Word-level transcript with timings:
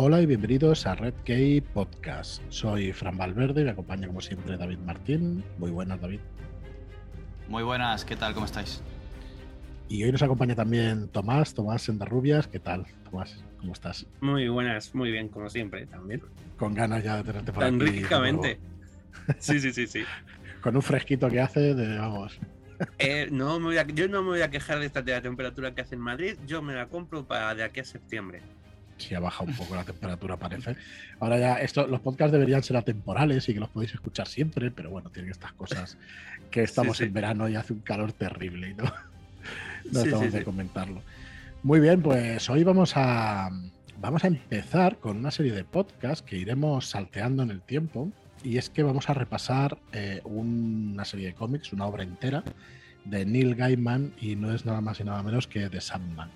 Hola 0.00 0.20
y 0.22 0.26
bienvenidos 0.26 0.86
a 0.86 0.94
Red 0.94 1.14
Key 1.24 1.60
Podcast. 1.60 2.40
Soy 2.50 2.92
Fran 2.92 3.16
Valverde 3.18 3.62
y 3.62 3.64
me 3.64 3.70
acompaña 3.70 4.06
como 4.06 4.20
siempre 4.20 4.56
David 4.56 4.78
Martín. 4.78 5.42
Muy 5.58 5.72
buenas, 5.72 6.00
David. 6.00 6.20
Muy 7.48 7.64
buenas, 7.64 8.04
¿qué 8.04 8.14
tal? 8.14 8.32
¿Cómo 8.32 8.46
estáis? 8.46 8.80
Y 9.88 10.04
hoy 10.04 10.12
nos 10.12 10.22
acompaña 10.22 10.54
también 10.54 11.08
Tomás, 11.08 11.52
Tomás 11.52 11.82
Sendarrubias. 11.82 12.46
¿Qué 12.46 12.60
tal, 12.60 12.86
Tomás? 13.10 13.42
¿Cómo 13.58 13.72
estás? 13.72 14.06
Muy 14.20 14.48
buenas, 14.48 14.94
muy 14.94 15.10
bien, 15.10 15.28
como 15.28 15.50
siempre, 15.50 15.86
también. 15.86 16.22
Con 16.56 16.74
ganas 16.74 17.02
ya 17.02 17.16
de 17.16 17.24
tenerte 17.24 17.52
por 17.52 17.64
Tan 17.64 17.80
aquí. 17.82 17.90
ricamente. 17.90 18.58
Sí, 19.40 19.58
sí, 19.60 19.72
sí, 19.72 19.86
sí. 19.86 20.04
Con 20.62 20.74
un 20.76 20.80
fresquito 20.80 21.28
que 21.28 21.40
hace 21.40 21.74
de, 21.74 21.98
vamos, 21.98 22.38
Eh, 22.98 23.28
no 23.32 23.58
me 23.58 23.66
voy 23.66 23.76
a- 23.78 23.86
yo 23.86 24.08
no 24.08 24.22
me 24.22 24.28
voy 24.28 24.40
a 24.42 24.50
quejar 24.50 24.78
de 24.78 24.86
esta 24.86 25.02
de 25.02 25.12
la 25.12 25.20
temperatura 25.20 25.74
que 25.74 25.80
hace 25.82 25.96
en 25.96 26.00
Madrid. 26.00 26.36
Yo 26.46 26.62
me 26.62 26.72
la 26.74 26.86
compro 26.86 27.26
para 27.26 27.54
de 27.54 27.64
aquí 27.64 27.80
a 27.80 27.84
septiembre. 27.84 28.40
Sí 28.98 29.14
ha 29.14 29.20
bajado 29.20 29.50
un 29.50 29.56
poco 29.56 29.74
la 29.74 29.84
temperatura, 29.84 30.36
parece. 30.36 30.76
Ahora 31.20 31.38
ya, 31.38 31.54
esto, 31.54 31.86
los 31.86 32.00
podcasts 32.00 32.32
deberían 32.32 32.62
ser 32.62 32.76
atemporales 32.76 33.48
y 33.48 33.54
que 33.54 33.60
los 33.60 33.68
podéis 33.68 33.94
escuchar 33.94 34.28
siempre, 34.28 34.70
pero 34.70 34.90
bueno, 34.90 35.10
tienen 35.10 35.30
estas 35.30 35.52
cosas 35.52 35.96
que 36.50 36.62
estamos 36.62 36.98
sí. 36.98 37.04
en 37.04 37.12
verano 37.12 37.48
y 37.48 37.56
hace 37.56 37.72
un 37.72 37.80
calor 37.80 38.12
terrible 38.12 38.70
y 38.70 38.74
no, 38.74 38.84
no 39.92 40.02
Sí, 40.02 40.08
estamos 40.08 40.32
de 40.32 40.44
comentarlo. 40.44 41.02
Muy 41.62 41.80
bien, 41.80 42.02
pues 42.02 42.48
hoy 42.50 42.64
vamos 42.64 42.92
a, 42.96 43.50
vamos 44.00 44.24
a 44.24 44.28
empezar 44.28 44.98
con 44.98 45.16
una 45.16 45.30
serie 45.30 45.52
de 45.52 45.64
podcasts 45.64 46.22
que 46.22 46.36
iremos 46.36 46.86
salteando 46.86 47.42
en 47.42 47.50
el 47.50 47.60
tiempo. 47.60 48.10
Y 48.44 48.58
es 48.58 48.70
que 48.70 48.84
vamos 48.84 49.10
a 49.10 49.14
repasar 49.14 49.78
eh, 49.92 50.20
una 50.22 51.04
serie 51.04 51.26
de 51.26 51.34
cómics, 51.34 51.72
una 51.72 51.86
obra 51.86 52.04
entera 52.04 52.44
de 53.04 53.24
Neil 53.24 53.54
Gaiman 53.54 54.12
y 54.20 54.36
no 54.36 54.52
es 54.52 54.64
nada 54.64 54.80
más 54.80 55.00
y 55.00 55.04
nada 55.04 55.22
menos 55.22 55.46
que 55.46 55.68
The 55.68 55.80
Sandman. 55.80 56.30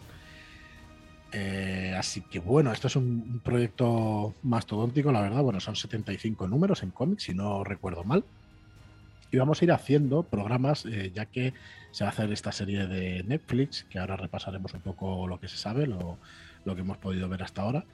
Eh, 1.32 1.94
así 1.96 2.20
que 2.20 2.38
bueno, 2.40 2.72
esto 2.72 2.88
es 2.88 2.96
un, 2.96 3.04
un 3.04 3.40
proyecto 3.40 4.34
mastodóntico, 4.42 5.10
la 5.12 5.20
verdad. 5.22 5.42
Bueno, 5.42 5.60
son 5.60 5.76
75 5.76 6.46
números 6.46 6.82
en 6.82 6.90
cómics, 6.90 7.24
si 7.24 7.34
no 7.34 7.64
recuerdo 7.64 8.04
mal. 8.04 8.24
Y 9.30 9.38
vamos 9.38 9.62
a 9.62 9.64
ir 9.64 9.72
haciendo 9.72 10.24
programas, 10.24 10.84
eh, 10.84 11.10
ya 11.14 11.24
que 11.26 11.54
se 11.90 12.04
va 12.04 12.10
a 12.10 12.12
hacer 12.12 12.30
esta 12.32 12.52
serie 12.52 12.86
de 12.86 13.22
Netflix, 13.24 13.84
que 13.88 13.98
ahora 13.98 14.16
repasaremos 14.16 14.74
un 14.74 14.80
poco 14.82 15.26
lo 15.26 15.40
que 15.40 15.48
se 15.48 15.56
sabe, 15.56 15.86
lo, 15.86 16.18
lo 16.66 16.74
que 16.74 16.82
hemos 16.82 16.98
podido 16.98 17.28
ver 17.30 17.42
hasta 17.42 17.62
ahora. 17.62 17.84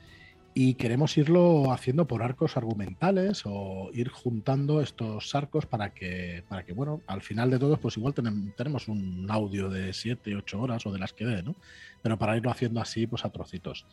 Y 0.55 0.75
queremos 0.75 1.17
irlo 1.17 1.71
haciendo 1.71 2.07
por 2.09 2.25
arcos 2.25 2.57
argumentales 2.57 3.43
o 3.45 3.91
ir 3.93 4.09
juntando 4.09 4.81
estos 4.81 5.33
arcos 5.37 5.67
para 5.67 5.91
que, 5.91 6.43
para 6.49 6.65
que 6.65 6.73
bueno, 6.73 7.01
al 7.07 7.21
final 7.23 7.51
de 7.51 7.61
todos, 7.61 7.79
pues 7.79 7.97
igual 7.97 8.15
tenem- 8.15 8.53
tenemos 8.57 8.89
un 8.89 9.27
audio 9.31 9.69
de 9.69 9.93
7, 9.93 10.35
8 10.35 10.61
horas 10.61 10.85
o 10.87 10.93
de 10.93 10.99
las 10.99 11.13
que 11.13 11.27
dé, 11.27 11.45
¿no? 11.45 11.55
Pero 12.03 12.19
para 12.19 12.37
irlo 12.37 12.51
haciendo 12.51 12.81
así, 12.81 13.07
pues 13.07 13.25
a 13.25 13.31
trocitos. 13.31 13.87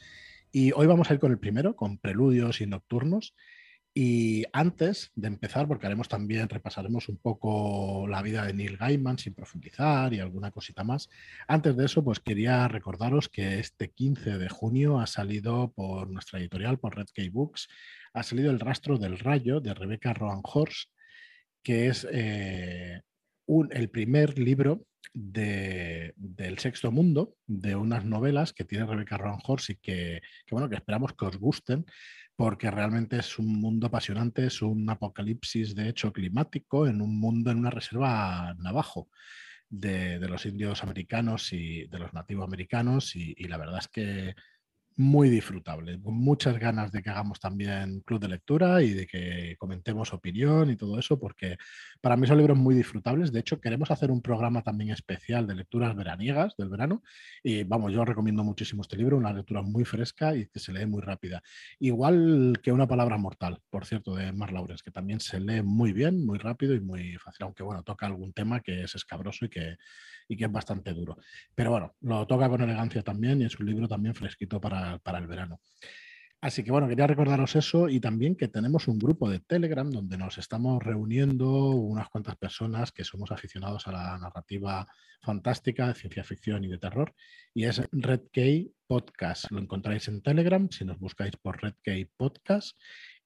Y 0.52 0.72
hoy 0.73 0.88
vamos 0.88 1.09
a 1.09 1.14
ir 1.14 1.20
con 1.20 1.31
el 1.31 1.39
primero, 1.39 1.75
con 1.75 1.98
preludios 1.98 2.62
y 2.62 2.67
nocturnos. 2.67 3.36
Y 3.97 4.44
antes 4.52 5.12
de 5.16 5.30
empezar, 5.30 5.70
porque 5.70 5.86
haremos 5.86 6.09
también, 6.09 6.50
repasaremos 6.50 7.08
un 7.08 7.16
poco 7.17 8.06
la 8.09 8.22
vida 8.22 8.45
de 8.45 8.53
Neil 8.53 8.75
Gaiman 8.75 9.17
sin 9.17 9.34
profundizar 9.34 10.14
y 10.14 10.20
alguna 10.20 10.52
cosita 10.52 10.84
más. 10.84 11.09
Antes 11.47 11.78
de 11.78 11.86
eso, 11.86 12.03
pues 12.03 12.20
quería 12.20 12.67
recordaros 12.67 13.30
que 13.30 13.59
este 13.59 13.92
15 13.92 14.38
de 14.38 14.50
junio 14.50 15.00
ha 15.00 15.08
salido 15.08 15.72
por 15.72 16.09
nuestra 16.09 16.40
editorial, 16.40 16.78
por 16.78 16.97
Red 16.97 17.08
Key 17.14 17.30
Books, 17.30 17.69
ha 18.14 18.22
salido 18.23 18.52
El 18.52 18.59
rastro 18.59 18.97
del 18.97 19.17
rayo 19.17 19.62
de 19.62 19.73
Rebecca 19.73 20.14
Roan 20.14 20.42
Horst, 20.44 20.90
que 21.64 21.88
es 21.88 22.06
eh, 22.12 23.02
un- 23.45 23.69
el 23.72 23.90
primer 23.90 24.38
libro 24.38 24.84
de- 25.14 26.14
del 26.17 26.59
sexto 26.59 26.92
mundo, 26.92 27.36
de 27.48 27.75
unas 27.75 28.06
novelas 28.06 28.53
que 28.53 28.66
tiene 28.66 28.86
Rebecca 28.86 29.17
Roan 29.17 29.39
Horst 29.45 29.70
y 29.72 29.75
que, 29.75 30.22
bueno, 30.52 30.69
que 30.69 30.75
esperamos 30.75 31.13
que 31.13 31.25
os 31.25 31.38
gusten 31.38 31.85
porque 32.35 32.69
realmente 32.69 33.18
es 33.18 33.40
un 33.40 33.59
mundo 33.62 33.88
apasionante, 33.88 34.46
es 34.46 34.62
un 34.62 34.90
apocalipsis 34.90 35.74
de 35.74 35.90
hecho 35.90 36.12
climático 36.12 36.88
en 36.88 37.02
un 37.02 37.18
mundo, 37.19 37.52
en 37.52 37.59
una 37.59 37.69
reserva 37.69 38.53
navajo 38.59 39.09
de, 39.69 40.19
los 40.19 40.46
indios 40.46 40.84
americanos 40.84 41.53
y 41.53 41.85
de 41.88 42.00
los 42.00 42.13
nativos 42.13 42.46
americanos 42.46 43.16
y 43.16 43.35
la 43.47 43.58
verdad 43.58 43.79
es 43.79 43.88
que 43.88 44.35
muy 44.97 45.29
disfrutable, 45.29 46.00
con 46.01 46.16
muchas 46.16 46.57
ganas 46.57 46.91
de 46.91 47.01
que 47.03 47.09
hagamos 47.09 47.39
también 47.39 48.00
club 48.01 48.19
de 48.22 48.29
lectura 48.29 48.81
y 48.81 48.91
de 48.91 49.06
que 49.06 49.56
comentemos 49.57 50.13
opinión 50.13 50.69
y 50.69 50.78
todo 50.78 50.97
eso, 50.97 51.19
porque 51.19 51.57
para 52.00 52.16
mí 52.16 52.25
son 52.28 52.38
libros 52.38 52.57
muy 52.57 52.75
disfrutables. 52.75 53.31
De 53.34 53.41
hecho, 53.41 53.59
queremos 53.59 53.91
hacer 53.91 54.09
un 54.09 54.22
programa 54.22 54.61
también 54.61 54.91
especial 54.91 55.47
de 55.47 55.55
lecturas 55.55 55.95
veraniegas 55.95 56.55
del 56.57 56.69
verano 56.69 57.03
y 57.44 57.63
vamos, 57.63 57.91
yo 57.91 58.05
recomiendo 58.05 58.44
muchísimo 58.44 58.84
este 58.84 58.95
libro, 58.95 59.17
una 59.17 59.34
lectura 59.34 59.61
muy 59.61 59.84
fresca 59.84 60.35
y 60.35 60.47
que 60.47 60.59
se 60.59 60.72
lee 60.72 60.85
muy 60.85 61.01
rápida. 61.01 61.44
Igual 61.79 62.59
que 62.63 62.72
Una 62.75 62.88
palabra 62.88 63.17
mortal, 63.17 63.59
por 63.69 63.85
cierto, 63.85 64.16
de 64.16 64.34
Mark 64.34 64.51
Lawrence, 64.51 64.84
que 64.84 64.91
también 64.91 65.22
se 65.22 65.39
lee 65.39 65.61
muy 65.61 65.94
bien, 65.94 66.25
muy 66.25 66.38
rápido 66.38 66.73
y 66.73 66.81
muy 66.81 67.17
fácil, 67.17 67.45
aunque 67.45 67.63
bueno, 67.63 67.84
toca 67.84 68.05
algún 68.05 68.34
tema 68.34 68.59
que 68.59 68.84
es 68.84 68.95
escabroso 68.95 69.45
y 69.45 69.50
que, 69.50 69.78
y 70.28 70.35
que 70.35 70.45
es 70.45 70.51
bastante 70.51 70.94
duro. 70.94 71.17
Pero 71.55 71.72
bueno, 71.72 71.95
lo 72.01 72.28
toca 72.28 72.50
con 72.50 72.61
elegancia 72.61 73.01
también 73.01 73.41
y 73.41 73.45
es 73.45 73.57
un 73.59 73.66
libro 73.66 73.88
también 73.88 74.13
fresquito 74.13 74.59
para, 74.59 74.84
para 75.03 75.19
el 75.19 75.28
verano. 75.28 75.59
Así 76.46 76.63
que 76.63 76.72
bueno, 76.72 76.88
quería 76.88 77.07
recordaros 77.07 77.56
eso 77.56 77.90
y 77.90 78.00
también 78.00 78.35
que 78.35 78.47
tenemos 78.47 78.88
un 78.88 79.00
grupo 79.00 79.28
de 79.28 79.40
Telegram 79.40 79.90
donde 79.90 80.16
nos 80.16 80.38
estamos 80.38 80.84
reuniendo 80.84 81.72
unas 81.72 82.07
cuantas 82.09 82.35
personas 82.35 82.91
que 82.91 83.03
somos 83.03 83.31
aficionados 83.31 83.88
a 83.88 83.91
la 83.91 84.18
narrativa 84.19 84.85
fantástica, 85.23 85.88
de 85.88 85.96
ciencia 85.96 86.23
ficción 86.23 86.63
y 86.63 86.68
de 86.68 86.78
terror. 86.78 87.16
Y 87.51 87.63
es 87.63 87.81
Red 87.91 88.28
Key 88.31 88.72
Podcast. 88.85 89.50
Lo 89.50 89.59
encontráis 89.59 90.07
en 90.07 90.22
Telegram 90.22 90.69
si 90.69 90.85
nos 90.85 91.00
buscáis 91.00 91.35
por 91.38 91.59
Red 91.63 91.78
Key 91.81 92.06
Podcast. 92.16 92.78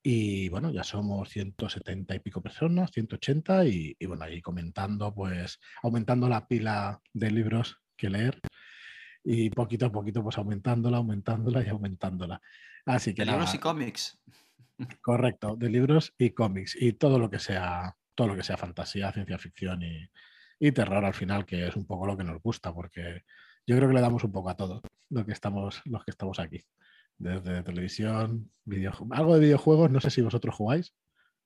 Y 0.02 0.48
bueno, 0.48 0.72
ya 0.72 0.86
somos 0.86 1.28
170 1.28 2.16
y 2.16 2.20
pico 2.20 2.42
personas, 2.42 2.90
180, 2.92 3.66
y, 3.66 3.98
y 4.00 4.06
bueno, 4.06 4.24
ahí 4.24 4.42
comentando, 4.42 5.14
pues 5.14 5.60
aumentando 5.84 6.30
la 6.30 6.48
pila 6.48 7.02
de 7.12 7.32
libros 7.32 7.82
que 7.98 8.10
leer 8.10 8.40
y 9.24 9.50
poquito 9.50 9.86
a 9.88 9.92
poquito 9.92 10.24
pues 10.24 10.38
aumentándola, 10.38 10.98
aumentándola 10.98 11.64
y 11.66 11.70
aumentándola. 11.70 12.42
Así 12.86 13.14
que 13.14 13.22
De 13.24 13.28
libros 13.32 13.46
nada, 13.48 13.56
y 13.56 13.60
cómics. 13.60 14.20
correcto, 15.02 15.56
de 15.56 15.70
libros 15.70 16.14
y 16.18 16.32
cómics 16.32 16.76
y 16.80 16.94
todo 16.94 17.20
lo 17.20 17.30
que 17.30 17.40
sea, 17.40 17.96
todo 18.16 18.28
lo 18.28 18.36
que 18.36 18.44
sea 18.44 18.58
fantasía, 18.58 19.12
ciencia 19.12 19.38
ficción 19.38 19.82
y, 19.84 20.10
y 20.60 20.72
terror 20.72 21.04
al 21.04 21.14
final, 21.14 21.46
que 21.46 21.68
es 21.68 21.76
un 21.76 21.86
poco 21.86 22.06
lo 22.06 22.18
que 22.18 22.24
nos 22.24 22.42
gusta, 22.42 22.74
porque 22.74 23.24
yo 23.66 23.76
creo 23.76 23.88
que 23.90 23.96
le 23.96 24.02
damos 24.02 24.24
un 24.24 24.32
poco 24.32 24.50
a 24.50 24.58
todo 24.58 24.82
lo 25.10 25.26
que 25.26 25.32
estamos, 25.34 25.82
los 25.86 26.04
que 26.04 26.12
estamos 26.12 26.40
aquí. 26.40 26.64
Desde 27.18 27.64
televisión, 27.64 28.50
videojuegos, 28.64 29.18
algo 29.18 29.34
de 29.36 29.42
videojuegos, 29.42 29.92
no 29.92 30.00
sé 30.00 30.10
si 30.10 30.22
vosotros 30.22 30.56
jugáis. 30.56 30.94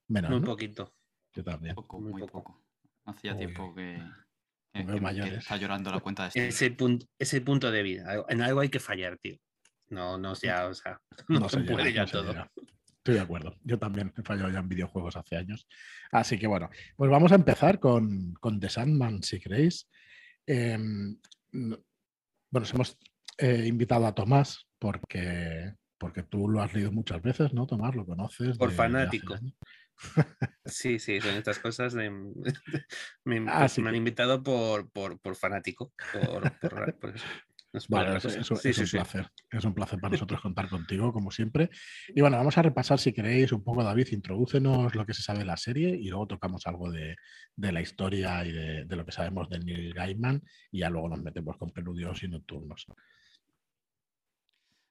Menos, 0.08 0.32
Muy 0.32 0.40
¿no? 0.42 0.46
poquito. 0.46 0.94
Yo 1.34 1.44
también. 1.44 1.74
Poco, 1.76 2.00
muy 2.00 2.12
muy 2.12 2.22
poco. 2.22 2.44
poco. 2.44 2.64
Hacía 3.06 3.32
Uy, 3.34 3.38
tiempo 3.40 3.74
que, 3.74 4.00
que 4.74 5.02
mayores. 5.02 5.38
está 5.40 5.58
llorando 5.58 5.92
la 5.92 6.00
cuenta 6.00 6.24
de 6.26 6.32
Steam. 6.32 6.48
Ese 6.48 6.72
punto, 6.72 7.06
ese 7.20 7.42
punto 7.42 7.72
de 7.72 7.84
vida. 7.84 8.26
En 8.28 8.42
algo 8.42 8.60
hay 8.60 8.70
que 8.70 8.80
fallar, 8.80 9.18
tío. 9.20 9.38
No, 9.90 10.18
no, 10.18 10.34
ya, 10.36 10.68
o 10.68 10.74
sea, 10.74 11.00
no, 11.28 11.48
se 11.48 11.60
puede 11.62 11.94
ya 11.94 12.06
no 12.06 12.12
todo. 12.12 12.32
llega. 12.32 12.52
Estoy 12.98 13.16
de 13.16 13.20
acuerdo. 13.22 13.56
Yo 13.64 13.78
también 13.78 14.14
he 14.18 14.24
fallado 14.24 14.50
ya 14.50 14.60
en 14.60 14.70
videojuegos 14.70 15.16
hace 15.18 15.36
años. 15.36 15.68
Así 16.12 16.40
que 16.40 16.48
bueno, 16.48 16.70
pues 16.96 17.12
vamos 17.12 17.32
a 17.32 17.36
empezar 17.36 17.80
con, 17.80 18.34
con 18.40 18.60
The 18.60 18.70
Sandman, 18.70 19.22
si 19.24 19.40
queréis. 19.40 19.90
Em, 20.48 21.18
no- 21.52 21.78
bueno, 22.50 22.64
os 22.64 22.74
hemos 22.74 22.98
eh, 23.40 23.66
invitado 23.68 24.08
a 24.08 24.16
Tomás 24.16 24.68
porque, 24.80 25.74
porque 25.98 26.24
tú 26.24 26.48
lo 26.48 26.62
has 26.62 26.74
leído 26.74 26.92
muchas 26.92 27.22
veces, 27.22 27.54
¿no, 27.54 27.68
Tomás? 27.68 27.94
Lo 27.96 28.06
conoces. 28.06 28.58
Por 28.58 28.72
fanático. 28.72 29.36
Sí, 30.66 30.98
sí, 31.00 31.20
son 31.20 31.36
estas 31.36 31.60
cosas 31.60 31.94
de, 31.94 32.10
me, 33.26 33.38
Ah, 33.48 33.60
pues, 33.60 33.74
sí 33.74 33.82
me 33.82 33.90
han 33.90 33.96
invitado 33.96 34.42
por, 34.42 34.90
por, 34.92 35.20
por 35.20 35.36
fanático. 35.36 35.92
Por, 36.12 36.58
por- 36.60 36.96
por 37.00 37.16
eso. 37.16 37.26
Es 37.74 37.88
otra 37.90 38.18
es, 38.18 38.24
cosa. 38.24 38.40
es- 38.40 38.48
Sí, 38.62 38.70
es 38.70 38.76
sí, 38.76 38.82
un 38.82 38.88
sí. 38.88 38.98
placer. 38.98 39.28
Es 39.52 39.66
un 39.66 39.74
placer 39.74 40.00
para 40.00 40.12
nosotros 40.14 40.42
contar 40.42 40.70
contigo, 40.70 41.12
como 41.12 41.32
siempre. 41.32 41.70
Y 42.10 42.22
bueno, 42.22 42.38
vamos 42.38 42.58
a 42.58 42.62
repasar, 42.62 43.00
si 43.00 43.12
queréis, 43.14 43.52
un 43.52 43.64
poco, 43.64 43.84
David, 43.84 44.08
introdúcenos 44.12 44.94
lo 44.96 45.06
que 45.06 45.14
se 45.14 45.24
sabe 45.24 45.40
de 45.40 45.46
la 45.46 45.58
serie 45.58 45.90
y 45.90 46.08
luego 46.10 46.28
tocamos 46.28 46.66
algo 46.68 46.92
de, 46.92 47.16
de 47.56 47.72
la 47.72 47.82
historia 47.82 48.46
y 48.46 48.52
de, 48.52 48.86
de 48.86 48.96
lo 48.96 49.06
que 49.06 49.12
sabemos 49.12 49.50
de 49.50 49.60
Neil 49.60 49.94
Gaiman 49.94 50.42
y 50.72 50.80
ya 50.80 50.90
luego 50.90 51.10
nos 51.10 51.22
metemos 51.24 51.58
con 51.58 51.72
preludios 51.72 52.22
y 52.24 52.28
nocturnos. 52.28 52.86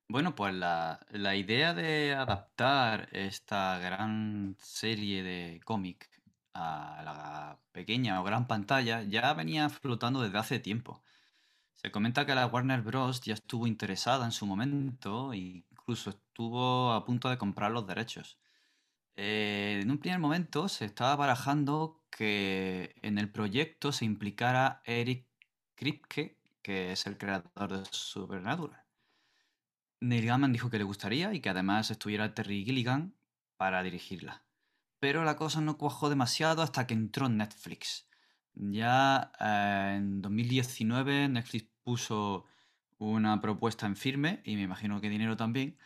Bueno, 0.09 0.35
pues 0.35 0.55
la, 0.55 1.01
idea 1.37 1.75
de 1.75 2.15
adaptar 2.15 3.09
esta 3.13 3.79
gran 3.79 4.57
serie 4.61 5.23
de 5.23 5.61
cómic 5.65 6.11
a 6.55 7.03
la 7.05 7.59
pequeña 7.73 8.21
o 8.21 8.25
gran 8.25 8.47
pantalla 8.47 9.03
ya 9.03 9.33
venía 9.33 9.69
flotando 9.71 10.21
desde 10.21 10.39
hace 10.39 10.59
tiempo. 10.59 11.03
Se 11.75 11.91
comenta 11.91 12.27
que 12.27 12.35
la 12.35 12.47
Warner 12.47 12.83
Bros. 12.83 13.23
ya 13.23 13.35
estuvo 13.35 13.67
interesada 13.67 14.25
en 14.27 14.33
su 14.33 14.47
momento 14.47 15.33
e 15.33 15.39
incluso 15.71 16.11
estuvo 16.11 16.93
a 16.93 17.05
punto 17.05 17.29
de 17.31 17.39
comprar 17.39 17.73
los 17.73 17.87
derechos. 17.87 18.39
Eh, 19.17 19.81
en 19.83 19.91
un 19.91 19.99
primer 19.99 20.19
momento 20.21 20.69
se 20.69 20.85
estaba 20.85 21.17
barajando 21.17 22.03
que 22.11 22.95
en 23.03 23.19
el 23.19 23.31
proyecto 23.31 23.93
se 23.93 24.05
implicara 24.05 24.83
Eric 24.85 25.27
Kripke, 25.75 26.39
que 26.63 26.93
es 26.93 27.07
el 27.07 27.19
creador 27.19 27.79
de 27.79 27.85
Supernatural. 27.91 28.82
Neil 30.03 30.27
Gaiman 30.27 30.53
dijo 30.53 30.69
que 30.69 30.79
le 30.79 30.85
gustaría 30.85 31.33
y 31.33 31.41
que 31.41 31.49
además 31.49 31.91
estuviera 31.91 32.35
Terry 32.35 32.65
Gilligan 32.65 33.15
para 33.57 33.83
dirigirla. 33.83 34.45
Pero 34.99 35.25
la 35.25 35.37
cosa 35.37 35.61
no 35.61 35.79
cuajó 35.79 36.11
demasiado 36.11 36.63
hasta 36.63 36.87
que 36.87 36.95
entró 36.95 37.29
Netflix. 37.29 38.09
Ya 38.55 39.33
eh, 39.39 39.95
en 39.97 40.21
2019 40.21 41.29
Netflix 41.29 41.69
puso 41.85 42.47
una 42.99 43.41
propuesta 43.41 43.87
en 43.87 43.97
firme 43.97 44.43
y 44.45 44.57
me 44.57 44.63
imagino 44.63 45.01
que 45.01 45.09
dinero 45.09 45.37
también. 45.37 45.79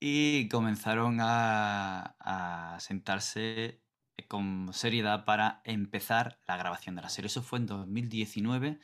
Y 0.00 0.48
comenzaron 0.48 1.18
a, 1.20 2.16
a 2.18 2.80
sentarse 2.80 3.82
con 4.28 4.72
seriedad 4.72 5.24
para 5.26 5.60
empezar 5.64 6.40
la 6.48 6.56
grabación 6.56 6.96
de 6.96 7.02
la 7.02 7.10
serie. 7.10 7.26
Eso 7.26 7.42
fue 7.42 7.58
en 7.58 7.66
2019 7.66 8.80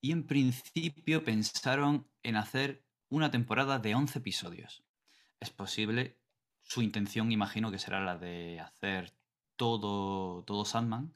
y 0.00 0.12
en 0.12 0.26
principio 0.26 1.24
pensaron 1.24 2.06
en 2.22 2.36
hacer 2.36 2.84
una 3.14 3.30
temporada 3.30 3.78
de 3.78 3.94
11 3.94 4.18
episodios. 4.18 4.82
Es 5.40 5.50
posible, 5.50 6.18
su 6.62 6.82
intención 6.82 7.30
imagino 7.30 7.70
que 7.70 7.78
será 7.78 8.00
la 8.00 8.18
de 8.18 8.60
hacer 8.60 9.12
todo, 9.56 10.42
todo 10.42 10.64
Sandman, 10.64 11.14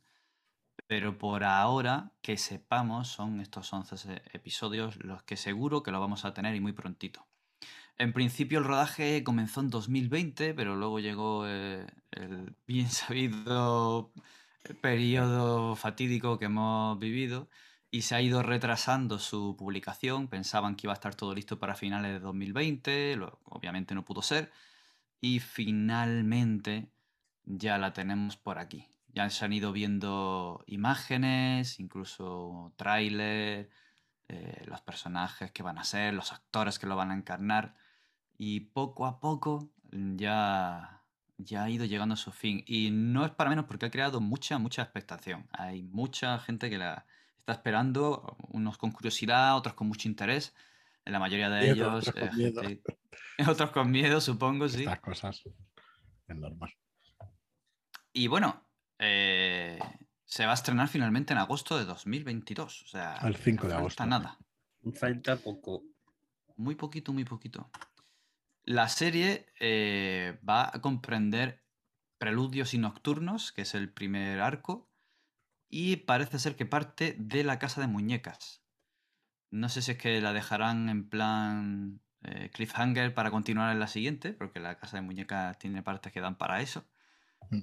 pero 0.86 1.18
por 1.18 1.42
ahora 1.44 2.12
que 2.22 2.36
sepamos 2.36 3.08
son 3.08 3.40
estos 3.40 3.72
11 3.72 4.22
episodios 4.32 4.96
los 5.02 5.22
que 5.24 5.36
seguro 5.36 5.82
que 5.82 5.90
lo 5.90 6.00
vamos 6.00 6.24
a 6.24 6.32
tener 6.34 6.54
y 6.54 6.60
muy 6.60 6.72
prontito. 6.72 7.26
En 7.98 8.12
principio 8.12 8.60
el 8.60 8.64
rodaje 8.64 9.24
comenzó 9.24 9.60
en 9.60 9.70
2020, 9.70 10.54
pero 10.54 10.76
luego 10.76 11.00
llegó 11.00 11.48
eh, 11.48 11.84
el 12.12 12.54
bien 12.66 12.88
sabido 12.90 14.12
periodo 14.80 15.74
fatídico 15.74 16.38
que 16.38 16.44
hemos 16.44 16.96
vivido 16.98 17.48
y 17.90 18.02
se 18.02 18.14
ha 18.14 18.20
ido 18.20 18.42
retrasando 18.42 19.18
su 19.18 19.56
publicación. 19.56 20.28
Pensaban 20.28 20.76
que 20.76 20.86
iba 20.86 20.92
a 20.92 20.94
estar 20.94 21.14
todo 21.14 21.34
listo 21.34 21.58
para 21.58 21.74
finales 21.74 22.12
de 22.12 22.20
2020, 22.20 23.18
obviamente 23.44 23.94
no 23.94 24.04
pudo 24.04 24.22
ser. 24.22 24.52
Y 25.20 25.40
finalmente 25.40 26.90
ya 27.44 27.78
la 27.78 27.92
tenemos 27.92 28.36
por 28.36 28.58
aquí. 28.58 28.86
Ya 29.14 29.28
se 29.30 29.44
han 29.44 29.52
ido 29.52 29.72
viendo 29.72 30.62
imágenes, 30.66 31.80
incluso 31.80 32.72
tráiler, 32.76 33.70
eh, 34.28 34.62
los 34.66 34.80
personajes 34.82 35.50
que 35.50 35.62
van 35.62 35.78
a 35.78 35.84
ser, 35.84 36.14
los 36.14 36.32
actores 36.32 36.78
que 36.78 36.86
lo 36.86 36.96
van 36.96 37.10
a 37.10 37.14
encarnar. 37.14 37.74
Y 38.36 38.60
poco 38.60 39.06
a 39.06 39.18
poco 39.18 39.70
ya, 39.90 41.02
ya 41.38 41.64
ha 41.64 41.70
ido 41.70 41.86
llegando 41.86 42.14
a 42.14 42.18
su 42.18 42.32
fin. 42.32 42.62
Y 42.66 42.90
no 42.90 43.24
es 43.24 43.32
para 43.32 43.50
menos 43.50 43.64
porque 43.64 43.86
ha 43.86 43.90
creado 43.90 44.20
mucha, 44.20 44.58
mucha 44.58 44.82
expectación. 44.82 45.48
Hay 45.52 45.82
mucha 45.82 46.38
gente 46.38 46.70
que 46.70 46.78
la 46.78 47.06
está 47.48 47.60
esperando, 47.60 48.36
unos 48.48 48.76
con 48.76 48.92
curiosidad, 48.92 49.56
otros 49.56 49.74
con 49.74 49.88
mucho 49.88 50.06
interés. 50.06 50.54
En 51.06 51.14
la 51.14 51.18
mayoría 51.18 51.48
de 51.48 51.70
ellos. 51.70 52.06
Otros 52.06 52.14
con, 52.14 52.36
miedo. 52.36 52.60
otros 53.48 53.70
con 53.70 53.90
miedo, 53.90 54.20
supongo, 54.20 54.68
sí. 54.68 54.80
Estas 54.80 55.00
cosas 55.00 55.42
es 56.26 56.36
normal. 56.36 56.74
Y 58.12 58.26
bueno, 58.26 58.68
eh, 58.98 59.78
se 60.26 60.44
va 60.44 60.50
a 60.50 60.54
estrenar 60.54 60.88
finalmente 60.88 61.32
en 61.32 61.38
agosto 61.38 61.78
de 61.78 61.86
2022. 61.86 62.82
O 62.82 62.86
sea, 62.86 63.16
el 63.24 63.36
5 63.36 63.66
de 63.66 63.74
agosto. 63.74 64.04
No 64.04 64.10
falta 64.10 64.28
nada. 64.28 64.38
Falta 64.94 65.36
poco. 65.36 65.84
Muy 66.56 66.74
poquito, 66.74 67.14
muy 67.14 67.24
poquito. 67.24 67.70
La 68.64 68.90
serie 68.90 69.46
eh, 69.58 70.38
va 70.46 70.70
a 70.70 70.82
comprender 70.82 71.62
Preludios 72.18 72.74
y 72.74 72.78
Nocturnos, 72.78 73.52
que 73.52 73.62
es 73.62 73.74
el 73.74 73.90
primer 73.90 74.40
arco, 74.40 74.87
y 75.68 75.96
parece 75.96 76.38
ser 76.38 76.56
que 76.56 76.66
parte 76.66 77.14
de 77.18 77.44
la 77.44 77.58
casa 77.58 77.80
de 77.80 77.86
muñecas. 77.86 78.62
No 79.50 79.68
sé 79.68 79.82
si 79.82 79.92
es 79.92 79.98
que 79.98 80.20
la 80.20 80.32
dejarán 80.32 80.88
en 80.88 81.08
plan 81.08 82.00
eh, 82.22 82.50
cliffhanger 82.52 83.14
para 83.14 83.30
continuar 83.30 83.72
en 83.72 83.80
la 83.80 83.86
siguiente, 83.86 84.32
porque 84.32 84.60
la 84.60 84.78
casa 84.78 84.96
de 84.96 85.02
muñecas 85.02 85.58
tiene 85.58 85.82
partes 85.82 86.12
que 86.12 86.20
dan 86.20 86.36
para 86.36 86.60
eso. 86.60 86.84
Mm. 87.50 87.60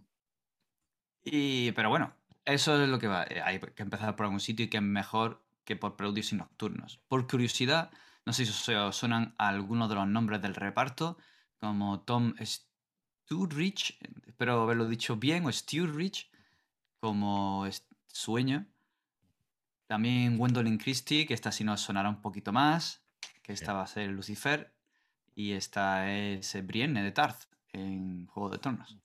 Y, 1.23 1.71
pero 1.73 1.89
bueno, 1.89 2.15
eso 2.45 2.81
es 2.81 2.89
lo 2.89 2.99
que 2.99 3.07
va. 3.07 3.23
Eh, 3.23 3.41
hay 3.43 3.59
que 3.59 3.83
empezar 3.83 4.15
por 4.15 4.25
algún 4.25 4.39
sitio 4.39 4.65
y 4.65 4.69
que 4.69 4.77
es 4.77 4.83
mejor 4.83 5.43
que 5.65 5.75
por 5.75 5.95
preludios 5.95 6.31
y 6.31 6.35
nocturnos. 6.35 6.99
Por 7.07 7.27
curiosidad, 7.27 7.91
no 8.25 8.33
sé 8.33 8.45
si 8.45 8.73
os 8.73 8.95
suenan 8.95 9.35
algunos 9.37 9.89
de 9.89 9.95
los 9.95 10.07
nombres 10.07 10.41
del 10.41 10.55
reparto, 10.55 11.17
como 11.59 12.01
Tom 12.01 12.35
Sturridge, 12.39 13.97
espero 14.27 14.61
haberlo 14.61 14.87
dicho 14.87 15.17
bien, 15.17 15.45
o 15.45 15.51
Sturridge, 15.51 16.29
como 16.99 17.65
Sueño. 18.15 18.65
También 19.87 20.37
Gwendolyn 20.37 20.77
Christie, 20.77 21.25
que 21.25 21.33
esta 21.33 21.51
sí 21.51 21.65
nos 21.65 21.81
sonará 21.81 22.07
un 22.07 22.21
poquito 22.21 22.53
más, 22.53 23.03
que 23.43 23.51
esta 23.51 23.73
va 23.73 23.83
a 23.83 23.87
ser 23.87 24.09
Lucifer. 24.09 24.73
Y 25.35 25.51
esta 25.51 26.09
es 26.09 26.65
Brienne 26.65 27.03
de 27.03 27.11
Tarth 27.11 27.43
en 27.73 28.25
Juego 28.27 28.49
de 28.49 28.57
Tronos. 28.57 28.97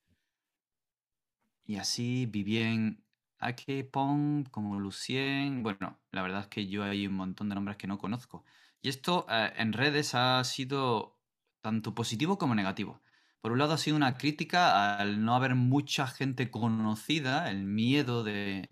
Y 1.64 1.76
así 1.76 2.26
Vivien 2.26 3.04
Akepon 3.38 4.44
como 4.44 4.78
Lucien. 4.78 5.64
Bueno, 5.64 5.98
la 6.12 6.22
verdad 6.22 6.42
es 6.42 6.46
que 6.46 6.68
yo 6.68 6.84
hay 6.84 7.08
un 7.08 7.14
montón 7.14 7.48
de 7.48 7.56
nombres 7.56 7.78
que 7.78 7.88
no 7.88 7.98
conozco. 7.98 8.44
Y 8.80 8.90
esto 8.90 9.26
eh, 9.28 9.52
en 9.56 9.72
redes 9.72 10.14
ha 10.14 10.42
sido 10.44 11.18
tanto 11.60 11.96
positivo 11.96 12.38
como 12.38 12.54
negativo. 12.54 13.02
Por 13.40 13.52
un 13.52 13.58
lado 13.58 13.72
ha 13.72 13.78
sido 13.78 13.96
una 13.96 14.18
crítica 14.18 14.98
al 14.98 15.24
no 15.24 15.34
haber 15.34 15.54
mucha 15.54 16.06
gente 16.06 16.50
conocida, 16.50 17.50
el 17.50 17.64
miedo 17.64 18.22
de, 18.22 18.68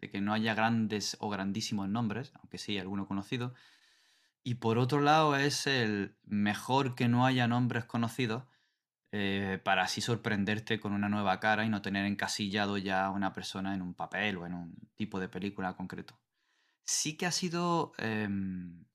que 0.00 0.20
no 0.22 0.32
haya 0.32 0.54
grandes 0.54 1.18
o 1.20 1.28
grandísimos 1.28 1.88
nombres, 1.88 2.32
aunque 2.36 2.56
sí 2.56 2.78
alguno 2.78 3.06
conocido. 3.06 3.54
Y 4.42 4.54
por 4.54 4.78
otro 4.78 5.02
lado 5.02 5.36
es 5.36 5.66
el 5.66 6.16
mejor 6.24 6.94
que 6.94 7.08
no 7.08 7.26
haya 7.26 7.46
nombres 7.46 7.84
conocidos 7.84 8.44
eh, 9.12 9.60
para 9.64 9.82
así 9.82 10.00
sorprenderte 10.00 10.80
con 10.80 10.92
una 10.92 11.10
nueva 11.10 11.40
cara 11.40 11.66
y 11.66 11.68
no 11.68 11.82
tener 11.82 12.06
encasillado 12.06 12.78
ya 12.78 13.04
a 13.04 13.10
una 13.10 13.34
persona 13.34 13.74
en 13.74 13.82
un 13.82 13.92
papel 13.92 14.38
o 14.38 14.46
en 14.46 14.54
un 14.54 14.74
tipo 14.94 15.20
de 15.20 15.28
película 15.28 15.74
concreto. 15.76 16.18
Sí 16.84 17.18
que 17.18 17.26
ha 17.26 17.32
sido 17.32 17.92
em, 17.98 18.86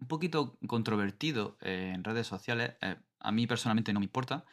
un 0.00 0.08
poquito 0.08 0.58
controvertido 0.66 1.58
eh, 1.60 1.92
en 1.94 2.04
redes 2.04 2.26
sociales. 2.26 2.74
Eh, 2.80 2.96
a 3.20 3.32
mí 3.32 3.46
personalmente 3.46 3.92
no 3.92 4.00
me 4.00 4.06
importa, 4.06 4.44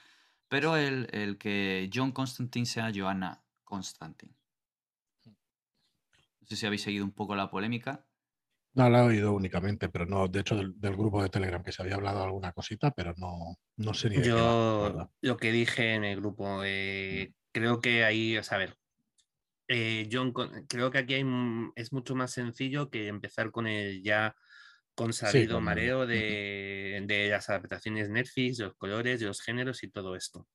pero 0.48 0.76
el, 0.76 1.38
que 1.38 1.90
John 1.94 2.12
Constantine 2.12 2.66
sea 2.66 2.92
Joanna 2.94 3.44
Constantine. 3.64 4.34
No 5.26 6.48
sé 6.48 6.56
si 6.56 6.66
habéis 6.66 6.84
seguido 6.84 7.06
un 7.06 7.12
poco 7.12 7.36
la 7.36 7.50
polémica. 7.50 8.06
No, 8.74 8.90
la 8.90 9.00
he 9.00 9.04
oído 9.04 9.34
únicamente, 9.34 9.88
pero 9.88 10.06
no, 10.06 10.28
de 10.28 10.42
hecho, 10.42 10.56
del, 10.56 10.96
grupo 10.96 11.24
de 11.24 11.30
Telegram 11.30 11.64
que 11.64 11.72
se 11.72 11.82
había 11.82 11.96
hablado 11.96 12.24
alguna 12.24 12.52
cosita, 12.52 12.92
pero 12.92 13.14
no, 13.18 13.58
no 13.78 13.94
sé 13.94 14.10
ni 14.10 14.22
Yo 14.22 15.10
lo 15.22 15.38
que 15.38 15.52
dije 15.52 15.94
en 15.94 16.04
el 16.04 16.18
grupo, 16.18 16.62
eh, 16.66 17.34
creo 17.54 17.80
que 17.80 18.04
ahí, 18.04 18.36
a 18.36 18.44
saber, 18.44 18.78
John, 20.12 20.34
creo 20.68 20.92
que 20.92 20.98
aquí 20.98 21.14
hay, 21.14 21.26
es 21.76 21.94
mucho 21.94 22.16
más 22.16 22.32
sencillo 22.32 22.90
que 22.90 23.08
empezar 23.08 23.52
con 23.52 23.66
el 23.66 24.04
ya 24.04 24.36
con 24.96 25.14
salido 25.14 25.60
mareo 25.62 26.08
de, 26.08 27.28
las 27.30 27.50
adaptaciones 27.50 28.10
Netflix, 28.10 28.58
de 28.58 28.66
los 28.66 28.76
colores, 28.76 29.20
de 29.20 29.28
los 29.28 29.42
géneros 29.42 29.84
y 29.84 29.90
todo 29.90 30.16
esto. 30.16 30.48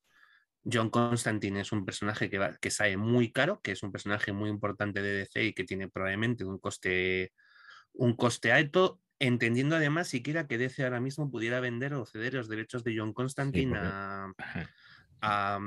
John 0.71 0.89
Constantine 0.89 1.61
es 1.61 1.71
un 1.71 1.85
personaje 1.85 2.29
que, 2.29 2.37
va, 2.37 2.57
que 2.57 2.69
sale 2.69 2.97
muy 2.97 3.31
caro, 3.31 3.61
que 3.61 3.71
es 3.71 3.83
un 3.83 3.91
personaje 3.91 4.31
muy 4.31 4.49
importante 4.49 5.01
de 5.01 5.13
DC 5.13 5.43
y 5.43 5.53
que 5.53 5.63
tiene 5.63 5.89
probablemente 5.89 6.43
un 6.43 6.59
coste, 6.59 7.33
un 7.93 8.15
coste 8.15 8.51
alto, 8.51 8.99
entendiendo 9.19 9.75
además 9.75 10.07
siquiera 10.07 10.47
que 10.47 10.57
DC 10.57 10.83
ahora 10.83 10.99
mismo 10.99 11.29
pudiera 11.31 11.59
vender 11.59 11.93
o 11.93 12.05
ceder 12.05 12.33
los 12.33 12.49
derechos 12.49 12.83
de 12.83 12.95
John 12.97 13.13
Constantine 13.13 13.77
a, 15.23 15.63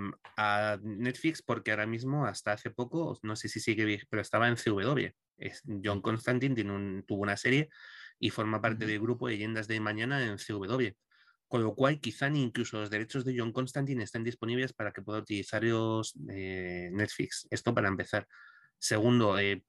Netflix, 0.83 1.43
porque 1.43 1.71
ahora 1.71 1.87
mismo, 1.87 2.27
hasta 2.27 2.53
hace 2.53 2.71
poco, 2.71 3.17
no 3.23 3.37
sé 3.37 3.49
si 3.49 3.61
sigue, 3.61 4.01
pero 4.11 4.21
estaba 4.21 4.49
en 4.49 4.57
CW. 4.57 5.11
Es, 5.37 5.63
John 5.83 6.01
Constantine 6.01 6.57
tiene 6.57 6.73
un, 6.73 7.05
tuvo 7.07 7.23
una 7.23 7.37
serie 7.37 7.69
y 8.19 8.31
forma 8.31 8.61
parte 8.61 8.87
del 8.87 9.01
grupo 9.01 9.27
de 9.27 9.35
Leyendas 9.35 9.69
de 9.69 9.81
Mañana 9.81 10.25
en 10.25 10.37
CW. 10.39 10.97
Con 11.49 11.63
lo 11.63 11.75
cual, 11.75 12.01
quizá 12.01 12.29
ni 12.31 12.43
incluso 12.43 12.81
los 12.81 12.91
derechos 12.91 13.25
de 13.25 13.39
John 13.39 13.53
Constantine 13.53 14.03
estén 14.03 14.25
disponibles 14.25 14.73
para 14.73 14.93
que 14.93 15.03
pueda 15.03 15.21
utilizarlos 15.21 16.15
eh, 16.29 16.91
Netflix. 16.93 17.47
Esto 17.51 17.75
para 17.75 17.89
empezar. 17.89 18.27
Segundo, 18.79 19.39
eh, 19.39 19.63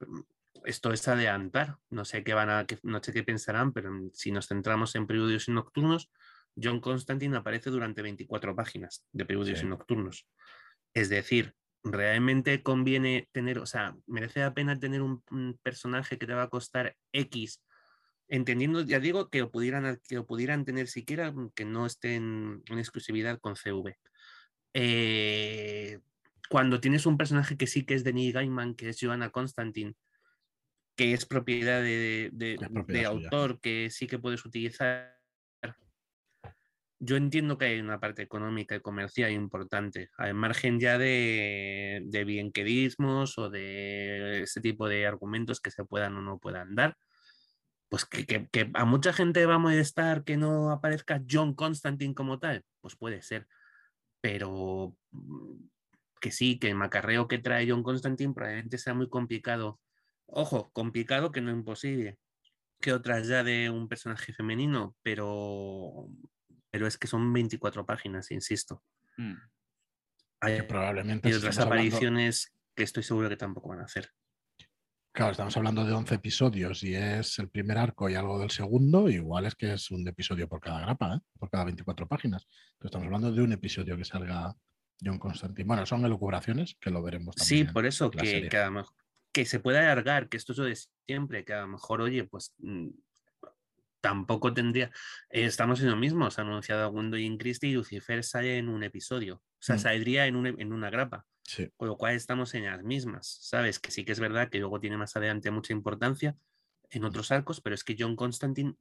esto 0.63 0.91
es 0.93 1.07
adelantar. 1.07 1.77
No 1.89 2.05
sé 2.05 2.23
qué 2.23 2.33
van 2.33 2.49
a, 2.49 2.65
no 2.83 3.03
sé 3.03 3.13
qué 3.13 3.23
pensarán, 3.23 3.73
pero 3.73 3.91
si 4.13 4.31
nos 4.31 4.47
centramos 4.47 4.95
en 4.95 5.05
preludios 5.05 5.47
y 5.47 5.51
nocturnos, 5.51 6.09
John 6.55 6.79
Constantine 6.79 7.37
aparece 7.37 7.69
durante 7.69 8.01
24 8.01 8.55
páginas 8.55 9.05
de 9.11 9.25
preludios 9.25 9.61
y 9.61 9.65
nocturnos. 9.65 10.27
Es 10.93 11.09
decir, 11.09 11.53
realmente 11.83 12.63
conviene 12.63 13.27
tener, 13.31 13.59
o 13.59 13.65
sea, 13.65 13.95
merece 14.07 14.39
la 14.39 14.53
pena 14.53 14.79
tener 14.79 15.01
un 15.01 15.21
personaje 15.61 16.17
que 16.17 16.25
te 16.25 16.33
va 16.33 16.43
a 16.43 16.49
costar 16.49 16.95
X 17.11 17.61
entendiendo, 18.27 18.82
ya 18.82 19.00
digo, 19.00 19.29
que 19.29 19.39
lo 19.39 19.51
pudieran, 19.51 20.00
que 20.08 20.22
pudieran 20.22 20.65
tener 20.65 20.88
siquiera 20.88 21.32
mm, 21.32 21.51
que 21.51 21.65
no 21.65 21.86
estén 21.86 22.63
en 22.65 22.79
exclusividad 22.79 23.39
con 23.39 23.55
CV. 23.55 23.98
Eh, 24.74 26.00
cuando 26.50 26.79
tienes 26.79 27.05
un 27.05 27.17
personaje 27.17 27.58
que 27.58 27.67
sí 27.67 27.86
que 27.86 27.96
es 27.96 28.03
de 28.03 28.13
Neil 28.13 28.34
Gaiman, 28.34 28.75
que 28.75 28.89
es 28.89 28.98
Joanna 29.00 29.29
Constantine, 29.29 29.96
que 30.96 31.13
es 31.13 31.25
propiedad 31.25 31.82
de, 31.82 32.29
de 32.32 33.05
autor 33.05 33.60
que 33.60 33.89
sí 33.89 34.08
que 34.08 34.20
puedes 34.20 34.46
utilizar 34.46 35.15
yo 37.00 37.17
entiendo 37.17 37.58
que 37.58 37.65
hay 37.65 37.79
una 37.79 38.00
parte 38.00 38.22
económica 38.22 38.75
y 38.75 38.79
comercial 38.79 39.32
importante, 39.32 40.10
al 40.17 40.34
margen 40.34 40.79
ya 40.79 40.98
de, 40.98 42.01
de 42.05 42.24
bienquedismos 42.24 43.38
o 43.38 43.50
de 43.50 44.44
ese 44.44 44.62
tipo 44.62 44.88
de 44.88 45.05
argumentos 45.05 45.60
que 45.60 45.72
se 45.72 45.86
puedan 45.86 46.15
o 46.15 46.22
no 46.22 46.39
puedan 46.39 46.75
dar. 46.75 46.98
Pues 47.89 48.06
que, 48.06 48.50
a 48.74 48.86
mucha 48.86 49.13
gente 49.13 49.46
va 49.46 49.56
a 49.56 49.60
molestar 49.60 50.24
que 50.24 50.38
no 50.38 50.72
aparezca 50.72 51.22
John 51.30 51.54
Constantine 51.54 52.15
como 52.15 52.39
tal, 52.39 52.63
pues 52.82 52.96
puede 52.96 53.22
ser, 53.22 53.48
pero 54.22 54.98
mm, 55.12 55.68
que 56.20 56.32
sí, 56.32 56.58
que 56.58 56.70
el 56.70 56.75
macarreo 56.75 57.27
que 57.27 57.38
trae 57.38 57.70
John 57.70 57.84
Constantine 57.84 58.34
probablemente 58.34 58.77
sea 58.77 58.94
muy 58.94 59.08
complicado. 59.08 59.80
Ojo, 60.25 60.72
complicado 60.72 61.32
que 61.32 61.42
no 61.42 61.51
imposible, 61.51 62.18
que 62.82 62.92
otras 62.92 63.27
ya 63.27 63.44
de 63.44 63.70
un 63.70 63.88
personaje 63.88 64.34
femenino, 64.34 64.96
pero 65.04 66.10
pero 66.75 66.88
es 66.88 66.98
que 66.98 67.08
son 67.08 67.32
24 67.32 67.86
páginas, 67.86 68.32
insisto. 68.32 68.84
Mm. 69.15 69.36
Hay, 70.42 70.62
probablemente 70.63 71.30
y 71.30 71.34
otras 71.34 71.58
apariciones 71.60 72.54
que 72.75 72.84
estoy 72.84 73.01
seguro 73.01 73.30
que 73.30 73.38
tampoco 73.38 73.70
van 73.70 73.80
a 73.80 73.86
hacer. 73.86 74.12
Claro, 75.15 75.31
estamos 75.31 75.55
hablando 75.55 75.86
de 75.86 75.93
11 75.93 76.15
episodios 76.15 76.84
y 76.84 76.93
es 76.93 77.39
el 77.39 77.48
primer 77.48 77.77
arco 77.77 78.10
y 78.10 78.15
algo 78.15 78.38
del 78.38 78.50
segundo, 78.50 79.07
igual 79.07 79.45
es 79.45 79.55
que 79.55 79.72
es 79.72 79.89
un 79.89 80.05
episodio 80.05 80.50
por 80.50 80.60
cada 80.60 80.81
grapa, 80.81 81.15
¿eh? 81.15 81.19
por 81.39 81.50
cada 81.50 81.63
24 81.63 82.05
páginas. 82.05 82.45
estamos 82.84 83.05
hablando 83.05 83.31
de 83.31 83.41
un 83.41 83.53
episodio 83.53 83.95
que 83.95 84.03
salga 84.03 84.53
John 85.01 85.17
Constantine. 85.17 85.65
Bueno, 85.65 85.86
son 85.86 86.03
elucubraciones 86.03 86.75
que 86.81 86.89
lo 86.89 87.01
veremos 87.01 87.34
también. 87.34 87.65
Sí, 87.65 87.74
por 87.74 87.86
eso 87.86 88.12
que, 88.12 88.50
que, 88.50 88.84
que, 89.31 89.45
se 89.45 89.62
pueda 89.62 89.79
alargar, 89.79 90.27
que 90.27 90.36
esto 90.36 90.51
es 90.51 90.57
lo 90.57 90.65
de 90.65 90.77
siempre, 91.07 91.45
que 91.45 91.53
a 91.53 91.62
lo 91.62 91.69
mejor, 91.69 92.01
oye, 92.01 92.25
pues 92.25 92.53
mm, 92.57 92.89
tampoco 94.01 94.53
tendría. 94.53 94.91
Eh, 95.29 95.45
estamos 95.45 95.79
en 95.79 95.91
lo 95.91 95.95
mismo. 95.95 96.29
Se 96.29 96.41
ha 96.41 96.43
anunciado 96.43 96.93
a 96.93 97.17
y 97.17 97.38
Christie 97.38 97.69
y 97.69 97.74
Lucifer 97.75 98.22
sale 98.22 98.57
en 98.57 98.67
un 98.67 98.84
episodio. 98.84 99.36
O 99.36 99.62
sea, 99.62 99.77
mm. 99.77 99.79
saldría 99.79 100.27
en, 100.27 100.45
en 100.45 100.74
una 100.74 100.89
grapa. 100.89 101.25
Con 101.77 101.87
lo 101.87 101.97
cual 101.97 102.15
estamos 102.15 102.53
en 102.55 102.65
las 102.65 102.83
mismas. 102.83 103.37
Sabes 103.41 103.79
que 103.79 103.91
sí 103.91 104.03
que 104.03 104.11
es 104.11 104.19
verdad 104.19 104.49
que 104.49 104.59
luego 104.59 104.79
tiene 104.79 104.97
más 104.97 105.15
adelante 105.15 105.51
mucha 105.51 105.73
importancia 105.73 106.35
en 106.89 107.03
mm. 107.03 107.05
otros 107.05 107.31
arcos, 107.31 107.61
pero 107.61 107.75
es 107.75 107.83
que 107.83 107.95
John 107.97 108.15
Constantine, 108.15 108.75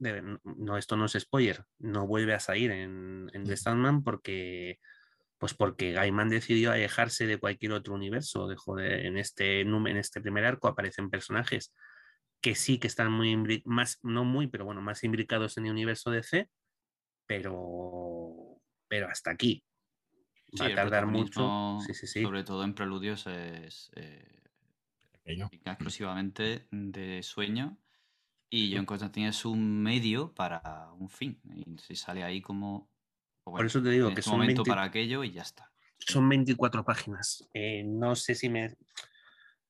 no, 0.44 0.76
esto 0.76 0.96
no 0.96 1.06
es 1.06 1.16
spoiler, 1.18 1.64
no 1.78 2.06
vuelve 2.06 2.34
a 2.34 2.40
salir 2.40 2.70
en, 2.70 3.30
en 3.32 3.44
The 3.44 3.54
mm. 3.54 3.56
Sandman 3.56 4.02
porque. 4.02 4.78
Pues 5.36 5.52
porque 5.52 5.92
Gaiman 5.92 6.30
decidió 6.30 6.70
alejarse 6.70 7.26
de 7.26 7.38
cualquier 7.38 7.72
otro 7.72 7.92
universo. 7.92 8.46
Dejó 8.46 8.76
de, 8.76 9.06
en, 9.06 9.18
este, 9.18 9.60
en 9.60 9.96
este 9.96 10.20
primer 10.20 10.44
arco 10.44 10.68
aparecen 10.68 11.10
personajes 11.10 11.74
que 12.44 12.54
sí 12.54 12.78
que 12.78 12.88
están 12.88 13.10
muy, 13.10 13.62
más, 13.64 13.98
no 14.02 14.24
muy, 14.24 14.48
pero 14.48 14.66
bueno, 14.66 14.82
más 14.82 15.02
imbricados 15.02 15.56
en 15.56 15.64
el 15.64 15.72
universo 15.72 16.10
DC, 16.10 16.50
pero, 17.26 18.60
pero 18.86 19.08
hasta 19.08 19.30
aquí. 19.30 19.64
Va 20.60 20.66
a 20.66 20.74
tardar 20.74 21.06
mucho. 21.06 21.78
Sí, 21.86 21.94
sí, 21.94 22.22
sobre 22.22 22.44
todo 22.44 22.64
en 22.64 22.74
preludios 22.74 23.26
es 23.26 23.90
eh, 23.96 24.42
exclusivamente 25.24 26.66
de 26.70 27.22
sueño. 27.22 27.78
Y 28.50 28.74
John 28.74 28.86
Constantine 28.86 29.28
es 29.28 29.44
un 29.44 29.82
medio 29.82 30.32
para 30.32 30.92
un 30.98 31.08
fin. 31.08 31.40
Y 31.54 31.78
si 31.78 31.96
sale 31.96 32.22
ahí 32.22 32.40
como. 32.40 32.88
Pues 33.42 33.56
Por 33.56 33.66
eso 33.66 33.82
te 33.82 33.90
digo 33.90 34.14
que 34.14 34.20
es 34.20 34.26
un 34.26 34.34
este 34.34 34.38
momento 34.38 34.64
para 34.64 34.84
aquello 34.84 35.24
y 35.24 35.32
ya 35.32 35.42
está. 35.42 35.70
Son 35.98 36.28
24 36.28 36.84
páginas. 36.84 37.48
Eh, 37.52 37.82
no 37.84 38.14
sé 38.14 38.34
si 38.34 38.48
me 38.48 38.76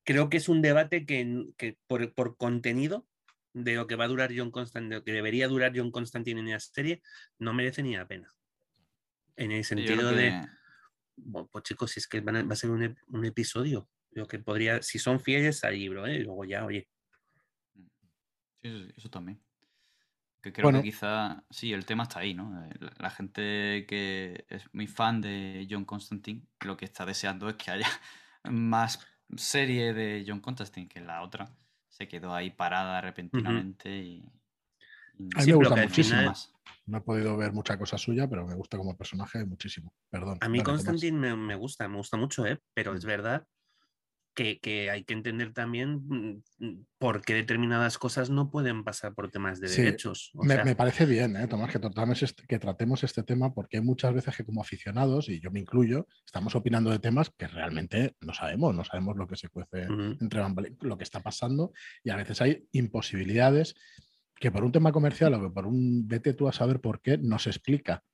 creo 0.04 0.28
que 0.28 0.36
es 0.36 0.48
un 0.48 0.62
debate 0.62 1.06
que, 1.06 1.76
por, 1.86 2.36
contenido 2.36 3.06
de 3.52 3.74
lo 3.74 3.86
que 3.86 3.96
va 3.96 4.04
a 4.04 4.08
durar 4.08 4.32
John 4.36 4.50
Constantine, 4.50 5.02
que 5.02 5.12
debería 5.12 5.48
durar 5.48 5.72
John 5.74 5.90
Constantine 5.90 6.40
en 6.40 6.50
la 6.50 6.60
serie, 6.60 7.02
no 7.38 7.54
merece 7.54 7.82
ni 7.82 7.96
la 7.96 8.06
pena. 8.06 8.32
En 9.36 9.50
el 9.50 9.64
sentido 9.64 10.12
de, 10.12 10.46
pues 11.50 11.64
chicos, 11.64 11.90
si 11.92 12.00
es 12.00 12.08
que 12.08 12.20
va 12.20 12.38
a 12.38 12.56
ser 12.56 12.70
un, 12.70 13.24
episodio, 13.24 13.88
lo 14.10 14.26
que 14.26 14.38
podría, 14.38 14.82
si 14.82 14.98
son 14.98 15.20
fieles 15.20 15.64
al 15.64 15.74
libro, 15.74 16.06
¿eh? 16.06 16.18
luego 16.20 16.44
ya, 16.44 16.64
oye. 16.64 16.88
Sí, 18.62 18.92
eso, 18.96 19.10
también. 19.10 19.40
Que 20.42 20.52
creo 20.52 20.70
que 20.72 20.82
quizá, 20.82 21.42
sí, 21.50 21.72
el 21.72 21.86
tema 21.86 22.02
está 22.02 22.20
ahí, 22.20 22.34
¿no? 22.34 22.64
Eh, 22.66 22.74
la 22.98 23.10
gente 23.10 23.86
que 23.88 24.44
es 24.48 24.62
muy 24.74 24.86
fan 24.86 25.20
de 25.20 25.66
John 25.70 25.84
Constantine, 25.84 26.46
lo 26.60 26.76
que 26.76 26.84
está 26.84 27.06
deseando 27.06 27.48
es 27.48 27.56
que 27.56 27.70
haya 27.70 27.88
más 28.44 29.06
serie 29.36 29.94
de 29.94 30.24
John 30.26 30.40
Constantine, 30.40 30.88
que 30.88 31.00
la 31.00 31.22
otra 31.22 31.56
se 31.88 32.08
quedó 32.08 32.34
ahí 32.34 32.50
parada 32.50 33.00
repentinamente 33.00 33.98
y, 33.98 34.32
A 35.36 35.40
mí 35.40 35.46
me 35.46 35.54
gusta 35.54 35.76
muchísimo. 35.76 36.32
No 36.86 36.98
he 36.98 37.00
podido 37.00 37.36
ver 37.36 37.52
mucha 37.52 37.78
cosa 37.78 37.96
suya, 37.96 38.28
pero 38.28 38.46
me 38.46 38.54
gusta 38.54 38.76
como 38.76 38.96
personaje 38.96 39.44
muchísimo. 39.44 39.94
Perdón. 40.10 40.38
A 40.40 40.48
mí 40.48 40.62
Constantine 40.62 41.18
me, 41.18 41.34
me, 41.34 41.54
gusta, 41.54 41.88
me 41.88 41.96
gusta 41.96 42.16
mucho, 42.16 42.46
¿eh? 42.46 42.58
pero 42.74 42.94
es 42.94 43.04
verdad 43.04 43.46
que, 44.34 44.90
hay 44.90 45.04
que 45.04 45.14
entender 45.14 45.52
también 45.52 46.02
mm, 46.06 46.42
mm, 46.58 46.86
por 46.98 47.22
qué 47.22 47.34
determinadas 47.34 47.98
cosas 47.98 48.30
no 48.30 48.50
pueden 48.50 48.84
pasar 48.84 49.14
por 49.14 49.30
temas 49.30 49.60
de 49.60 49.68
derechos. 49.68 50.32
me, 50.34 50.74
parece 50.74 51.06
bien, 51.06 51.36
¿eh, 51.36 51.46
Tomás, 51.46 51.70
que 51.70 51.78
tratemos, 51.78 52.22
este, 52.22 52.44
que 52.46 52.58
tratemos 52.58 53.04
este 53.04 53.22
tema 53.22 53.54
porque 53.54 53.78
hay 53.78 53.82
muchas 53.82 54.12
veces 54.12 54.36
que 54.36 54.44
como 54.44 54.60
aficionados, 54.60 55.28
y 55.28 55.40
yo 55.40 55.50
me 55.50 55.60
incluyo, 55.60 56.06
estamos 56.26 56.54
opinando 56.54 56.90
de 56.90 56.98
temas 56.98 57.30
que 57.36 57.46
realmente 57.46 58.16
no 58.20 58.34
sabemos, 58.34 58.74
no 58.74 58.84
sabemos 58.84 59.16
lo 59.16 59.26
que 59.26 59.36
se 59.36 59.48
cuece 59.48 59.86
entre 60.20 60.42
lo 60.80 60.98
que 60.98 61.04
está 61.04 61.20
pasando 61.20 61.72
y 62.02 62.10
a 62.10 62.16
veces 62.16 62.40
hay 62.40 62.66
imposibilidades 62.72 63.74
que 64.44 64.52
por 64.52 64.62
un 64.62 64.72
tema 64.72 64.92
comercial 64.92 65.32
o 65.32 65.40
que 65.40 65.48
por 65.48 65.66
un 65.66 66.06
vete 66.06 66.34
tú 66.34 66.46
a 66.46 66.52
saber 66.52 66.78
por 66.78 67.00
qué 67.00 67.16
no 67.16 67.38
se 67.38 67.48
explica. 67.48 68.04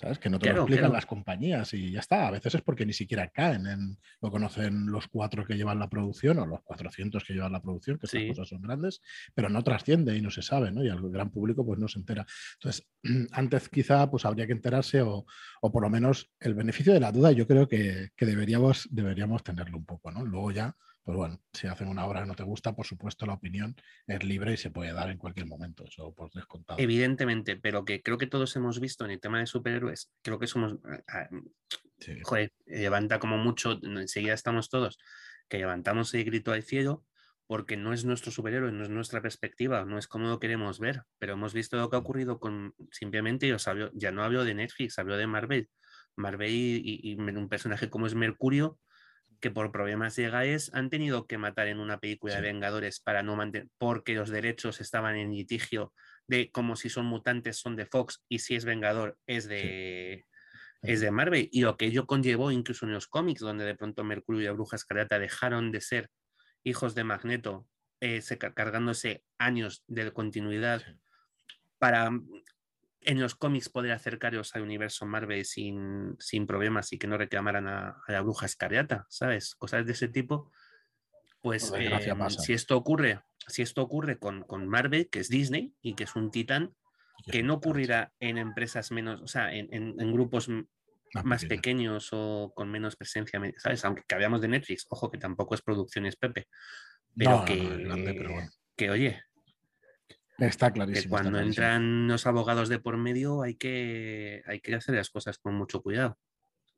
¿Sabes? 0.00 0.18
Que 0.18 0.30
no 0.30 0.38
te 0.38 0.50
lo 0.50 0.62
explican 0.62 0.90
las 0.90 1.04
compañías 1.04 1.74
y 1.74 1.92
ya 1.92 2.00
está. 2.00 2.26
A 2.26 2.30
veces 2.30 2.54
es 2.54 2.62
porque 2.62 2.86
ni 2.86 2.94
siquiera 2.94 3.28
caen 3.28 3.66
en 3.66 3.98
lo 4.22 4.30
conocen 4.30 4.86
los 4.86 5.08
cuatro 5.08 5.44
que 5.44 5.56
llevan 5.56 5.78
la 5.78 5.90
producción 5.90 6.38
o 6.38 6.46
los 6.46 6.62
400 6.62 7.22
que 7.22 7.34
llevan 7.34 7.52
la 7.52 7.60
producción, 7.60 7.98
que 7.98 8.06
estas 8.06 8.24
cosas 8.28 8.48
son 8.48 8.62
grandes, 8.62 9.02
pero 9.34 9.50
no 9.50 9.62
trasciende 9.62 10.16
y 10.16 10.22
no 10.22 10.30
se 10.30 10.40
sabe, 10.40 10.72
¿no? 10.72 10.82
Y 10.82 10.88
al 10.88 11.02
gran 11.10 11.30
público 11.30 11.66
pues 11.66 11.78
no 11.78 11.86
se 11.86 11.98
entera. 11.98 12.24
Entonces, 12.54 12.88
antes 13.32 13.68
quizá 13.68 14.10
pues 14.10 14.24
habría 14.24 14.46
que 14.46 14.52
enterarse 14.52 15.02
o, 15.02 15.26
o 15.60 15.70
por 15.70 15.82
lo 15.82 15.90
menos 15.90 16.32
el 16.40 16.54
beneficio 16.54 16.94
de 16.94 17.00
la 17.00 17.12
duda 17.12 17.30
yo 17.32 17.46
creo 17.46 17.68
que, 17.68 18.08
que 18.16 18.24
deberíamos, 18.24 18.88
deberíamos 18.90 19.44
tenerlo 19.44 19.76
un 19.76 19.84
poco, 19.84 20.10
¿no? 20.10 20.24
Luego 20.24 20.50
ya 20.50 20.74
pues 21.04 21.16
bueno, 21.16 21.38
si 21.52 21.66
hacen 21.66 21.88
una 21.88 22.06
obra 22.06 22.22
que 22.22 22.26
no 22.26 22.34
te 22.34 22.42
gusta, 22.42 22.74
por 22.74 22.86
supuesto 22.86 23.26
la 23.26 23.34
opinión 23.34 23.76
es 24.06 24.24
libre 24.24 24.54
y 24.54 24.56
se 24.56 24.70
puede 24.70 24.92
dar 24.94 25.10
en 25.10 25.18
cualquier 25.18 25.46
momento, 25.46 25.84
eso 25.84 26.14
por 26.14 26.30
descontado. 26.32 26.80
Evidentemente, 26.80 27.56
pero 27.56 27.84
que 27.84 28.02
creo 28.02 28.16
que 28.16 28.26
todos 28.26 28.56
hemos 28.56 28.80
visto 28.80 29.04
en 29.04 29.10
el 29.10 29.20
tema 29.20 29.38
de 29.38 29.46
superhéroes, 29.46 30.10
creo 30.22 30.38
que 30.38 30.46
somos, 30.46 30.78
ah, 30.84 31.02
ah, 31.08 31.28
joder, 32.22 32.52
levanta 32.64 33.18
como 33.18 33.36
mucho, 33.36 33.78
enseguida 33.82 34.32
estamos 34.32 34.70
todos, 34.70 34.98
que 35.48 35.58
levantamos 35.58 36.14
el 36.14 36.24
grito 36.24 36.52
al 36.52 36.62
cielo 36.62 37.04
porque 37.46 37.76
no 37.76 37.92
es 37.92 38.06
nuestro 38.06 38.32
superhéroe, 38.32 38.72
no 38.72 38.82
es 38.82 38.88
nuestra 38.88 39.20
perspectiva, 39.20 39.84
no 39.84 39.98
es 39.98 40.08
como 40.08 40.28
lo 40.28 40.40
queremos 40.40 40.80
ver, 40.80 41.02
pero 41.18 41.34
hemos 41.34 41.52
visto 41.52 41.76
lo 41.76 41.90
que 41.90 41.96
ha 41.96 41.98
ocurrido 41.98 42.40
con, 42.40 42.74
simplemente, 42.90 43.46
yo 43.46 43.58
sabio, 43.58 43.90
ya 43.92 44.10
no 44.10 44.24
hablo 44.24 44.44
de 44.44 44.54
Netflix, 44.54 44.98
hablo 44.98 45.18
de 45.18 45.26
Marvel. 45.26 45.68
Marvel 46.16 46.50
y 46.50 47.14
un 47.18 47.48
personaje 47.50 47.90
como 47.90 48.06
es 48.06 48.14
Mercurio, 48.14 48.78
que 49.44 49.50
por 49.50 49.70
problemas 49.70 50.16
legales 50.16 50.70
han 50.72 50.88
tenido 50.88 51.26
que 51.26 51.36
matar 51.36 51.68
en 51.68 51.78
una 51.78 52.00
película 52.00 52.36
de 52.36 52.40
Vengadores 52.40 52.98
para 52.98 53.22
no 53.22 53.36
mantener, 53.36 53.68
porque 53.76 54.14
los 54.14 54.30
derechos 54.30 54.80
estaban 54.80 55.16
en 55.16 55.34
litigio 55.34 55.92
de 56.26 56.50
como 56.50 56.76
si 56.76 56.88
son 56.88 57.04
mutantes 57.04 57.58
son 57.58 57.76
de 57.76 57.84
Fox 57.84 58.24
y 58.26 58.38
si 58.38 58.54
es 58.54 58.64
Vengador 58.64 59.18
es 59.26 59.46
de, 59.46 60.24
es 60.80 61.02
de 61.02 61.10
Marvel. 61.10 61.50
Y 61.52 61.60
lo 61.60 61.76
que 61.76 61.84
ello 61.84 62.06
conllevó 62.06 62.52
incluso 62.52 62.86
en 62.86 62.94
los 62.94 63.06
cómics, 63.06 63.42
donde 63.42 63.66
de 63.66 63.74
pronto 63.74 64.02
Mercurio 64.02 64.40
y 64.40 64.44
la 64.46 64.52
Bruja 64.52 64.76
Escarlata 64.76 65.18
dejaron 65.18 65.72
de 65.72 65.82
ser 65.82 66.08
hijos 66.62 66.94
de 66.94 67.04
Magneto, 67.04 67.68
eh, 68.00 68.22
cargándose 68.54 69.24
años 69.36 69.84
de 69.88 70.10
continuidad 70.10 70.82
para 71.76 72.08
en 73.04 73.20
los 73.20 73.34
cómics 73.34 73.68
poder 73.68 73.92
acercaros 73.92 74.54
al 74.54 74.62
universo 74.62 75.06
Marvel 75.06 75.44
sin, 75.44 76.16
sin 76.18 76.46
problemas 76.46 76.92
y 76.92 76.98
que 76.98 77.06
no 77.06 77.18
reclamaran 77.18 77.66
a, 77.66 78.02
la 78.08 78.20
bruja 78.20 78.46
escarlata, 78.46 79.06
¿sabes? 79.08 79.54
Cosas 79.54 79.86
de 79.86 79.92
ese 79.92 80.08
tipo. 80.08 80.50
Pues 81.40 81.72
eh, 81.76 81.90
si 82.38 82.54
esto 82.54 82.76
ocurre, 82.76 83.20
si 83.46 83.62
esto 83.62 83.82
ocurre 83.82 84.18
con, 84.18 84.42
con, 84.44 84.66
Marvel, 84.66 85.08
que 85.10 85.20
es 85.20 85.28
Disney 85.28 85.74
y 85.82 85.94
que 85.94 86.04
es 86.04 86.16
un 86.16 86.30
titán, 86.30 86.74
que 87.30 87.42
no 87.42 87.54
ocurrirá 87.54 88.12
en 88.18 88.38
empresas 88.38 88.90
menos, 88.90 89.20
o 89.20 89.26
sea, 89.26 89.52
en, 89.54 89.68
en, 89.72 90.12
grupos 90.12 90.48
más, 91.22 91.44
pequeños 91.44 92.08
o 92.12 92.52
con 92.54 92.70
menos 92.70 92.96
presencia, 92.96 93.40
¿sabes? 93.58 93.84
Aunque 93.84 94.02
hablamos 94.14 94.40
de 94.40 94.48
Netflix, 94.48 94.86
ojo 94.88 95.10
que 95.10 95.18
tampoco 95.18 95.54
es 95.54 95.62
producciones 95.62 96.16
Pepe, 96.16 96.48
pero, 97.16 97.44
que, 97.44 98.48
que 98.76 98.90
oye, 98.90 99.22
Está 100.38 100.72
clarísimo. 100.72 101.10
cuando 101.10 101.38
entran 101.38 102.08
los 102.08 102.26
abogados 102.26 102.68
de 102.68 102.78
por 102.78 102.96
medio 102.96 103.42
hay 103.42 103.54
que, 103.54 104.42
hay 104.46 104.60
que 104.60 104.74
hacer 104.74 104.96
las 104.96 105.10
cosas 105.10 105.38
con 105.38 105.54
mucho 105.54 105.80
cuidado. 105.82 106.18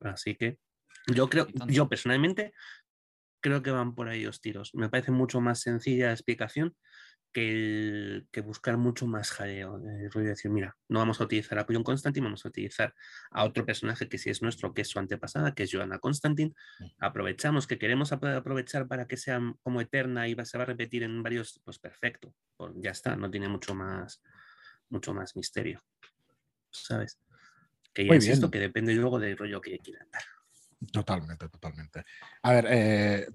Así 0.01 0.35
que 0.35 0.59
yo 1.07 1.29
creo, 1.29 1.47
yo 1.67 1.89
personalmente 1.89 2.53
creo 3.41 3.63
que 3.63 3.71
van 3.71 3.95
por 3.95 4.09
ahí 4.09 4.25
los 4.25 4.41
tiros. 4.41 4.75
Me 4.75 4.89
parece 4.89 5.11
mucho 5.11 5.41
más 5.41 5.61
sencilla 5.61 6.07
la 6.07 6.13
explicación 6.13 6.77
que, 7.37 8.25
que 8.33 8.41
buscar 8.41 8.79
mucho 8.79 9.07
más 9.07 9.31
jaleo. 9.31 9.77
El 9.77 10.11
rollo 10.11 10.25
de 10.25 10.31
decir, 10.31 10.51
mira, 10.51 10.75
no 10.89 11.01
vamos 11.01 11.21
a 11.21 11.25
utilizar 11.25 11.59
a 11.59 11.67
John 11.69 11.83
Constantine, 11.83 12.25
vamos 12.25 12.47
a 12.47 12.49
utilizar 12.49 12.95
a 13.31 13.45
otro 13.45 13.67
personaje 13.67 14.09
que 14.09 14.17
sí 14.17 14.31
es 14.31 14.41
nuestro, 14.41 14.73
que 14.73 14.81
es 14.81 14.89
su 14.89 14.99
antepasada, 14.99 15.55
que 15.55 15.65
es 15.65 15.71
Joanna 15.71 15.99
Constantine. 15.99 16.55
Aprovechamos 16.99 17.67
que 17.67 17.79
queremos 17.79 18.11
aprovechar 18.13 18.89
para 18.89 19.07
que 19.07 19.19
sea 19.19 19.39
como 19.63 19.83
eterna 19.83 20.27
y 20.29 20.37
se 20.47 20.57
va 20.57 20.65
a 20.65 20.67
repetir 20.67 21.03
en 21.03 21.23
varios, 21.23 21.61
pues 21.63 21.79
perfecto. 21.79 22.33
Pues 22.57 22.73
ya 22.77 22.93
está, 22.93 23.17
no 23.17 23.31
tiene 23.31 23.49
mucho 23.49 23.75
más, 23.75 24.23
mucho 24.89 25.13
más 25.13 25.37
misterio. 25.37 25.85
¿Sabes? 26.71 27.21
Que 27.93 28.07
ya 28.07 28.15
insisto 28.15 28.51
que 28.51 28.61
depende 28.61 28.95
luego 28.95 29.19
del 29.21 29.37
rollo 29.37 29.61
que 29.61 29.79
quieran 29.79 30.09
dar. 30.11 30.23
Totalmente, 30.93 31.49
totalmente. 31.49 32.05
A 32.43 32.53
ver, 32.53 32.67
eh, 32.69 33.27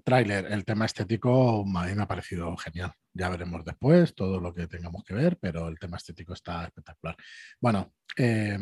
el 0.50 0.64
tema 0.64 0.84
estético 0.84 1.64
me 1.64 1.90
ha 2.00 2.06
parecido 2.06 2.56
genial. 2.56 2.92
Ya 3.12 3.28
veremos 3.28 3.64
después 3.64 4.14
todo 4.14 4.38
lo 4.38 4.54
que 4.54 4.68
tengamos 4.68 5.02
que 5.02 5.14
ver, 5.14 5.38
pero 5.38 5.66
el 5.68 5.78
tema 5.78 5.96
estético 5.96 6.34
está 6.34 6.64
espectacular. 6.64 7.16
Bueno, 7.60 7.94
eh, 8.16 8.56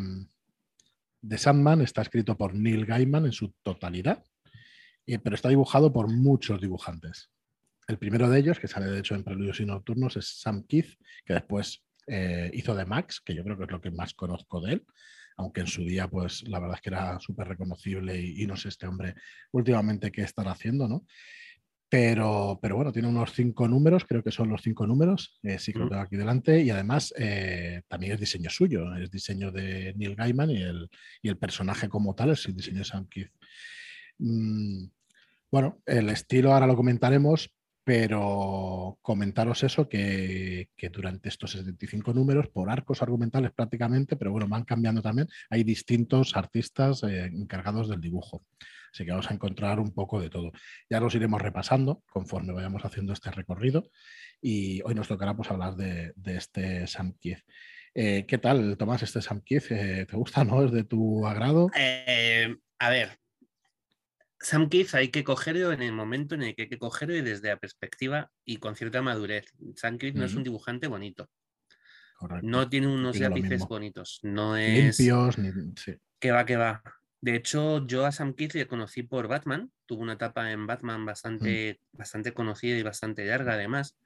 The 1.27 1.37
Sandman 1.37 1.81
está 1.81 2.01
escrito 2.01 2.35
por 2.35 2.55
Neil 2.55 2.85
Gaiman 2.85 3.25
en 3.25 3.31
su 3.31 3.53
totalidad, 3.61 4.23
pero 5.05 5.35
está 5.35 5.49
dibujado 5.49 5.93
por 5.93 6.11
muchos 6.11 6.59
dibujantes. 6.59 7.29
El 7.87 7.99
primero 7.99 8.29
de 8.29 8.39
ellos, 8.39 8.59
que 8.59 8.67
sale 8.67 8.87
de 8.87 8.99
hecho 8.99 9.13
en 9.13 9.23
Preludios 9.23 9.59
y 9.59 9.65
Nocturnos, 9.65 10.17
es 10.17 10.39
Sam 10.39 10.63
Keith, 10.63 10.97
que 11.23 11.33
después 11.33 11.83
eh, 12.07 12.49
hizo 12.53 12.73
de 12.73 12.85
Max, 12.85 13.21
que 13.23 13.35
yo 13.35 13.43
creo 13.43 13.57
que 13.57 13.65
es 13.65 13.71
lo 13.71 13.81
que 13.81 13.91
más 13.91 14.15
conozco 14.15 14.59
de 14.59 14.73
él 14.73 14.85
aunque 15.37 15.61
en 15.61 15.67
su 15.67 15.83
día, 15.83 16.07
pues 16.07 16.47
la 16.47 16.59
verdad 16.59 16.75
es 16.75 16.81
que 16.81 16.89
era 16.89 17.19
súper 17.19 17.47
reconocible 17.47 18.19
y, 18.19 18.45
no 18.45 18.55
sé 18.55 18.69
este 18.69 18.87
hombre 18.87 19.15
últimamente 19.51 20.11
qué 20.11 20.21
estará 20.21 20.51
haciendo, 20.51 20.87
¿no? 20.87 21.05
Pero, 21.89 22.57
pero 22.61 22.77
bueno, 22.77 22.93
tiene 22.93 23.09
unos 23.09 23.33
cinco 23.33 23.67
números, 23.67 24.05
creo 24.05 24.23
que 24.23 24.31
son 24.31 24.47
los 24.47 24.61
cinco 24.61 24.87
números, 24.87 25.39
eh, 25.43 25.59
sí 25.59 25.73
que 25.73 25.79
lo 25.79 25.89
tengo 25.89 26.01
aquí 26.01 26.15
delante, 26.15 26.61
y 26.61 26.69
además 26.69 27.13
eh, 27.17 27.81
también 27.89 28.13
es 28.13 28.19
diseño 28.21 28.49
suyo, 28.49 28.95
es 28.95 29.11
diseño 29.11 29.51
de 29.51 29.93
Neil 29.97 30.15
Gaiman 30.15 30.51
y 30.51 30.61
el, 30.61 30.89
y 31.21 31.27
el 31.27 31.37
personaje 31.37 31.89
como 31.89 32.15
tal 32.15 32.29
es 32.29 32.45
el 32.45 32.55
diseño 32.55 32.79
de 32.79 32.85
Sam 32.85 33.07
Keith. 33.09 33.31
Mm, 34.19 34.85
bueno, 35.51 35.81
el 35.85 36.09
estilo 36.09 36.53
ahora 36.53 36.65
lo 36.65 36.77
comentaremos, 36.77 37.53
pero 37.83 38.99
comentaros 39.01 39.63
eso, 39.63 39.89
que, 39.89 40.69
durante 40.91 41.29
estos 41.29 41.51
75 41.51 42.13
números, 42.13 42.47
por 42.49 42.69
arcos 42.69 43.01
argumentales 43.01 43.51
prácticamente, 43.51 44.15
pero 44.15 44.31
bueno, 44.31 44.47
van 44.47 44.65
cambiando 44.65 45.01
también, 45.01 45.27
hay 45.49 45.63
distintos 45.63 46.35
artistas 46.35 47.03
eh, 47.03 47.25
encargados 47.25 47.89
del 47.89 48.01
dibujo. 48.01 48.43
Así 48.93 49.05
que 49.05 49.11
vamos 49.11 49.31
a 49.31 49.33
encontrar 49.33 49.79
un 49.79 49.93
poco 49.93 50.19
de 50.19 50.29
todo. 50.29 50.51
Ya 50.89 50.99
los 50.99 51.15
iremos 51.15 51.41
repasando 51.41 52.03
conforme 52.11 52.53
vayamos 52.53 52.83
haciendo 52.83 53.13
este 53.13 53.31
recorrido 53.31 53.89
y 54.41 54.81
hoy 54.83 54.93
nos 54.93 55.07
tocará 55.07 55.33
pues, 55.33 55.49
hablar 55.49 55.75
de, 55.75 56.13
este 56.25 56.85
Sam. 56.87 57.15
Eh, 57.93 58.25
¿Qué 58.27 58.37
tal, 58.37 58.77
Tomás, 58.77 59.01
este 59.01 59.21
Sam? 59.21 59.41
Eh, 59.49 60.05
¿Te 60.07 60.15
gusta, 60.17 60.43
no? 60.43 60.63
¿Es 60.65 60.71
de 60.71 60.83
tu 60.83 61.25
agrado? 61.25 61.69
a 62.79 62.89
ver, 62.89 63.20
Sam 64.41 64.69
Keith 64.69 64.93
hay 64.95 65.09
que 65.09 65.23
cogerlo 65.23 65.71
en 65.71 65.81
el 65.81 65.91
momento 65.91 66.35
en 66.35 66.43
el 66.43 66.55
que 66.55 66.63
hay 66.63 66.69
que 66.69 66.79
cogerlo 66.79 67.15
y 67.15 67.21
desde 67.21 67.49
la 67.49 67.57
perspectiva 67.57 68.31
y 68.43 68.57
con 68.57 68.75
cierta 68.75 69.01
madurez. 69.01 69.45
Sam 69.75 69.97
Keith 69.97 70.15
no 70.15 70.25
es 70.25 70.33
un 70.33 70.43
dibujante 70.43 70.87
bonito. 70.87 71.29
No 72.41 72.69
tiene 72.69 72.87
unos 72.87 73.19
lápices 73.19 73.61
bonitos. 73.67 74.19
No 74.23 74.57
es. 74.57 74.99
Limpios, 74.99 75.37
ni... 75.37 75.51
Que 76.19 76.31
va, 76.31 76.45
que 76.45 76.55
va. 76.55 76.83
De 77.19 77.35
hecho, 77.35 77.85
yo 77.85 78.05
a 78.05 78.11
Sam 78.11 78.33
Keith 78.33 78.53
le 78.53 78.67
conocí 78.67 79.03
por 79.03 79.27
Batman. 79.27 79.71
Tuvo 79.85 80.01
una 80.01 80.13
etapa 80.13 80.51
en 80.51 80.65
Batman 80.67 81.05
bastante, 81.05 81.79
mm. 81.93 81.97
bastante 81.97 82.33
conocida 82.33 82.77
y 82.77 82.83
bastante 82.83 83.25
larga, 83.25 83.53
además. 83.53 83.97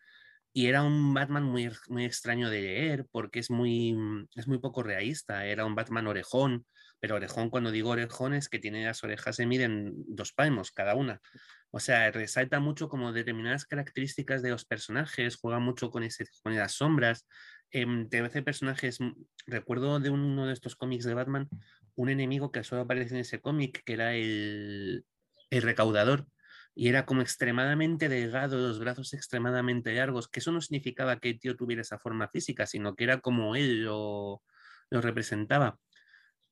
Y 0.54 0.68
era 0.68 0.84
un 0.84 1.14
Batman 1.14 1.44
muy, 1.44 1.70
muy 1.90 2.06
extraño 2.06 2.50
de 2.50 2.62
leer 2.62 3.06
porque 3.12 3.40
es 3.40 3.50
muy, 3.50 3.96
es 4.36 4.48
muy 4.48 4.60
poco 4.60 4.84
realista. 4.84 5.46
Era 5.46 5.66
un 5.66 5.76
Batman 5.76 6.08
orejón 6.08 6.66
pero 7.06 7.18
orejón, 7.18 7.52
cuando 7.52 7.70
digo 7.70 7.92
orejón, 7.92 8.34
es 8.34 8.50
que 8.50 8.58
tiene 8.58 8.84
las 8.84 9.04
orejas 9.04 9.36
se 9.36 9.46
miden 9.46 9.94
dos 10.08 10.34
palmos 10.34 10.72
cada 10.72 10.96
una. 10.96 11.22
O 11.70 11.80
sea, 11.80 12.10
resalta 12.10 12.60
mucho 12.60 12.90
como 12.90 13.14
determinadas 13.14 13.66
características 13.66 14.42
de 14.42 14.50
los 14.50 14.66
personajes, 14.66 15.36
juega 15.36 15.60
mucho 15.60 15.92
con, 15.92 16.02
ese, 16.02 16.26
con 16.42 16.56
las 16.56 16.72
sombras. 16.72 17.28
Eh, 17.70 17.86
te 18.10 18.22
hace 18.22 18.42
personajes. 18.42 19.00
Mm, 19.00 19.12
recuerdo 19.46 20.00
de 20.00 20.10
uno 20.10 20.48
de 20.48 20.54
estos 20.54 20.76
cómics 20.76 21.06
de 21.06 21.14
Batman, 21.14 21.48
un 21.94 22.10
enemigo 22.10 22.52
que 22.52 22.64
solo 22.64 22.82
aparece 22.82 23.14
en 23.14 23.22
ese 23.22 23.40
cómic, 23.40 23.84
que 23.86 23.94
era 23.94 24.16
el, 24.16 25.06
recaudador 25.52 26.26
y 26.74 26.88
era 26.90 27.06
como 27.06 27.22
extremadamente 27.22 28.10
delgado, 28.10 28.58
los 28.58 28.80
brazos 28.80 29.14
extremadamente 29.14 29.94
largos, 29.94 30.28
que 30.28 30.40
eso 30.40 30.52
no 30.52 30.60
significaba 30.60 31.20
que 31.20 31.30
el 31.30 31.40
tío 31.40 31.56
tuviera 31.56 31.84
esa 31.84 32.00
forma 32.00 32.30
física, 32.30 32.66
sino 32.66 32.96
que 32.96 33.04
era 33.04 33.20
como 33.20 33.56
él 33.56 33.84
lo 33.84 34.42
representaba. 34.90 35.78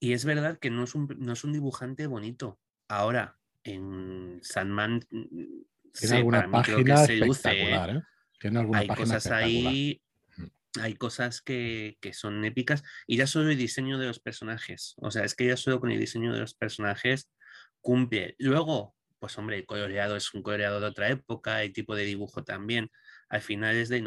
Y 0.03 0.11
es 0.11 0.25
verdad 0.25 0.59
que 0.59 0.69
no 0.69 0.83
es 0.83 0.95
un, 0.95 1.07
no 1.17 1.31
es 1.31 1.45
un 1.45 1.53
dibujante 1.53 2.07
bonito. 2.07 2.59
Ahora, 2.89 3.37
en 3.63 4.37
Sandman, 4.43 4.99
mm, 5.09 5.61
tiene 5.97 6.17
alguna 6.17 6.51
página 6.51 7.05
espectacular, 7.05 7.89
¿eh? 7.89 8.01
Tiene 8.37 8.59
alguna 8.59 8.79
hay 8.79 8.87
cosas 8.89 9.27
ahí, 9.27 10.01
hay 10.81 10.95
cosas 10.95 11.41
que, 11.41 11.97
que, 12.01 12.11
son 12.11 12.43
épicas. 12.43 12.83
Y 13.07 13.15
ya 13.15 13.27
solo 13.27 13.49
el 13.49 13.57
diseño 13.57 13.97
de 13.97 14.07
los 14.07 14.19
personajes. 14.19 14.95
O 14.97 15.09
sea, 15.09 15.23
es 15.23 15.35
que 15.35 15.47
ya 15.47 15.55
solo 15.55 15.79
con 15.79 15.89
el 15.89 15.99
diseño 16.01 16.33
de 16.33 16.41
los 16.41 16.53
personajes 16.53 17.29
cumple. 17.79 18.35
Luego, 18.39 18.97
pues 19.19 19.37
hombre, 19.37 19.55
el 19.55 19.65
coloreado 19.65 20.17
es 20.17 20.33
un 20.33 20.43
coloreado 20.43 20.81
de 20.81 20.87
otra 20.87 21.07
época, 21.11 21.63
el 21.63 21.71
tipo 21.71 21.95
de 21.95 22.03
dibujo 22.03 22.43
también. 22.43 22.91
Al 23.29 23.39
final 23.39 23.77
es 23.77 23.87
de 23.87 24.03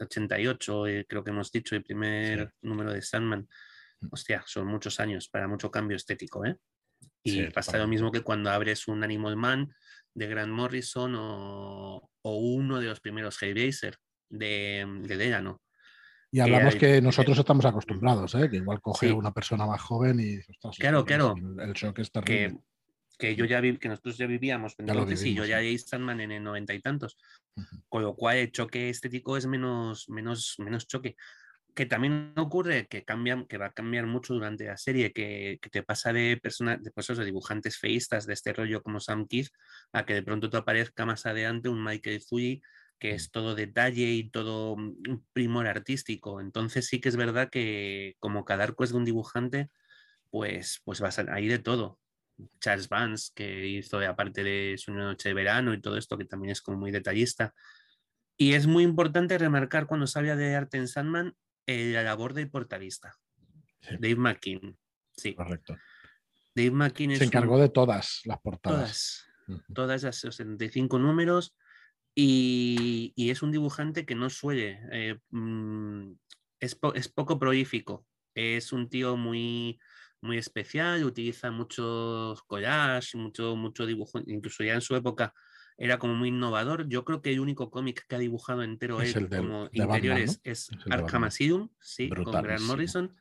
88, 0.00 0.86
eh, 0.86 1.06
creo 1.08 1.24
que 1.24 1.30
hemos 1.30 1.50
dicho, 1.50 1.74
el 1.74 1.82
primer 1.82 2.54
número 2.62 2.92
de 2.92 3.02
Sandman 3.02 3.48
hostia, 4.10 4.42
son 4.46 4.66
muchos 4.66 5.00
años 5.00 5.28
para 5.28 5.48
mucho 5.48 5.70
cambio 5.70 5.96
estético, 5.96 6.44
¿eh? 6.44 6.56
Y 7.22 7.46
pasa 7.50 7.78
lo 7.78 7.86
mismo 7.86 8.10
que 8.10 8.22
cuando 8.22 8.50
abres 8.50 8.88
un 8.88 9.04
Animal 9.04 9.36
Man 9.36 9.74
de 10.14 10.26
Grant 10.26 10.52
Morrison 10.52 11.14
o, 11.16 12.10
uno 12.22 12.80
de 12.80 12.86
los 12.86 13.00
primeros 13.00 13.42
Hellraiser 13.42 13.96
de, 14.28 14.86
de 15.02 15.16
Delano. 15.16 15.60
Y 16.32 16.40
hablamos 16.40 16.76
que, 16.76 17.00
nosotros 17.02 17.38
estamos 17.38 17.64
acostumbrados, 17.64 18.34
¿eh? 18.36 18.48
que 18.48 18.56
igual 18.56 18.80
coge 18.80 19.12
una 19.12 19.32
persona 19.32 19.66
más 19.66 19.80
joven 19.80 20.20
y 20.20 20.38
claro, 20.78 21.04
claro. 21.04 21.34
El, 21.58 21.72
shock 21.72 21.98
es 21.98 22.12
terrible. 22.12 22.60
Que, 23.18 23.34
yo 23.34 23.44
ya 23.44 23.60
vi, 23.60 23.76
que 23.76 23.88
nosotros 23.88 24.16
ya 24.16 24.26
vivíamos, 24.26 24.74
entonces 24.78 25.20
sí, 25.20 25.34
yo 25.34 25.44
ya 25.44 25.58
leí 25.58 25.76
Sandman 25.76 26.20
en 26.20 26.30
el 26.30 26.42
noventa 26.42 26.72
y 26.72 26.80
tantos, 26.80 27.18
con 27.88 28.02
lo 28.02 28.14
cual 28.14 28.38
el 28.38 28.52
choque 28.52 28.88
estético 28.88 29.36
es 29.36 29.46
menos, 29.46 30.08
menos, 30.08 30.54
menos 30.58 30.86
choque 30.86 31.16
que 31.74 31.86
también 31.86 32.32
ocurre 32.36 32.86
que 32.88 33.04
cambian, 33.04 33.46
que 33.46 33.58
va 33.58 33.66
a 33.66 33.72
cambiar 33.72 34.06
mucho 34.06 34.34
durante 34.34 34.66
la 34.66 34.76
serie, 34.76 35.12
que, 35.12 35.58
te 35.70 35.82
pasa 35.82 36.12
de 36.12 36.38
personas, 36.42 36.82
de, 36.82 36.90
pues 36.90 37.06
de 37.06 37.24
dibujantes 37.24 37.78
feístas 37.78 38.26
de 38.26 38.34
este 38.34 38.52
rollo 38.52 38.82
como 38.82 39.00
Sam 39.00 39.26
Keith, 39.26 39.50
a 39.92 40.04
que 40.04 40.14
de 40.14 40.22
pronto 40.22 40.50
te 40.50 40.56
aparezca 40.56 41.06
más 41.06 41.26
adelante 41.26 41.68
un 41.68 41.82
Michael 41.82 42.22
Zui 42.22 42.62
que 42.98 43.12
mm. 43.12 43.14
es 43.16 43.30
todo 43.30 43.54
detalle 43.54 44.10
y 44.12 44.30
todo 44.30 44.74
un 44.74 45.26
primor 45.32 45.66
artístico. 45.66 46.40
Entonces 46.40 46.86
sí 46.86 47.00
que 47.00 47.08
es 47.08 47.16
verdad 47.16 47.50
que 47.50 48.16
como 48.20 48.44
cada 48.44 48.64
arco 48.64 48.84
es 48.84 48.90
de 48.90 48.98
un 48.98 49.04
dibujante, 49.04 49.70
pues, 50.30 50.82
pues 50.84 51.02
va 51.02 51.08
a 51.08 51.12
ser 51.12 51.30
ahí 51.30 51.48
de 51.48 51.58
todo. 51.58 51.98
Charles 52.60 52.88
Vance, 52.88 53.32
que 53.34 53.66
hizo 53.66 53.98
aparte 54.00 54.44
de 54.44 54.76
su 54.78 54.92
noche 54.92 55.30
de 55.30 55.34
verano 55.34 55.74
y 55.74 55.80
todo 55.80 55.96
esto, 55.96 56.16
que 56.16 56.24
también 56.24 56.52
es 56.52 56.62
como 56.62 56.78
muy 56.78 56.90
detallista. 56.90 57.54
Y 58.36 58.54
es 58.54 58.66
muy 58.66 58.84
importante 58.84 59.36
remarcar 59.38 59.86
cuando 59.86 60.06
se 60.06 60.18
habla 60.18 60.36
de 60.36 60.54
arte 60.54 60.78
en 60.78 60.88
Sandman 60.88 61.34
eh, 61.70 61.92
la 61.92 62.02
labor 62.02 62.34
del 62.34 62.50
portavista, 62.50 63.16
Dave 63.98 64.16
McKean. 64.16 64.76
Sí. 65.16 65.34
Correcto. 65.34 65.76
Dave 66.54 66.70
McKean 66.72 67.16
se 67.16 67.24
encargó 67.24 67.58
de 67.58 67.68
todas 67.68 68.22
las 68.24 68.40
portadas. 68.40 69.26
Todas, 69.46 69.64
todas 69.72 70.02
las 70.02 70.16
65 70.16 70.98
números 70.98 71.54
y, 72.14 73.30
es 73.30 73.42
un 73.42 73.52
dibujante 73.52 74.04
que 74.04 74.14
no 74.14 74.30
suele, 74.30 74.80
eh, 74.90 75.18
mm, 75.30 76.12
es, 76.58 76.78
es, 76.94 77.08
poco 77.08 77.38
prolífico, 77.38 78.06
es 78.34 78.72
un 78.72 78.88
tío 78.88 79.16
muy, 79.16 79.78
muy 80.20 80.36
especial, 80.38 81.04
utiliza 81.04 81.50
muchos 81.50 82.42
collages, 82.42 83.14
mucho, 83.14 83.56
mucho 83.56 83.86
dibujo, 83.86 84.20
incluso 84.26 84.64
ya 84.64 84.74
en 84.74 84.80
su 84.80 84.96
época 84.96 85.32
era 85.80 85.98
como 85.98 86.14
muy 86.14 86.28
innovador. 86.28 86.86
Yo 86.88 87.06
creo 87.06 87.22
que 87.22 87.32
el 87.32 87.40
único 87.40 87.70
cómic 87.70 88.04
que 88.06 88.14
ha 88.14 88.18
dibujado 88.18 88.62
entero 88.62 89.00
él 89.00 89.28
como 89.30 89.70
interiores 89.72 90.38
es, 90.44 90.68
Arkham 90.90 91.24
Asylum, 91.24 91.70
sí, 91.80 92.10
con 92.10 92.42
Grant 92.42 92.64
Morrison, 92.64 93.16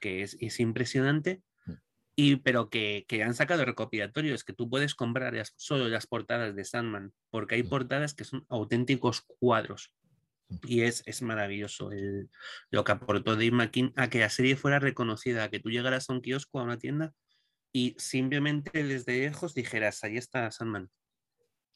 que 0.00 0.22
es, 0.22 0.36
es 0.40 0.58
impresionante. 0.58 1.44
Mm. 1.64 1.72
Y, 2.16 2.36
pero 2.36 2.70
que, 2.70 3.06
que, 3.06 3.22
han 3.22 3.34
sacado 3.34 3.64
recopilatorios 3.64 4.42
que 4.42 4.52
tú 4.52 4.68
puedes 4.68 4.96
comprar 4.96 5.40
solo 5.54 5.88
las 5.88 6.08
portadas 6.08 6.56
de 6.56 6.64
Sandman, 6.64 7.12
porque 7.30 7.54
hay 7.54 7.62
mm. 7.62 7.68
portadas 7.68 8.14
que 8.14 8.24
son 8.24 8.44
auténticos 8.48 9.24
cuadros. 9.38 9.94
Mm. 10.48 10.56
Y 10.66 10.80
es, 10.80 11.04
es 11.06 11.22
maravilloso 11.22 11.92
el, 11.92 12.30
lo 12.68 12.82
que 12.82 12.92
aportó 12.92 13.34
Dave 13.34 13.52
McKean 13.52 13.92
a 13.94 14.10
que 14.10 14.18
la 14.18 14.28
serie 14.28 14.56
fuera 14.56 14.80
reconocida, 14.80 15.44
a 15.44 15.50
que 15.50 15.60
tú 15.60 15.70
llegaras 15.70 16.10
a 16.10 16.14
un 16.14 16.20
kiosco, 16.20 16.58
a 16.58 16.64
una 16.64 16.78
tienda, 16.78 17.14
y 17.72 17.94
simplemente 17.96 18.82
desde 18.82 19.20
lejos 19.20 19.54
dijeras, 19.54 20.02
ahí 20.02 20.16
está 20.16 20.50
Sandman. 20.50 20.90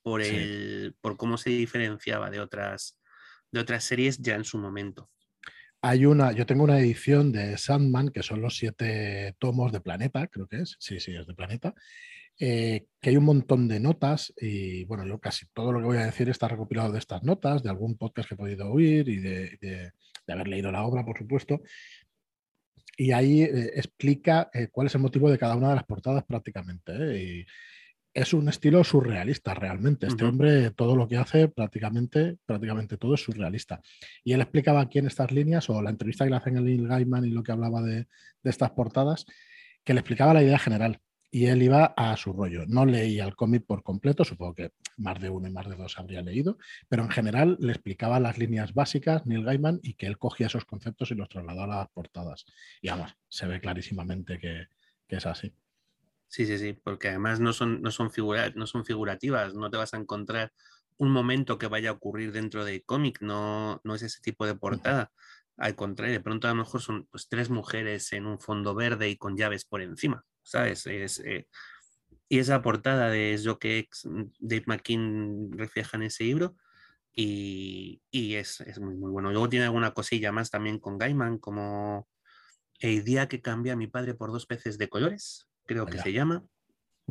Por, 0.03 0.23
el, 0.23 0.95
por 1.01 1.17
cómo 1.17 1.37
se 1.37 1.51
diferenciaba 1.51 2.31
de 2.31 2.41
otras, 2.41 2.99
de 3.53 3.61
otras 3.61 3.85
series 3.85 4.19
ya 4.19 4.35
en 4.35 4.45
su 4.45 4.59
momento. 4.59 5.11
Hay 5.83 6.05
una, 6.05 6.33
yo 6.33 6.45
tengo 6.45 6.65
una 6.65 6.79
edición 6.79 7.33
de 7.33 7.57
Sandman, 7.57 8.11
que 8.11 8.23
son 8.23 8.43
los 8.43 8.57
siete 8.57 9.35
tomos 9.39 9.73
de 9.73 9.81
Planeta, 9.81 10.27
creo 10.27 10.47
que 10.47 10.61
es. 10.61 10.77
Sí, 10.79 11.01
sí, 11.01 11.15
es 11.15 11.27
de 11.27 11.35
Planeta. 11.35 11.75
Eh, 12.43 12.87
que 13.01 13.11
hay 13.11 13.17
un 13.19 13.25
montón 13.25 13.69
de 13.69 13.81
notas 13.81 14.33
y 14.39 14.85
bueno, 14.85 15.07
yo 15.07 15.21
casi 15.21 15.45
todo 15.53 15.73
lo 15.73 15.81
que 15.81 15.85
voy 15.85 15.99
a 15.99 16.07
decir 16.07 16.27
está 16.31 16.49
recopilado 16.49 16.91
de 16.91 16.99
estas 16.99 17.23
notas, 17.23 17.63
de 17.63 17.69
algún 17.69 17.99
podcast 17.99 18.29
que 18.29 18.35
he 18.35 18.39
podido 18.39 18.71
oír 18.71 19.07
y 19.11 19.17
de, 19.19 19.93
haber 20.27 20.49
leído 20.49 20.73
la 20.73 20.85
obra, 20.85 21.05
por 21.05 21.19
supuesto. 21.19 21.61
Y 22.97 23.13
ahí 23.13 23.43
eh, 23.43 23.73
explica 23.75 24.51
eh, 24.53 24.69
cuál 24.71 24.87
es 24.87 24.95
el 24.95 25.03
motivo 25.03 25.31
de 25.31 25.39
cada 25.39 25.57
una 25.57 25.71
de 25.71 25.75
las 25.77 25.85
portadas 25.85 26.25
prácticamente. 26.25 26.93
Y 27.23 27.47
es 28.13 28.33
un 28.33 28.49
estilo 28.49 28.83
surrealista 28.85 29.55
realmente. 29.55 30.07
Este 30.07 30.25
hombre 30.25 30.71
todo 30.71 30.97
lo 30.97 31.07
que 31.09 31.17
hace 31.17 31.49
prácticamente, 31.49 32.39
prácticamente 32.45 32.97
todo 32.97 33.15
es 33.15 33.23
surrealista. 33.23 33.81
Y 34.25 34.33
él 34.33 34.41
explicaba 34.41 34.81
aquí 34.81 34.99
en 34.99 35.07
estas 35.07 35.31
líneas 35.33 35.71
o 35.71 35.81
la 35.81 35.91
entrevista 35.91 36.25
que 36.25 36.31
le 36.31 36.37
hacen 36.37 36.57
a 36.57 36.61
Neil 36.61 36.89
Gaiman 36.89 37.25
y 37.25 37.31
lo 37.31 37.43
que 37.43 37.53
hablaba 37.53 37.83
de, 37.83 38.07
de 38.43 38.51
estas 38.51 38.71
portadas, 38.71 39.27
que 39.85 39.95
le 39.95 40.01
explicaba 40.01 40.35
la 40.35 40.43
idea 40.43 40.59
general 40.59 41.01
y 41.31 41.47
él 41.47 41.63
iba 41.63 41.95
a 41.97 42.17
su 42.17 42.33
rollo. 42.33 42.67
No 42.67 42.85
leía 42.85 43.25
el 43.25 43.37
cómic 43.37 43.65
por 43.65 43.83
completo, 43.83 44.25
supongo 44.25 44.55
que 44.55 44.73
más 44.97 45.21
de 45.21 45.31
uno 45.31 45.49
y 45.49 45.53
más 45.53 45.69
de 45.69 45.77
dos 45.77 45.99
habría 45.99 46.23
leído, 46.23 46.59
pero 46.89 47.05
en 47.05 47.11
general 47.11 47.57
le 47.61 47.73
explicaba 47.73 48.19
las 48.19 48.39
líneas 48.39 48.75
básicas 48.75 49.27
Neil 49.27 49.45
Gaiman 49.45 49.79
y 49.83 49.95
que 49.95 50.07
él 50.07 50.19
cogía 50.19 50.49
esos 50.49 50.65
conceptos 50.65 51.11
y 51.11 51.15
los 51.15 51.29
trasladaba 51.29 51.75
a 51.75 51.79
las 51.79 51.89
portadas. 51.91 52.45
Y 52.83 52.89
además, 52.89 53.17
se 53.29 53.47
ve 53.47 53.61
clarísimamente 53.61 54.39
que, 54.39 54.67
es 55.09 55.27
así. 55.27 55.53
Sí, 56.31 56.47
sí, 56.47 56.59
sí, 56.59 56.73
porque 56.73 57.09
además 57.09 57.41
no 57.41 57.53
son, 57.53 57.83
no, 57.83 57.91
son 57.91 58.11
no 58.55 58.67
son 58.67 58.85
figurativas, 58.87 59.55
no 59.55 59.71
te 59.71 59.77
vas 59.77 59.93
a 59.95 59.99
encontrar 59.99 60.53
un 60.97 61.11
momento 61.11 61.59
que 61.59 61.67
vaya 61.67 61.91
a 61.91 61.95
ocurrir 61.95 62.33
dentro 62.33 62.65
del 62.65 62.85
cómic, 62.85 63.21
no, 63.21 63.81
no 63.85 63.95
es 63.95 64.03
ese 64.03 64.21
tipo 64.23 64.47
de 64.47 64.55
portada. 64.55 65.11
Al 65.57 65.75
contrario, 65.75 66.15
de 66.15 66.21
pronto 66.21 66.47
a 66.47 66.51
lo 66.51 66.57
mejor 66.57 66.81
son 66.81 67.07
pues, 67.11 67.29
tres 67.29 67.51
mujeres 67.51 68.13
en 68.13 68.27
un 68.27 68.39
fondo 68.41 68.75
verde 68.75 69.11
y 69.11 69.17
con 69.17 69.37
llaves 69.37 69.65
por 69.65 69.83
encima. 69.83 70.25
¿sabes? 70.43 70.87
Es, 70.87 71.21
eh, 71.21 71.47
y 72.29 72.39
esa 72.39 72.63
portada 72.63 73.11
de 73.11 73.39
que 73.61 73.89
mm, 74.05 74.23
Dave 74.39 74.65
McKean 74.67 75.51
refleja 75.53 75.97
en 75.97 76.05
ese 76.05 76.25
libro 76.25 76.57
y, 77.13 78.01
es, 78.13 78.63
muy, 78.81 78.97
muy 78.97 79.11
bueno. 79.11 79.31
Luego 79.31 79.49
tiene 79.49 79.67
alguna 79.67 79.93
cosilla 79.93 80.33
más 80.33 80.51
también 80.51 80.79
con 80.79 80.97
Gaiman, 80.99 81.39
como 81.39 82.09
El 82.79 83.05
día 83.05 83.29
que 83.29 83.43
cambia 83.43 83.75
a 83.75 83.77
mi 83.77 83.89
padre 83.89 84.15
por 84.15 84.33
dos 84.33 84.47
peces 84.47 84.79
de 84.79 84.89
colores, 84.89 85.50
creo 85.71 85.87
que 85.87 85.99
se 85.99 86.13
llama. 86.13 86.45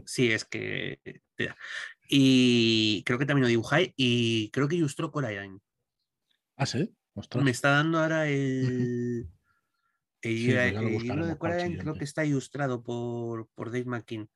Sí, 0.06 0.32
es 0.32 0.44
que... 0.44 1.00
Y 2.10 3.04
creo 3.06 3.18
que 3.18 3.26
también 3.26 3.44
lo 3.44 3.48
dibujáis 3.48 3.94
y 3.96 4.50
creo 4.52 4.68
que 4.68 4.76
ilustró 4.76 5.12
Coraline. 5.12 5.60
Ah, 6.58 6.66
sí. 6.66 6.94
Me 7.42 7.52
está 7.52 7.70
dando 7.72 8.00
ahora 8.00 8.28
el... 8.28 9.30
El, 10.22 10.36
libro 11.00 11.26
de 11.26 11.38
Coraline 11.38 11.78
creo 11.78 11.94
que 11.94 12.04
está 12.04 12.26
ilustrado 12.26 12.84
por, 12.84 13.48
por 13.56 13.72
Dave 13.72 13.86
McKean. 13.86 14.30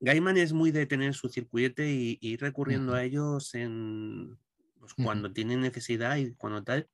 Gaiman 0.00 0.36
es 0.36 0.52
muy 0.52 0.72
de 0.72 0.86
tener 0.86 1.14
su 1.14 1.28
circuite 1.28 1.88
y, 1.88 2.18
ir 2.20 2.40
recurriendo 2.40 2.94
a 2.94 3.04
ellos 3.04 3.54
en, 3.54 4.36
pues, 4.80 4.94
cuando 4.94 5.32
tiene 5.32 5.56
necesidad 5.56 6.16
y 6.16 6.34
cuando 6.34 6.64
tal. 6.64 6.88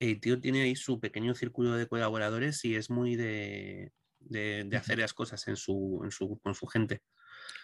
El 0.00 0.18
tío 0.20 0.40
tiene 0.40 0.62
ahí 0.62 0.74
su 0.74 0.98
pequeño 0.98 1.36
círculo 1.36 1.74
de 1.76 1.86
colaboradores 1.86 2.64
y 2.64 2.74
es 2.74 2.90
muy 2.90 3.14
de, 3.14 3.92
de, 4.28 4.68
hacer 4.76 4.98
las 4.98 5.14
cosas 5.14 5.46
en 5.48 5.56
su, 5.56 6.00
en 6.04 6.10
su, 6.10 6.38
con 6.40 6.54
su 6.54 6.66
gente. 6.66 7.02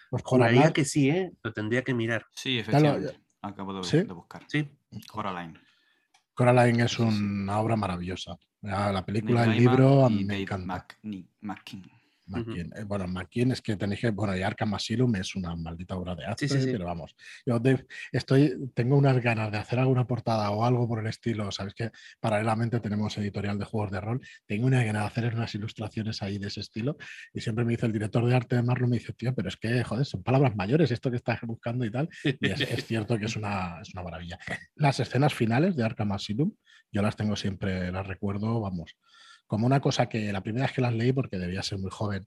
Pues 0.09 0.23
Juraría 0.23 0.71
que 0.71 0.85
sí, 0.85 1.09
¿eh? 1.09 1.31
Lo 1.41 1.53
tendría 1.53 1.83
que 1.83 1.93
mirar. 1.93 2.25
Sí, 2.35 2.59
efectivamente. 2.59 3.19
Acabo 3.41 3.73
de, 3.73 4.03
buscar. 4.13 4.43
Sí. 4.47 4.69
Coraline. 5.07 5.59
Coraline 6.33 6.85
es 6.85 6.99
una 6.99 7.59
obra 7.59 7.75
maravillosa. 7.75 8.37
La 8.61 9.05
película, 9.05 9.43
el 9.43 9.57
libro, 9.57 10.05
a 10.05 10.09
mí 10.09 10.23
me 10.23 10.41
encanta. 10.41 10.87
Eh, 12.25 12.83
bueno, 12.85 13.07
McKean 13.07 13.51
es 13.51 13.61
que 13.61 13.75
tenéis 13.75 14.01
que. 14.01 14.11
Bueno, 14.11 14.35
y 14.35 14.41
Arkham 14.41 14.73
Asylum 14.73 15.15
es 15.15 15.35
una 15.35 15.55
maldita 15.55 15.95
obra 15.95 16.15
de 16.15 16.25
arte, 16.25 16.47
pero 16.47 16.85
vamos. 16.85 17.15
Yo 17.45 17.61
estoy, 18.11 18.71
tengo 18.73 18.97
unas 18.97 19.21
ganas 19.21 19.51
de 19.51 19.57
hacer 19.57 19.79
alguna 19.79 20.07
portada 20.07 20.49
o 20.51 20.63
algo 20.63 20.87
por 20.87 20.99
el 20.99 21.07
estilo. 21.07 21.51
Sabes 21.51 21.73
que 21.73 21.91
paralelamente 22.19 22.79
tenemos 22.79 23.17
editorial 23.17 23.59
de 23.59 23.65
juegos 23.65 23.91
de 23.91 24.01
rol. 24.01 24.21
Tengo 24.45 24.67
una 24.67 24.83
ganas 24.83 25.03
de 25.03 25.07
hacer 25.07 25.35
unas 25.35 25.53
ilustraciones 25.55 26.21
ahí 26.21 26.37
de 26.37 26.47
ese 26.47 26.61
estilo. 26.61 26.97
Y 27.33 27.41
siempre 27.41 27.65
me 27.65 27.71
dice 27.71 27.85
el 27.85 27.91
director 27.91 28.25
de 28.25 28.35
arte 28.35 28.55
de 28.55 28.63
Marlon, 28.63 28.89
me 28.89 28.99
dice, 28.99 29.13
tío, 29.13 29.33
pero 29.35 29.49
es 29.49 29.57
que, 29.57 29.83
joder, 29.83 30.05
son 30.05 30.23
palabras 30.23 30.55
mayores 30.55 30.91
esto 30.91 31.11
que 31.11 31.17
estás 31.17 31.41
buscando 31.41 31.85
y 31.85 31.91
tal. 31.91 32.09
Y 32.23 32.49
es, 32.49 32.61
es 32.61 32.85
cierto 32.85 33.17
que 33.17 33.25
es 33.25 33.35
una, 33.35 33.81
es 33.81 33.93
una 33.93 34.03
maravilla. 34.03 34.39
Las 34.75 34.99
escenas 34.99 35.33
finales 35.33 35.75
de 35.75 35.83
Arkham 35.83 36.13
Asylum, 36.13 36.53
yo 36.91 37.01
las 37.01 37.15
tengo 37.15 37.35
siempre, 37.35 37.91
las 37.91 38.07
recuerdo, 38.07 38.61
vamos 38.61 38.95
como 39.53 39.67
una 39.67 39.79
cosa 39.79 40.09
que 40.09 40.33
la 40.33 40.41
primera 40.41 40.65
vez 40.65 40.73
que 40.73 40.81
las 40.81 40.95
leí, 40.95 41.13
porque 41.13 41.37
debía 41.37 41.61
ser 41.61 41.77
muy 41.77 41.91
joven, 41.91 42.25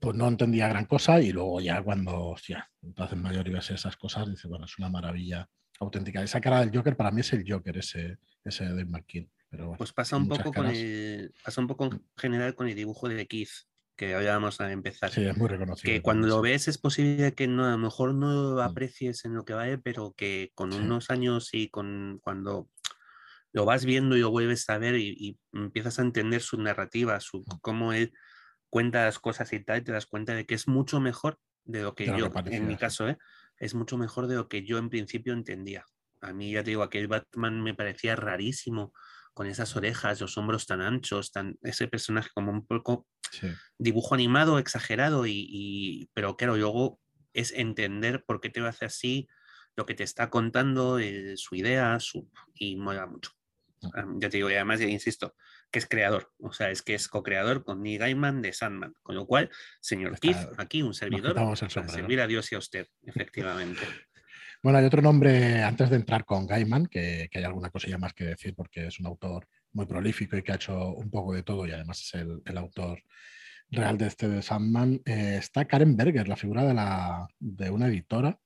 pues 0.00 0.16
no 0.16 0.26
entendía 0.26 0.66
gran 0.66 0.86
cosa 0.86 1.20
y 1.20 1.30
luego 1.30 1.60
ya 1.60 1.82
cuando, 1.82 2.28
hostia, 2.28 2.70
entonces 2.80 3.18
mayor 3.18 3.46
y 3.46 3.50
ves 3.50 3.70
esas 3.70 3.98
cosas, 3.98 4.30
dice, 4.30 4.48
bueno, 4.48 4.64
es 4.64 4.78
una 4.78 4.88
maravilla 4.88 5.46
auténtica. 5.78 6.22
Esa 6.22 6.40
cara 6.40 6.60
del 6.60 6.74
Joker 6.74 6.96
para 6.96 7.10
mí 7.10 7.20
es 7.20 7.34
el 7.34 7.44
Joker, 7.46 7.76
ese, 7.76 8.16
ese 8.42 8.64
de 8.64 8.86
McKean. 8.86 9.30
Pero 9.50 9.74
pues 9.76 9.92
pasa 9.92 10.16
un 10.16 10.26
poco 10.26 10.50
con 10.50 10.68
el, 10.68 11.34
pasa 11.44 11.60
un 11.60 11.66
poco 11.66 11.84
en 11.84 12.02
general 12.16 12.54
con 12.54 12.66
el 12.66 12.74
dibujo 12.74 13.10
de 13.10 13.26
Keith, 13.26 13.50
que 13.94 14.14
hablábamos 14.14 14.58
a 14.62 14.72
empezar. 14.72 15.10
Sí, 15.10 15.26
es 15.26 15.36
muy 15.36 15.48
reconocido. 15.48 15.92
Que 15.92 16.00
cuando 16.00 16.28
lo 16.28 16.40
ves 16.40 16.66
es 16.68 16.78
posible 16.78 17.34
que 17.34 17.46
no, 17.46 17.66
a 17.66 17.72
lo 17.72 17.78
mejor 17.78 18.14
no 18.14 18.32
lo 18.32 18.56
mm. 18.56 18.60
aprecies 18.60 19.26
en 19.26 19.34
lo 19.34 19.44
que 19.44 19.52
vale, 19.52 19.76
pero 19.76 20.14
que 20.16 20.50
con 20.54 20.72
unos 20.72 21.10
años 21.10 21.50
y 21.52 21.68
con 21.68 22.20
cuando 22.22 22.70
lo 23.52 23.64
vas 23.64 23.84
viendo 23.84 24.16
y 24.16 24.20
lo 24.20 24.30
vuelves 24.30 24.68
a 24.68 24.78
ver 24.78 24.96
y, 24.96 25.38
empiezas 25.52 25.98
a 25.98 26.02
entender 26.02 26.42
su 26.42 26.60
narrativa, 26.60 27.18
su, 27.20 27.44
cómo 27.60 27.92
él 27.92 28.12
cuenta 28.70 29.04
las 29.04 29.18
cosas 29.18 29.52
y 29.52 29.64
tal, 29.64 29.78
y 29.78 29.84
te 29.84 29.92
das 29.92 30.06
cuenta 30.06 30.34
de 30.34 30.46
que 30.46 30.54
es 30.54 30.68
mucho 30.68 31.00
mejor 31.00 31.38
de 31.64 31.82
lo 31.82 31.94
que 31.94 32.06
yo, 32.06 32.30
en 32.46 32.66
mi 32.66 32.76
caso, 32.76 33.08
¿eh? 33.08 33.18
es 33.58 33.74
mucho 33.74 33.98
mejor 33.98 34.26
de 34.26 34.36
lo 34.36 34.48
que 34.48 34.64
yo 34.64 34.78
en 34.78 34.88
principio 34.88 35.32
entendía. 35.32 35.84
A 36.20 36.32
mí, 36.32 36.52
ya 36.52 36.62
te 36.62 36.70
digo, 36.70 36.82
aquel 36.82 37.08
Batman 37.08 37.62
me 37.62 37.74
parecía 37.74 38.16
rarísimo, 38.16 38.92
con 39.38 39.46
esas 39.46 39.76
orejas, 39.76 40.20
los 40.20 40.36
hombros 40.36 40.66
tan 40.66 40.80
anchos, 40.80 41.30
tan, 41.30 41.56
ese 41.62 41.86
personaje 41.86 42.28
como 42.34 42.50
un 42.50 42.66
poco 42.66 43.06
dibujo 43.78 44.16
animado, 44.16 44.58
exagerado, 44.58 45.26
y, 45.28 46.10
pero 46.12 46.36
claro, 46.36 46.56
luego 46.56 46.98
es 47.32 47.52
entender 47.52 48.24
por 48.24 48.40
qué 48.40 48.50
te 48.50 48.66
hace 48.66 48.86
así, 48.86 49.28
lo 49.76 49.86
que 49.86 49.94
te 49.94 50.02
está 50.02 50.28
contando, 50.28 50.98
eh, 50.98 51.34
su 51.36 51.54
idea, 51.54 52.00
su, 52.00 52.28
y 52.54 52.74
mola 52.74 53.06
mucho. 53.06 53.30
Ya 53.80 54.28
te 54.28 54.36
digo, 54.38 54.50
y 54.50 54.54
además, 54.54 54.80
insisto, 54.80 55.34
que 55.70 55.78
es 55.78 55.86
creador, 55.86 56.32
o 56.38 56.52
sea, 56.52 56.70
es 56.70 56.82
que 56.82 56.94
es 56.94 57.08
co-creador 57.08 57.64
con 57.64 57.82
Neil 57.82 57.98
Gaiman 57.98 58.42
de 58.42 58.52
Sandman, 58.52 58.94
con 59.02 59.14
lo 59.14 59.26
cual, 59.26 59.50
señor 59.80 60.18
Keith, 60.18 60.36
aquí 60.56 60.82
un 60.82 60.94
servidor 60.94 61.34
para 61.34 61.88
servir 61.88 62.20
a 62.20 62.26
Dios 62.26 62.50
y 62.52 62.54
a 62.54 62.58
usted, 62.58 62.86
efectivamente. 63.04 63.80
Bueno, 64.60 64.80
hay 64.80 64.86
otro 64.86 65.00
nombre 65.00 65.62
antes 65.62 65.88
de 65.88 65.94
entrar 65.94 66.24
con 66.24 66.44
Gaiman, 66.44 66.86
que, 66.86 67.30
hay 67.32 67.44
alguna 67.44 67.70
cosilla 67.70 67.96
más 67.96 68.12
que 68.12 68.24
decir 68.24 68.56
porque 68.56 68.88
es 68.88 68.98
un 68.98 69.06
autor 69.06 69.46
muy 69.72 69.86
prolífico 69.86 70.36
y 70.36 70.42
que 70.42 70.50
ha 70.50 70.56
hecho 70.56 70.94
un 70.94 71.08
poco 71.10 71.32
de 71.32 71.44
todo 71.44 71.64
y 71.64 71.70
además 71.70 72.00
es 72.00 72.14
el, 72.44 72.58
autor 72.58 73.00
real 73.70 73.96
de 73.96 74.08
este 74.08 74.28
de 74.28 74.42
Sandman. 74.42 75.00
Eh, 75.04 75.36
está 75.38 75.64
Karen 75.64 75.96
Berger, 75.96 76.26
la 76.26 76.34
figura 76.34 76.64
de, 76.64 76.74
la, 76.74 77.28
de 77.38 77.70
una 77.70 77.86
editora 77.86 78.36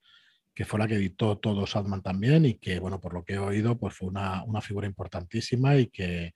que 0.54 0.64
fue 0.64 0.78
la 0.78 0.86
que 0.88 0.96
editó 0.96 1.38
todo 1.38 1.66
Sandman 1.66 2.02
también 2.02 2.44
y 2.44 2.54
que, 2.54 2.78
bueno, 2.78 3.00
por 3.00 3.14
lo 3.14 3.24
que 3.24 3.34
he 3.34 3.38
oído, 3.38 3.78
pues 3.78 3.94
fue 3.94 4.08
una, 4.08 4.44
figura 4.60 4.86
importantísima 4.86 5.76
y 5.76 5.86
que, 5.86 6.34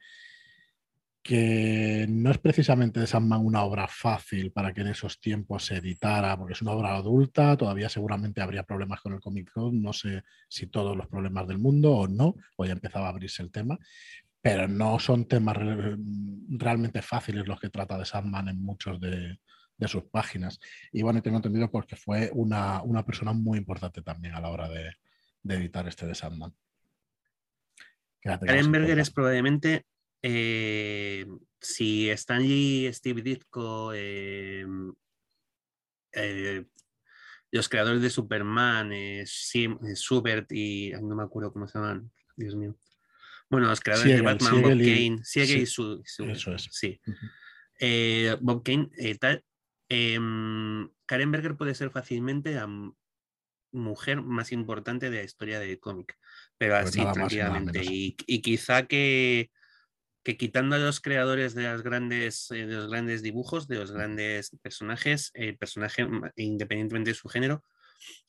que 1.22 2.06
no 2.08 2.30
es 2.30 2.38
precisamente 2.38 3.00
de 3.00 3.06
Sandman 3.06 3.44
una 3.44 3.62
obra 3.62 3.86
fácil 3.88 4.52
para 4.52 4.72
que 4.72 4.80
en 4.80 4.88
esos 4.88 5.20
tiempos 5.20 5.66
se 5.66 5.76
editara, 5.76 6.36
porque 6.36 6.54
es 6.54 6.62
una 6.62 6.72
obra 6.72 6.96
adulta, 6.96 7.56
todavía 7.56 7.88
seguramente 7.88 8.40
habría 8.40 8.62
problemas 8.62 9.00
con 9.00 9.12
el 9.12 9.20
Comic 9.20 9.52
Con, 9.52 9.82
no 9.82 9.92
sé 9.92 10.22
si 10.48 10.68
todos 10.68 10.96
los 10.96 11.08
problemas 11.08 11.46
del 11.46 11.58
mundo 11.58 11.92
o 11.92 12.08
no, 12.08 12.36
o 12.56 12.64
ya 12.64 12.72
empezaba 12.72 13.06
a 13.06 13.10
abrirse 13.10 13.42
el 13.42 13.50
tema, 13.50 13.78
pero 14.40 14.66
no 14.66 14.98
son 14.98 15.26
temas 15.26 15.58
realmente 16.48 17.02
fáciles 17.02 17.46
los 17.46 17.60
que 17.60 17.68
trata 17.68 17.98
de 17.98 18.06
Sandman 18.06 18.48
en 18.48 18.62
muchos 18.62 18.98
de, 19.00 19.38
de 19.78 19.88
sus 19.88 20.04
páginas. 20.04 20.58
Y 20.92 21.02
bueno, 21.02 21.22
tengo 21.22 21.36
entendido 21.36 21.70
porque 21.70 21.96
fue 21.96 22.30
una, 22.32 22.82
persona 23.04 23.32
muy 23.32 23.58
importante 23.58 24.02
también 24.02 24.34
a 24.34 24.40
la 24.40 24.50
hora 24.50 24.68
de, 24.68 24.92
editar 25.44 25.86
este 25.86 26.06
de 26.06 26.14
Sandman. 26.14 26.54
Berger 28.24 28.98
es 28.98 29.10
probablemente, 29.10 29.86
eh, 30.22 31.24
si 31.60 32.10
allí 32.10 32.92
Steve 32.92 33.22
Ditko, 33.22 33.92
em, 33.94 34.92
eh, 36.12 36.64
los 37.52 37.68
creadores 37.68 38.02
de 38.02 38.10
Superman, 38.10 38.92
eh, 38.92 39.24
Schubert 39.24 40.50
y 40.50 40.92
no 41.00 41.14
me 41.14 41.22
acuerdo 41.22 41.52
cómo 41.52 41.68
se 41.68 41.78
llaman, 41.78 42.10
Dios 42.34 42.56
mío. 42.56 42.76
Bueno, 43.48 43.68
los 43.68 43.80
creadores 43.80 44.16
de 44.16 44.22
Batman, 44.22 44.60
Bob 44.60 44.70
Kane, 44.70 45.20
Siegel 45.22 45.60
y 45.60 45.66
su, 45.66 46.02
Eso 46.04 46.52
es. 46.52 46.68
Sí. 46.72 47.00
Bob 48.40 48.64
Kane, 48.64 48.90
tal, 49.20 49.44
Em, 49.88 50.90
Karen 51.06 51.30
Berger 51.32 51.56
puede 51.56 51.74
ser 51.74 51.90
fácilmente 51.90 52.58
mujer 53.72 54.22
más 54.22 54.52
importante 54.52 55.10
de 55.10 55.18
la 55.18 55.24
historia 55.24 55.60
del 55.60 55.78
cómic. 55.80 56.16
Pero 56.58 56.74
Pues 56.80 56.88
así, 56.88 57.00
tranquilamente. 57.12 57.82
Y, 57.84 58.16
y 58.26 58.40
quizá 58.42 58.86
que, 58.86 59.50
que 60.24 60.36
quitando 60.36 60.76
a 60.76 60.80
los 60.80 61.00
creadores 61.00 61.54
de, 61.54 61.64
las 61.64 61.82
grandes, 61.82 62.50
eh, 62.50 62.66
de 62.66 62.74
los 62.74 62.90
grandes 62.90 63.22
dibujos, 63.22 63.68
de 63.68 63.76
los 63.76 63.92
grandes 63.92 64.50
personajes, 64.62 65.30
el 65.34 65.58
personaje, 65.58 66.06
independientemente 66.36 67.10
de 67.10 67.14
su 67.14 67.28
género, 67.28 67.64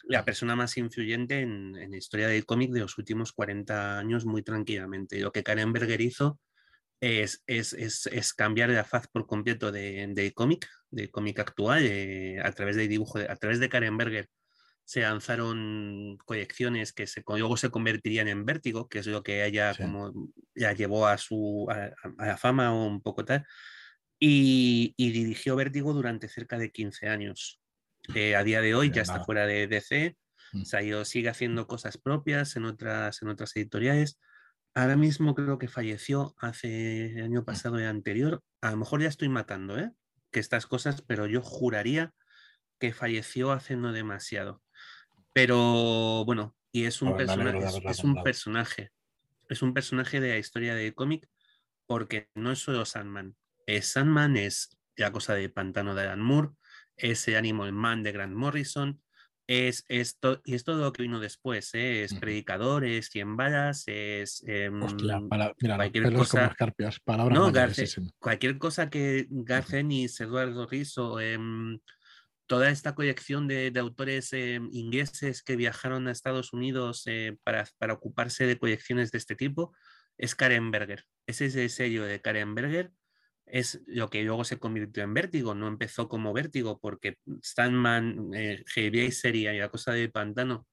la 0.04 0.26
persona 0.26 0.56
más 0.56 0.78
influyente 0.78 1.42
en, 1.42 1.76
en 1.78 1.92
la 1.92 1.98
historia 1.98 2.28
del 2.28 2.46
cómic 2.46 2.72
de 2.72 2.82
los 2.82 2.98
últimos 2.98 3.34
40 3.34 4.00
años 4.00 4.26
muy 4.26 4.44
tranquilamente. 4.44 5.20
Lo 5.22 5.32
que 5.32 5.44
Karen 5.44 5.74
Berger 5.74 6.02
hizo 6.02 6.40
es, 7.02 7.44
es, 7.48 7.74
es- 7.74 8.08
es 8.08 8.34
cambiar 8.34 8.70
la 8.72 8.84
faz 8.86 9.08
por 9.08 9.28
completo 9.28 9.72
de- 9.72 10.08
del 10.14 10.34
cómic, 10.34 10.70
del 10.92 11.10
cómic 11.12 11.40
actual, 11.40 11.84
eh, 11.86 12.40
a 12.44 12.52
través 12.52 12.76
del 12.76 12.88
dibujo, 12.90 13.20
de- 13.20 13.30
a 13.30 13.36
través 13.36 13.60
de 13.60 13.70
Karen 13.70 13.98
Berger 13.98 14.30
se 14.86 15.02
lanzaron 15.02 16.18
colecciones 16.26 16.94
que 16.94 17.08
se, 17.08 17.22
luego 17.28 17.58
se 17.58 17.70
convertirían 17.70 18.30
en 18.30 18.46
Vértigo, 18.46 18.88
que 18.88 19.00
es 19.00 19.08
lo 19.08 19.22
que 19.22 19.46
ella 19.46 19.74
Sí. 19.74 19.84
como 19.84 20.14
ya 20.56 20.72
llevó 20.72 21.08
a 21.08 21.18
su 21.18 21.68
a, 21.70 21.92
a 22.18 22.26
la 22.26 22.38
fama 22.38 22.74
o 22.74 22.86
un 22.88 23.02
poco 23.02 23.26
tal. 23.26 23.46
Y, 24.20 24.94
y 24.98 25.12
dirigió 25.12 25.56
Vértigo 25.56 25.94
durante 25.94 26.28
cerca 26.30 26.58
de 26.58 26.72
15 26.72 27.08
años. 27.10 27.60
Eh, 28.16 28.36
a 28.36 28.44
día 28.44 28.62
de 28.62 28.74
hoy 28.76 28.88
Bien, 28.88 28.96
ya 28.96 29.02
está 29.02 29.24
fuera 29.24 29.46
de 29.46 29.68
DC, 29.68 30.16
Mm. 30.54 30.64
se 30.64 30.78
ha 30.78 30.82
ido- 30.82 31.04
sigue 31.04 31.28
haciendo 31.28 31.68
cosas 31.68 31.98
propias 31.98 32.56
en 32.56 32.64
otras, 32.64 33.22
en 33.22 33.28
otras 33.28 33.54
editoriales. 33.58 34.18
Ahora 34.74 34.96
mismo 34.96 35.36
creo 35.36 35.58
que 35.58 35.68
falleció 35.68 36.34
hace 36.40 37.08
el 37.08 37.22
Mm. 37.24 37.26
año 37.26 37.44
pasado 37.46 37.78
y 37.82 37.84
anterior. 37.84 38.42
A 38.62 38.72
lo 38.72 38.78
mejor 38.78 39.02
ya 39.02 39.10
estoy 39.10 39.28
matando, 39.28 39.78
¿eh? 39.78 39.92
Que 40.32 40.40
estas 40.40 40.66
cosas, 40.68 41.02
pero 41.02 41.26
yo 41.26 41.42
juraría 41.42 42.14
que 42.80 42.94
falleció 42.94 43.52
hace 43.52 43.76
no 43.76 43.92
demasiado. 43.94 44.62
Pero 45.34 46.24
bueno, 46.26 46.56
y 46.72 46.86
es 46.86 47.02
un, 47.02 47.10
me 47.16 47.24
alegro 47.24 47.60
persona- 47.60 47.80
de 47.80 47.92
es- 47.92 48.04
un 48.04 48.24
personaje. 48.24 48.92
Es 49.50 49.62
un 49.62 49.74
personaje 49.74 50.20
de 50.20 50.30
la 50.30 50.38
historia 50.38 50.76
del 50.76 50.94
cómic 50.94 51.28
porque 51.86 52.30
no 52.36 52.52
es 52.52 52.60
solo 52.60 52.86
Sandman. 52.86 53.36
Es 53.66 53.88
Sandman 53.94 54.36
es 54.38 54.78
la 54.96 55.12
cosa 55.12 55.34
de 55.36 55.50
Pantano 55.50 55.96
de 55.96 56.02
Alan 56.04 56.22
Moore, 56.22 56.50
es 56.98 57.28
el 57.28 57.36
Animal 57.36 57.72
Man 57.72 58.04
de 58.04 58.12
Grant 58.12 58.34
Morrison, 58.36 59.02
es 59.48 59.86
esto, 59.88 60.42
y 60.44 60.56
es 60.56 60.64
todo 60.66 60.84
lo 60.84 60.92
que 60.94 61.04
vino 61.04 61.20
después, 61.20 61.74
¿eh? 61.74 62.04
es 62.04 62.12
Ujú. 62.12 62.22
Predicador, 62.22 62.84
es 62.84 63.08
Cien 63.10 63.38
Balas, 63.38 63.84
es 63.88 64.44
Hostia, 64.82 65.16
em, 65.16 65.30
para, 65.30 65.54
mira, 65.60 65.76
cualquier 65.78 66.14
cosa- 66.14 66.56
palabras 67.06 67.40
no, 67.40 67.52
Garce- 67.52 68.12
cualquier 68.20 68.58
cosa 68.58 68.90
que 68.90 69.26
Garcenis, 69.30 70.20
Eduardo 70.20 70.68
Riso, 70.68 71.20
em, 71.22 71.80
toda 72.46 72.70
esta 72.70 72.94
colección 72.96 73.48
de, 73.48 73.72
de 73.72 73.80
autores 73.80 74.32
em, 74.34 74.70
ingleses 74.72 75.44
que 75.44 75.56
viajaron 75.56 76.08
a 76.08 76.12
Estados 76.12 76.54
Unidos 76.54 77.04
eh, 77.06 77.38
para, 77.44 77.66
para 77.78 77.94
ocuparse 77.94 78.46
de 78.46 78.58
colecciones 78.60 79.12
de 79.12 79.18
este 79.18 79.36
tipo, 79.36 79.74
es 80.18 80.36
Karen 80.36 80.72
Berger. 80.72 81.04
Ese 81.26 81.46
es 81.46 81.56
el 81.56 81.70
sello 81.70 82.04
de 82.06 82.22
Karen 82.22 82.54
Berger. 82.56 82.92
Es 83.48 83.82
lo 83.88 84.10
que 84.10 84.24
luego 84.24 84.44
se 84.44 84.60
convirtió 84.60 85.04
en 85.04 85.14
Vértigo. 85.14 85.56
No 85.56 85.68
empezó 85.68 86.08
como 86.08 86.34
Vértigo 86.34 86.80
porque 86.80 87.18
Stanman, 87.42 88.30
eh, 88.34 88.64
Heavy 88.68 89.10
y 89.24 89.44
La 89.58 89.70
Cosa 89.70 89.94
del 89.94 90.12
Pantano 90.12 90.68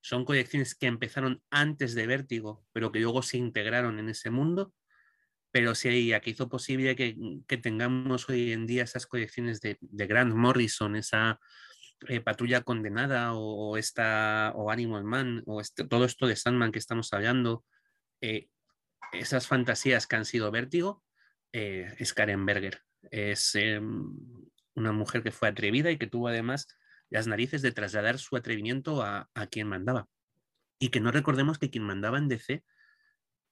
son 0.00 0.24
colecciones 0.24 0.74
que 0.74 0.86
empezaron 0.86 1.42
antes 1.50 1.94
de 1.94 2.06
Vértigo, 2.06 2.64
pero 2.72 2.92
que 2.92 3.00
luego 3.00 3.22
se 3.22 3.38
integraron 3.38 3.98
en 3.98 4.08
ese 4.08 4.30
mundo 4.30 4.72
pero 5.50 5.74
sí, 5.74 6.12
aquí 6.12 6.30
hizo 6.30 6.48
posible 6.48 6.94
que, 6.94 7.16
que 7.46 7.56
tengamos 7.56 8.28
hoy 8.28 8.52
en 8.52 8.66
día 8.66 8.84
esas 8.84 9.06
colecciones 9.06 9.60
de, 9.60 9.78
de 9.80 10.06
Grant 10.06 10.34
Morrison, 10.34 10.96
esa 10.96 11.40
eh, 12.06 12.20
Patrulla 12.20 12.62
Condenada 12.62 13.32
o, 13.34 13.70
o 13.70 13.76
esta, 13.76 14.52
o 14.54 14.70
Animal 14.70 15.04
Man, 15.04 15.42
o 15.46 15.60
este- 15.60 15.84
todo 15.86 16.04
esto 16.04 16.26
de 16.26 16.36
Sandman 16.36 16.70
que 16.70 16.78
estamos 16.78 17.12
hablando, 17.12 17.64
eh, 18.20 18.48
esas 19.12 19.46
fantasías 19.46 20.06
que 20.06 20.16
han 20.16 20.24
sido 20.26 20.50
vértigo, 20.50 21.02
eh, 21.52 21.94
es 21.98 22.14
Karen 22.14 22.44
Berger. 22.46 22.82
Es 23.10 23.54
em, 23.54 24.14
una 24.74 24.92
mujer 24.92 25.22
que 25.22 25.32
fue 25.32 25.48
atrevida 25.48 25.90
y 25.90 25.98
que 25.98 26.06
tuvo 26.06 26.28
además 26.28 26.68
las 27.10 27.26
narices 27.26 27.62
de 27.62 27.72
trasladar 27.72 28.18
su 28.18 28.36
atrevimiento 28.36 29.02
a, 29.02 29.30
a 29.34 29.46
quien 29.46 29.68
mandaba. 29.68 30.08
Y 30.78 30.90
que 30.90 31.00
no 31.00 31.10
recordemos 31.10 31.58
que 31.58 31.70
quien 31.70 31.84
mandaba 31.84 32.18
en 32.18 32.28
DC 32.28 32.64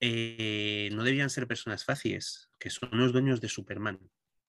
eh, 0.01 0.91
no 0.93 1.05
debían 1.05 1.31
ser 1.31 1.47
personas 1.47 1.85
fáciles, 1.85 2.51
que 2.59 2.71
son 2.71 2.91
los 2.93 3.13
dueños 3.13 3.41
de 3.41 3.49
Superman, 3.49 3.99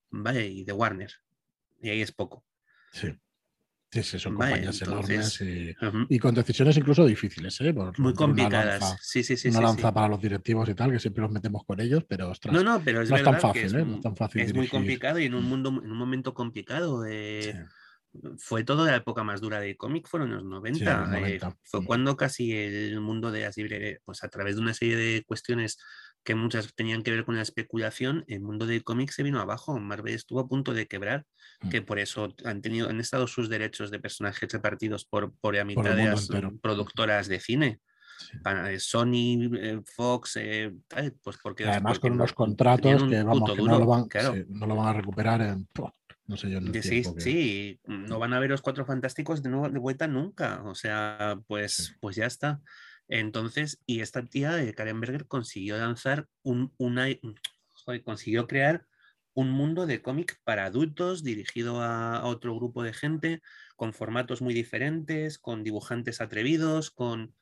¿vale? 0.10 0.48
Y 0.48 0.64
de 0.66 0.74
Warner. 0.74 1.14
Y 1.82 1.90
ahí 1.90 2.02
es 2.02 2.12
poco. 2.12 2.46
Sí, 2.92 3.18
sí, 3.92 4.04
sí, 4.04 4.20
son 4.20 4.38
Vale, 4.38 4.52
compañías 4.52 4.82
enormes 4.82 5.42
y, 6.10 6.20
con 6.20 6.36
decisiones 6.36 6.78
incluso 6.78 7.06
difíciles, 7.06 7.60
¿eh? 7.62 7.74
Por 7.74 7.98
Muy 8.00 8.14
complicadas. 8.14 8.82
lanza- 8.82 8.98
Sí, 9.02 9.24
sí, 9.24 9.38
sí. 9.38 9.48
una 9.50 9.58
sí, 9.60 9.64
lanza 9.64 9.88
sí. 9.90 9.94
para 9.94 10.08
los 10.08 10.22
directivos 10.22 10.68
y 10.70 10.74
tal, 10.76 10.92
que 10.92 11.00
siempre 11.00 11.22
los 11.24 11.32
metemos 11.32 11.64
con 11.66 11.80
ellos, 11.80 12.04
pero 12.08 12.30
ostras, 12.30 12.54
No, 12.54 12.64
no, 12.64 12.82
pero 12.84 13.02
es 13.02 13.10
no 13.10 13.16
es 13.16 13.24
tan 13.24 13.40
fácil, 13.40 13.62
que 13.62 13.68
es, 13.68 13.74
¿eh? 13.74 13.86
No 13.86 13.96
es 13.96 14.02
tan 14.02 14.16
fácil 14.16 14.42
es 14.42 14.54
muy 14.54 14.68
complicado 14.68 15.20
y 15.20 15.26
en 15.26 15.34
un 15.36 15.46
Mm. 15.46 15.48
mundo, 15.48 15.70
en 15.84 15.92
un 15.92 15.98
momento 15.98 16.34
complicado. 16.34 17.06
eh, 17.08 17.42
Sí. 17.44 17.60
Fue 18.40 18.64
toda 18.64 18.90
la 18.90 18.96
época 18.98 19.24
más 19.24 19.42
dura 19.42 19.60
del 19.60 19.78
cómic, 19.78 20.08
fueron 20.08 20.32
los 20.32 20.44
90. 20.44 21.02
los 21.02 21.10
eh, 21.10 21.12
90, 21.20 21.56
fue 21.62 21.82
mm. 21.82 21.86
cuando 21.86 22.18
casi 22.18 22.52
el 22.52 23.00
mundo 23.00 23.32
de 23.32 23.42
las 23.42 23.58
librerías, 23.58 24.00
pues 24.04 24.24
a 24.24 24.30
través 24.30 24.56
de 24.56 24.62
una 24.62 24.74
serie 24.74 24.96
de 24.96 25.24
cuestiones 25.28 25.78
que 26.28 26.36
muchas 26.36 26.74
tenían 26.76 27.04
que 27.04 27.12
ver 27.12 27.24
con 27.24 27.38
la 27.38 27.42
especulación, 27.42 28.26
el 28.28 28.42
mundo 28.42 28.66
del 28.66 28.84
cómic 28.84 29.12
se 29.12 29.24
vino 29.24 29.40
abajo. 29.40 29.80
Marvel 29.80 30.14
estuvo 30.14 30.42
a 30.42 30.48
punto 30.50 30.74
de 30.74 30.86
quebrar, 30.86 31.26
Mm. 31.62 31.70
que 31.70 31.82
por 31.82 32.00
eso 32.00 32.36
han 32.44 32.62
tenido, 32.62 32.90
han 32.90 33.00
estado 33.00 33.28
sus 33.28 33.48
derechos 33.48 33.92
de 33.92 34.00
personajes 34.02 34.52
repartidos 34.52 35.06
por, 35.06 35.34
por 35.40 35.56
la 35.56 35.64
mitad 35.64 35.96
de 35.96 36.04
las 36.04 36.24
entero. 36.30 36.52
mm, 36.52 36.60
productoras 36.60 37.30
de 37.30 37.40
cine. 37.40 37.80
Sí. 38.20 38.38
Para- 38.44 38.70
eh, 38.74 38.80
Sony, 38.82 39.50
eh, 39.58 39.80
Fox, 39.86 40.36
eh, 40.36 40.74
tal, 40.90 41.14
pues 41.24 41.38
porque 41.42 41.64
además 41.64 41.94
porque 41.94 42.10
con 42.10 42.18
no- 42.18 42.24
unos 42.24 42.34
contratos 42.34 43.02
un 43.04 43.10
que 43.10 43.24
vamos, 43.24 43.50
que 43.52 43.58
duro, 43.62 43.72
no 43.74 43.80
lo 43.80 43.86
van, 43.86 44.08
claro. 44.10 44.34
sí, 44.36 44.44
no 44.50 44.68
lo 44.68 44.76
van 44.76 44.88
a 44.88 44.94
recuperar 44.94 45.58
no 46.26 46.36
sé 46.36 46.50
yo 46.52 46.58
en 46.58 46.66
el 46.66 46.72
De 46.74 46.82
sí, 46.84 46.90
tiempo 46.90 47.16
que- 47.16 47.22
sí, 47.22 47.80
no 47.88 48.20
van 48.20 48.34
a 48.34 48.40
ver 48.40 48.50
los 48.50 48.62
cuatro 48.62 48.86
fantásticos 48.86 49.42
de 49.42 49.50
nuevo 49.50 49.70
de 49.70 49.80
vuelta 49.80 50.08
nunca. 50.10 50.62
O 50.66 50.76
sea, 50.76 51.40
pues, 51.48 51.74
Sí. 51.74 51.94
pues 52.02 52.18
ya 52.18 52.26
está. 52.26 52.60
Entonces, 53.08 53.80
y 53.86 54.02
esta 54.02 54.26
tía, 54.26 54.62
eh, 54.62 54.74
Karen 54.74 55.00
Berger, 55.00 55.28
consiguió 55.28 55.78
lanzar 55.78 56.28
un, 56.44 56.74
una, 56.78 57.08
consiguió 58.04 58.48
crear 58.48 58.86
un 59.34 59.52
mundo 59.52 59.86
de 59.86 60.02
cómic 60.02 60.40
para 60.44 60.66
adultos 60.66 61.24
dirigido 61.24 61.82
a, 61.82 62.26
otro 62.26 62.56
grupo 62.56 62.82
de 62.82 62.94
gente, 62.94 63.42
con 63.76 63.94
formatos 63.94 64.42
muy 64.42 64.54
diferentes, 64.54 65.38
con 65.38 65.64
dibujantes 65.64 66.22
atrevidos, 66.22 66.90
con 66.90 67.36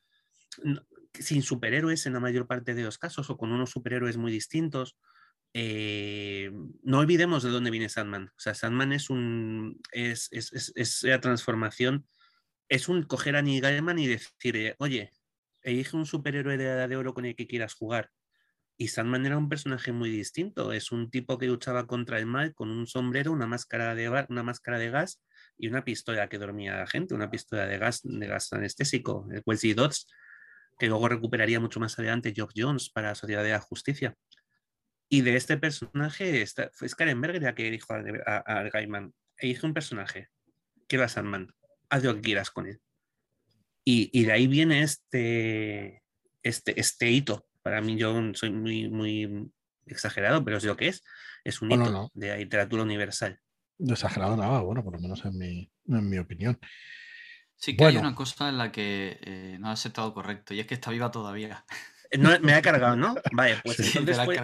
sin 1.14 1.42
superhéroes 1.42 2.04
en 2.04 2.12
la 2.12 2.20
mayor 2.20 2.46
parte 2.46 2.74
de 2.74 2.82
los 2.82 2.98
casos, 2.98 3.30
o 3.30 3.38
con 3.38 3.50
unos 3.50 3.70
superhéroes 3.70 4.18
muy 4.18 4.30
distintos. 4.30 4.98
Eh, 5.54 6.52
no 6.82 6.98
olvidemos 6.98 7.42
de 7.42 7.48
dónde 7.48 7.70
viene 7.70 7.88
Sandman. 7.88 8.28
O 8.28 8.40
sea, 8.40 8.54
Sandman 8.54 8.92
es 8.92 9.08
un. 9.08 9.80
la 11.02 11.20
transformación. 11.20 12.06
Es 12.68 12.88
un 12.90 13.04
coger 13.04 13.36
a 13.36 13.42
Neil 13.42 13.62
Gaiman 13.62 13.98
y 13.98 14.06
decir, 14.06 14.76
oye, 14.78 15.12
elige 15.66 15.96
un 15.96 16.06
superhéroe 16.06 16.56
de 16.56 16.64
edad 16.64 16.88
de 16.88 16.96
oro 16.96 17.12
con 17.12 17.24
el 17.26 17.34
que 17.34 17.46
quieras 17.46 17.74
jugar. 17.74 18.10
Y 18.78 18.88
Sandman 18.88 19.26
era 19.26 19.38
un 19.38 19.48
personaje 19.48 19.90
muy 19.92 20.10
distinto. 20.10 20.72
Es 20.72 20.92
un 20.92 21.10
tipo 21.10 21.38
que 21.38 21.46
luchaba 21.46 21.86
contra 21.86 22.18
el 22.18 22.26
mal 22.26 22.54
con 22.54 22.70
un 22.70 22.86
sombrero, 22.86 23.32
una 23.32 23.46
máscara 23.46 23.94
de, 23.94 24.08
una 24.28 24.42
máscara 24.42 24.78
de 24.78 24.90
gas 24.90 25.22
y 25.58 25.68
una 25.68 25.84
pistola 25.84 26.28
que 26.28 26.38
dormía 26.38 26.76
la 26.76 26.86
gente, 26.86 27.14
una 27.14 27.30
pistola 27.30 27.66
de 27.66 27.78
gas, 27.78 28.00
de 28.04 28.26
gas 28.26 28.52
anestésico, 28.52 29.26
el 29.32 29.42
Wesley 29.44 29.74
Dodds, 29.74 30.06
que 30.78 30.88
luego 30.88 31.08
recuperaría 31.08 31.58
mucho 31.58 31.80
más 31.80 31.98
adelante 31.98 32.32
Geoff 32.34 32.52
Jones 32.54 32.90
para 32.90 33.08
la 33.08 33.14
Sociedad 33.14 33.42
de 33.42 33.50
la 33.50 33.60
Justicia. 33.60 34.14
Y 35.08 35.22
de 35.22 35.36
este 35.36 35.56
personaje 35.56 36.42
esta- 36.42 36.70
fue 36.74 36.88
Karen 36.90 37.20
Berger 37.20 37.42
la 37.42 37.54
que 37.54 37.70
dijo 37.70 37.94
a, 37.94 38.02
a, 38.26 38.58
a 38.60 38.62
Gaiman, 38.70 39.14
elige 39.38 39.66
un 39.66 39.72
personaje, 39.74 40.28
quiero 40.86 41.04
a 41.04 41.08
Sandman, 41.08 41.48
haz 41.88 42.04
lo 42.04 42.14
que 42.14 42.20
quieras 42.20 42.50
con 42.50 42.66
él. 42.66 42.80
Y, 43.88 44.10
y 44.12 44.24
de 44.24 44.32
ahí 44.32 44.48
viene 44.48 44.82
este, 44.82 46.02
este, 46.42 46.78
este 46.80 47.08
hito. 47.08 47.46
Para 47.62 47.80
mí 47.80 47.96
yo 47.96 48.20
soy 48.34 48.50
muy, 48.50 48.88
muy 48.88 49.48
exagerado, 49.86 50.44
pero 50.44 50.56
es 50.56 50.64
lo 50.64 50.76
que 50.76 50.88
es. 50.88 51.04
Es 51.44 51.62
un 51.62 51.68
no, 51.68 51.76
hito 51.76 51.92
no. 51.92 52.10
de 52.12 52.28
la 52.30 52.36
literatura 52.36 52.82
universal. 52.82 53.38
Exagerado 53.78 54.36
nada, 54.36 54.60
bueno, 54.60 54.82
por 54.82 54.94
lo 54.94 54.98
menos 54.98 55.24
en 55.24 55.38
mi, 55.38 55.70
en 55.86 56.10
mi 56.10 56.18
opinión. 56.18 56.58
Sí 57.54 57.76
que 57.76 57.84
hay 57.84 57.96
una 57.96 58.16
cosa 58.16 58.48
en 58.48 58.58
la 58.58 58.72
que 58.72 59.20
eh, 59.22 59.56
no 59.60 59.70
has 59.70 59.86
estado 59.86 60.12
correcto 60.12 60.52
y 60.52 60.58
es 60.58 60.66
que 60.66 60.74
está 60.74 60.90
viva 60.90 61.12
todavía. 61.12 61.64
No, 62.18 62.38
me 62.40 62.52
ha 62.54 62.62
cargado, 62.62 62.96
¿no? 62.96 63.14
Vale, 63.32 63.56
pues 63.64 63.76
Sí. 63.78 63.98
Entonces 63.98 64.16
la 64.16 64.24
fue, 64.24 64.40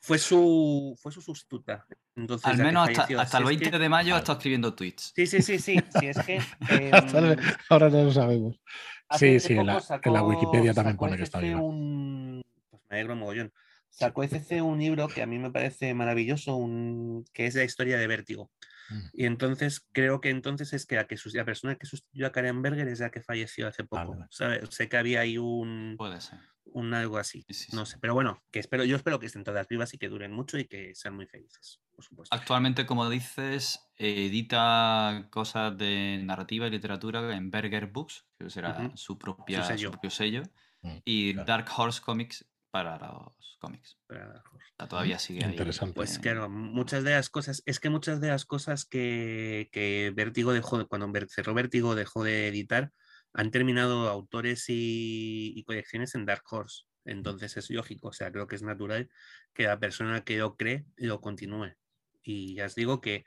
fue 0.00 0.18
su, 0.18 0.96
fue 1.00 1.12
su 1.12 1.20
sustituta. 1.20 1.86
Entonces, 2.16 2.46
Al 2.46 2.58
la 2.58 2.64
menos 2.64 2.88
hasta, 2.88 3.02
hasta 3.20 3.38
el 3.38 3.44
Si 3.46 3.54
es 3.54 3.60
20 3.60 3.70
que- 3.70 3.78
de 3.78 3.88
mayo 3.88 4.14
ha 4.14 4.18
estado 4.18 4.38
escribiendo 4.38 4.74
tweets. 4.74 5.12
Sí, 5.14 5.26
sí, 5.26 5.42
sí, 5.42 5.58
sí. 5.58 5.80
sí 5.98 6.06
es 6.06 6.18
que, 6.24 6.38
Hasta 6.92 7.18
el- 7.18 7.32
em, 7.32 7.38
Ahora 7.68 7.88
no 7.88 8.04
lo 8.04 8.12
sabemos. 8.12 8.60
Hace 9.08 9.38
Sí, 9.40 9.48
sí, 9.48 9.52
en 9.54 9.66
la, 9.66 9.80
sacó- 9.80 10.08
en 10.08 10.14
la 10.14 10.22
Wikipedia 10.22 10.72
también 10.74 10.96
pone 10.96 11.16
que 11.16 11.24
está 11.24 11.38
viva. 11.40 11.60
un- 11.60 12.42
Pues 12.70 12.82
me 12.88 12.96
alegro 12.96 13.16
mogollón. 13.16 13.52
Sacó 13.90 14.24
ECC 14.24 14.60
un 14.60 14.78
libro 14.80 15.06
que 15.06 15.22
a 15.22 15.26
mí 15.26 15.38
me 15.38 15.52
parece 15.52 15.94
maravilloso, 15.94 16.56
un... 16.56 17.24
que 17.32 17.46
es 17.46 17.54
la 17.54 17.62
historia 17.62 17.96
de 17.96 18.08
Vértigo. 18.08 18.50
Mm. 18.90 19.00
Y 19.12 19.26
entonces 19.26 19.86
creo 19.92 20.20
que 20.20 20.30
entonces 20.30 20.72
es 20.72 20.84
que, 20.84 20.98
a 20.98 21.06
que 21.06 21.16
la 21.32 21.44
persona 21.44 21.76
que 21.76 21.86
sustituyó 21.86 22.26
a 22.26 22.32
Karen 22.32 22.60
Berger 22.60 22.88
es 22.88 22.98
la 23.00 23.10
que 23.10 23.22
falleció 23.22 23.68
hace 23.68 23.84
poco. 23.84 24.16
Vale. 24.16 24.66
Sé 24.70 24.88
que 24.88 24.96
había 24.96 25.20
ahí 25.20 25.38
un, 25.38 25.94
Puede 25.96 26.20
ser. 26.20 26.40
Un 26.66 26.94
algo 26.94 27.18
así. 27.18 27.44
Sí, 27.48 27.54
sí, 27.54 27.76
No 27.76 27.86
sé, 27.86 27.98
pero 28.00 28.14
bueno, 28.14 28.42
que 28.50 28.58
espero, 28.58 28.84
yo 28.84 28.96
espero 28.96 29.18
que 29.20 29.26
estén 29.26 29.44
todas 29.44 29.68
vivas 29.68 29.92
y 29.94 29.98
que 29.98 30.08
duren 30.08 30.32
mucho 30.32 30.58
y 30.58 30.66
que 30.66 30.94
sean 30.94 31.14
muy 31.14 31.26
felices, 31.26 31.80
por 31.94 32.04
supuesto. 32.04 32.34
Actualmente, 32.34 32.86
como 32.86 33.08
dices, 33.10 33.80
edita 33.96 35.28
cosas 35.30 35.76
de 35.76 36.20
narrativa 36.24 36.66
y 36.66 36.70
literatura 36.70 37.34
en 37.36 37.50
Berger 37.50 37.86
Books, 37.86 38.26
que 38.38 38.50
será 38.50 38.90
su, 38.96 39.18
propia, 39.18 39.62
su 39.62 39.68
sello. 39.68 39.90
propio 39.90 40.10
sello, 40.10 40.42
Mm, 40.82 40.98
y 41.06 41.32
claro. 41.32 41.46
Dark 41.46 41.66
Horse 41.78 42.02
Comics 42.02 42.44
para 42.70 42.98
los 42.98 43.56
cómics. 43.58 43.96
Para- 44.06 44.42
O 44.52 44.58
sea, 44.76 44.86
todavía 44.86 45.18
sigue 45.18 45.42
ahí. 45.42 45.52
Interesante. 45.52 45.94
Pues 45.94 46.18
claro, 46.18 46.50
muchas 46.50 47.04
de 47.04 47.12
las 47.12 47.30
cosas, 47.30 47.62
es 47.64 47.80
que 47.80 47.88
muchas 47.88 48.20
de 48.20 48.28
las 48.28 48.44
cosas 48.44 48.84
que, 48.84 49.70
que 49.72 50.12
Vértigo 50.14 50.52
dejó, 50.52 50.76
de- 50.76 50.84
cuando 50.86 51.10
cerró 51.28 51.54
Vértigo 51.54 51.94
dejó 51.94 52.22
de 52.22 52.48
editar, 52.48 52.92
han 53.34 53.50
terminado 53.50 54.08
autores 54.08 54.64
y, 54.68 55.52
y 55.54 55.64
colecciones 55.64 56.14
en 56.14 56.24
Dark 56.24 56.44
Horse. 56.50 56.84
Entonces 57.04 57.56
es 57.56 57.70
lógico, 57.70 58.08
o 58.08 58.12
sea, 58.12 58.32
creo 58.32 58.46
que 58.46 58.56
es 58.56 58.62
natural 58.62 59.10
que 59.52 59.64
la 59.64 59.78
persona 59.78 60.24
que 60.24 60.38
lo 60.38 60.56
cree 60.56 60.86
lo 60.96 61.20
continúe. 61.20 61.74
Y 62.22 62.54
ya 62.54 62.66
os 62.66 62.74
digo 62.74 63.00
que 63.00 63.24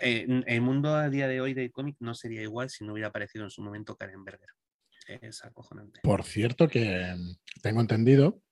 eh, 0.00 0.26
el 0.46 0.60
mundo 0.60 0.94
a 0.94 1.08
día 1.08 1.28
de 1.28 1.40
hoy 1.40 1.54
del 1.54 1.70
cómic 1.70 1.96
no 2.00 2.14
sería 2.14 2.42
igual 2.42 2.68
si 2.70 2.84
no 2.84 2.92
hubiera 2.92 3.08
aparecido 3.08 3.44
en 3.44 3.50
su 3.50 3.62
momento 3.62 3.96
Karen 3.96 4.24
Berger. 4.24 4.48
Es 5.06 5.44
acojonante. 5.44 6.00
Por 6.02 6.24
cierto, 6.24 6.68
que 6.68 7.14
mm, 7.16 7.60
tengo 7.62 7.80
entendido, 7.80 8.42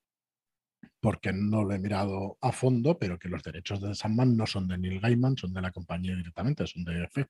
porque 1.01 1.33
no 1.33 1.65
lo 1.65 1.75
he 1.75 1.79
mirado 1.79 2.39
a 2.41 2.53
fondo, 2.53 2.99
pero 2.99 3.19
que 3.19 3.29
los 3.29 3.43
derechos 3.43 3.81
de 3.81 3.95
Sandman 3.95 4.37
no 4.37 4.47
son 4.47 4.69
de 4.69 4.79
Neil 4.79 5.01
Gaiman, 5.01 5.37
son 5.37 5.53
de 5.53 5.61
la 5.61 5.73
compañía 5.73 6.15
directamente, 6.15 6.67
son 6.67 6.85
de 6.85 7.03
EF, 7.05 7.27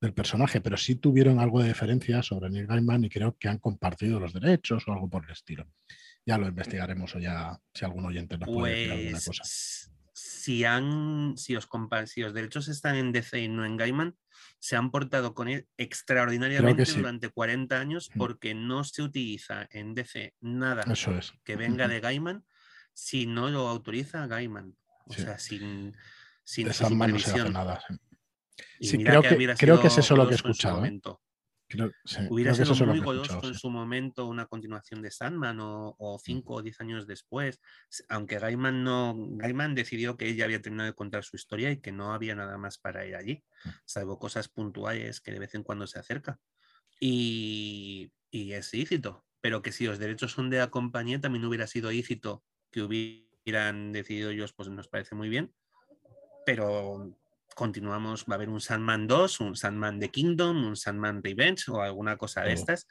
del 0.00 0.12
personaje, 0.12 0.60
pero 0.60 0.76
sí 0.76 0.96
tuvieron 0.96 1.38
algo 1.40 1.60
de 1.62 1.68
diferencia 1.68 2.22
sobre 2.22 2.50
Neil 2.50 2.66
Gaiman 2.66 3.04
y 3.04 3.08
creo 3.10 3.36
que 3.38 3.48
han 3.48 3.58
compartido 3.58 4.20
los 4.20 4.32
derechos 4.32 4.86
o 4.86 4.92
algo 4.92 5.08
por 5.08 5.24
el 5.24 5.30
estilo. 5.30 5.66
Ya 6.26 6.36
lo 6.38 6.46
investigaremos 6.48 7.14
o 7.14 7.18
ya, 7.18 7.58
si 7.72 7.84
algún 7.84 8.04
oyente 8.04 8.36
nos 8.36 8.48
puede 8.48 8.74
decir 8.74 8.92
alguna 8.92 9.10
Pues 9.12 9.26
cosa. 9.26 9.42
si 10.12 10.64
han, 10.64 11.34
si 11.36 11.56
os 11.56 11.68
si 12.06 12.20
los 12.20 12.34
derechos 12.34 12.68
están 12.68 12.96
en 12.96 13.12
DC 13.12 13.40
y 13.40 13.48
no 13.48 13.64
en 13.64 13.76
Gaiman, 13.76 14.16
se 14.58 14.76
han 14.76 14.90
portado 14.90 15.34
con 15.34 15.48
él 15.48 15.66
extraordinariamente 15.76 16.84
sí. 16.86 16.98
durante 16.98 17.28
40 17.30 17.78
años 17.80 18.10
Mm. 18.14 18.18
porque 18.18 18.54
no 18.54 18.84
se 18.84 19.02
utiliza 19.02 19.66
en 19.70 19.94
DC 19.94 20.34
nada 20.40 20.82
Eso 20.92 21.16
es. 21.16 21.32
que 21.44 21.56
venga 21.56 21.88
de 21.88 22.00
Gaiman 22.00 22.44
si 22.92 23.26
no 23.26 23.48
lo 23.50 23.68
autoriza 23.68 24.26
Gaiman. 24.26 24.76
O 25.06 25.12
Sí. 25.14 25.22
sea, 25.22 25.38
sin, 25.38 25.96
sin 26.44 26.66
De 26.66 26.72
se 26.74 26.84
hace 26.84 27.50
nada. 27.50 27.80
sí. 27.86 27.94
Y 28.78 28.86
Sí, 28.88 29.04
creo 29.04 29.22
que- 29.22 29.34
hubiera 29.36 29.54
creo 29.54 29.80
que 29.80 29.88
es 29.88 29.98
eso 29.98 30.16
lo 30.16 30.26
que 30.26 30.32
he 30.32 30.36
escuchado, 30.36 30.84
¿eh? 30.84 31.00
Creo, 31.68 31.90
sí, 32.04 32.18
Hubiera 32.30 32.52
creo 32.52 32.64
que 32.64 32.74
sido 32.74 32.86
muy 32.86 33.00
que 33.00 33.04
goloso 33.04 33.40
en 33.42 33.54
sí. 33.54 33.58
su 33.60 33.70
momento 33.70 34.26
una 34.26 34.46
continuación 34.46 35.02
de 35.02 35.10
Sandman 35.10 35.58
o, 35.58 35.96
o 35.98 36.16
cinco 36.20 36.54
o 36.54 36.62
diez 36.62 36.80
años 36.80 37.08
después, 37.08 37.60
aunque 38.08 38.38
Gaiman 38.38 38.84
no, 38.84 39.16
Gaiman 39.16 39.74
decidió 39.74 40.16
que 40.16 40.28
él 40.28 40.36
ya 40.36 40.44
había 40.44 40.62
terminado 40.62 40.88
de 40.88 40.94
contar 40.94 41.24
su 41.24 41.34
historia 41.34 41.72
y 41.72 41.80
que 41.80 41.90
no 41.90 42.12
había 42.14 42.36
nada 42.36 42.56
más 42.56 42.78
para 42.78 43.04
ir 43.04 43.16
allí, 43.16 43.42
Mm. 43.64 43.68
salvo 43.84 44.16
cosas 44.20 44.48
puntuales 44.48 45.20
que 45.20 45.32
de 45.32 45.40
vez 45.40 45.56
en 45.56 45.64
cuando 45.64 45.88
se 45.88 45.98
acerca. 45.98 46.38
Y, 47.00 48.12
y 48.30 48.52
es 48.52 48.72
lícito, 48.72 49.26
pero 49.40 49.60
que 49.60 49.72
si 49.72 49.86
los 49.86 49.98
derechos 49.98 50.30
son 50.30 50.50
de 50.50 50.58
la 50.58 50.70
compañía 50.70 51.20
también 51.20 51.44
hubiera 51.46 51.66
sido 51.66 51.90
lícito 51.90 52.44
que 52.70 52.82
hubieran 52.82 53.90
decidido 53.92 54.30
ellos, 54.30 54.52
pues 54.52 54.68
nos 54.68 54.86
parece 54.86 55.16
muy 55.16 55.28
bien, 55.28 55.52
pero 56.44 57.18
continuamos, 57.56 58.26
va 58.26 58.34
a 58.34 58.36
haber 58.36 58.50
un 58.50 58.60
Sandman 58.60 59.06
2, 59.06 59.40
un 59.40 59.56
Sandman 59.56 59.98
The 59.98 60.10
Kingdom, 60.10 60.66
un 60.66 60.76
Sandman 60.76 61.22
Revenge 61.24 61.70
o 61.70 61.80
alguna 61.80 62.18
cosa 62.18 62.42
de 62.42 62.52
estas, 62.52 62.86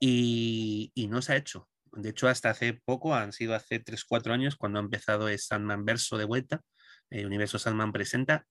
y, 0.00 0.90
y 0.94 1.06
no 1.06 1.22
se 1.22 1.32
ha 1.32 1.36
hecho. 1.36 1.68
De 1.92 2.10
hecho, 2.10 2.26
hasta 2.26 2.50
hace 2.50 2.74
poco, 2.74 3.14
han 3.14 3.32
sido 3.32 3.54
hace 3.54 3.82
3-4 3.82 4.32
años, 4.32 4.56
cuando 4.56 4.80
ha 4.80 4.82
empezado 4.82 5.28
el 5.28 5.38
Sandman 5.38 5.84
Verso 5.84 6.18
de 6.18 6.24
vuelta, 6.24 6.60
el 7.08 7.24
universo 7.24 7.60
Sandman 7.60 7.92
presenta, 7.92 8.48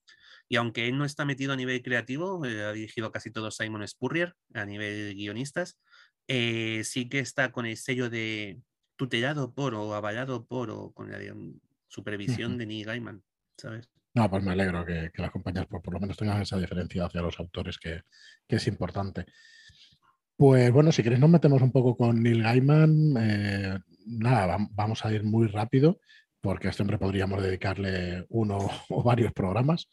y 0.48 0.56
aunque 0.56 0.88
él 0.88 0.98
no 0.98 1.04
está 1.04 1.26
metido 1.26 1.52
a 1.52 1.58
nivel 1.58 1.82
creativo, 1.82 2.46
eh, 2.46 2.64
ha 2.64 2.72
dirigido 2.72 3.12
casi 3.12 3.30
todo 3.30 3.52
Simon 3.52 3.86
Spurrier 3.86 4.36
a 4.54 4.66
nivel 4.66 5.14
guionistas, 5.14 5.78
eh, 6.30 6.84
sí 6.86 7.10
que 7.10 7.20
está 7.20 7.52
con 7.52 7.66
el 7.66 7.76
sello 7.76 8.10
de 8.10 8.62
tutelado 8.96 9.54
por 9.54 9.76
o 9.76 9.94
avalado 9.94 10.46
por 10.46 10.72
o 10.72 10.94
con 10.94 11.12
la 11.12 11.20
supervisión 11.90 12.58
de 12.58 12.66
Neil 12.66 12.86
Gaiman, 12.86 13.24
¿sabes? 13.58 13.90
No, 14.20 14.30
pues 14.30 14.44
me 14.44 14.52
alegro 14.52 14.86
que, 14.86 15.10
que 15.14 15.22
las 15.22 15.32
compañías 15.32 15.66
por, 15.68 15.82
por 15.82 15.94
lo 15.94 16.00
menos 16.02 16.18
tengan 16.18 16.42
esa 16.42 16.58
diferencia 16.58 17.06
hacia 17.06 17.22
los 17.22 17.40
autores 17.40 17.78
que, 17.78 18.02
es 18.50 18.68
importante. 18.68 19.26
Pues 20.38 20.72
bueno, 20.72 20.92
si 20.92 21.04
queréis 21.04 21.20
nos 21.20 21.30
metemos 21.30 21.62
un 21.62 21.72
poco 21.72 21.98
con 21.98 22.22
Neil 22.24 22.44
Gaiman. 22.44 23.14
eh, 23.20 23.78
nada, 24.06 24.48
vam- 24.58 24.70
vamos 24.72 25.04
a 25.06 25.12
ir 25.14 25.24
muy 25.24 25.48
rápido 25.48 26.00
porque 26.42 26.68
a 26.68 26.72
este 26.72 26.84
hombre 26.84 26.98
podríamos 26.98 27.44
dedicarle 27.44 28.26
uno 28.30 28.58
o 28.90 29.04
varios 29.04 29.34
programas. 29.34 29.90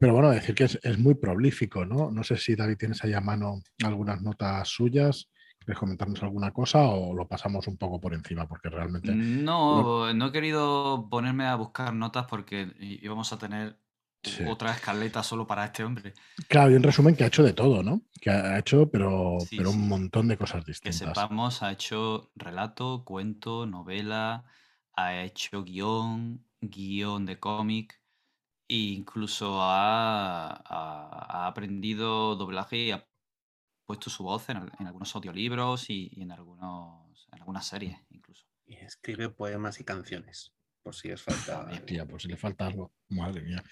Pero 0.00 0.14
bueno, 0.14 0.30
decir 0.30 0.54
que 0.54 0.64
es, 0.64 0.78
es 0.82 0.98
muy 0.98 1.14
prolífico, 1.14 1.84
¿no? 1.84 2.10
No 2.10 2.24
sé 2.24 2.36
si 2.36 2.54
David 2.56 2.76
tienes 2.76 3.02
ahí 3.04 3.12
a 3.14 3.20
mano 3.20 3.62
algunas 3.84 4.20
notas 4.22 4.68
suyas. 4.68 5.28
¿Quieres 5.68 5.80
comentarnos 5.80 6.22
alguna 6.22 6.50
cosa 6.50 6.80
o 6.88 7.12
lo 7.12 7.28
pasamos 7.28 7.66
un 7.68 7.76
poco 7.76 8.00
por 8.00 8.14
encima? 8.14 8.48
Porque 8.48 8.70
realmente... 8.70 9.12
No, 9.14 10.14
no 10.14 10.26
he 10.28 10.32
querido 10.32 11.08
ponerme 11.10 11.44
a 11.44 11.56
buscar 11.56 11.92
notas 11.92 12.24
porque 12.24 12.72
íbamos 12.80 13.30
a 13.34 13.38
tener 13.38 13.78
Sí. 14.22 14.44
otra 14.48 14.72
escaleta 14.72 15.22
solo 15.22 15.46
para 15.46 15.66
este 15.66 15.84
hombre. 15.84 16.14
Claro, 16.48 16.70
y 16.72 16.76
en 16.76 16.82
resumen 16.82 17.14
que 17.14 17.24
ha 17.24 17.26
hecho 17.26 17.42
de 17.42 17.52
todo, 17.52 17.82
¿no? 17.82 18.00
Que 18.18 18.30
ha 18.30 18.58
hecho, 18.58 18.90
pero, 18.90 19.36
Sí, 19.40 19.58
pero 19.58 19.70
sí. 19.70 19.76
un 19.76 19.88
montón 19.88 20.26
de 20.28 20.38
cosas 20.38 20.64
Que 20.64 20.70
distintas. 20.70 21.00
sepamos, 21.00 21.62
ha 21.62 21.70
hecho 21.70 22.30
relato, 22.34 23.04
cuento, 23.04 23.66
novela, 23.66 24.44
ha 24.96 25.16
hecho 25.22 25.64
guion, 25.64 26.46
guion 26.62 27.26
de 27.26 27.38
cómic, 27.38 28.00
e 28.68 28.74
incluso 28.76 29.60
ha, 29.62 30.48
ha- 30.48 31.26
ha 31.44 31.46
aprendido 31.46 32.36
doblaje 32.36 32.76
y 32.78 32.90
ha 32.90 33.06
puesto 33.88 34.10
su 34.10 34.22
voz 34.22 34.48
en, 34.50 34.58
al- 34.58 34.72
en 34.78 34.86
algunos 34.86 35.16
audiolibros 35.16 35.88
y, 35.88 36.10
y 36.12 36.22
en, 36.22 36.30
algunos, 36.32 37.26
en 37.32 37.38
algunas 37.40 37.66
series 37.66 37.96
incluso. 38.10 38.44
Y 38.66 38.74
escribe 38.76 39.30
poemas 39.30 39.80
y 39.80 39.84
canciones, 39.84 40.52
por 40.82 40.94
si 40.94 41.10
os 41.10 41.22
falta. 41.22 41.60
algo. 41.62 41.72
Hostia, 41.74 42.04
pues 42.06 42.22
si 42.22 42.28
le 42.28 42.36
falta 42.36 42.66
algo. 42.66 42.92
Madre 43.08 43.40
mía. 43.40 43.64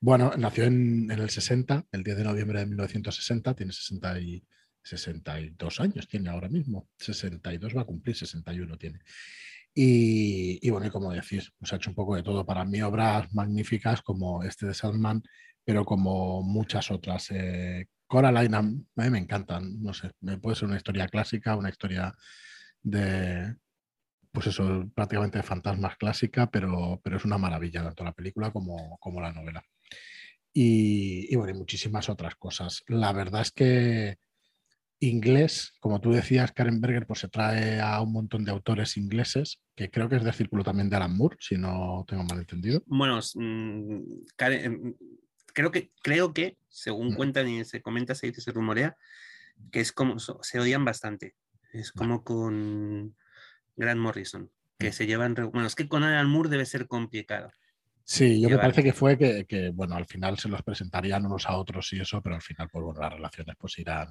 Bueno, 0.00 0.30
nació 0.38 0.62
en, 0.64 1.10
en 1.10 1.18
el 1.18 1.28
60, 1.28 1.86
el 1.90 2.04
10 2.04 2.18
de 2.18 2.24
noviembre 2.24 2.60
de 2.60 2.66
1960, 2.66 3.54
tiene 3.56 3.72
60 3.72 4.20
y, 4.20 4.44
62 4.84 5.80
años, 5.80 6.06
tiene 6.08 6.30
ahora 6.30 6.48
mismo. 6.48 6.88
62 6.98 7.76
va 7.76 7.82
a 7.82 7.84
cumplir, 7.84 8.16
61 8.16 8.78
tiene. 8.78 9.00
Y, 9.74 10.58
y 10.66 10.70
bueno, 10.70 10.86
y 10.86 10.90
como 10.90 11.12
decís, 11.12 11.52
pues 11.58 11.72
ha 11.72 11.76
hecho 11.76 11.90
un 11.90 11.94
poco 11.96 12.16
de 12.16 12.22
todo. 12.22 12.46
Para 12.46 12.64
mí, 12.64 12.80
obras 12.82 13.32
magníficas 13.34 14.02
como 14.02 14.42
este 14.44 14.66
de 14.66 14.74
Sandman, 14.74 15.22
pero 15.64 15.84
como 15.84 16.42
muchas 16.42 16.90
otras. 16.90 17.30
Eh, 17.32 17.86
Coraline, 18.08 18.56
a 18.56 18.62
mí 18.62 19.10
me 19.10 19.18
encantan, 19.18 19.82
no 19.82 19.92
sé, 19.92 20.10
puede 20.40 20.56
ser 20.56 20.66
una 20.66 20.78
historia 20.78 21.06
clásica, 21.08 21.56
una 21.56 21.68
historia 21.68 22.12
de, 22.82 23.54
pues 24.32 24.46
eso, 24.48 24.90
prácticamente 24.94 25.38
de 25.38 25.44
fantasmas 25.44 25.96
clásica, 25.96 26.50
pero, 26.50 27.00
pero 27.04 27.18
es 27.18 27.24
una 27.24 27.38
maravilla 27.38 27.82
tanto 27.84 28.04
la 28.04 28.12
película 28.12 28.50
como, 28.50 28.96
como 28.98 29.20
la 29.20 29.32
novela. 29.32 29.62
Y, 30.52 31.34
bueno, 31.36 31.54
y 31.54 31.58
muchísimas 31.58 32.08
otras 32.08 32.34
cosas. 32.34 32.82
La 32.88 33.12
verdad 33.12 33.42
es 33.42 33.52
que 33.52 34.16
inglés, 35.00 35.74
como 35.78 36.00
tú 36.00 36.10
decías, 36.10 36.50
Karen 36.52 36.80
Berger, 36.80 37.06
pues 37.06 37.20
se 37.20 37.28
trae 37.28 37.80
a 37.80 38.00
un 38.00 38.12
montón 38.12 38.44
de 38.44 38.50
autores 38.50 38.96
ingleses, 38.96 39.60
que 39.76 39.90
creo 39.90 40.08
que 40.08 40.16
es 40.16 40.24
del 40.24 40.32
círculo 40.34 40.64
también 40.64 40.90
de 40.90 40.96
Alan 40.96 41.16
Moore, 41.16 41.36
si 41.38 41.56
no 41.56 42.04
tengo 42.08 42.24
mal 42.24 42.38
entendido. 42.38 42.82
Bueno, 42.86 43.20
mm, 43.34 44.00
Karen- 44.36 44.96
creo 45.58 45.72
que, 45.72 45.90
creo 46.02 46.32
que, 46.32 46.56
según 46.68 47.08
Mm. 47.08 47.14
cuentan 47.16 47.48
y 47.48 47.64
se 47.64 47.82
comenta, 47.82 48.14
se 48.14 48.28
dice, 48.28 48.40
se 48.40 48.52
rumorea, 48.52 48.96
que 49.72 49.80
es 49.80 49.90
como, 49.90 50.20
se 50.20 50.60
odian 50.60 50.84
bastante. 50.84 51.34
Es 51.72 51.90
como 51.90 52.22
con 52.22 53.16
Grant 53.76 54.00
Morrison, 54.00 54.48
que 54.78 54.90
Mm. 54.90 54.92
se 54.92 55.06
llevan, 55.08 55.34
bueno, 55.34 55.66
es 55.66 55.74
que 55.74 55.88
con 55.88 56.04
Alan 56.04 56.28
Moore 56.30 56.48
debe 56.48 56.64
ser 56.64 56.86
complicado. 56.86 57.50
Sí, 58.04 58.40
yo 58.40 58.48
me 58.48 58.56
parece 58.58 58.84
que 58.84 58.92
fue 58.92 59.18
que, 59.18 59.46
que, 59.46 59.70
bueno, 59.70 59.96
al 59.96 60.06
final 60.06 60.38
se 60.38 60.48
los 60.48 60.62
presentarían 60.62 61.26
unos 61.26 61.46
a 61.46 61.56
otros 61.56 61.92
y 61.92 62.00
eso, 62.00 62.22
pero 62.22 62.36
al 62.36 62.42
final, 62.42 62.68
pues 62.70 62.84
bueno, 62.84 63.00
las 63.00 63.12
relaciones 63.12 63.56
pues 63.58 63.76
irán, 63.80 64.08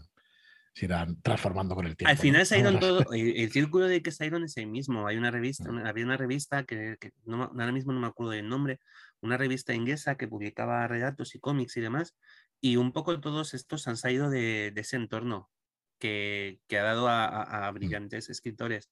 se 0.73 0.85
irán 0.85 1.19
transformando 1.21 1.75
con 1.75 1.85
el 1.87 1.95
tiempo. 1.95 2.11
Al 2.11 2.17
final 2.17 2.45
Vamos 2.51 2.51
a- 2.75 2.79
todo, 2.79 3.13
el, 3.13 3.37
el 3.37 3.51
círculo 3.51 3.87
de 3.87 4.01
que 4.01 4.11
Sairon 4.11 4.43
es 4.43 4.57
el 4.57 4.67
mismo. 4.67 5.07
Hay 5.07 5.15
una 5.15 5.31
revista, 5.31 5.69
una- 5.69 5.87
había 5.89 6.03
una 6.03 6.17
revista 6.17 6.63
que, 6.65 6.97
que 6.99 7.13
no, 7.25 7.37
me- 7.37 7.45
ahora 7.63 7.71
mismo 7.71 7.93
no 7.93 8.01
me 8.01 8.07
acuerdo 8.07 8.33
del 8.33 8.49
nombre, 8.49 8.81
una 9.21 9.37
revista 9.37 9.73
inglesa 9.73 10.17
que 10.17 10.27
publicaba 10.27 10.87
relatos 10.87 11.35
y 11.35 11.39
cómics 11.39 11.77
y 11.77 11.81
demás, 11.81 12.15
y 12.61 12.77
un 12.77 12.91
poco 12.93 13.19
todos 13.21 13.53
estos 13.53 13.87
han 13.87 13.97
salido 13.97 14.29
de, 14.29 14.71
de 14.73 14.81
ese 14.81 14.95
entorno 14.97 15.51
que, 15.99 16.61
que 16.67 16.77
ha 16.79 16.83
dado 16.83 17.07
a, 17.09 17.25
a- 17.27 17.67
a 17.67 17.71
brillantes 17.71 18.29
escritores. 18.29 18.91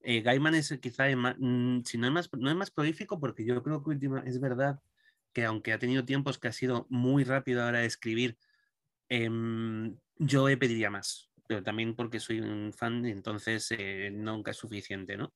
Eh, 0.00 0.20
Gaiman 0.22 0.54
es 0.54 0.76
quizá 0.80 1.08
el 1.08 1.16
más, 1.16 1.36
mm, 1.38 1.82
si 1.84 1.98
no 1.98 2.06
es 2.08 2.12
más, 2.12 2.30
no 2.38 2.50
es 2.50 2.56
más 2.56 2.70
prolífico, 2.70 3.20
porque 3.20 3.44
yo 3.46 3.62
creo 3.62 3.82
que 3.84 3.90
última, 3.90 4.20
es 4.26 4.40
verdad 4.40 4.80
que 5.32 5.44
aunque 5.44 5.72
ha 5.72 5.78
tenido 5.78 6.04
tiempos 6.04 6.38
que 6.38 6.48
ha 6.48 6.52
sido 6.52 6.86
muy 6.90 7.24
rápido 7.24 7.62
ahora 7.64 7.80
de 7.80 7.86
escribir, 7.86 8.38
em, 9.08 9.98
yo 10.18 10.44
pediría 10.58 10.90
más, 10.90 11.30
pero 11.48 11.62
también 11.62 11.94
porque 11.96 12.20
soy 12.20 12.40
un 12.40 12.72
fan, 12.72 13.04
entonces 13.06 13.68
eh, 13.72 14.10
nunca 14.12 14.52
es 14.52 14.56
suficiente, 14.58 15.16
¿no? 15.16 15.34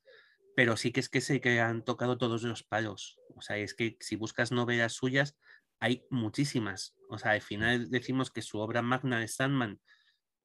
Pero 0.57 0.77
sí 0.77 0.91
que 0.91 1.01
es 1.01 1.09
que 1.09 1.21
sé 1.21 1.41
que 1.41 1.61
han 1.61 1.85
tocado 1.85 2.19
todos 2.19 2.43
los 2.43 2.65
palos. 2.65 3.21
O 3.37 3.43
sea, 3.43 3.59
es 3.59 3.75
que 3.75 3.97
si 4.01 4.17
buscas 4.17 4.51
novelas 4.51 4.95
suyas, 4.95 5.37
hay 5.81 6.05
muchísimas. 6.11 6.97
O 7.11 7.19
sea, 7.19 7.33
al 7.33 7.43
final 7.43 7.91
decimos 7.91 8.31
que 8.31 8.41
su 8.41 8.59
obra 8.59 8.81
magna 8.81 9.23
es 9.23 9.35
Sandman 9.35 9.79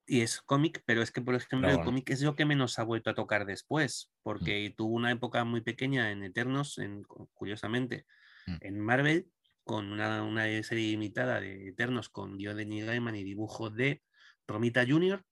y 0.05 0.21
es 0.21 0.41
cómic, 0.41 0.83
pero 0.85 1.01
es 1.01 1.11
que, 1.11 1.21
por 1.21 1.35
ejemplo, 1.35 1.69
el 1.69 1.81
cómic 1.81 2.09
es 2.09 2.21
lo 2.21 2.35
que 2.35 2.45
menos 2.45 2.77
ha 2.77 2.83
vuelto 2.83 3.09
a 3.09 3.15
tocar 3.15 3.45
después, 3.45 4.09
mm. 4.09 4.19
porque 4.23 4.73
tuvo 4.75 4.95
una 4.95 5.11
época 5.11 5.45
muy 5.45 5.61
pequeña 5.61 6.11
en 6.11 6.23
Eternos, 6.23 6.77
en, 6.77 7.03
curiosamente, 7.33 8.05
mm. 8.47 8.55
en 8.59 8.79
Marvel, 8.79 9.31
con 9.63 9.91
una, 9.93 10.43
serie 10.63 10.89
limitada 10.89 11.39
de 11.39 11.69
Eternos 11.69 12.09
con 12.09 12.37
guion 12.37 12.57
de 12.57 12.65
Neil 12.65 12.85
Gaiman 12.85 13.15
y 13.15 13.23
dibujo 13.23 13.69
de 13.69 14.01
Romita 14.47 14.85
Jr. 14.85 15.23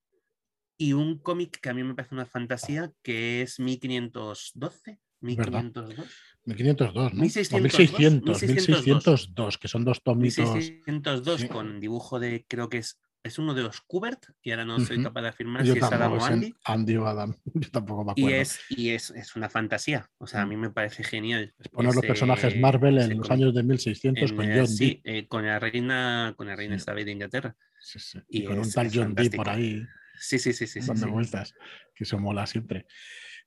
Y 0.82 0.94
un 0.94 1.20
cómic 1.20 1.60
que 1.60 1.70
a 1.70 1.74
mí 1.74 1.84
me 1.84 1.94
parece 1.94 2.16
una 2.16 2.26
fantasía, 2.26 2.90
que 3.04 3.42
es 3.42 3.60
1512. 3.60 5.00
1502. 5.22 6.08
1502, 6.46 7.14
¿no? 7.14 7.22
1600, 7.22 7.62
1600, 7.62 8.42
1602, 8.42 9.58
que 9.58 9.68
son 9.68 9.84
dos 9.84 10.02
tomitos. 10.02 10.56
1602 10.56 11.46
con 11.46 11.82
dibujo 11.82 12.20
de, 12.20 12.46
creo 12.48 12.70
que 12.70 12.78
es 12.78 12.98
es 13.24 13.38
uno 13.38 13.54
de 13.54 13.64
los 13.64 13.82
Kubert, 13.82 14.26
y 14.42 14.52
ahora 14.52 14.66
no 14.66 14.80
soy 14.80 15.04
capaz 15.04 15.22
de 15.22 15.28
afirmar 15.30 15.66
si 15.66 15.72
es 15.72 15.84
Adam 15.84 16.14
o 16.14 16.24
Andy. 16.24 16.54
Andy 16.64 16.98
o 16.98 17.06
Adam, 17.06 17.36
yo 17.54 17.70
tampoco 17.70 18.06
me 18.06 18.12
acuerdo. 18.12 18.30
Y 18.30 18.34
es, 18.34 18.60
y 18.70 18.90
es, 18.92 19.10
es 19.12 19.36
una 19.36 19.50
fantasía, 19.50 20.10
o 20.18 20.28
sea, 20.28 20.42
a 20.42 20.46
mm. 20.46 20.50
mí 20.50 20.58
me 20.58 20.70
parece 20.70 21.04
genial. 21.04 21.54
Es 21.60 21.68
poner 21.68 21.94
los 21.94 22.06
personajes 22.06 22.58
Marvel 22.58 22.98
en 22.98 23.18
los 23.18 23.30
años 23.30 23.54
de 23.54 23.64
1600 23.64 24.32
con 24.34 24.46
John 24.48 24.68
Sí, 24.68 25.02
eh, 25.04 25.28
con 25.28 25.46
la 25.46 25.60
reina, 25.60 26.34
con 26.38 26.48
la 26.48 26.56
reina 26.56 26.76
Isabel 26.76 27.06
de 27.06 27.12
Inglaterra. 27.12 27.56
Sí, 27.82 28.00
sí. 28.00 28.20
Y, 28.30 28.44
con 28.46 28.60
un 28.60 28.72
tal 28.72 28.90
John 28.94 29.14
Dee 29.14 29.30
por 29.30 29.50
ahí. 29.50 29.86
Sí, 30.20 30.40
sí, 30.40 30.54
sí, 30.54 30.68
sí. 30.68 30.80
Dando 30.82 31.10
vueltas, 31.10 31.54
que 31.96 32.04
eso 32.04 32.20
mola 32.20 32.46
siempre. 32.46 32.86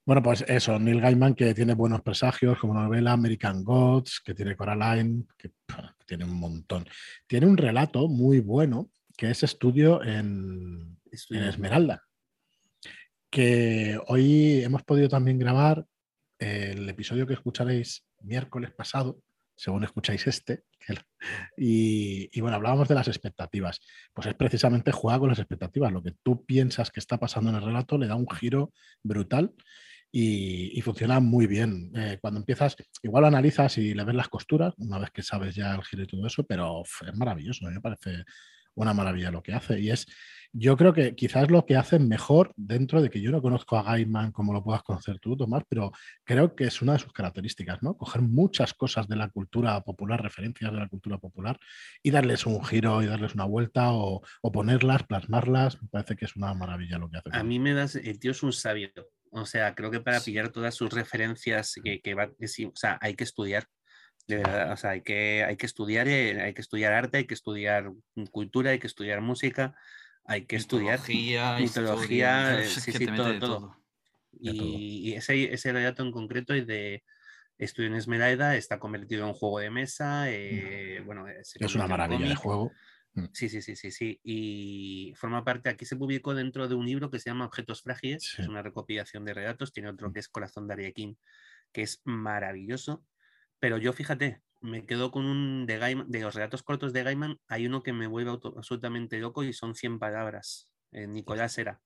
Bueno, 0.04 0.20
pues 0.20 0.44
eso, 0.48 0.78
Neil 0.80 1.00
Gaiman 1.00 1.34
que 1.34 1.54
tiene 1.54 1.74
buenos 1.74 2.02
presagios, 2.02 2.58
como 2.58 2.74
novela 2.74 3.12
American 3.12 3.62
Gods, 3.62 4.20
que 4.24 4.34
tiene 4.34 4.56
Coraline, 4.56 5.26
que 5.38 5.52
tiene 6.06 6.24
un 6.24 6.34
montón. 6.34 6.84
Tiene 7.28 7.46
un 7.46 7.56
relato 7.56 8.08
muy 8.08 8.40
bueno 8.40 8.90
que 9.16 9.30
es 9.30 9.42
estudio 9.44 10.02
en, 10.02 10.98
Esmeralda. 11.10 12.02
Que 13.30 13.98
hoy 14.08 14.62
hemos 14.64 14.82
podido 14.82 15.08
también 15.08 15.38
grabar 15.38 15.86
el 16.38 16.88
episodio 16.88 17.26
que 17.26 17.34
escucharéis 17.34 18.04
miércoles 18.20 18.72
pasado, 18.72 19.20
según 19.54 19.84
escucháis 19.84 20.26
este, 20.26 20.64
y, 21.56 22.40
bueno, 22.40 22.56
hablábamos 22.56 22.88
de 22.88 22.94
las 22.94 23.08
expectativas. 23.08 23.80
Pues 24.12 24.26
es 24.26 24.34
precisamente 24.34 24.92
jugar 24.92 25.20
con 25.20 25.28
las 25.28 25.38
expectativas. 25.38 25.92
Lo 25.92 26.02
que 26.02 26.14
tú 26.22 26.44
piensas 26.44 26.90
que 26.90 27.00
está 27.00 27.18
pasando 27.18 27.50
en 27.50 27.56
el 27.56 27.62
relato 27.62 27.98
le 27.98 28.06
da 28.06 28.16
un 28.16 28.28
giro 28.28 28.72
brutal 29.02 29.54
y, 30.10 30.80
funciona 30.82 31.20
muy 31.20 31.46
bien. 31.46 31.92
Eh, 31.94 32.18
cuando 32.20 32.40
empiezas, 32.40 32.76
igual 33.02 33.22
lo 33.22 33.28
analizas 33.28 33.78
y 33.78 33.94
le 33.94 34.04
ves 34.04 34.14
las 34.14 34.28
costuras, 34.28 34.74
una 34.78 34.98
vez 34.98 35.10
que 35.10 35.22
sabes 35.22 35.54
ya 35.54 35.74
el 35.74 35.84
giro 35.84 36.02
y 36.02 36.06
todo 36.06 36.26
eso, 36.26 36.44
pero 36.44 36.82
es 36.82 37.16
maravilloso, 37.16 37.64
me 37.70 37.80
parece 37.80 38.24
una 38.74 38.94
maravilla 38.94 39.30
lo 39.30 39.42
que 39.42 39.54
hace. 39.54 39.80
Y 39.80 39.90
es, 39.90 40.06
yo 40.52 40.76
creo 40.76 40.92
que 40.92 41.14
quizás 41.14 41.50
lo 41.50 41.64
que 41.64 41.76
hace 41.76 41.98
mejor 41.98 42.52
dentro 42.56 43.00
de 43.00 43.08
que 43.08 43.20
yo 43.20 43.30
no 43.30 43.40
conozco 43.40 43.76
a 43.76 43.82
Gaiman 43.82 44.32
como 44.32 44.52
lo 44.52 44.62
puedas 44.62 44.82
conocer 44.82 45.18
tú, 45.18 45.36
Tomás, 45.36 45.62
pero 45.68 45.92
creo 46.24 46.54
que 46.54 46.64
es 46.64 46.82
una 46.82 46.92
de 46.92 46.98
sus 46.98 47.12
características, 47.12 47.82
¿no? 47.82 47.96
Coger 47.96 48.20
muchas 48.20 48.74
cosas 48.74 49.08
de 49.08 49.16
la 49.16 49.28
cultura 49.28 49.80
popular, 49.80 50.22
referencias 50.22 50.70
de 50.70 50.78
la 50.78 50.88
cultura 50.88 51.18
popular, 51.18 51.58
y 52.02 52.10
darles 52.10 52.44
un 52.44 52.62
giro 52.64 53.02
y 53.02 53.06
darles 53.06 53.34
una 53.34 53.46
vuelta 53.46 53.92
o, 53.92 54.22
ponerlas, 54.52 55.04
plasmarlas. 55.04 55.80
Me 55.80 55.88
parece 55.88 56.16
que 56.16 56.26
es 56.26 56.36
una 56.36 56.52
maravilla 56.52 56.98
lo 56.98 57.08
que 57.08 57.18
hace. 57.18 57.30
A 57.32 57.42
mí 57.42 57.58
me 57.58 57.72
das, 57.72 57.96
el 57.96 58.18
tío 58.18 58.32
es 58.32 58.42
un 58.42 58.52
sabio. 58.52 58.90
O 59.30 59.46
sea, 59.46 59.74
creo 59.74 59.90
que 59.90 60.00
para 60.00 60.20
pillar 60.20 60.50
todas 60.50 60.74
sus 60.74 60.92
referencias 60.92 61.74
que, 61.82 62.02
que 62.02 62.14
va, 62.14 62.26
o 62.26 62.76
sea, 62.76 62.98
hay 63.00 63.14
que 63.14 63.24
estudiar 63.24 63.66
de 64.28 64.36
verdad, 64.36 64.72
o 64.72 64.76
sea, 64.76 64.90
hay 64.90 65.02
que, 65.02 65.44
hay 65.44 65.56
que 65.56 65.66
estudiar, 65.66 66.06
eh, 66.06 66.40
hay 66.40 66.54
que 66.54 66.60
estudiar 66.60 66.92
arte, 66.92 67.18
hay 67.18 67.26
que 67.26 67.34
estudiar 67.34 67.90
cultura, 68.30 68.70
hay 68.70 68.78
que 68.78 68.86
estudiar 68.86 69.20
música, 69.20 69.74
hay 70.24 70.44
que 70.44 70.56
estudiar 70.56 71.00
mitología, 71.58 72.60
eh, 72.60 72.66
sí, 72.66 72.92
sí, 72.92 73.06
todo, 73.06 73.38
todo. 73.38 73.76
Y, 74.40 75.12
ese, 75.14 75.52
ese 75.52 75.72
relato 75.72 76.02
en 76.02 76.12
concreto 76.12 76.54
es 76.54 76.66
de 76.66 77.04
Estudio 77.58 77.88
en 77.88 77.96
Esmeralda, 77.96 78.56
está 78.56 78.78
convertido 78.78 79.26
en 79.26 79.34
juego 79.34 79.58
de 79.58 79.70
mesa, 79.70 80.30
eh, 80.30 81.02
bueno, 81.04 81.26
es 81.28 81.74
una 81.74 81.86
maravilla 81.86 82.28
de 82.28 82.34
juego. 82.34 82.72
Mm. 83.14 83.26
Sí, 83.32 83.48
sí, 83.48 83.60
sí, 83.60 83.76
sí, 83.76 83.90
sí. 83.90 84.20
Y 84.22 85.12
forma 85.16 85.44
parte, 85.44 85.68
aquí 85.68 85.84
se 85.84 85.96
publicó 85.96 86.34
dentro 86.34 86.66
de 86.66 86.74
un 86.74 86.86
libro 86.86 87.10
que 87.10 87.18
se 87.18 87.30
llama 87.30 87.46
Objetos 87.46 87.82
Frágiles, 87.82 88.36
es 88.38 88.48
una 88.48 88.62
recopilación 88.62 89.24
de 89.24 89.34
relatos, 89.34 89.72
tiene 89.72 89.90
otro 89.90 90.10
mm. 90.10 90.12
que 90.12 90.20
es 90.20 90.28
Corazón 90.28 90.66
de 90.66 90.74
Ariequín, 90.74 91.18
que 91.72 91.82
es 91.82 92.00
maravilloso. 92.04 93.04
Pero 93.58 93.78
yo, 93.78 93.92
fíjate, 93.92 94.42
me 94.62 94.86
quedo 94.86 95.10
con 95.10 95.26
un 95.26 95.66
de 95.66 95.78
Gaiman, 95.78 96.10
de 96.10 96.20
los 96.20 96.34
relatos 96.34 96.62
cortos 96.62 96.92
de 96.92 97.02
Gaiman, 97.02 97.38
hay 97.48 97.66
uno 97.66 97.82
que 97.82 97.92
me 97.92 98.06
vuelve 98.06 98.30
absolutamente 98.30 99.18
loco 99.18 99.42
y 99.42 99.52
son 99.52 99.74
100 99.74 99.98
palabras. 99.98 100.72
Eh, 100.92 101.06
Nicolás 101.06 101.58
era, 101.58 101.80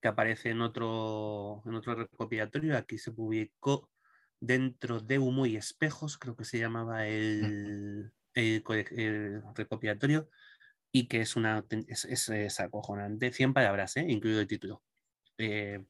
que 0.00 0.08
aparece 0.08 0.50
en 0.50 0.60
otro, 0.60 1.62
en 1.66 1.74
otro 1.74 1.94
recopilatorio. 1.94 2.76
Aquí 2.76 2.98
se 2.98 3.12
publicó 3.12 3.90
dentro 4.40 5.00
de 5.00 5.18
Humo 5.18 5.46
y 5.46 5.56
Espejos, 5.56 6.18
creo 6.18 6.36
que 6.36 6.44
se 6.44 6.58
llamaba 6.58 7.06
el, 7.06 8.12
el, 8.34 9.42
recopilatorio, 9.54 10.28
y 10.92 11.06
que 11.06 11.20
es 11.20 11.36
una 11.36 11.64
es, 11.88 12.28
es, 12.28 12.60
acojonante. 12.60 13.32
100 13.32 13.54
palabras, 13.54 13.96
¿eh? 13.96 14.06
incluido 14.08 14.40
el 14.40 14.48
título. 14.48 14.82
Eh, 15.38 15.84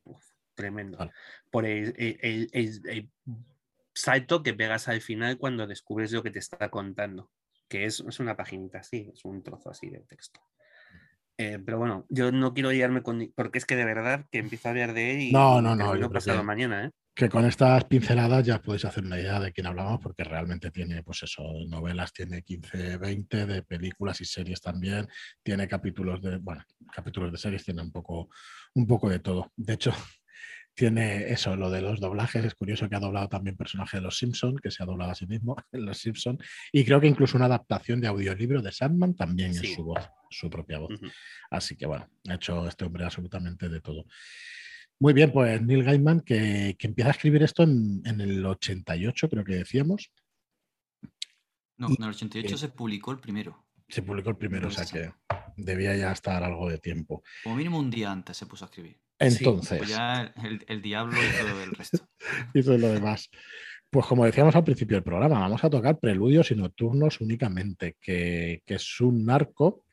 tremendo. 0.54 1.10
Por 1.50 1.64
el, 1.64 1.94
el, 1.96 3.10
salto 4.00 4.42
que 4.42 4.54
pegas 4.54 4.88
al 4.88 5.00
final 5.00 5.38
cuando 5.38 5.66
descubres 5.66 6.12
lo 6.12 6.22
que 6.22 6.30
te 6.30 6.38
está 6.38 6.70
contando, 6.70 7.30
que 7.68 7.84
es, 7.84 8.00
es 8.00 8.20
una 8.20 8.36
paginita 8.36 8.78
así, 8.78 9.10
es 9.12 9.24
un 9.24 9.42
trozo 9.42 9.70
así 9.70 9.90
de 9.90 10.00
texto. 10.00 10.40
Eh, 11.42 11.58
pero 11.64 11.78
bueno, 11.78 12.04
yo 12.10 12.30
no 12.30 12.52
quiero 12.52 12.68
guiarme 12.68 13.02
con. 13.02 13.32
Porque 13.34 13.56
es 13.56 13.64
que 13.64 13.74
de 13.74 13.86
verdad 13.86 14.26
que 14.30 14.40
empiezo 14.40 14.68
a 14.68 14.72
hablar 14.72 14.92
de 14.92 15.12
él 15.12 15.20
y. 15.22 15.32
No, 15.32 15.62
no, 15.62 15.74
no. 15.74 15.96
Yo 15.96 16.10
pasado 16.10 16.44
mañana, 16.44 16.84
¿eh? 16.84 16.90
Que 17.14 17.30
con 17.30 17.46
estas 17.46 17.84
pinceladas 17.86 18.44
ya 18.44 18.60
podéis 18.60 18.84
hacer 18.84 19.04
una 19.04 19.18
idea 19.18 19.40
de 19.40 19.50
quién 19.50 19.66
hablamos, 19.66 20.00
porque 20.02 20.22
realmente 20.22 20.70
tiene, 20.70 21.02
pues 21.02 21.22
eso, 21.22 21.42
novelas, 21.66 22.12
tiene 22.12 22.42
15, 22.42 22.98
20, 22.98 23.46
de 23.46 23.62
películas 23.62 24.20
y 24.20 24.26
series 24.26 24.60
también. 24.60 25.08
Tiene 25.42 25.66
capítulos 25.66 26.20
de. 26.20 26.36
Bueno, 26.36 26.62
capítulos 26.92 27.32
de 27.32 27.38
series, 27.38 27.64
tiene 27.64 27.80
un 27.80 27.90
poco, 27.90 28.28
un 28.74 28.86
poco 28.86 29.08
de 29.08 29.20
todo. 29.20 29.50
De 29.56 29.72
hecho, 29.72 29.94
tiene 30.74 31.30
eso, 31.30 31.56
lo 31.56 31.70
de 31.70 31.82
los 31.82 32.00
doblajes. 32.00 32.44
Es 32.44 32.54
curioso 32.54 32.88
que 32.88 32.96
ha 32.96 33.00
doblado 33.00 33.28
también 33.28 33.56
personaje 33.56 33.98
de 33.98 34.02
Los 34.02 34.18
Simpson, 34.18 34.56
que 34.56 34.70
se 34.70 34.82
ha 34.82 34.86
doblado 34.86 35.10
a 35.10 35.14
sí 35.14 35.26
mismo 35.26 35.56
en 35.72 35.84
Los 35.84 35.98
Simpson. 35.98 36.38
Y 36.72 36.84
creo 36.84 37.00
que 37.00 37.06
incluso 37.06 37.36
una 37.36 37.46
adaptación 37.46 38.00
de 38.00 38.08
audiolibro 38.08 38.62
de 38.62 38.72
Sandman 38.72 39.14
también 39.14 39.50
es 39.50 39.74
su 39.74 39.84
voz, 39.84 40.08
su 40.30 40.48
propia 40.48 40.78
voz. 40.78 40.98
Así 41.50 41.76
que 41.76 41.86
bueno, 41.86 42.08
ha 42.28 42.34
hecho 42.34 42.66
este 42.66 42.84
hombre 42.84 43.04
absolutamente 43.04 43.68
de 43.68 43.80
todo. 43.80 44.06
Muy 44.98 45.14
bien, 45.14 45.32
pues 45.32 45.62
Neil 45.62 45.82
Gaiman, 45.82 46.20
que, 46.20 46.76
empieza 46.78 47.08
a 47.08 47.12
escribir 47.12 47.42
esto 47.42 47.62
en, 47.62 48.02
el 48.04 48.44
88, 48.44 49.30
creo 49.30 49.44
que 49.44 49.54
decíamos. 49.54 50.12
No, 51.78 51.88
en 51.88 52.02
el 52.02 52.10
88 52.10 52.58
se 52.58 52.68
publicó 52.68 53.10
el 53.12 53.18
primero. 53.18 53.66
Se 53.88 54.02
publicó 54.02 54.28
el 54.28 54.36
primero, 54.36 54.68
o 54.68 54.70
sea 54.70 54.84
que 54.84 55.10
debía 55.56 55.96
ya 55.96 56.12
estar 56.12 56.44
algo 56.44 56.68
de 56.68 56.78
tiempo. 56.78 57.22
Como 57.42 57.56
mínimo 57.56 57.78
un 57.78 57.90
día 57.90 58.12
antes 58.12 58.36
se 58.36 58.44
puso 58.44 58.66
a 58.66 58.68
escribir. 58.68 59.00
Entonces. 59.20 59.78
pues 59.78 59.90
ya 59.90 60.32
el, 60.66 60.82
diablo 60.82 61.16
hizo 61.18 61.62
el 61.62 61.70
resto. 61.72 62.08
hizo 62.54 62.76
lo 62.78 62.88
demás. 62.88 63.30
Pues 63.90 64.06
como 64.06 64.24
decíamos 64.24 64.54
al 64.54 64.64
principio 64.64 64.96
del 64.96 65.04
programa, 65.04 65.40
vamos 65.40 65.62
a 65.62 65.70
tocar 65.70 65.98
preludios 65.98 66.50
y 66.50 66.54
nocturnos 66.54 67.20
únicamente, 67.20 67.96
que, 68.00 68.62
es 68.64 69.00
un 69.00 69.26
narco 69.26 69.84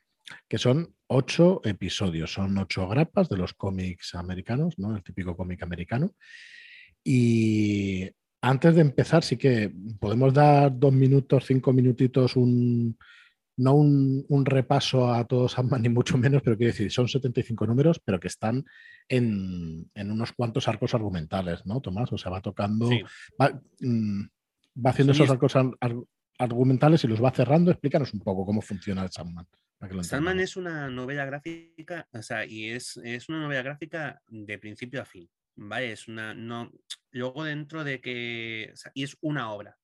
que 0.46 0.56
son 0.56 0.94
ocho 1.08 1.60
episodios, 1.64 2.32
son 2.32 2.56
ocho 2.58 2.88
grapas 2.88 3.28
de 3.28 3.36
los 3.36 3.54
cómics 3.54 4.14
americanos, 4.14 4.78
¿no? 4.78 4.96
El 4.96 5.02
típico 5.02 5.36
cómic 5.36 5.62
americano. 5.62 6.14
Y 7.02 8.08
antes 8.40 8.76
de 8.76 8.82
empezar, 8.82 9.24
sí 9.24 9.36
que 9.36 9.72
podemos 9.98 10.32
dar 10.32 10.78
dos 10.78 10.92
minutos, 10.92 11.44
cinco 11.46 11.72
minutitos, 11.72 12.36
un, 12.36 12.96
no 13.58 13.74
un, 13.74 14.44
repaso 14.46 15.12
a 15.12 15.24
todos 15.26 15.56
ni 15.80 15.88
mucho 15.88 16.16
menos, 16.16 16.42
pero 16.42 16.56
quiero 16.56 16.72
decir, 16.72 16.90
son 16.90 17.08
75 17.08 17.66
números, 17.66 18.00
pero 18.02 18.18
que 18.18 18.28
están 18.28 18.64
en, 19.08 19.90
unos 19.94 20.32
cuantos 20.32 20.68
arcos 20.68 20.94
argumentales, 20.94 21.66
¿no, 21.66 21.80
Tomás? 21.80 22.12
O 22.12 22.18
sea, 22.18 22.30
va 22.30 22.40
tocando, 22.40 22.88
mm, 22.88 24.22
va, 24.84 24.90
haciendo 24.90 25.12
esos 25.12 25.28
arcos 25.28 25.54
argumentales 26.38 27.04
y 27.04 27.08
los 27.08 27.22
va 27.22 27.32
cerrando. 27.32 27.70
Explícanos 27.70 28.14
un 28.14 28.20
poco 28.20 28.46
cómo 28.46 28.62
funciona 28.62 29.02
el 29.02 29.10
Sandman. 29.10 29.46
Sandman 30.02 30.40
es 30.40 30.56
una 30.56 30.88
novela 30.88 31.24
gráfica, 31.24 32.08
o 32.12 32.22
sea, 32.22 32.44
y 32.46 32.70
es, 32.70 32.96
es, 33.04 33.28
una 33.28 33.40
novela 33.40 33.62
gráfica 33.62 34.20
de 34.28 34.58
principio 34.58 35.00
a 35.00 35.04
fin, 35.04 35.28
¿vale? 35.54 35.92
Es 35.92 36.08
una, 36.08 36.34
no, 36.34 36.72
luego 37.12 37.44
dentro 37.44 37.84
de 37.84 38.00
que, 38.00 38.72
y 38.94 39.04
es 39.04 39.16
una 39.20 39.52
obra, 39.52 39.78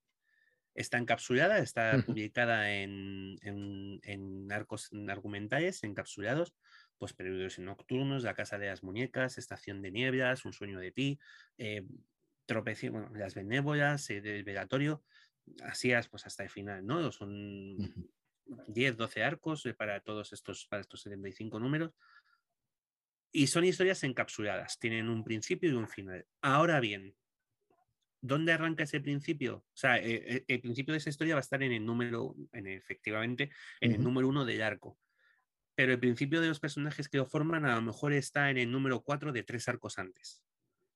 Está 0.75 0.99
encapsulada, 0.99 1.59
está 1.59 2.03
publicada 2.05 2.73
en, 2.73 4.49
arcos 4.51 4.91
argumentales, 5.09 5.85
encapsulados, 5.85 6.55
pues 6.99 7.13
periodos 7.13 7.59
nocturnos, 7.59 8.25
La 8.25 8.35
Casa 8.35 8.59
de 8.59 8.67
las 8.67 8.83
Muñecas, 8.83 9.39
Estación 9.39 9.83
de 9.83 9.93
Nieblas, 9.93 10.45
Un 10.45 10.53
Sueño 10.53 10.81
de 10.81 10.91
Ti, 10.91 11.19
eh, 11.59 11.87
Las 13.15 13.35
Benévolas, 13.35 14.11
El 14.11 14.45
Velatorio, 14.45 15.03
así 15.63 15.93
pues 16.11 16.27
hasta 16.27 16.43
el 16.43 16.51
final, 16.51 16.85
¿no? 16.87 17.13
Son 17.13 17.77
10, 18.69 18.97
12 18.97 19.23
arcos 19.23 19.67
eh, 19.67 19.75
para 19.75 20.01
todos 20.01 20.33
estos, 20.33 20.67
para 20.67 20.81
estos 20.81 21.03
75 21.03 21.59
números. 21.59 21.93
Y 23.33 23.49
son 23.49 23.65
historias 23.65 24.05
encapsuladas, 24.05 24.79
tienen 24.79 25.09
un 25.09 25.25
principio 25.25 25.71
y 25.71 25.75
un 25.75 25.89
final. 25.89 26.25
Ahora 26.41 26.79
bien, 26.79 27.15
¿dónde 28.25 28.53
arranca 28.53 28.85
ese 28.85 29.01
principio? 29.01 29.57
O 29.57 29.77
sea, 29.77 29.99
eh, 29.99 30.37
eh, 30.37 30.45
el 30.49 30.61
principio 30.63 30.93
de 30.93 30.99
esa 30.99 31.11
historia 31.11 31.35
va 31.35 31.41
a 31.41 31.43
estar 31.43 31.63
en 31.63 31.73
el 31.73 31.85
número, 31.85 32.35
en, 32.53 32.67
efectivamente, 32.67 33.51
en 33.81 33.93
el 33.93 34.03
número 34.03 34.29
uno 34.29 34.47
del 34.47 34.63
arco. 34.63 34.99
Pero 35.75 35.93
el 35.93 35.99
principio 35.99 36.41
de 36.41 36.49
los 36.49 36.59
personajes 36.59 37.09
que 37.11 37.19
lo 37.19 37.27
forman 37.27 37.67
a 37.67 37.75
lo 37.75 37.83
mejor 37.83 38.15
está 38.15 38.51
en 38.51 38.57
el 38.57 38.71
número 38.71 39.03
cuatro 39.03 39.31
de 39.31 39.43
tres 39.43 39.69
arcos 39.69 39.99
antes. 39.99 40.43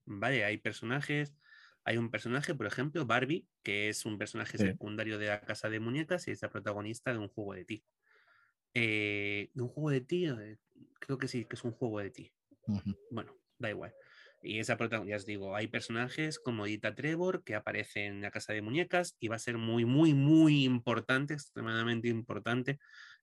¿Vale? 0.07 0.45
Hay 0.47 0.57
personajes, 0.57 1.37
hay 1.85 1.99
un 1.99 2.11
personaje, 2.11 2.55
por 2.55 2.66
ejemplo, 2.66 3.05
Barbie, 3.05 3.47
que 3.62 3.91
es 3.91 4.07
un 4.07 4.16
personaje 4.16 4.57
secundario 4.57 5.18
de 5.18 5.26
la 5.26 5.43
casa 5.43 5.68
de 5.68 5.81
muñecas 5.81 6.29
y 6.29 6.31
es 6.31 6.41
la 6.41 6.49
protagonista 6.49 7.12
de 7.12 7.18
un 7.18 7.29
juego 7.29 7.53
de 7.53 7.64
ti. 7.66 7.85
Eh, 8.72 9.51
¿De 9.53 9.62
un 9.62 9.68
juego 9.68 9.91
de 9.91 10.01
ti? 10.01 10.29
Creo 10.99 11.18
que 11.18 11.29
sí, 11.29 11.45
que 11.45 11.57
es 11.57 11.64
un 11.64 11.72
juego 11.72 11.99
de 11.99 12.11
ti. 12.11 12.33
Bueno, 13.11 13.37
da 13.59 13.68
igual. 13.68 13.93
Y 14.41 14.61
esa 14.61 14.76
protagonista, 14.76 15.11
ya 15.11 15.16
os 15.16 15.26
digo, 15.26 15.57
hay 15.57 15.66
personajes 15.66 16.39
como 16.39 16.64
Dita 16.64 16.95
Trevor 16.95 17.43
que 17.43 17.57
aparece 17.57 18.07
en 18.07 18.22
la 18.22 18.30
casa 18.30 18.53
de 18.53 18.62
muñecas 18.62 19.16
y 19.18 19.28
va 19.28 19.36
a 19.36 19.41
ser 19.41 19.59
muy, 19.59 19.84
muy, 19.84 20.14
muy 20.14 20.64
importante, 20.64 21.34
extremadamente 21.34 22.09
importante 22.09 22.78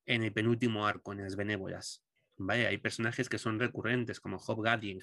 en 0.05 0.24
el 0.24 0.34
penúltimo 0.34 0.86
arco, 0.86 1.13
en 1.13 1.24
las 1.24 1.36
benévolas. 1.36 2.03
¿Vale? 2.38 2.68
Hay 2.68 2.78
personajes 2.78 3.30
que 3.30 3.38
son 3.38 3.59
recurrentes, 3.59 4.20
como 4.20 4.38
Hob 4.38 4.61
Gadding. 4.61 5.01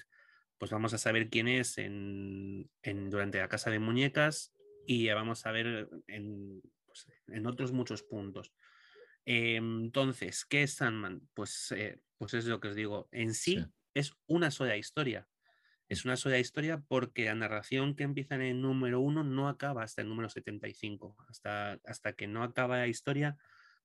Pues 0.58 0.70
vamos 0.70 0.92
a 0.92 0.98
saber 0.98 1.30
quién 1.30 1.48
es 1.48 1.78
en, 1.78 2.68
durante 2.82 3.38
la 3.38 3.48
casa 3.48 3.70
de 3.70 3.78
muñecas 3.78 4.52
y 4.86 5.04
ya 5.04 5.14
vamos 5.14 5.46
a 5.46 5.52
ver 5.52 5.88
en, 6.08 6.60
pues, 6.84 7.06
en 7.28 7.46
otros 7.46 7.72
muchos 7.72 8.02
puntos. 8.02 8.52
entonces, 9.24 10.44
¿qué 10.44 10.64
es 10.64 10.74
Sandman? 10.74 11.26
Pues, 11.32 11.72
eh, 11.72 12.00
pues 12.18 12.34
es 12.34 12.44
lo 12.44 12.60
que 12.60 12.68
os 12.68 12.74
digo. 12.74 13.08
En 13.12 13.32
sí, 13.32 13.64
es 13.94 14.12
una 14.26 14.50
sola 14.50 14.76
historia. 14.76 15.26
Es 15.88 16.04
una 16.04 16.16
sola 16.16 16.38
historia 16.38 16.82
porque 16.88 17.26
la 17.26 17.34
narración 17.34 17.94
que 17.94 18.04
empieza 18.04 18.34
en 18.34 18.42
el 18.42 18.60
número 18.60 19.00
uno 19.00 19.24
no 19.24 19.48
acaba 19.48 19.82
hasta 19.82 20.02
el 20.02 20.08
número 20.08 20.28
75. 20.28 21.16
Hasta, 21.28 21.78
hasta 21.84 22.14
que 22.14 22.26
no 22.26 22.42
acaba 22.42 22.78
la 22.78 22.86
historia, 22.86 23.36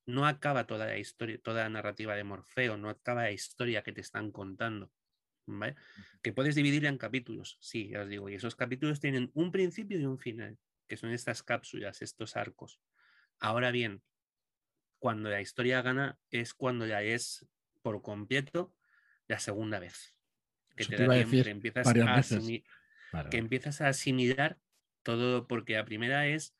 no 0.06 0.26
acaba 0.26 0.68
toda 0.68 0.86
la 0.86 0.98
historia, 0.98 1.38
toda 1.41 1.64
la 1.64 1.70
narrativa 1.70 2.16
de 2.16 2.24
Morfeo, 2.24 2.78
no 2.78 2.89
acaba 2.89 3.24
la 3.24 3.32
historia 3.32 3.84
que 3.84 3.91
te 3.91 4.02
están 4.02 4.32
contando. 4.32 4.91
¿vale? 5.48 5.76
Que 6.22 6.34
puedes 6.34 6.56
dividirla 6.56 6.89
en 6.89 6.98
capítulos, 6.98 7.58
sí, 7.62 7.89
ya 7.89 8.02
os 8.02 8.10
digo, 8.10 8.30
y 8.30 8.36
esos 8.36 8.56
capítulos 8.56 9.00
tienen 9.00 9.32
un 9.34 9.52
principio 9.52 10.00
y 10.00 10.06
un 10.06 10.20
final, 10.20 10.58
que 10.88 10.98
son 10.98 11.12
estas 11.12 11.43
cápsulas, 11.43 12.02
estos 12.02 12.36
arcos. 12.36 12.80
Ahora 13.39 13.72
bien, 13.72 14.02
cuando 15.00 15.30
la 15.30 15.41
historia 15.41 15.82
gana 15.82 16.20
es 16.32 16.54
cuando 16.54 16.86
ya 16.86 17.02
es 17.02 17.48
por 17.82 18.02
completo 18.02 18.74
la 19.28 19.39
segunda 19.39 19.80
vez 19.80 20.16
que 20.78 20.86
te, 20.86 20.95
da 20.95 21.13
tiempo, 21.13 21.43
que 21.43 21.49
empiezas, 21.49 21.88
a 21.88 23.30
que 23.30 23.38
empiezas 23.38 23.82
a 23.82 23.89
asimilar 23.89 24.57
todo, 25.03 25.47
porque 25.47 25.73
la 25.73 25.84
primera 25.84 26.28
es 26.28 26.55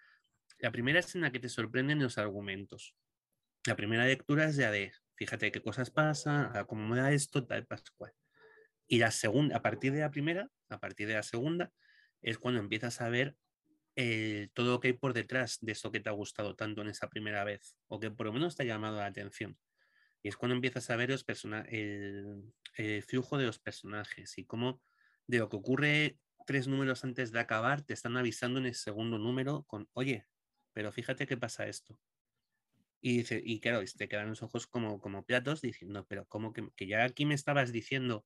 la 0.60 0.72
primera 0.72 1.00
es 1.00 1.14
en 1.16 1.22
la 1.22 1.32
que 1.32 1.40
te 1.40 1.50
sorprenden 1.50 2.02
los 2.02 2.18
argumentos. 2.18 2.96
La 3.66 3.76
primera 3.76 4.06
lectura 4.06 4.46
es 4.46 4.56
ya 4.56 4.72
de, 4.72 4.92
fíjate 5.16 5.52
qué 5.52 5.62
cosas 5.62 5.92
pasan, 5.92 6.52
cómo 6.66 6.88
me 6.88 6.98
da 6.98 7.12
esto, 7.12 7.46
tal, 7.46 7.66
pascual. 7.66 8.12
Y 8.88 8.98
la 9.00 9.12
segunda, 9.12 9.58
a 9.58 9.62
partir 9.62 9.92
de 9.94 10.00
la 10.00 10.10
primera, 10.10 10.50
a 10.70 10.80
partir 10.80 11.08
de 11.08 11.16
la 11.16 11.24
segunda, 11.24 11.72
es 12.22 12.38
cuando 12.38 12.60
empiezas 12.60 13.02
a 13.02 13.10
ver 13.10 13.36
todo 14.54 14.74
lo 14.74 14.80
que 14.80 14.90
hay 14.90 14.94
por 14.94 15.14
detrás 15.14 15.58
de 15.62 15.72
eso 15.72 15.92
que 15.92 16.00
te 16.00 16.10
ha 16.10 16.14
gustado 16.14 16.56
tanto 16.56 16.82
en 16.82 16.90
esa 16.90 17.10
primera 17.10 17.44
vez, 17.44 17.78
o 17.88 18.00
que 18.00 18.12
por 18.12 18.28
lo 18.28 18.34
menos 18.34 18.56
te 18.56 18.64
ha 18.64 18.66
llamado 18.66 18.98
la 18.98 19.08
atención. 19.08 19.58
Y 20.28 20.30
es 20.30 20.36
cuando 20.36 20.56
empiezas 20.56 20.90
a 20.90 20.98
ver 20.98 21.10
los 21.10 21.26
el, 21.70 22.54
el, 22.76 23.02
flujo 23.02 23.38
de 23.38 23.46
los 23.46 23.60
personajes 23.60 24.38
y 24.38 24.44
cómo 24.44 24.82
de 25.26 25.38
lo 25.38 25.48
que 25.48 25.56
ocurre 25.56 26.18
tres 26.46 26.68
números 26.68 27.06
antes 27.06 27.32
de 27.32 27.40
acabar 27.40 27.82
te 27.82 27.94
están 27.94 28.18
avisando 28.18 28.60
en 28.60 28.66
el 28.66 28.76
segundo 28.76 29.20
número 29.20 29.64
con, 29.68 29.88
oye, 29.94 30.28
pero 30.74 30.92
fíjate 30.92 31.28
qué 31.28 31.38
pasa 31.38 31.68
esto. 31.68 31.98
Y, 33.00 33.20
dice, 33.20 33.42
y 33.42 33.62
claro, 33.62 33.80
te 33.98 34.10
quedan 34.10 34.28
los 34.28 34.44
ojos 34.44 34.68
como, 34.68 35.00
como 35.00 35.24
platos 35.24 35.62
diciendo, 35.62 36.06
pero 36.10 36.26
como 36.26 36.52
que, 36.52 36.68
que, 36.76 36.88
ya 36.88 37.06
aquí 37.06 37.26
me 37.26 37.34
estabas 37.34 37.72
diciendo 37.72 38.26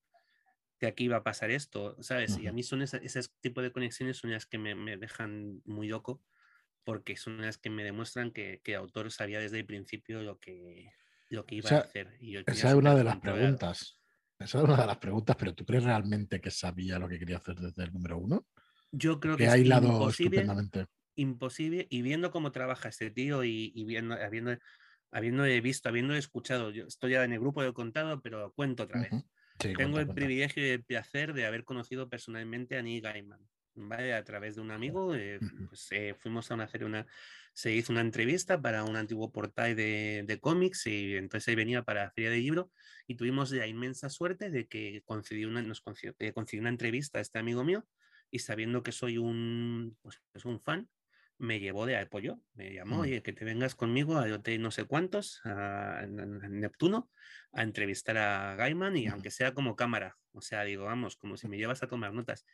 que 0.80 0.88
aquí 0.88 1.04
iba 1.04 1.18
a 1.18 1.22
pasar 1.22 1.52
esto, 1.52 1.96
¿sabes? 2.02 2.36
Y 2.36 2.48
a 2.48 2.52
mí 2.52 2.64
son 2.64 2.82
ese, 2.82 3.00
tipo 3.40 3.62
de 3.62 3.70
conexiones 3.70 4.16
son 4.16 4.32
las 4.32 4.46
que 4.46 4.58
me, 4.58 4.74
me, 4.74 4.96
dejan 4.96 5.62
muy 5.66 5.86
loco 5.86 6.20
porque 6.82 7.16
son 7.16 7.42
las 7.42 7.58
que 7.58 7.70
me 7.70 7.84
demuestran 7.84 8.32
que, 8.32 8.60
que 8.64 8.72
el 8.72 8.78
autor 8.78 9.12
sabía 9.12 9.38
desde 9.38 9.60
el 9.60 9.66
principio 9.66 10.20
lo 10.22 10.40
que, 10.40 10.90
lo 11.32 11.46
que 11.46 11.56
iba 11.56 11.70
a 11.70 11.80
hacer. 11.80 12.08
esa 12.46 12.68
es 12.68 12.74
una 12.74 12.94
de 12.94 13.04
las 13.04 13.16
preguntas. 13.18 13.98
Esa 14.38 14.58
es 14.58 14.64
una 14.64 14.76
de 14.76 14.86
las 14.86 14.98
preguntas, 14.98 15.36
pero 15.38 15.54
¿tú 15.54 15.64
crees 15.64 15.84
realmente 15.84 16.40
que 16.40 16.50
sabía 16.50 16.98
lo 16.98 17.08
que 17.08 17.18
quería 17.18 17.36
hacer 17.36 17.56
desde 17.56 17.84
el 17.84 17.92
número 17.92 18.18
uno? 18.18 18.46
Yo 18.90 19.20
creo 19.20 19.36
que, 19.36 19.44
que 19.44 19.50
ha 19.50 19.56
hilado 19.56 19.88
imposible, 19.88 20.46
imposible. 21.14 21.86
Y 21.90 22.02
viendo 22.02 22.30
cómo 22.30 22.52
trabaja 22.52 22.88
este 22.88 23.10
tío 23.10 23.44
y, 23.44 23.72
viendo, 23.84 24.14
habiendo, 24.14 24.56
habiendo 25.10 25.44
visto, 25.62 25.88
habiendo 25.88 26.14
escuchado, 26.14 26.70
yo 26.70 26.86
estoy 26.86 27.12
ya 27.12 27.24
en 27.24 27.32
el 27.32 27.40
grupo 27.40 27.62
de 27.62 27.72
contado, 27.72 28.20
pero 28.20 28.52
cuento 28.52 28.82
otra 28.82 29.00
vez. 29.00 29.10
Tengo 29.76 30.00
el 30.00 30.08
privilegio 30.08 30.66
y 30.66 30.70
el 30.70 30.84
placer 30.84 31.34
de 31.34 31.46
haber 31.46 31.64
conocido 31.64 32.08
personalmente 32.08 32.76
a 32.76 32.82
Neil 32.82 33.00
Gaiman. 33.00 33.40
¿vale? 33.74 34.14
A 34.14 34.24
través 34.24 34.56
de 34.56 34.60
un 34.60 34.70
amigo, 34.70 35.14
eh, 35.14 35.38
pues, 35.68 35.88
eh, 35.92 36.14
fuimos 36.18 36.50
a 36.50 36.54
hacer 36.54 36.84
una, 36.84 37.06
se 37.52 37.72
hizo 37.72 37.92
una 37.92 38.00
entrevista 38.00 38.60
para 38.60 38.84
un 38.84 38.96
antiguo 38.96 39.30
portal 39.30 39.76
de, 39.76 40.24
de 40.26 40.40
cómics 40.40 40.86
y 40.86 41.16
entonces 41.16 41.48
ahí 41.48 41.54
venía 41.54 41.82
para 41.82 42.04
la 42.04 42.10
feria 42.10 42.30
de 42.30 42.38
libro 42.38 42.70
y 43.06 43.16
tuvimos 43.16 43.50
la 43.52 43.66
inmensa 43.66 44.08
suerte 44.08 44.50
de 44.50 44.66
que 44.66 45.02
concedió 45.04 45.48
una, 45.48 45.62
nos 45.62 45.80
concedió, 45.80 46.14
eh, 46.18 46.32
una 46.58 46.68
entrevista 46.70 47.18
a 47.18 47.22
este 47.22 47.38
amigo 47.38 47.64
mío 47.64 47.86
y 48.30 48.38
sabiendo 48.38 48.82
que 48.82 48.92
soy 48.92 49.18
un, 49.18 49.96
pues, 50.00 50.44
un 50.44 50.60
fan, 50.60 50.88
me 51.38 51.60
llevó 51.60 51.86
de 51.86 51.96
apoyo, 51.96 52.40
me 52.54 52.72
llamó, 52.72 52.96
mm. 52.96 53.00
oye, 53.00 53.22
que 53.22 53.32
te 53.32 53.44
vengas 53.44 53.74
conmigo 53.74 54.16
a 54.16 54.32
hotel 54.32 54.62
no 54.62 54.70
sé 54.70 54.84
cuántos, 54.84 55.40
a, 55.44 56.06
Neptuno, 56.06 57.10
a 57.52 57.62
entrevistar 57.62 58.16
a 58.16 58.54
Gaiman 58.54 58.96
y 58.96 59.08
aunque 59.08 59.30
sea 59.30 59.52
como 59.52 59.76
cámara, 59.76 60.16
o 60.32 60.40
sea, 60.40 60.62
digo, 60.62 60.84
vamos, 60.84 61.16
como 61.16 61.36
si 61.36 61.48
me 61.48 61.58
llevas 61.58 61.82
a 61.82 61.88
tomar 61.88 62.12
notas. 62.14 62.46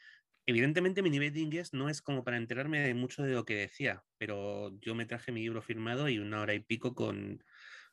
Evidentemente 0.49 1.03
mi 1.03 1.11
nivel 1.11 1.31
de 1.31 1.41
inglés 1.41 1.75
no 1.75 1.91
es 1.91 2.01
como 2.01 2.25
para 2.25 2.39
enterarme 2.39 2.81
de 2.81 2.95
mucho 2.95 3.23
de 3.23 3.35
lo 3.35 3.45
que 3.45 3.55
decía, 3.55 4.03
pero 4.17 4.75
yo 4.81 4.95
me 4.95 5.05
traje 5.05 5.31
mi 5.31 5.43
libro 5.43 5.61
firmado 5.61 6.09
y 6.09 6.19
una 6.19 6.41
hora 6.41 6.55
y 6.55 6.61
pico 6.61 6.95
con, 6.95 7.45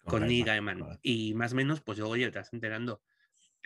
con, 0.06 0.26
Neil 0.26 0.46
Gaiman. 0.46 0.98
Y 1.02 1.34
más 1.34 1.52
o 1.52 1.58
menos, 1.58 1.82
pues 1.82 1.98
yo, 1.98 2.08
oye, 2.08 2.32
te 2.32 2.40
vas 2.40 2.54
enterando 2.54 3.04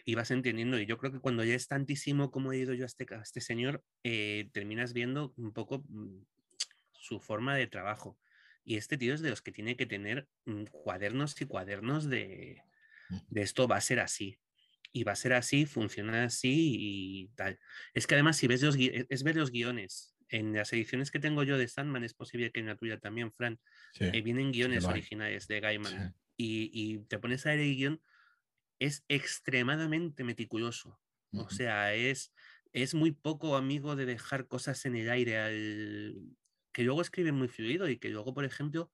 y 0.06 0.16
vas 0.16 0.32
entendiendo. 0.32 0.80
Y 0.80 0.88
yo 0.88 0.98
creo 0.98 1.12
que 1.12 1.20
cuando 1.20 1.44
ya 1.44 1.54
es 1.54 1.68
tantísimo 1.68 2.32
como 2.32 2.52
he 2.52 2.58
ido 2.58 2.74
yo 2.74 2.84
a 2.84 2.88
este, 2.88 3.06
a 3.14 3.22
este 3.22 3.42
señor, 3.42 3.84
eh, 4.02 4.50
terminas 4.54 4.94
viendo 4.94 5.36
un 5.38 5.54
poco 5.54 5.84
mm, 5.88 6.24
su 6.94 7.20
forma 7.20 7.56
de 7.56 7.68
trabajo. 7.68 8.18
Y 8.64 8.78
este 8.78 8.98
tío 8.98 9.14
es 9.14 9.22
de 9.22 9.30
los 9.30 9.44
que 9.44 9.52
tiene 9.52 9.78
que 9.78 9.86
tener 9.86 10.28
mm, 10.46 10.64
cuadernos 10.72 11.40
y 11.40 11.46
cuadernos 11.46 12.10
de, 12.10 12.64
de 13.28 13.42
esto 13.44 13.68
va 13.68 13.76
a 13.76 13.82
ser 13.82 14.00
así 14.00 14.40
y 14.92 15.04
va 15.04 15.14
a 15.14 15.16
ser 15.16 15.34
así, 15.34 15.66
funciona 15.66 16.24
así 16.24 16.76
y 16.80 17.28
tal. 17.36 17.60
Es 17.94 18.08
que 18.08 18.16
además 18.16 18.38
si 18.38 18.48
ves 18.48 18.62
los 18.62 18.76
es 18.78 19.24
ver 19.24 19.36
los 19.36 19.52
guiones. 19.52 20.16
En 20.32 20.54
las 20.54 20.72
ediciones 20.74 21.10
que 21.10 21.20
tengo 21.20 21.42
yo 21.42 21.58
de 21.58 21.68
Sandman 21.68 22.04
es 22.04 22.14
posible 22.14 22.52
que 22.52 22.60
en 22.60 22.68
la 22.68 22.76
tuya 22.76 23.00
también, 23.00 23.32
Fran, 23.32 23.60
eh, 24.00 24.22
vienen 24.22 24.52
guiones 24.52 24.86
originales 24.86 25.48
de 25.48 25.60
Gaiman 25.60 26.16
y, 26.38 27.00
te 27.08 27.18
pones 27.18 27.46
a 27.46 27.50
leer 27.50 27.62
el 27.62 27.76
guion, 27.76 28.02
es 28.78 29.04
extremadamente 29.08 30.24
meticuloso. 30.24 31.00
O 31.34 31.50
sea, 31.50 31.96
es, 31.96 32.32
es 32.74 32.94
muy 32.94 33.12
poco 33.12 33.56
amigo 33.56 33.96
de 33.96 34.06
dejar 34.06 34.48
cosas 34.48 34.86
en 34.86 34.96
el 34.96 35.10
aire 35.10 35.38
al, 35.40 36.16
que 36.72 36.84
luego 36.84 37.02
escribe 37.02 37.32
muy 37.32 37.48
fluido 37.48 37.90
y 37.90 37.98
que 37.98 38.10
luego, 38.10 38.34
por 38.34 38.46
ejemplo, 38.46 38.92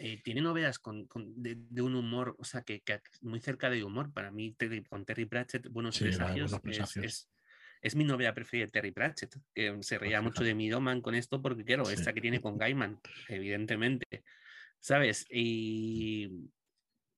eh, 0.00 0.20
tiene 0.22 0.40
novelas 0.40 0.78
con, 0.78 1.08
de, 1.36 1.82
un 1.82 1.96
humor, 1.96 2.36
o 2.38 2.44
sea, 2.44 2.62
que, 2.62 2.82
muy 3.20 3.40
cerca 3.40 3.68
de 3.68 3.82
humor. 3.82 4.12
Para 4.12 4.30
mí, 4.30 4.56
con 4.88 5.04
Terry 5.04 5.26
Pratchett, 5.26 5.68
Buenos 5.68 5.98
Presagios, 5.98 6.52
es, 7.02 7.28
es, 7.82 7.96
mi 7.96 8.04
novela 8.04 8.32
preferida, 8.32 8.68
Terry 8.68 8.92
Pratchett, 8.92 9.36
que 9.52 9.76
se 9.80 9.98
reía 9.98 10.22
mucho 10.22 10.44
de 10.44 10.54
Midoman 10.54 11.00
con 11.00 11.16
esto, 11.16 11.42
porque 11.42 11.64
quiero, 11.64 11.90
esta 11.90 12.12
que 12.12 12.20
tiene 12.20 12.40
con 12.40 12.56
Gaiman, 12.56 13.00
evidentemente, 13.28 14.22
¿sabes? 14.78 15.26
Y, 15.30 16.48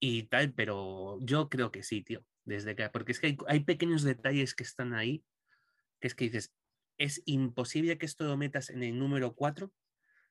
y 0.01 0.23
tal, 0.25 0.55
pero 0.55 1.19
yo 1.21 1.51
creo 1.51 1.71
que 1.71 1.83
sí, 1.83 2.03
tío, 2.03 2.25
desde 2.47 2.75
que, 2.77 2.89
porque 2.89 3.13
es 3.13 3.21
que 3.21 3.27
hay, 3.27 3.39
hay 3.47 3.61
pequeños 3.61 4.05
detalles 4.05 4.55
que 4.55 4.63
están 4.63 4.95
ahí, 4.95 5.23
que 6.01 6.09
es 6.09 6.15
que 6.15 6.25
dices, 6.25 6.55
es 6.97 7.21
imposible 7.27 7.99
que 7.99 8.07
esto 8.07 8.25
lo 8.25 8.39
metas 8.39 8.71
en 8.71 8.83
el 8.83 8.99
número 8.99 9.35
4 9.35 9.71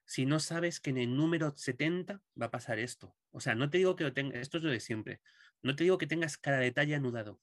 si 0.09 0.25
no 0.25 0.39
sabes 0.39 0.79
que 0.79 0.89
en 0.89 0.97
el 0.97 1.15
número 1.15 1.55
70 1.55 2.19
va 2.41 2.47
a 2.47 2.49
pasar 2.49 2.79
esto. 2.79 3.15
O 3.29 3.39
sea, 3.39 3.53
no 3.53 3.69
te 3.69 3.77
digo 3.77 3.95
que 3.95 4.05
lo 4.05 4.11
tengas, 4.11 4.39
esto 4.39 4.57
es 4.57 4.63
lo 4.63 4.71
de 4.71 4.79
siempre, 4.79 5.21
no 5.61 5.75
te 5.75 5.83
digo 5.83 5.99
que 5.99 6.07
tengas 6.07 6.35
cada 6.35 6.57
detalle 6.57 6.95
anudado, 6.95 7.39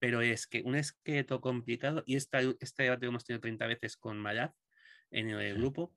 pero 0.00 0.20
es 0.20 0.48
que 0.48 0.62
un 0.62 0.74
esqueleto 0.74 1.40
complicado, 1.40 2.02
y 2.06 2.16
esta, 2.16 2.40
este 2.58 2.82
debate 2.82 3.06
lo 3.06 3.10
hemos 3.10 3.24
tenido 3.24 3.40
30 3.42 3.64
veces 3.68 3.96
con 3.96 4.18
Mayaz 4.18 4.52
en 5.12 5.30
el 5.30 5.54
grupo, 5.54 5.94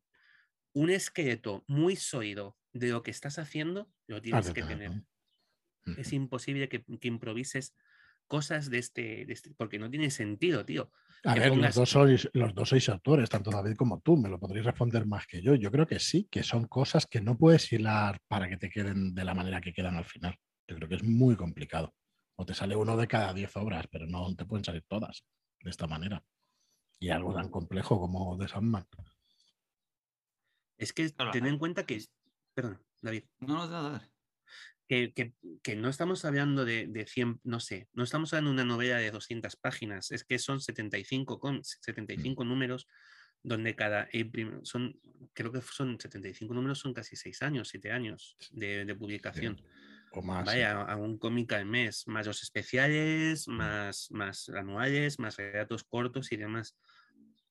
un 0.73 0.91
esqueleto 0.91 1.63
muy 1.65 1.95
sólido 1.95 2.59
de 2.73 2.89
lo 2.89 3.01
que 3.01 3.09
estás 3.09 3.39
haciendo, 3.39 3.91
lo 4.05 4.21
tienes 4.21 4.51
que 4.51 4.61
tener. 4.61 4.91
Es 5.97 6.13
imposible 6.13 6.69
que, 6.69 6.85
improvises 7.01 7.73
cosas 8.27 8.69
de 8.69 8.79
este, 8.79 9.25
de 9.25 9.33
este, 9.33 9.51
porque 9.55 9.79
no 9.79 9.89
tiene 9.89 10.09
sentido, 10.09 10.65
tío. 10.65 10.91
A 11.25 11.35
ver, 11.35 11.55
los, 11.55 11.75
dos 11.75 11.89
sois, 11.89 12.29
los 12.33 12.53
dos 12.53 12.69
sois 12.69 12.89
autores, 12.89 13.29
tanto 13.29 13.49
David 13.49 13.75
como 13.75 14.01
tú, 14.01 14.17
me 14.17 14.27
lo 14.29 14.39
podréis 14.39 14.65
responder 14.65 15.05
más 15.05 15.25
que 15.25 15.41
yo. 15.41 15.55
Yo 15.55 15.71
creo 15.71 15.87
que 15.87 15.99
sí, 15.99 16.27
que 16.29 16.43
son 16.43 16.67
cosas 16.67 17.05
que 17.05 17.21
no 17.21 17.37
puedes 17.37 17.71
hilar 17.71 18.19
para 18.27 18.49
que 18.49 18.57
te 18.57 18.69
queden 18.69 19.15
de 19.15 19.23
la 19.23 19.33
manera 19.33 19.61
que 19.61 19.71
quedan 19.71 19.95
al 19.95 20.05
final. 20.05 20.37
Yo 20.67 20.75
creo 20.75 20.89
que 20.89 20.95
es 20.95 21.03
muy 21.03 21.35
complicado. 21.35 21.93
O 22.35 22.45
te 22.45 22.53
sale 22.53 22.75
uno 22.75 22.97
de 22.97 23.07
cada 23.07 23.33
diez 23.33 23.55
obras, 23.55 23.85
pero 23.89 24.05
no 24.07 24.35
te 24.35 24.45
pueden 24.45 24.65
salir 24.65 24.83
todas 24.87 25.23
de 25.61 25.69
esta 25.69 25.87
manera. 25.87 26.23
Y 26.99 27.09
algo 27.09 27.33
tan 27.33 27.49
complejo 27.49 27.99
como 27.99 28.37
de 28.37 28.47
Sandman. 28.47 28.87
Es 30.77 30.91
que 30.93 31.09
ten 31.09 31.45
en 31.45 31.57
cuenta 31.57 31.85
que. 31.85 32.03
Perdón, 32.53 32.81
David. 33.01 33.23
No, 33.39 33.67
no, 33.67 33.89
no, 33.91 34.01
que, 35.13 35.75
no 35.75 35.89
estamos 35.89 36.25
hablando 36.25 36.65
de, 36.65 36.87
de, 36.87 37.05
100, 37.05 37.41
no 37.43 37.59
sé, 37.59 37.87
no 37.93 38.03
estamos 38.03 38.33
hablando 38.33 38.51
de 38.51 38.63
una 38.63 38.73
novela 38.73 38.97
de 38.97 39.11
200 39.11 39.55
páginas, 39.55 40.11
es 40.11 40.23
que 40.23 40.39
son 40.39 40.59
75, 40.59 41.39
con, 41.39 41.63
75 41.63 42.43
mm. 42.43 42.47
números 42.47 42.87
donde 43.43 43.75
cada, 43.75 44.07
son, 44.63 44.99
creo 45.33 45.51
que 45.51 45.61
son 45.61 45.99
75 45.99 46.53
números, 46.53 46.79
son 46.79 46.93
casi 46.93 47.15
6 47.15 47.41
años, 47.41 47.69
7 47.69 47.91
años 47.91 48.37
de, 48.51 48.95
publicación. 48.95 49.61
O 50.11 50.21
más. 50.21 50.45
Vaya, 50.45 50.81
a 50.81 50.95
un 50.95 51.17
cómic 51.17 51.51
al 51.53 51.65
mes, 51.65 52.07
más 52.07 52.25
los 52.25 52.41
especiales, 52.41 53.47
mm. 53.47 53.51
más, 53.51 54.11
más 54.11 54.49
anuales, 54.49 55.19
más 55.19 55.37
relatos 55.37 55.83
cortos 55.83 56.31
y 56.31 56.37
demás. 56.37 56.77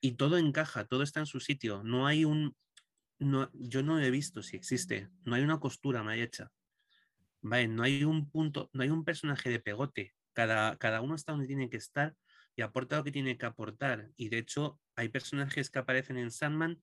Y 0.01 0.13
todo 0.13 0.39
encaja, 0.39 0.87
todo 0.87 1.03
está 1.03 1.21
en 1.21 1.27
su 1.27 1.41
sitio. 1.41 1.83
No 1.85 2.07
hay 2.07 2.25
un. 2.25 2.57
No, 3.19 3.51
yo 3.53 3.83
no 3.83 4.01
he 4.01 4.11
visto 4.11 4.43
si 4.43 4.57
existe, 4.57 5.09
no 5.25 5.37
hay 5.37 5.43
una 5.43 5.61
costura 5.61 6.03
mal 6.03 6.19
hecha. 6.19 6.51
No 7.43 7.83
hay 7.83 8.05
un 8.05 8.31
punto, 8.31 8.71
no 8.73 8.83
hay 8.83 8.91
un 8.91 9.05
personaje 9.05 9.51
de 9.51 9.59
pegote. 9.59 10.15
Cada, 10.33 10.77
cada 10.79 11.01
uno 11.01 11.15
está 11.15 11.33
donde 11.33 11.47
tiene 11.47 11.69
que 11.69 11.77
estar 11.77 12.15
y 12.57 12.63
aporta 12.63 12.97
lo 12.97 13.05
que 13.05 13.13
tiene 13.13 13.37
que 13.37 13.47
aportar. 13.47 14.11
Y 14.17 14.29
de 14.29 14.39
hecho, 14.39 14.81
hay 14.97 15.09
personajes 15.09 15.71
que 15.71 15.79
aparecen 15.79 16.17
en 16.17 16.31
Sandman. 16.31 16.83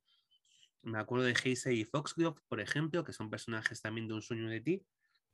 Me 0.81 0.99
acuerdo 0.99 1.25
de 1.25 1.35
Heisei 1.43 1.79
y 1.79 1.85
Foxglove, 1.85 2.39
por 2.47 2.59
ejemplo, 2.59 3.03
que 3.03 3.13
son 3.13 3.29
personajes 3.29 3.81
también 3.81 4.07
de 4.07 4.13
un 4.13 4.21
sueño 4.21 4.49
de 4.49 4.61
ti, 4.61 4.85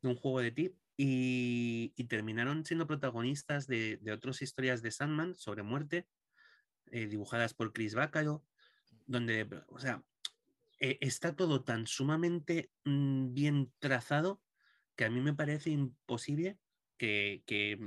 de 0.01 0.09
un 0.09 0.15
juego 0.15 0.39
de 0.41 0.51
ti, 0.51 0.75
y, 0.97 1.89
terminaron 2.07 2.65
siendo 2.65 2.87
protagonistas 2.87 3.67
de, 3.67 3.99
otras 4.13 4.41
historias 4.41 4.81
de 4.81 4.91
Sandman 4.91 5.35
sobre 5.35 5.63
muerte, 5.63 6.07
eh, 6.91 7.07
dibujadas 7.07 7.53
por 7.53 7.73
Chris 7.73 7.95
Bacalo, 7.95 8.45
donde, 9.05 9.47
o 9.67 9.79
sea, 9.79 10.03
eh, 10.79 10.97
está 11.01 11.35
todo 11.35 11.63
tan 11.63 11.87
sumamente 11.87 12.71
mm, 12.85 13.33
bien 13.33 13.73
trazado 13.79 14.41
que 14.95 15.05
a 15.05 15.09
mí 15.09 15.21
me 15.21 15.33
parece 15.33 15.69
imposible 15.69 16.57
que, 16.97 17.43
que, 17.45 17.79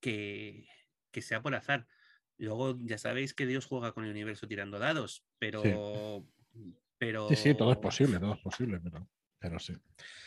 que, 0.00 1.22
sea 1.22 1.42
por 1.42 1.54
azar. 1.54 1.86
Luego 2.36 2.78
ya 2.80 2.98
sabéis 2.98 3.34
que 3.34 3.46
Dios 3.46 3.66
juega 3.66 3.92
con 3.92 4.04
el 4.04 4.10
universo 4.10 4.46
tirando 4.46 4.78
dados, 4.78 5.24
pero... 5.38 5.62
Sí. 5.62 6.74
pero... 6.96 7.28
sí, 7.28 7.36
sí, 7.36 7.54
todo 7.54 7.72
es 7.72 7.78
posible, 7.78 8.20
todo 8.20 8.34
es 8.34 8.40
posible, 8.40 8.78
pero, 8.80 9.08
pero 9.38 9.58
sí. 9.58 9.74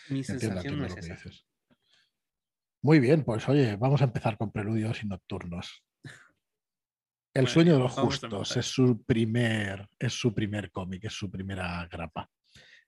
Mi 0.10 0.24
sensación 0.24 0.80
no 0.80 0.86
es 0.86 0.98
esa. 0.98 1.30
Muy 2.84 3.00
bien, 3.00 3.24
pues 3.24 3.48
oye, 3.48 3.78
vamos 3.78 4.02
a 4.02 4.06
empezar 4.06 4.38
con 4.38 4.52
preludios 4.52 5.04
y 5.04 5.08
nocturnos. 5.08 5.84
El 7.34 7.48
sueño 7.48 7.74
de 7.74 7.80
los 7.80 7.94
justos 7.94 8.58
es 8.58 8.66
su 8.66 9.04
primer, 9.04 9.88
es 9.98 10.14
su 10.14 10.34
primer 10.34 10.72
cómic, 10.72 11.06
es 11.06 11.14
su 11.14 11.32
primera 11.32 11.88
grapa. 11.90 12.30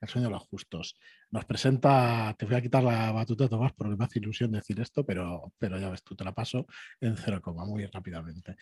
El 0.04 0.10
sueño 0.10 0.28
de 0.28 0.34
los 0.34 0.43
justos. 0.43 0.97
Nos 1.32 1.45
presenta, 1.45 2.36
te 2.38 2.45
voy 2.45 2.56
a 2.56 2.62
quitar 2.62 2.84
la 2.84 3.14
batuta, 3.14 3.47
Tomás, 3.47 3.72
porque 3.72 3.95
me 3.95 4.04
hace 4.04 4.20
ilusión 4.20 4.51
decir 4.51 4.78
esto, 4.82 5.06
pero, 5.06 5.54
pero 5.58 5.80
ya 5.80 5.89
ves, 5.89 6.04
tú 6.04 6.14
te 6.14 6.26
la 6.26 6.34
paso 6.34 6.68
en 6.99 7.16
cero 7.16 7.41
coma, 7.41 7.66
muy 7.66 7.86
rápidamente. 7.86 8.58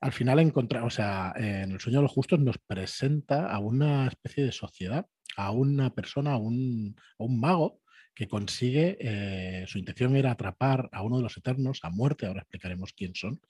Al 0.00 0.12
final 0.12 0.38
encontrar, 0.38 0.84
o 0.84 0.90
sea, 0.90 1.34
en 1.36 1.72
el 1.72 1.78
sueño 1.78 1.98
de 1.98 2.04
los 2.04 2.12
justos 2.12 2.40
nos 2.40 2.56
presenta 2.56 3.52
a 3.52 3.58
una 3.58 4.06
especie 4.06 4.44
de 4.44 4.52
sociedad, 4.52 5.06
a 5.36 5.50
una 5.50 5.94
persona, 5.94 6.32
a 6.32 6.36
un, 6.38 6.96
mago 7.18 7.82
que 8.14 8.26
consigue, 8.26 8.96
eh, 8.98 9.66
su 9.66 9.78
intención 9.78 10.16
era 10.16 10.30
atrapar 10.30 10.88
a 10.90 11.02
uno 11.02 11.18
de 11.18 11.22
los 11.22 11.36
eternos 11.36 11.80
a 11.82 11.90
muerte, 11.90 12.24
ahora 12.24 12.40
explicaremos 12.40 12.94
quién 12.94 13.14
son, 13.14 13.42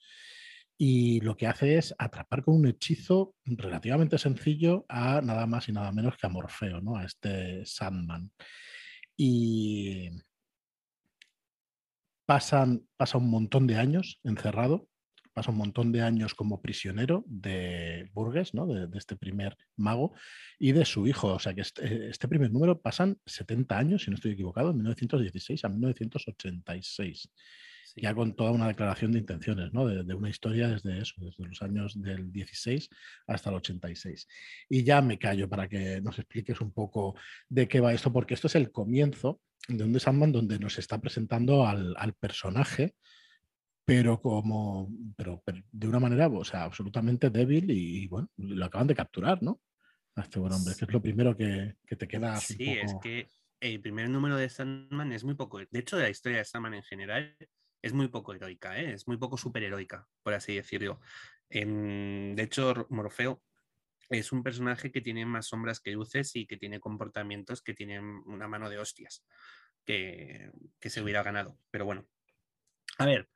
y 0.81 1.19
lo 1.19 1.35
que 1.35 1.45
hace 1.45 1.77
es 1.77 1.93
atrapar 1.97 2.41
con 2.41 2.55
un 2.55 2.65
hechizo 2.65 3.35
relativamente 3.43 4.17
sencillo 4.17 4.85
a 4.87 5.19
nada 5.19 5.45
más 5.45 5.67
y 5.67 5.73
nada 5.73 5.91
menos 5.91 6.15
que 6.15 6.25
a 6.25 6.29
Morfeo, 6.29 6.79
¿no? 6.79 6.95
a 6.95 7.03
este 7.03 7.65
Sandman. 7.65 8.31
Y 9.17 10.09
pasa 12.25 12.63
un 12.63 13.29
montón 13.29 13.67
de 13.67 13.75
años 13.75 14.21
encerrado, 14.23 14.87
pasa 15.33 15.51
un 15.51 15.57
montón 15.57 15.91
de 15.91 16.01
años 16.01 16.33
como 16.33 16.61
prisionero 16.61 17.25
de 17.27 18.09
Burgess, 18.13 18.53
¿no? 18.53 18.65
de, 18.65 18.87
este 18.97 19.17
primer 19.17 19.57
mago, 19.75 20.13
y 20.57 20.71
de 20.71 20.85
su 20.85 21.07
hijo. 21.07 21.33
O 21.33 21.39
sea 21.39 21.53
que 21.53 21.61
este, 21.61 22.07
este, 22.07 22.29
primer 22.29 22.53
número 22.53 22.79
pasan 22.79 23.19
70 23.25 23.77
años, 23.77 24.03
si 24.03 24.11
no 24.11 24.15
estoy 24.15 24.31
equivocado, 24.31 24.69
de 24.69 24.75
1916 24.75 25.65
a 25.65 25.67
1986 25.67 27.29
ya 27.95 28.13
con 28.13 28.35
toda 28.35 28.51
una 28.51 28.67
declaración 28.67 29.11
de 29.11 29.19
intenciones, 29.19 29.73
¿no? 29.73 29.87
De, 29.87 30.13
una 30.13 30.29
historia 30.29 30.67
desde 30.67 30.99
eso, 30.99 31.15
desde 31.17 31.45
los 31.45 31.61
años 31.61 32.01
del 32.01 32.31
16 32.31 32.89
hasta 33.27 33.49
el 33.49 33.55
86. 33.57 34.27
Y 34.69 34.83
ya 34.83 35.01
me 35.01 35.17
callo 35.17 35.49
para 35.49 35.67
que 35.67 36.01
nos 36.01 36.19
expliques 36.19 36.61
un 36.61 36.71
poco 36.71 37.15
de 37.47 37.67
qué 37.67 37.79
va 37.79 37.93
esto, 37.93 38.11
porque 38.11 38.33
esto 38.33 38.47
es 38.47 38.55
el 38.55 38.71
comienzo 38.71 39.41
de 39.67 39.83
un 39.83 39.99
Sandman 39.99 40.31
donde 40.31 40.59
nos 40.59 40.77
está 40.77 40.99
presentando 40.99 41.67
al, 41.67 42.13
personaje, 42.19 42.95
pero 43.85 44.21
como 44.21 44.89
pero, 45.15 45.43
de 45.71 45.87
una 45.87 45.99
manera, 45.99 46.27
o 46.27 46.43
sea, 46.43 46.63
absolutamente 46.63 47.29
débil 47.29 47.69
y, 47.71 48.07
bueno, 48.07 48.29
lo 48.37 48.65
acaban 48.65 48.87
de 48.87 48.95
capturar, 48.95 49.41
¿no? 49.41 49.61
A 50.15 50.21
este 50.21 50.39
buen 50.39 50.53
hombre, 50.53 50.73
que 50.77 50.85
es 50.85 50.91
lo 50.91 51.01
primero 51.01 51.35
que, 51.35 51.75
te 51.87 52.07
queda. 52.07 52.37
Sí, 52.37 52.69
es 52.69 52.95
que 53.01 53.27
el 53.59 53.81
primer 53.81 54.09
número 54.09 54.37
de 54.37 54.49
Sandman 54.49 55.11
es 55.11 55.23
muy 55.23 55.35
poco. 55.35 55.59
De 55.59 55.79
hecho, 55.79 55.97
de 55.97 56.03
la 56.03 56.09
historia 56.09 56.39
de 56.39 56.45
Sandman 56.45 56.75
en 56.75 56.83
general 56.83 57.35
es 57.81 57.93
muy 57.93 58.07
poco 58.07 58.33
heroica, 58.33 58.79
¿eh? 58.79 58.93
es 58.93 59.07
muy 59.07 59.17
poco 59.17 59.37
superheroica, 59.37 60.07
por 60.21 60.33
así 60.33 60.55
decirlo. 60.55 60.99
de 61.49 62.41
hecho, 62.41 62.87
Morfeo 62.89 63.41
es 64.09 64.31
un 64.31 64.43
personaje 64.43 64.91
que 64.91 65.01
tiene 65.01 65.25
más 65.25 65.47
sombras 65.47 65.79
que 65.79 65.91
luces 65.91 66.35
y 66.35 66.47
que 66.47 66.57
tiene 66.57 66.79
comportamientos 66.79 67.61
que 67.61 67.73
tienen 67.73 68.03
una 68.25 68.47
mano 68.47 68.69
de 68.69 68.79
hostias 68.79 69.23
que, 69.85 70.51
se 70.81 71.01
hubiera 71.01 71.23
ganado. 71.23 71.57
Pero 71.71 71.85
bueno, 71.85 72.07
a 72.97 73.05
ver, 73.05 73.29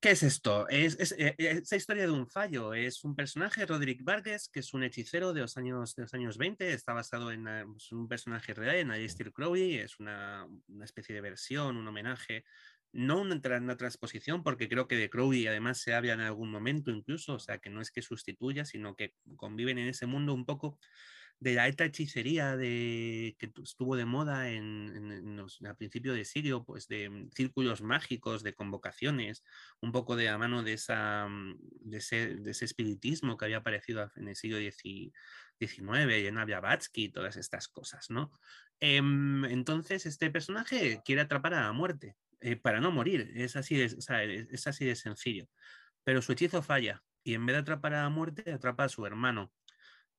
¿Qué 0.00 0.10
es 0.10 0.22
esto? 0.22 0.68
Es, 0.68 1.00
es, 1.00 1.12
eh, 1.12 1.34
esa 1.38 1.76
historia 1.76 2.02
de 2.02 2.10
un 2.10 2.28
fallo. 2.28 2.74
Es 2.74 3.04
un 3.04 3.16
personaje, 3.16 3.64
Roderick 3.64 4.04
Vargas, 4.04 4.50
que 4.52 4.60
es 4.60 4.74
un 4.74 4.84
hechicero 4.84 5.32
de 5.32 5.40
los 5.40 5.56
años, 5.56 5.94
de 5.94 6.02
los 6.02 6.12
años 6.12 6.36
20. 6.36 6.74
Está 6.74 6.92
basado 6.92 7.32
en, 7.32 7.48
eh, 7.48 7.64
un 7.92 8.06
personaje 8.06 8.52
real, 8.52 8.76
en 8.76 8.90
Alistair 8.90 9.32
Crowley. 9.32 9.78
Es 9.78 9.98
una, 10.00 10.46
una, 10.68 10.84
especie 10.84 11.14
de 11.14 11.22
versión, 11.22 11.78
un 11.78 11.88
homenaje 11.88 12.44
no 12.94 13.20
una, 13.20 13.40
una, 13.58 13.76
transposición, 13.76 14.42
porque 14.42 14.68
creo 14.68 14.88
que 14.88 14.96
de 14.96 15.10
Crowley 15.10 15.46
además 15.46 15.78
se 15.78 15.94
habla 15.94 16.12
en 16.14 16.20
algún 16.20 16.50
momento 16.50 16.90
incluso, 16.90 17.34
o 17.34 17.38
sea, 17.38 17.58
que 17.58 17.68
no 17.68 17.80
es 17.80 17.90
que 17.90 18.02
sustituya, 18.02 18.64
sino 18.64 18.94
que 18.96 19.14
conviven 19.36 19.78
en 19.78 19.88
ese 19.88 20.06
mundo 20.06 20.32
un 20.32 20.46
poco 20.46 20.78
de 21.40 21.54
la 21.54 21.64
alta 21.64 21.84
hechicería 21.84 22.56
de, 22.56 23.36
que 23.38 23.52
estuvo 23.62 23.96
de 23.96 24.04
moda 24.04 24.48
en, 24.48 25.44
a 25.68 25.74
principio 25.74 26.14
de 26.14 26.24
siglo, 26.24 26.64
pues 26.64 26.88
de 26.88 27.28
círculos 27.34 27.82
mágicos, 27.82 28.42
de 28.42 28.54
convocaciones, 28.54 29.44
un 29.80 29.92
poco 29.92 30.16
de 30.16 30.28
a 30.28 30.38
mano 30.38 30.62
de, 30.62 30.74
esa, 30.74 31.28
ese, 31.90 32.36
de 32.36 32.50
ese 32.50 32.64
espiritismo 32.64 33.36
que 33.36 33.46
había 33.46 33.58
aparecido 33.58 34.10
en 34.16 34.28
el 34.28 34.36
siglo 34.36 34.58
XIX, 34.58 35.12
en 35.58 36.44
Blavatsky 36.46 37.08
todas 37.10 37.36
estas 37.36 37.68
cosas, 37.68 38.08
¿no? 38.08 38.32
Em, 38.80 39.44
entonces, 39.46 40.06
este 40.06 40.30
personaje 40.30 41.02
quiere 41.04 41.22
atrapar 41.22 41.54
a 41.54 41.62
la 41.62 41.72
muerte 41.72 42.16
eh, 42.44 42.56
para 42.56 42.78
no 42.78 42.90
morir. 42.90 43.32
Es 43.34 43.56
así, 43.56 43.74
de, 43.74 43.86
es 43.86 44.66
así 44.66 44.84
de 44.84 44.96
sencillo. 44.96 45.48
Pero 46.04 46.20
su 46.20 46.32
hechizo 46.32 46.60
falla 46.60 47.02
y 47.22 47.32
en 47.32 47.46
vez 47.46 47.54
de 47.54 47.60
atrapar 47.60 47.94
a 47.94 48.02
la 48.02 48.10
muerte, 48.10 48.52
atrapa 48.52 48.84
a 48.84 48.88
su 48.90 49.06
hermano. 49.06 49.50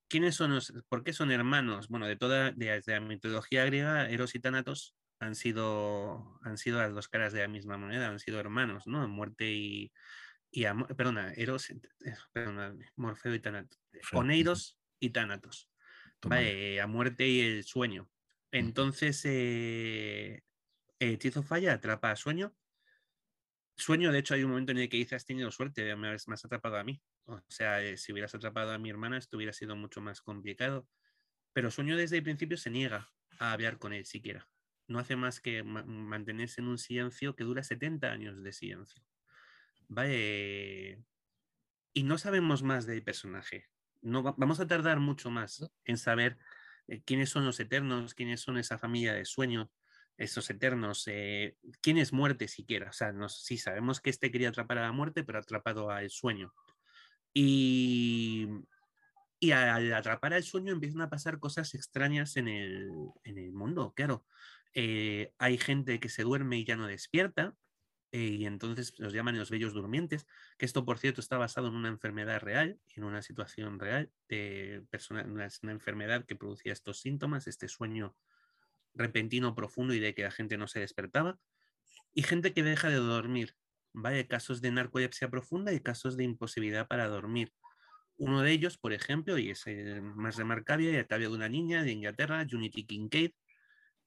¿Quiénes 0.08 0.34
son 0.34 0.56
los, 0.56 0.74
¿Por 0.90 1.04
qué 1.04 1.14
son 1.14 1.32
hermanos? 1.32 1.88
Bueno, 1.88 2.08
de 2.08 2.16
toda 2.16 2.52
desde 2.52 2.94
la 2.94 3.00
mitología 3.00 3.64
griega, 3.66 4.10
Eros 4.10 4.34
y 4.34 4.40
Tánatos 4.40 4.96
han 5.20 5.36
sido, 5.36 6.40
han 6.42 6.58
sido 6.58 6.80
las 6.80 6.96
dos 6.96 7.08
caras 7.10 7.32
de 7.32 7.42
la 7.42 7.48
misma 7.48 7.78
moneda, 7.78 8.08
han 8.08 8.20
sido 8.20 8.40
hermanos, 8.40 8.88
¿no? 8.88 9.08
Muerte 9.08 9.52
y, 9.52 9.94
y 10.50 10.66
amor, 10.66 10.96
perdona, 10.96 11.32
Eros, 11.34 11.70
eh, 11.70 11.80
perdona, 12.34 12.76
Morfeo 12.96 13.36
y 13.36 13.40
Tánatos. 13.40 13.80
Oneiros 14.14 14.80
y 15.00 15.12
Tánatos. 15.12 15.70
Vale, 16.24 16.82
a 16.82 16.88
muerte 16.88 17.28
y 17.28 17.42
el 17.42 17.64
sueño. 17.64 18.10
Entonces, 18.52 19.22
eh, 19.26 20.42
Hechizo 21.00 21.44
falla, 21.44 21.74
atrapa 21.74 22.12
a 22.12 22.16
sueño. 22.16 22.56
Sueño, 23.78 24.12
de 24.12 24.20
hecho, 24.20 24.34
hay 24.34 24.44
un 24.44 24.52
momento 24.52 24.72
en 24.72 24.78
el 24.78 24.90
que 24.90 24.98
dice, 24.98 25.16
has 25.16 25.26
tenido 25.26 25.52
suerte, 25.52 25.96
me 25.96 26.10
has, 26.10 26.46
atrapado 26.46 26.78
a 26.78 26.84
mí. 26.84 27.02
O 27.26 27.42
sea, 27.50 27.82
eh, 27.82 27.98
si 27.98 28.14
hubieras 28.14 28.34
atrapado 28.34 28.72
a 28.72 28.78
mi 28.78 28.90
hermana, 28.90 29.18
esto 29.18 29.36
hubiera 29.36 29.52
sido 29.52 29.76
mucho 29.76 30.00
más 30.00 30.22
complicado. 30.22 30.88
Pero 31.52 31.72
Sueño 31.72 31.98
desde 31.98 32.18
el 32.18 32.24
principio 32.24 32.58
se 32.58 32.70
niega 32.70 33.10
a 33.40 33.52
hablar 33.52 33.78
con 33.78 33.94
él 33.94 34.06
siquiera. 34.06 34.48
No 34.88 35.00
hace 35.00 35.16
más 35.16 35.42
que 35.42 35.64
mantenerse 35.64 36.62
en 36.62 36.68
un 36.68 36.78
silencio 36.78 37.36
que 37.36 37.44
dura 37.44 37.64
70 37.64 38.12
años 38.12 38.42
de 38.44 38.54
silencio. 38.54 39.04
Vale. 39.88 41.04
Y 41.94 42.04
no 42.04 42.18
sabemos 42.18 42.64
más 42.64 42.86
del 42.86 43.04
personaje. 43.04 43.68
No 44.02 44.22
vamos 44.22 44.60
a 44.60 44.68
tardar 44.68 45.00
mucho 45.00 45.30
más 45.30 45.70
en 45.86 45.98
saber 45.98 46.38
eh, 46.88 47.02
quiénes 47.04 47.30
son 47.30 47.46
los 47.46 47.60
eternos, 47.60 48.14
quiénes 48.14 48.42
son 48.42 48.58
esa 48.58 48.78
familia 48.78 49.14
de 49.14 49.26
sueño, 49.26 49.72
esos 50.18 50.50
eternos, 50.50 51.04
eh, 51.08 51.58
quién 51.82 51.98
es 51.98 52.14
muerte 52.14 52.48
siquiera. 52.48 52.90
O 52.90 52.94
sea, 52.94 53.12
no, 53.12 53.30
sí 53.30 53.58
sabemos 53.58 54.02
que 54.02 54.10
este 54.10 54.32
quería 54.32 54.50
atrapar 54.50 54.78
a 54.78 54.84
la 54.84 54.92
muerte, 54.92 55.24
pero 55.24 55.40
atrapado 55.40 55.90
al 55.90 56.10
sueño. 56.10 56.54
Y, 57.34 58.48
y 59.40 59.52
al 59.52 59.94
atrapar 59.94 60.34
al 60.34 60.44
sueño 60.44 60.74
empiezan 60.74 61.02
a 61.02 61.10
pasar 61.10 61.40
cosas 61.40 61.74
extrañas 61.76 62.38
en 62.38 62.48
el, 62.48 62.90
en 63.24 63.38
el 63.38 63.52
mundo, 63.52 63.94
claro. 63.96 64.26
Eh, 64.74 65.34
hay 65.38 65.58
gente 65.58 66.00
que 66.00 66.10
se 66.10 66.24
duerme 66.24 66.58
y 66.60 66.66
ya 66.66 66.76
no 66.76 66.88
despierta, 66.88 67.56
eh, 68.12 68.28
y 68.28 68.46
entonces 68.46 68.94
los 68.98 69.14
llaman 69.14 69.38
los 69.38 69.50
bellos 69.50 69.74
durmientes, 69.74 70.26
que 70.58 70.66
esto 70.66 70.86
por 70.86 71.00
cierto 71.00 71.22
está 71.22 71.38
basado 71.38 71.68
en 71.68 71.76
una 71.76 71.90
enfermedad 71.90 72.40
real, 72.40 72.80
en 72.96 73.04
una 73.04 73.22
situación 73.22 73.80
real, 73.80 74.12
de 74.30 74.84
persona, 74.90 75.24
una, 75.24 75.50
una 75.64 75.72
enfermedad 75.74 76.26
que 76.26 76.36
producía 76.36 76.72
estos 76.72 77.00
síntomas, 77.00 77.48
este 77.48 77.68
sueño 77.68 78.16
repentino, 78.96 79.56
profundo 79.56 79.94
y 79.94 80.00
de 80.00 80.16
que 80.16 80.24
la 80.24 80.32
gente 80.32 80.58
no 80.58 80.68
se 80.68 80.80
despertaba, 80.80 81.38
y 82.14 82.24
gente 82.24 82.54
que 82.54 82.64
deja 82.64 82.90
de 82.90 82.96
dormir. 82.96 83.56
¿vale? 83.96 84.28
Casos 84.28 84.62
de 84.62 84.72
narcolepsia 84.72 85.30
profunda 85.30 85.74
y 85.74 85.80
casos 85.80 86.18
de 86.18 86.24
imposibilidad 86.24 86.88
para 86.88 87.08
dormir. 87.08 87.54
Uno 88.18 88.42
de 88.42 88.52
ellos, 88.52 88.78
por 88.78 88.94
ejemplo, 88.94 89.38
y 89.38 89.50
es 89.50 89.66
el 89.68 90.02
más 90.02 90.36
remarcable, 90.38 90.92
y 90.92 90.98
acaba 90.98 91.20
de 91.20 91.28
una 91.28 91.50
niña 91.50 91.84
de 91.84 91.92
Inglaterra, 91.92 92.46
Unity 92.52 92.86
Kincaid, 92.86 93.32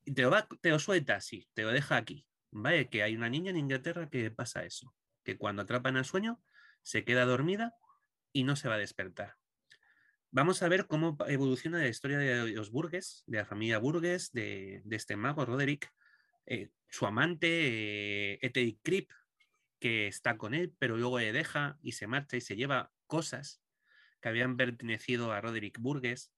y 0.05 0.14
te 0.14 0.22
lo, 0.22 0.30
te 0.61 0.70
lo 0.70 0.78
suelta 0.78 1.16
así, 1.16 1.49
te 1.55 1.62
lo 1.62 1.70
deja 1.70 1.97
aquí. 1.97 2.26
¿Vale? 2.51 2.89
Que 2.89 3.03
hay 3.03 3.14
una 3.14 3.28
niña 3.28 3.51
en 3.51 3.59
Inglaterra 3.59 4.09
que 4.09 4.30
pasa 4.30 4.64
eso, 4.64 4.95
que 5.22 5.36
cuando 5.36 5.62
atrapan 5.62 5.97
al 5.97 6.07
sueño 6.07 6.41
se 6.82 7.05
queda 7.05 7.26
dormida 7.26 7.74
y 8.32 8.45
no 8.45 8.57
se 8.57 8.68
va 8.68 8.76
a 8.76 8.78
despertar. 8.78 9.36
Vamos 10.31 10.62
a 10.62 10.68
ver 10.68 10.87
cómo 10.87 11.16
evoluciona 11.26 11.79
la 11.79 11.89
historia 11.89 12.18
de 12.18 12.53
los 12.53 12.70
Burgues, 12.70 13.24
de 13.26 13.39
la 13.39 13.47
familia 13.47 13.79
Burgues, 13.79 14.31
de, 14.33 14.83
este 14.91 15.16
mago 15.16 15.47
Roderick, 15.47 15.91
eh, 16.45 16.68
su 16.87 17.07
amante, 17.07 18.35
eh, 18.45 18.79
Krip, 18.83 19.11
que 19.81 20.07
está 20.07 20.37
con 20.37 20.53
él, 20.53 20.74
pero 20.79 20.99
luego 20.99 21.18
le 21.18 21.33
deja 21.33 21.79
y 21.81 21.93
se 21.93 22.07
marcha 22.07 22.37
y 22.37 22.43
se 22.43 22.57
lleva 22.57 22.93
cosas 23.07 23.62
que 24.20 24.29
habían 24.29 24.59
pertenecido 24.59 25.33
a 25.33 25.41
Roderick 25.41 25.79
Burgues. 25.81 26.31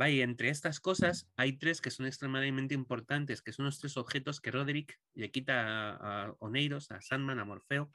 Va, 0.00 0.10
y 0.10 0.20
entre 0.20 0.50
estas 0.50 0.78
cosas 0.78 1.28
hay 1.34 1.58
tres 1.58 1.80
que 1.80 1.90
son 1.90 2.06
extremadamente 2.06 2.74
importantes, 2.74 3.42
que 3.42 3.52
son 3.52 3.64
los 3.64 3.80
tres 3.80 3.96
objetos 3.96 4.40
que 4.40 4.52
Roderick 4.52 5.00
le 5.12 5.32
quita 5.32 5.96
a, 5.96 6.26
a 6.26 6.36
Oneiros, 6.38 6.92
a 6.92 7.00
Sandman, 7.00 7.40
a 7.40 7.44
Morfeo, 7.44 7.92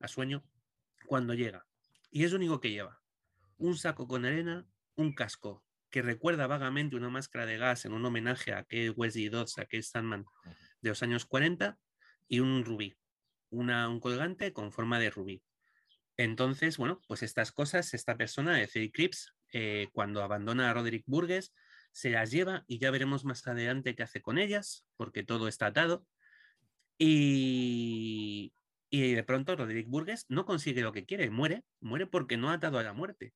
a 0.00 0.08
Sueño, 0.08 0.44
cuando 1.06 1.32
llega. 1.32 1.66
Y 2.10 2.24
es 2.24 2.32
lo 2.32 2.36
único 2.36 2.60
que 2.60 2.72
lleva 2.72 3.00
un 3.58 3.76
saco 3.76 4.06
con 4.06 4.24
arena, 4.24 4.66
un 4.96 5.14
casco 5.14 5.64
que 5.90 6.02
recuerda 6.02 6.46
vagamente 6.46 6.96
una 6.96 7.08
máscara 7.08 7.46
de 7.46 7.58
gas 7.58 7.84
en 7.84 7.92
un 7.92 8.04
homenaje 8.04 8.52
a 8.52 8.58
aquel 8.58 8.92
Wesley 8.96 9.28
Dodds, 9.28 9.58
aquel 9.58 9.82
Sandman 9.82 10.24
de 10.80 10.90
los 10.90 11.02
años 11.02 11.24
40, 11.24 11.78
y 12.28 12.40
un 12.40 12.64
rubí, 12.64 12.96
una, 13.50 13.88
un 13.88 14.00
colgante 14.00 14.52
con 14.52 14.72
forma 14.72 14.98
de 14.98 15.10
rubí. 15.10 15.42
Entonces, 16.16 16.76
bueno, 16.76 17.00
pues 17.06 17.22
estas 17.22 17.52
cosas, 17.52 17.94
esta 17.94 18.16
persona 18.16 18.54
de 18.56 18.66
Cedric 18.66 18.94
Crips, 18.94 19.34
eh, 19.52 19.88
cuando 19.92 20.22
abandona 20.22 20.70
a 20.70 20.74
Roderick 20.74 21.04
Burgess, 21.06 21.54
se 21.92 22.10
las 22.10 22.30
lleva 22.30 22.64
y 22.66 22.78
ya 22.78 22.90
veremos 22.90 23.24
más 23.24 23.46
adelante 23.46 23.94
qué 23.94 24.02
hace 24.02 24.20
con 24.20 24.38
ellas, 24.38 24.86
porque 24.96 25.22
todo 25.22 25.48
está 25.48 25.66
atado. 25.66 26.06
Y, 26.98 28.52
y 28.90 29.12
de 29.12 29.24
pronto 29.24 29.56
Roderick 29.56 29.88
Burgess 29.88 30.26
no 30.28 30.46
consigue 30.46 30.82
lo 30.82 30.92
que 30.92 31.04
quiere, 31.04 31.30
muere, 31.30 31.64
muere 31.80 32.06
porque 32.06 32.36
no 32.36 32.50
ha 32.50 32.54
atado 32.54 32.78
a 32.78 32.82
la 32.82 32.92
muerte. 32.92 33.34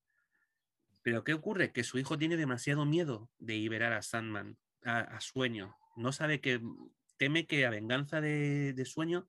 Pero 1.02 1.24
¿qué 1.24 1.34
ocurre? 1.34 1.72
Que 1.72 1.84
su 1.84 1.98
hijo 1.98 2.18
tiene 2.18 2.36
demasiado 2.36 2.84
miedo 2.84 3.30
de 3.38 3.54
liberar 3.54 3.92
a 3.92 4.02
Sandman, 4.02 4.58
a, 4.84 5.20
Sueño. 5.20 5.76
No 5.96 6.12
sabe 6.12 6.40
que 6.40 6.60
teme 7.16 7.46
que 7.46 7.62
la 7.62 7.70
venganza 7.70 8.20
de, 8.20 8.84
Sueño 8.84 9.28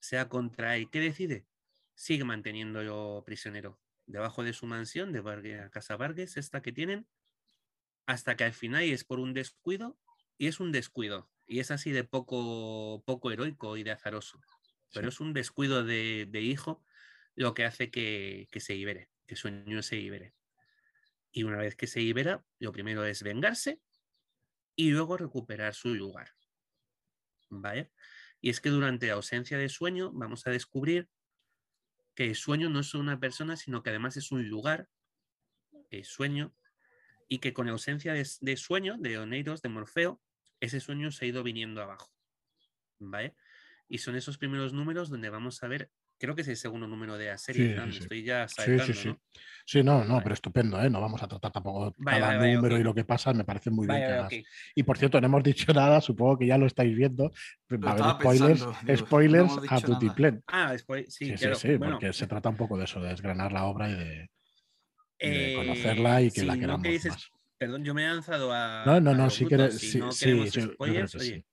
sea 0.00 0.28
contra 0.28 0.76
él. 0.76 0.90
¿Qué 0.90 1.00
decide? 1.00 1.46
Sigue 1.94 2.24
manteniéndolo 2.24 3.22
prisionero 3.24 3.78
debajo 4.06 4.42
de 4.42 4.52
su 4.52 4.66
mansión 4.66 5.12
de 5.12 5.68
Casa 5.70 5.96
Vargas, 5.96 6.36
esta 6.36 6.60
que 6.60 6.72
tienen, 6.72 7.06
hasta 8.06 8.36
que 8.36 8.44
al 8.44 8.52
final 8.52 8.82
es 8.82 9.04
por 9.04 9.20
un 9.20 9.32
descuido 9.32 9.96
y 10.38 10.48
es 10.48 10.58
un 10.58 10.72
descuido. 10.72 11.30
Y 11.46 11.60
es 11.60 11.70
así 11.70 11.92
de 11.92 12.04
poco, 12.04 13.02
poco 13.06 13.30
heroico 13.30 13.76
y 13.76 13.84
de 13.84 13.92
azaroso. 13.92 14.40
Pero 14.92 15.08
es 15.08 15.20
un 15.20 15.32
descuido 15.32 15.84
de, 15.84 16.28
hijo 16.34 16.84
lo 17.34 17.54
que 17.54 17.64
hace 17.64 17.90
que, 17.90 18.48
que 18.50 18.60
se 18.60 18.74
libere, 18.74 19.08
que 19.26 19.36
Sueño 19.36 19.82
se 19.82 19.96
libere. 19.96 20.34
Y 21.32 21.44
una 21.44 21.58
vez 21.58 21.74
que 21.74 21.86
se 21.86 22.00
libera, 22.00 22.44
lo 22.58 22.72
primero 22.72 23.04
es 23.04 23.22
vengarse 23.22 23.80
y 24.76 24.90
luego 24.90 25.16
recuperar 25.16 25.74
su 25.74 25.94
lugar. 25.94 26.30
¿Vale? 27.48 27.90
Y 28.40 28.50
es 28.50 28.60
que 28.60 28.70
durante 28.70 29.06
la 29.06 29.14
ausencia 29.14 29.58
de 29.58 29.68
sueño 29.68 30.10
vamos 30.12 30.46
a 30.46 30.50
descubrir 30.50 31.08
que 32.14 32.24
el 32.24 32.34
sueño 32.34 32.68
no 32.68 32.80
es 32.80 32.94
una 32.94 33.18
persona, 33.18 33.56
sino 33.56 33.82
que 33.82 33.90
además 33.90 34.16
es 34.16 34.32
un 34.32 34.48
lugar, 34.48 34.88
el 35.90 36.04
sueño, 36.04 36.54
y 37.28 37.38
que 37.38 37.54
con 37.54 37.68
ausencia 37.68 38.12
de, 38.12 38.56
sueño, 38.56 38.96
de 38.98 39.18
Oneiros, 39.18 39.62
de 39.62 39.70
Morfeo, 39.70 40.20
ese 40.60 40.80
sueño 40.80 41.10
se 41.10 41.24
ha 41.24 41.28
ido 41.28 41.42
viniendo 41.42 41.82
abajo. 41.82 42.12
¿Vale? 42.98 43.34
Y 43.88 43.98
son 43.98 44.16
esos 44.16 44.38
primeros 44.38 44.72
números 44.72 45.08
donde 45.08 45.30
vamos 45.30 45.62
a 45.62 45.68
ver 45.68 45.90
creo 46.22 46.36
que 46.36 46.42
es 46.42 46.48
el 46.48 46.56
segundo 46.56 46.86
número 46.86 47.18
de 47.18 47.26
la 47.26 47.36
serie, 47.36 47.76
estoy 47.88 48.22
ya 48.22 48.46
saltando, 48.46 48.84
sí, 48.84 48.92
sí, 48.94 49.08
sí. 49.10 49.40
Sí, 49.64 49.82
no, 49.82 50.04
no, 50.04 50.20
pero 50.22 50.34
estupendo, 50.34 50.80
¿eh? 50.80 50.88
No 50.88 51.00
vamos 51.00 51.20
a 51.20 51.26
tratar 51.26 51.50
tampoco 51.50 51.96
cada 52.04 52.46
número 52.46 52.78
y 52.78 52.84
lo 52.84 52.94
que 52.94 53.04
pasa, 53.04 53.32
me 53.32 53.44
parece 53.44 53.70
muy 53.70 53.88
bien. 53.88 54.04
Y 54.76 54.84
por 54.84 54.98
cierto, 54.98 55.20
no 55.20 55.26
hemos 55.26 55.42
dicho 55.42 55.72
nada, 55.74 56.00
supongo 56.00 56.38
que 56.38 56.46
ya 56.46 56.58
lo 56.58 56.66
estáis 56.66 56.94
viendo. 56.96 57.32
Va 57.72 57.90
a 57.90 57.92
haber 57.92 58.14
spoilers, 58.14 58.66
spoilers 58.98 59.58
a 59.68 59.80
Tutiplen. 59.80 60.44
Ah, 60.46 60.76
sí, 61.08 61.36
sí, 61.36 61.54
sí, 61.54 61.78
porque 61.78 62.12
se 62.12 62.28
trata 62.28 62.48
un 62.50 62.56
poco 62.56 62.78
de 62.78 62.84
eso, 62.84 63.00
de 63.00 63.08
desgranar 63.08 63.52
la 63.52 63.64
obra 63.64 63.90
y 63.90 63.94
de, 63.94 64.30
eh, 65.18 65.54
conocerla 65.56 66.22
y 66.22 66.30
que 66.30 66.44
la 66.44 66.56
queramos 66.56 67.04
más. 67.04 67.30
Perdón, 67.58 67.84
yo 67.84 67.94
me 67.94 68.04
he 68.04 68.08
lanzado 68.08 68.52
a. 68.52 68.84
No, 68.86 69.00
no, 69.00 69.14
no, 69.14 69.30
sí, 69.30 69.46
que, 69.46 69.70
sí, 69.70 70.00
sí, 70.12 70.50
sí, 70.50 71.44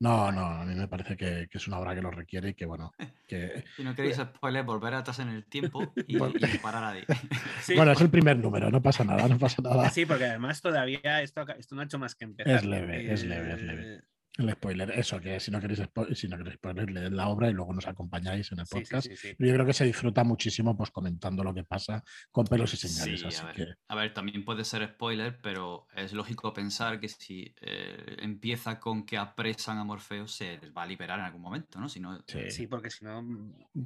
no, 0.00 0.32
no, 0.32 0.46
a 0.46 0.64
mí 0.64 0.74
me 0.74 0.88
parece 0.88 1.16
que, 1.16 1.48
es 1.50 1.68
una 1.68 1.78
obra 1.78 1.94
que 1.94 2.02
lo 2.02 2.10
requiere 2.10 2.50
y 2.50 2.54
que, 2.54 2.66
bueno. 2.66 2.92
Que... 3.26 3.64
si 3.74 3.82
no 3.82 3.94
queréis 3.94 4.16
spoiler, 4.16 4.64
volver 4.64 4.92
atrás 4.92 5.18
en 5.18 5.30
el 5.30 5.46
tiempo 5.46 5.94
y, 6.06 6.18
parar 6.58 6.84
ahí. 6.84 7.04
Bueno, 7.74 7.92
es 7.92 8.00
el 8.02 8.10
primer 8.10 8.36
número, 8.36 8.70
no 8.70 8.82
pasa 8.82 9.02
nada, 9.02 9.26
no 9.28 9.38
pasa 9.38 9.62
nada. 9.62 9.88
Sí, 9.88 10.04
porque 10.04 10.26
además 10.26 10.60
todavía 10.60 11.22
esto, 11.22 11.46
esto 11.58 11.74
no 11.74 11.80
ha 11.80 11.84
hecho 11.84 11.98
más 11.98 12.14
que 12.14 12.24
empezar. 12.24 12.54
Es 12.54 12.64
leve, 12.64 13.12
es 13.12 13.24
leve, 13.24 13.54
es 13.54 13.62
leve. 13.62 14.02
Eh, 14.38 14.42
el 14.42 14.52
spoiler, 14.52 14.90
eso, 14.90 15.20
que 15.20 15.38
si 15.38 15.50
no 15.50 15.60
queréis 15.60 15.80
spoiler, 15.80 16.16
si 16.16 16.28
no 16.28 16.36
queréis 16.36 16.56
spoiler, 16.56 16.90
leed 16.90 17.12
la 17.12 17.28
obra 17.28 17.48
y 17.48 17.52
luego 17.52 17.72
nos 17.72 17.86
acompañáis 17.86 18.50
en 18.52 18.60
el 18.60 18.66
podcast. 18.66 19.08
yo 19.08 19.52
creo 19.54 19.66
que 19.66 19.72
se 19.72 19.84
disfruta 19.84 20.24
muchísimo 20.24 20.76
pues 20.76 20.90
comentando 20.90 21.44
lo 21.44 21.54
que 21.54 21.64
pasa 21.64 22.02
con 22.30 22.44
pelos 22.46 22.74
y 22.74 22.76
señales. 22.76 23.24
así 23.24 23.42
a, 23.42 23.46
ver, 23.46 23.54
que... 23.54 23.66
a 23.88 23.94
ver, 23.94 24.14
también 24.14 24.44
puede 24.44 24.64
ser 24.64 24.86
spoiler, 24.88 25.38
pero 25.40 25.86
es 25.94 26.12
lógico 26.12 26.52
pensar 26.52 26.98
que 26.98 27.08
si 27.08 27.54
eh, 27.60 28.16
empieza 28.18 28.80
con 28.80 29.06
que 29.06 29.16
apresan 29.16 29.78
a 29.78 29.84
Morfeo, 29.84 30.26
se 30.26 30.58
les 30.58 30.72
va 30.72 30.82
a 30.82 30.86
liberar 30.86 31.18
en 31.20 31.26
algún 31.26 31.42
momento, 31.42 31.78
¿no? 31.78 31.88
Si 31.88 32.00
no 32.00 32.24
sí. 32.26 32.66
porque 32.66 32.90
si 32.90 33.04
no. 33.04 33.24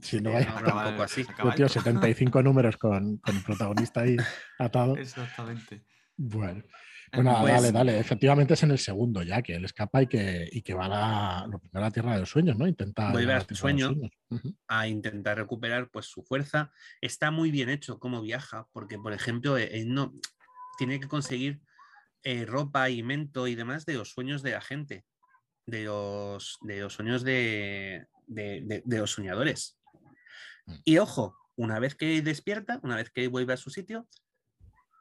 Si 0.00 0.20
no, 0.20 0.32
vaya 0.32 0.50
a 0.50 0.86
un 0.86 0.92
poco 0.92 1.02
así. 1.02 1.26
Tío, 1.56 1.68
75 1.68 2.42
números 2.42 2.76
con, 2.76 3.18
con 3.18 3.36
el 3.36 3.42
protagonista 3.42 4.00
ahí 4.00 4.16
atado. 4.58 4.96
Exactamente. 4.96 5.84
Bueno. 6.16 6.62
Bueno, 7.12 7.36
pues 7.40 7.52
dale, 7.52 7.72
dale. 7.72 7.98
Efectivamente 7.98 8.54
es 8.54 8.62
en 8.62 8.70
el 8.70 8.78
segundo 8.78 9.22
ya, 9.22 9.42
que 9.42 9.56
él 9.56 9.64
escapa 9.64 10.02
y 10.02 10.06
que, 10.06 10.48
y 10.50 10.62
que 10.62 10.74
va 10.74 10.86
a 10.86 10.88
la, 10.88 11.46
lo 11.50 11.58
primero 11.58 11.84
a 11.84 11.88
la 11.88 11.90
Tierra 11.90 12.14
de 12.14 12.20
los 12.20 12.30
Sueños, 12.30 12.56
¿no? 12.56 12.66
Intenta... 12.66 13.12
Vuelve 13.12 13.32
a 13.32 13.46
sueño 13.54 13.94
a 14.66 14.88
intentar 14.88 15.38
recuperar 15.38 15.90
pues 15.90 16.06
su 16.06 16.22
fuerza. 16.22 16.72
Está 17.00 17.30
muy 17.30 17.50
bien 17.50 17.68
hecho 17.68 17.98
cómo 17.98 18.22
viaja, 18.22 18.66
porque 18.72 18.98
por 18.98 19.12
ejemplo, 19.12 19.56
e, 19.56 19.64
él 19.80 19.92
no 19.92 20.14
tiene 20.76 21.00
que 21.00 21.08
conseguir 21.08 21.60
eh, 22.22 22.44
ropa 22.44 22.90
y 22.90 23.02
mento 23.02 23.46
y 23.46 23.54
demás 23.54 23.86
de 23.86 23.94
los 23.94 24.10
sueños 24.10 24.42
de 24.42 24.52
la 24.52 24.60
gente, 24.60 25.04
de 25.66 25.84
los, 25.84 26.58
de 26.62 26.80
los 26.80 26.92
sueños 26.92 27.24
de, 27.24 28.06
de, 28.26 28.82
de 28.84 28.98
los 28.98 29.10
soñadores. 29.12 29.78
Mm. 30.66 30.74
Y 30.84 30.98
ojo, 30.98 31.36
una 31.56 31.78
vez 31.78 31.94
que 31.94 32.22
despierta, 32.22 32.80
una 32.82 32.96
vez 32.96 33.10
que 33.10 33.28
vuelve 33.28 33.52
a 33.54 33.56
su 33.56 33.70
sitio, 33.70 34.06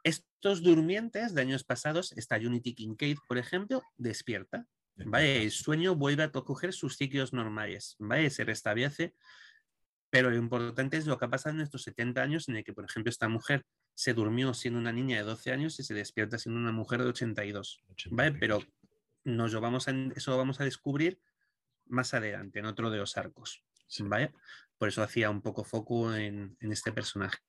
Estos 0.08 0.64
durmientes 0.64 1.34
de 1.34 1.42
años 1.42 1.66
pasados, 1.66 2.14
esta 2.14 2.38
Unity 2.38 2.74
Kincaid, 2.74 3.18
por 3.28 3.38
ejemplo, 3.38 3.84
despierta. 3.98 4.66
¿vale? 4.96 5.44
El 5.44 5.52
sueño 5.52 5.96
vuelve 5.96 6.24
a 6.24 6.32
coger 6.32 6.72
sus 6.72 6.96
ciclos 6.96 7.34
normales, 7.34 7.98
¿vale? 8.00 8.30
se 8.30 8.46
restablece, 8.46 9.14
pero 10.10 10.30
lo 10.30 10.38
importante 10.38 10.96
es 10.96 11.08
lo 11.08 11.18
que 11.18 11.26
ha 11.26 11.30
pasado 11.30 11.56
en 11.56 11.62
estos 11.62 11.84
70 11.84 12.22
años 12.22 12.48
en 12.48 12.56
el 12.56 12.64
que, 12.64 12.72
por 12.72 12.86
ejemplo, 12.86 13.10
esta 13.10 13.28
mujer 13.28 13.66
se 13.96 14.14
durmió 14.14 14.54
siendo 14.54 14.80
una 14.80 14.94
niña 14.94 15.18
de 15.18 15.24
12 15.24 15.52
años 15.52 15.78
y 15.80 15.84
se 15.84 15.94
despierta 15.94 16.38
siendo 16.38 16.62
una 16.62 16.72
mujer 16.72 17.02
de 17.04 17.10
82, 17.10 17.84
¿vale? 18.12 18.38
Pero 18.40 18.64
nos 19.26 19.52
lo 19.52 19.60
vamos 19.60 19.90
a, 19.90 19.92
eso 20.16 20.32
lo 20.32 20.38
vamos 20.38 20.62
a 20.62 20.64
descubrir 20.64 21.20
más 21.86 22.14
adelante, 22.14 22.60
en 22.60 22.66
otro 22.66 22.90
de 22.90 22.98
los 22.98 23.18
arcos, 23.18 23.62
¿vale? 24.00 24.32
Por 24.78 24.88
eso 24.88 25.04
hacía 25.04 25.30
un 25.30 25.42
poco 25.42 25.66
foco 25.66 26.16
en, 26.16 26.56
en 26.62 26.72
este 26.72 26.94
personaje. 26.94 27.40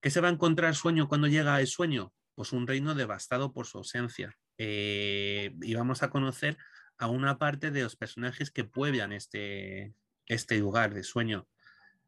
¿Qué 0.00 0.10
se 0.10 0.20
va 0.20 0.28
a 0.28 0.32
encontrar 0.32 0.74
sueño 0.74 1.08
cuando 1.08 1.26
llega 1.26 1.60
el 1.60 1.66
sueño? 1.66 2.12
Pues 2.34 2.52
un 2.52 2.66
reino 2.66 2.94
devastado 2.94 3.52
por 3.52 3.66
su 3.66 3.78
ausencia. 3.78 4.36
Eh, 4.56 5.54
y 5.60 5.74
vamos 5.74 6.02
a 6.02 6.10
conocer 6.10 6.56
a 6.98 7.08
una 7.08 7.38
parte 7.38 7.70
de 7.70 7.82
los 7.82 7.96
personajes 7.96 8.50
que 8.50 8.64
pueblan 8.64 9.12
este, 9.12 9.94
este 10.26 10.58
lugar 10.58 10.94
de 10.94 11.02
sueño. 11.02 11.48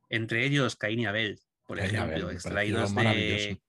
Entre 0.08 0.44
ellos, 0.44 0.76
Caín 0.76 1.00
y 1.00 1.06
Abel, 1.06 1.40
por 1.66 1.80
ejemplo, 1.80 2.30
extraídos 2.30 2.94
de. 2.94 3.60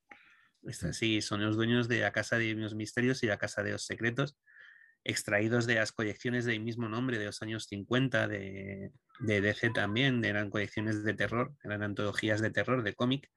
Sí, 0.91 1.21
son 1.21 1.43
los 1.43 1.55
dueños 1.57 1.87
de 1.87 1.99
la 1.99 2.11
Casa 2.11 2.37
de 2.37 2.53
los 2.53 2.75
Misterios 2.75 3.23
y 3.23 3.27
la 3.27 3.37
Casa 3.37 3.63
de 3.63 3.71
los 3.71 3.85
Secretos, 3.85 4.37
extraídos 5.03 5.65
de 5.65 5.75
las 5.75 5.91
colecciones 5.91 6.45
del 6.45 6.61
mismo 6.61 6.87
nombre 6.87 7.17
de 7.17 7.25
los 7.25 7.41
años 7.41 7.65
50 7.65 8.27
de, 8.29 8.91
de 9.19 9.41
DC 9.41 9.71
también, 9.71 10.23
eran 10.23 10.49
colecciones 10.49 11.03
de 11.03 11.13
terror, 11.13 11.53
eran 11.63 11.83
antologías 11.83 12.41
de 12.41 12.51
terror, 12.51 12.83
de 12.83 12.93
cómic, 12.93 13.29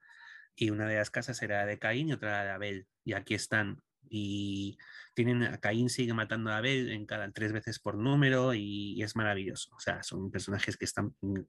y 0.57 0.71
una 0.71 0.87
de 0.87 0.95
las 0.95 1.11
casas 1.11 1.41
era 1.43 1.65
de 1.65 1.77
Caín 1.77 2.09
y 2.09 2.13
otra 2.13 2.43
de 2.43 2.49
Abel, 2.49 2.87
y 3.05 3.13
aquí 3.13 3.35
están. 3.35 3.81
Y 4.09 4.77
tienen 5.13 5.43
a 5.43 5.59
Caín 5.59 5.89
sigue 5.89 6.13
matando 6.13 6.49
a 6.49 6.57
Abel 6.57 6.89
en 6.89 7.05
cada 7.05 7.31
tres 7.31 7.51
veces 7.51 7.79
por 7.79 7.95
número 7.95 8.53
y, 8.55 9.01
es 9.03 9.15
maravilloso. 9.15 9.69
O 9.75 9.79
sea, 9.79 10.01
son 10.01 10.31
personajes 10.31 10.75
que 10.75 10.85
están, 10.85 11.15
mm, 11.21 11.41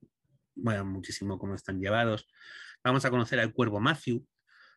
bueno, 0.56 0.84
muchísimo 0.84 1.38
como 1.38 1.54
están 1.54 1.80
llevados. 1.80 2.28
Vamos 2.84 3.04
a 3.06 3.11
conocer 3.11 3.40
al 3.40 3.52
cuervo 3.54 3.80
Matthew. 3.80 4.26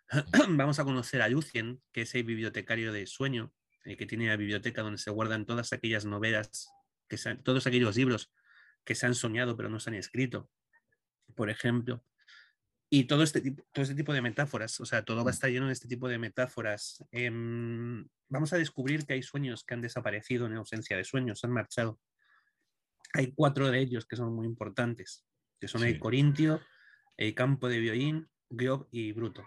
Vamos 0.49 0.79
a 0.79 0.85
conocer 0.85 1.21
a 1.21 1.27
Lucien, 1.27 1.81
que 1.91 2.03
es 2.03 2.15
el 2.15 2.23
bibliotecario 2.23 2.93
de 2.93 3.07
sueño, 3.07 3.53
el 3.83 3.97
que 3.97 4.05
tiene 4.05 4.27
la 4.27 4.37
biblioteca 4.37 4.81
donde 4.81 4.97
se 4.97 5.11
guardan 5.11 5.45
todas 5.45 5.73
aquellas 5.73 6.05
novelas, 6.05 6.69
que 7.09 7.17
todos 7.43 7.67
aquellos 7.67 7.97
libros 7.97 8.31
que 8.85 8.95
se 8.95 9.05
han 9.05 9.15
soñado 9.15 9.57
pero 9.57 9.69
no 9.69 9.79
se 9.79 9.89
han 9.89 9.95
escrito, 9.95 10.49
por 11.35 11.49
ejemplo. 11.49 12.05
Y 12.93 13.05
todo 13.05 13.23
este, 13.23 13.39
tipo, 13.39 13.63
todo 13.71 13.83
este 13.83 13.95
tipo 13.95 14.11
de 14.11 14.21
metáforas, 14.21 14.77
o 14.81 14.85
sea, 14.85 15.05
todo 15.05 15.23
va 15.23 15.31
a 15.31 15.31
mm. 15.31 15.35
estar 15.35 15.49
lleno 15.49 15.67
de 15.67 15.73
este 15.73 15.87
tipo 15.87 16.09
de 16.09 16.17
metáforas. 16.17 17.01
Em, 17.11 18.05
vamos 18.27 18.51
a 18.51 18.57
descubrir 18.57 19.05
que 19.05 19.13
hay 19.13 19.23
sueños 19.23 19.63
que 19.63 19.73
han 19.73 19.81
desaparecido 19.81 20.45
en 20.45 20.57
ausencia 20.57 20.97
de 20.97 21.05
sueños, 21.05 21.41
han 21.45 21.51
marchado. 21.51 22.01
Hay 23.13 23.31
cuatro 23.31 23.71
de 23.71 23.79
ellos 23.79 24.05
que 24.05 24.17
son 24.17 24.35
muy 24.35 24.45
importantes, 24.45 25.25
que 25.57 25.69
son 25.69 25.85
el 25.85 25.99
Corintio, 25.99 26.59
el 27.15 27.33
Campo 27.33 27.69
de 27.69 27.79
Violín, 27.79 28.29
Glob 28.49 28.89
y 28.91 29.13
Bruto. 29.13 29.45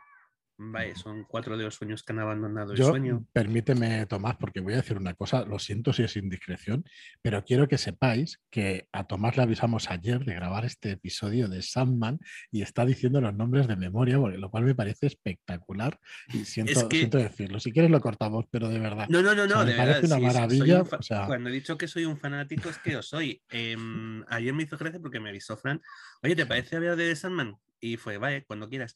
Vale, 0.56 0.94
son 0.94 1.24
cuatro 1.24 1.56
de 1.56 1.64
los 1.64 1.74
sueños 1.74 2.04
que 2.04 2.12
han 2.12 2.20
abandonado 2.20 2.72
el 2.72 2.78
sueño. 2.78 3.26
Permíteme, 3.32 4.06
Tomás, 4.06 4.36
porque 4.36 4.60
voy 4.60 4.74
a 4.74 4.76
decir 4.76 4.96
una 4.96 5.14
cosa, 5.14 5.44
lo 5.44 5.58
siento 5.58 5.92
si 5.92 6.04
es 6.04 6.16
indiscreción, 6.16 6.84
pero 7.22 7.44
quiero 7.44 7.66
que 7.66 7.76
sepáis 7.76 8.40
que 8.50 8.88
a 8.92 9.04
Tomás 9.04 9.36
le 9.36 9.42
avisamos 9.42 9.90
ayer 9.90 10.24
de 10.24 10.34
grabar 10.34 10.64
este 10.64 10.92
episodio 10.92 11.48
de 11.48 11.60
Sandman 11.60 12.20
y 12.52 12.62
está 12.62 12.86
diciendo 12.86 13.20
los 13.20 13.34
nombres 13.34 13.66
de 13.66 13.74
memoria, 13.74 14.16
lo 14.16 14.50
cual 14.50 14.64
me 14.64 14.76
parece 14.76 15.08
espectacular 15.08 15.98
y 16.32 16.44
siento, 16.44 16.86
decirlo. 16.88 17.58
Si 17.58 17.72
quieres 17.72 17.90
lo 17.90 18.00
cortamos, 18.00 18.44
pero 18.48 18.68
de 18.68 18.78
verdad. 18.78 19.08
No, 19.08 19.22
no, 19.22 19.34
no, 19.34 19.48
no. 19.48 19.64
me 19.64 19.74
parece 19.74 20.06
una 20.06 20.20
maravilla. 20.20 20.84
Cuando 21.26 21.50
he 21.50 21.52
dicho 21.52 21.76
que 21.76 21.88
soy 21.88 22.04
un 22.04 22.16
fanático 22.16 22.68
es 22.68 22.78
que 22.78 22.92
lo 22.92 23.02
soy. 23.02 23.42
Em, 23.50 24.22
ayer 24.28 24.54
me 24.54 24.62
hizo 24.62 24.78
gracia 24.78 25.00
porque 25.00 25.18
me 25.18 25.30
avisó 25.30 25.56
Fran, 25.56 25.82
oye, 26.22 26.36
¿te 26.36 26.46
parece 26.46 26.76
hablar 26.76 26.94
de 26.94 27.16
Sandman? 27.16 27.56
Y 27.80 27.98
fue, 27.98 28.16
vaya, 28.16 28.42
cuando 28.46 28.68
quieras 28.70 28.94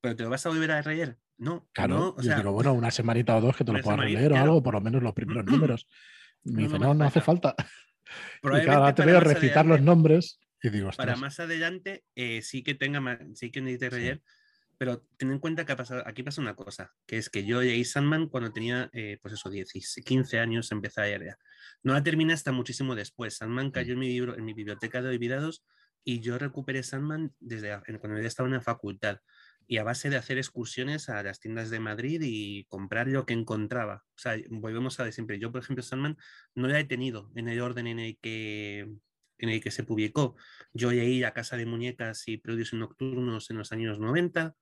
pero 0.00 0.16
te 0.16 0.22
lo 0.22 0.30
vas 0.30 0.44
a 0.46 0.48
volver 0.48 0.70
a 0.70 0.82
leer. 0.82 1.18
No, 1.38 1.68
claro. 1.72 2.16
yo 2.20 2.34
digo, 2.34 2.52
bueno, 2.52 2.72
una 2.72 2.90
semanita 2.90 3.36
o 3.36 3.40
dos 3.40 3.56
que 3.56 3.64
te 3.64 3.72
lo 3.72 3.80
puedas 3.80 4.00
leer 4.00 4.32
o 4.32 4.36
algo, 4.36 4.62
por 4.62 4.74
lo 4.74 4.80
menos 4.80 5.02
los 5.02 5.12
primeros 5.12 5.44
números. 5.46 5.88
Me 6.44 6.62
dice, 6.62 6.78
no, 6.78 6.94
no, 6.94 7.04
hace 7.04 7.20
falta. 7.20 7.54
Y 8.44 8.60
claro, 8.62 8.94
te 8.94 9.02
a 9.02 9.18
recitar 9.18 9.66
los 9.66 9.80
nombres 9.80 10.38
y 10.62 10.70
digo, 10.70 10.90
Para 10.96 11.16
más 11.16 11.40
adelante 11.40 12.04
eh, 12.14 12.40
sí 12.40 12.62
que 12.62 12.74
tenga, 12.74 13.18
sí 13.34 13.50
que 13.50 13.60
necesite 13.60 13.98
leer, 13.98 14.22
pero 14.78 15.04
ten 15.16 15.32
en 15.32 15.38
cuenta 15.38 15.66
que 15.66 15.72
ha 15.72 15.76
pasado, 15.76 16.02
aquí 16.06 16.22
pasa 16.22 16.40
una 16.40 16.54
cosa, 16.54 16.94
que 17.06 17.18
es 17.18 17.30
que 17.30 17.44
yo 17.44 17.60
leí 17.62 17.84
Sandman 17.84 18.28
cuando 18.28 18.52
tenía, 18.52 18.88
eh, 18.92 19.18
pues 19.20 19.34
eso, 19.34 19.50
10, 19.50 19.72
15 20.04 20.38
años, 20.38 20.70
empecé 20.70 21.00
a 21.00 21.18
leer. 21.18 21.36
No 21.82 21.94
la 21.94 22.02
terminé 22.02 22.32
hasta 22.32 22.52
muchísimo 22.52 22.94
después. 22.94 23.36
Sandman 23.36 23.70
cayó 23.70 23.94
en 23.94 23.98
mi, 23.98 24.08
libro, 24.08 24.36
en 24.36 24.44
mi 24.44 24.54
biblioteca 24.54 25.02
de 25.02 25.08
olvidados 25.08 25.64
y 26.04 26.20
yo 26.20 26.38
recuperé 26.38 26.82
Sandman 26.82 27.34
desde 27.40 27.80
cuando 28.00 28.20
ya 28.20 28.28
estaba 28.28 28.48
en 28.48 28.54
la 28.54 28.60
facultad 28.60 29.18
y 29.66 29.78
a 29.78 29.84
base 29.84 30.10
de 30.10 30.16
hacer 30.16 30.38
excursiones 30.38 31.08
a 31.08 31.22
las 31.22 31.40
tiendas 31.40 31.70
de 31.70 31.80
Madrid 31.80 32.20
y 32.24 32.64
comprar 32.66 33.08
lo 33.08 33.26
que 33.26 33.34
encontraba. 33.34 34.04
O 34.14 34.18
sea, 34.18 34.36
volvemos 34.50 35.00
a 35.00 35.04
de 35.04 35.12
siempre. 35.12 35.38
Yo, 35.38 35.50
por 35.50 35.62
ejemplo, 35.62 35.82
Sandman 35.82 36.16
no 36.54 36.68
la 36.68 36.78
he 36.78 36.84
tenido 36.84 37.30
en 37.34 37.48
el 37.48 37.60
orden 37.60 37.86
en 37.86 37.98
el 37.98 38.18
que, 38.20 38.80
en 39.38 39.48
el 39.48 39.60
que 39.60 39.70
se 39.70 39.82
publicó. 39.82 40.36
Yo 40.72 40.92
llegué 40.92 41.26
a 41.26 41.34
Casa 41.34 41.56
de 41.56 41.66
Muñecas 41.66 42.28
y 42.28 42.38
Produce 42.38 42.76
Nocturnos 42.76 43.50
en 43.50 43.58
los 43.58 43.72
años 43.72 43.98
90. 43.98 44.54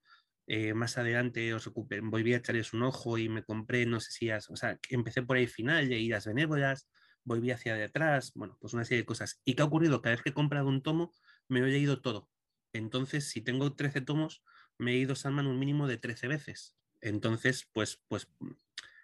Eh, 0.47 0.75
más 0.75 0.99
adelante 0.99 1.55
os 1.55 1.71
volví 2.03 2.35
a 2.35 2.37
echarles 2.39 2.73
un 2.75 2.83
ojo 2.83 3.17
y 3.17 3.31
me 3.31 3.45
compré, 3.45 3.87
no 3.87 3.99
sé 4.01 4.13
si, 4.13 4.31
o 4.31 4.57
sea, 4.57 4.79
empecé 4.91 5.23
por 5.23 5.39
ahí 5.39 5.47
final, 5.47 5.89
llegué 5.89 6.11
las 6.11 6.27
benévolas, 6.27 6.87
volví 7.25 7.51
hacia 7.51 7.75
detrás, 7.75 8.33
bueno, 8.35 8.59
pues 8.61 8.75
una 8.75 8.85
serie 8.85 9.03
de 9.03 9.07
cosas. 9.07 9.41
¿Y 9.45 9.55
qué 9.55 9.63
ha 9.63 9.65
ocurrido? 9.67 10.03
Cada 10.03 10.17
vez 10.17 10.23
que 10.23 10.31
he 10.31 10.35
comprado 10.35 10.69
un 10.69 10.83
tomo, 10.83 11.13
me 11.49 11.61
lo 11.61 11.67
he 11.67 11.71
leído 11.71 12.03
todo. 12.03 12.29
Entonces, 12.73 13.31
si 13.31 13.41
tengo 13.41 13.75
13 13.75 14.03
tomos, 14.03 14.43
me 14.79 14.93
he 14.93 14.97
ido 14.99 15.14
Sandman 15.14 15.47
un 15.47 15.59
mínimo 15.59 15.87
de 15.87 15.99
13 15.99 16.29
veces. 16.29 16.75
Entonces, 17.01 17.68
pues, 17.72 18.01
pues. 18.09 18.29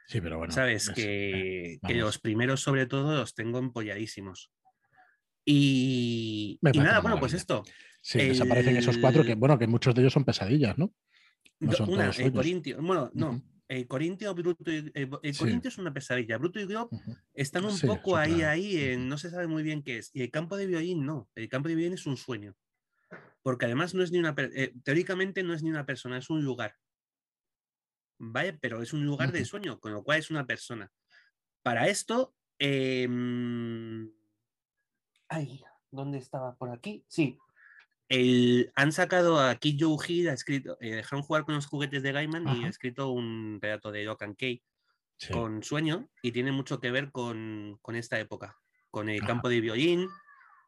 Sí, 0.07 0.21
pero 0.21 0.39
bueno. 0.39 0.53
Sabes 0.53 0.91
eh, 0.97 1.79
que, 1.87 1.95
los 1.95 2.19
primeros, 2.19 2.61
sobre 2.61 2.87
todo, 2.87 3.15
los 3.17 3.35
tengo 3.35 3.59
empolladísimos. 3.59 4.51
Y, 5.45 6.59
nada, 6.63 7.01
bueno, 7.01 7.19
pues 7.19 7.35
esto. 7.35 7.63
Sí, 8.03 8.19
desaparecen 8.19 8.77
esos 8.77 8.99
cuatro 8.99 9.25
que, 9.25 9.35
bueno, 9.35 9.59
que 9.59 9.67
muchos 9.67 9.95
de 9.95 10.03
ellos 10.03 10.13
son 10.13 10.25
pesadillas, 10.25 10.79
¿no? 10.79 10.95
una, 11.87 12.09
el 12.11 12.33
Corintio, 12.33 12.81
bueno, 12.81 13.11
no, 13.13 13.43
el 13.69 13.87
Corintio, 13.87 14.35
Bruto 14.35 14.73
y, 14.73 14.91
el, 14.95 15.37
Corintio 15.37 15.69
es 15.69 15.77
una 15.77 15.93
pesadilla. 15.93 16.39
Bruto 16.39 16.59
y 16.59 16.65
Glob 16.65 16.89
están 17.35 17.67
un 17.67 17.79
poco 17.81 18.17
ahí, 18.17 18.43
ahí, 18.43 18.97
no 18.99 19.19
se 19.19 19.29
sabe 19.29 19.47
muy 19.47 19.63
bien 19.63 19.83
qué 19.83 19.99
es. 19.99 20.11
Y 20.15 20.23
el 20.23 20.31
campo 20.31 20.57
de 20.57 20.67
violín 20.67 21.05
no. 21.05 21.29
El 21.35 21.49
campo 21.49 21.69
de 21.69 21.75
violín 21.75 21.93
es 21.95 22.07
un 22.07 22.17
sueño 22.17 22.57
porque 23.43 23.67
además 23.67 23.95
no 23.95 24.03
es 24.03 24.13
ni 24.13 24.19
una, 24.19 24.35
eh, 24.37 24.75
teóricamente 24.85 25.43
no 25.43 25.55
es 25.55 25.63
ni 25.63 25.71
una 25.71 25.87
persona, 25.87 26.19
es 26.19 26.31
un 26.31 26.45
lugar. 26.45 26.77
¿Vale? 28.19 28.53
Pero 28.61 28.83
es 28.83 28.93
un 28.93 29.05
lugar 29.05 29.33
de 29.33 29.45
sueño, 29.45 29.81
con 29.81 29.93
lo 29.93 30.05
cual 30.05 30.19
es 30.19 30.31
una 30.31 30.47
persona. 30.47 30.91
Para 31.63 31.89
esto, 31.89 32.35
em, 32.59 34.11
ay, 35.29 35.63
¿dónde 35.91 36.19
estaba? 36.19 36.55
¿Por 36.57 36.71
aquí? 36.71 37.05
Sí. 37.09 37.39
han 38.75 38.91
sacado 38.91 39.39
aquí 39.39 39.77
Joe 39.79 39.97
Hill, 40.07 40.29
ha 40.29 40.33
escrito, 40.33 40.77
eh, 40.81 40.97
dejaron 40.97 41.23
jugar 41.23 41.45
con 41.45 41.55
los 41.55 41.67
juguetes 41.67 42.03
de 42.03 42.11
Gaiman 42.11 42.49
y 42.57 42.65
ha 42.65 42.69
escrito 42.69 43.13
un 43.13 43.61
relato 43.63 43.93
de 43.93 44.03
Lock 44.03 44.23
and 44.25 44.37
Kay 44.37 44.61
con 45.29 45.63
sueño 45.63 46.09
y 46.23 46.33
tiene 46.33 46.51
mucho 46.51 46.81
que 46.81 46.91
ver 46.91 47.11
con, 47.13 47.79
esta 47.95 48.19
época, 48.19 48.59
con 48.91 49.09
el 49.09 49.21
campo 49.23 49.49
de 49.49 49.61
violín, 49.61 50.09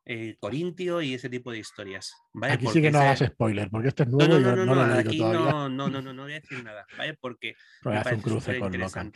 el 0.04 0.36
Corintio 0.38 1.00
y 1.00 1.14
ese 1.14 1.28
tipo 1.28 1.52
de 1.52 1.58
historias. 1.58 2.14
Aquí 2.42 2.66
sí 2.66 2.82
que 2.82 2.90
no 2.90 2.98
hagas 2.98 3.20
spoiler, 3.20 3.70
porque 3.70 3.88
este 3.88 4.02
es 4.02 4.08
nuevo 4.08 4.32
no, 4.32 4.40
no, 4.40 4.56
no, 4.56 4.64
no, 4.66 4.74
no, 4.74 4.86
no, 4.86 4.94
aquí 4.94 5.18
no, 5.18 5.68
no, 5.68 5.88
no, 5.88 6.02
no, 6.02 6.12
no 6.12 6.22
voy 6.22 6.32
a 6.32 6.40
decir 6.40 6.62
nada, 6.64 6.86
¿vale? 6.98 7.14
Porque 7.14 7.54
hace 7.84 8.14
un 8.14 8.20
cruce 8.20 8.58
con 8.58 8.76
Locan. 8.76 9.12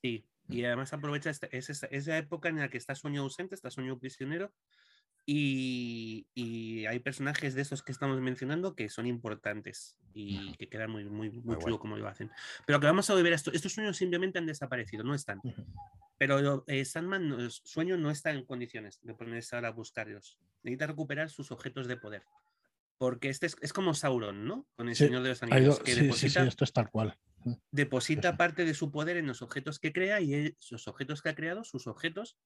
Sí. 0.00 0.24
y 0.48 0.64
además 0.64 0.92
aprovecha 0.92 1.30
esta, 1.30 1.46
esa, 1.46 2.18
época 2.18 2.48
en 2.48 2.58
la 2.58 2.68
que 2.68 2.78
está 2.78 2.94
sueño 2.94 3.22
ausente, 3.22 3.54
está 3.54 3.70
sueño 3.70 3.98
prisionero, 3.98 4.52
y, 5.26 6.26
y, 6.34 6.86
hay 6.86 6.98
personajes 6.98 7.54
de 7.54 7.62
esos 7.62 7.82
que 7.82 7.92
estamos 7.92 8.20
mencionando 8.20 8.74
que 8.74 8.90
son 8.90 9.06
importantes 9.06 9.96
y 10.12 10.54
que 10.56 10.68
quedan 10.68 10.90
muy, 10.90 11.04
muy, 11.04 11.30
muy, 11.30 11.58
chulo 11.58 11.78
como 11.78 11.96
lo 11.96 12.06
hacen. 12.06 12.30
Pero 12.66 12.78
que 12.78 12.86
vamos 12.86 13.08
a 13.08 13.14
ver 13.14 13.32
esto, 13.32 13.50
estos 13.52 13.72
sueños 13.72 13.96
simplemente 13.96 14.38
han 14.38 14.46
desaparecido, 14.46 15.02
no 15.02 15.14
están. 15.14 15.40
Pero 16.18 16.64
eh, 16.66 16.84
Sandman, 16.84 17.50
sueño 17.50 17.96
no 17.96 18.10
está 18.10 18.30
en 18.30 18.44
condiciones 18.44 19.00
de 19.02 19.14
ponerse 19.14 19.56
ahora 19.56 19.68
a 19.68 19.72
buscarlos. 19.72 20.38
Necesita 20.62 20.86
recuperar 20.86 21.30
sus 21.30 21.50
objetos 21.50 21.88
de 21.88 21.96
poder. 21.96 22.22
Porque 22.98 23.28
este 23.28 23.46
es, 23.46 23.56
es 23.60 23.72
como 23.72 23.94
Sauron, 23.94 24.46
¿no? 24.46 24.66
Con 24.76 24.88
el 24.88 24.94
Señor 24.94 25.22
de 25.22 25.30
los 25.30 25.42
Anillos. 25.42 25.80
que 25.80 25.94
deposita, 25.94 26.44
esto 26.44 26.64
es 26.64 26.72
tal 26.72 26.90
cual. 26.90 27.18
Deposita 27.70 28.36
parte 28.36 28.64
de 28.64 28.74
su 28.74 28.90
poder 28.90 29.16
en 29.16 29.26
los 29.26 29.42
objetos 29.42 29.78
que 29.78 29.92
crea 29.92 30.20
y 30.20 30.56
esos 30.58 30.86
objetos 30.86 31.20
que 31.20 31.30
ha 31.30 31.34
creado, 31.34 31.64
sus 31.64 31.86
objetos, 31.86 32.38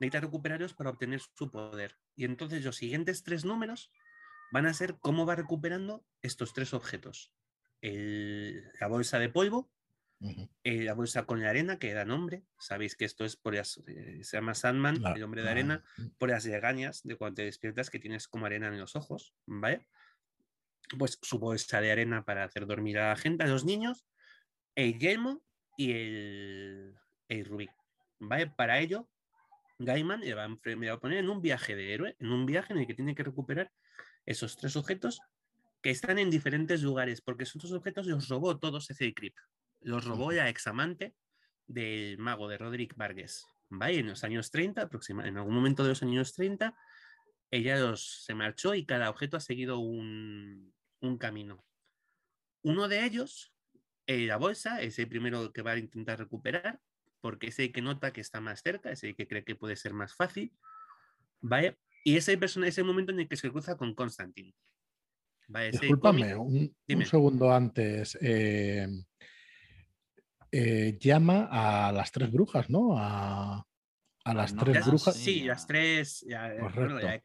necesita 0.00 0.20
recuperarlos 0.20 0.74
para 0.74 0.90
obtener 0.90 1.20
su 1.20 1.50
poder. 1.50 1.98
Y 2.16 2.24
entonces 2.24 2.64
los 2.64 2.76
siguientes 2.76 3.22
tres 3.22 3.44
números 3.44 3.90
van 4.52 4.66
a 4.66 4.74
ser 4.74 4.98
cómo 5.00 5.26
va 5.26 5.36
recuperando 5.36 6.04
estos 6.22 6.52
tres 6.52 6.74
objetos. 6.74 7.32
la 7.82 8.88
bolsa 8.88 9.18
de 9.18 9.28
polvo, 9.28 9.70
eh, 10.62 10.84
la 10.84 10.94
bolsa 10.94 11.26
con 11.26 11.42
la 11.42 11.50
arena, 11.50 11.78
que 11.78 11.92
da 11.92 12.04
nombre. 12.04 12.44
Sabéis 12.58 12.96
que 12.96 13.04
esto 13.04 13.24
es 13.24 13.36
por 13.36 13.54
las, 13.54 13.82
eh, 13.86 14.20
se 14.22 14.36
llama 14.36 14.54
Sandman, 14.54 15.04
el 15.14 15.22
hombre 15.22 15.42
de 15.42 15.50
arena, 15.50 15.84
por 16.18 16.30
las 16.30 16.46
legañas 16.46 17.02
de 17.02 17.16
cuando 17.16 17.36
te 17.36 17.44
despiertas 17.44 17.90
que 17.90 17.98
tienes 17.98 18.26
como 18.28 18.46
arena 18.46 18.68
en 18.68 18.78
los 18.78 18.96
ojos, 18.96 19.34
¿vale? 19.46 19.86
Pues 20.98 21.18
su 21.20 21.38
bolsa 21.38 21.80
de 21.80 21.92
arena 21.92 22.24
para 22.24 22.44
hacer 22.44 22.66
dormir 22.66 22.98
a 22.98 23.08
la 23.10 23.16
gente, 23.16 23.44
a 23.44 23.48
los 23.48 23.64
niños, 23.64 24.06
el 24.74 24.98
yelmo 24.98 25.42
y 25.76 25.92
el, 25.92 26.94
el 27.28 27.44
rubí, 27.44 27.68
¿vale? 28.18 28.46
Para 28.46 28.80
ello, 28.80 29.08
Gaiman 29.78 30.20
le 30.20 30.34
va, 30.34 30.44
a 30.44 31.00
poner 31.00 31.18
en 31.18 31.28
un 31.28 31.42
viaje 31.42 31.74
de 31.74 31.92
héroe, 31.94 32.16
en 32.18 32.30
un 32.30 32.46
viaje 32.46 32.72
en 32.72 32.80
el 32.80 32.86
que 32.86 32.94
tiene 32.94 33.14
que 33.14 33.24
recuperar 33.24 33.72
esos 34.26 34.56
tres 34.56 34.76
objetos 34.76 35.20
que 35.82 35.90
están 35.90 36.18
en 36.18 36.30
diferentes 36.30 36.82
lugares, 36.82 37.20
porque 37.20 37.44
esos 37.44 37.72
objetos 37.72 38.06
los 38.06 38.28
robó 38.28 38.58
todos 38.58 38.90
ese 38.90 39.12
Creep 39.12 39.34
los 39.84 40.04
robó 40.04 40.32
la 40.32 40.48
examante 40.48 41.14
del 41.66 42.18
mago 42.18 42.48
de 42.48 42.58
Roderick 42.58 42.96
Vargas. 42.96 43.46
¿vale? 43.68 43.98
En 43.98 44.08
los 44.08 44.24
años 44.24 44.50
30, 44.50 44.88
en 45.24 45.36
algún 45.36 45.54
momento 45.54 45.82
de 45.82 45.90
los 45.90 46.02
años 46.02 46.32
30, 46.32 46.76
ella 47.50 47.78
los, 47.78 48.24
se 48.24 48.34
marchó 48.34 48.74
y 48.74 48.84
cada 48.84 49.10
objeto 49.10 49.36
ha 49.36 49.40
seguido 49.40 49.78
un, 49.78 50.72
camino. 51.20 51.62
Uno 52.62 52.88
de 52.88 53.04
ellos, 53.04 53.52
eh, 54.06 54.26
la 54.26 54.38
bolsa, 54.38 54.80
es 54.80 54.98
el 54.98 55.06
primero 55.06 55.52
que 55.52 55.60
va 55.60 55.72
a 55.72 55.78
intentar 55.78 56.18
recuperar, 56.18 56.80
porque 57.24 57.46
es 57.46 57.58
el 57.58 57.72
que 57.72 57.80
nota 57.80 58.12
que 58.12 58.20
está 58.20 58.42
más 58.42 58.60
cerca, 58.60 58.90
es 58.90 59.02
el 59.02 59.16
que 59.16 59.26
cree 59.26 59.44
que 59.44 59.56
puede 59.56 59.76
ser 59.76 59.94
más 59.94 60.14
fácil. 60.14 60.52
¿vale? 61.40 61.78
Y 62.04 62.18
ese, 62.18 62.36
persona, 62.36 62.68
ese 62.68 62.82
momento 62.82 63.12
en 63.12 63.20
el 63.20 63.28
que 63.28 63.38
se 63.38 63.50
cruza 63.50 63.78
con 63.78 63.94
Constantine. 63.94 64.54
¿vale? 65.48 65.70
Discúlpame, 65.70 66.34
un, 66.34 66.70
segundo 67.06 67.50
antes. 67.50 68.18
Eh, 68.20 68.86
eh, 70.52 70.98
llama 71.00 71.48
a 71.50 71.92
las 71.92 72.12
tres 72.12 72.30
brujas, 72.30 72.68
¿no? 72.68 72.98
A, 72.98 73.66
las 74.26 74.54
tres 74.54 74.84
brujas. 74.84 75.16
Sí, 75.16 75.44
las 75.44 75.66
tres. 75.66 76.26
Ya, 76.28 76.52
bueno, 76.76 77.00
ya, 77.00 77.18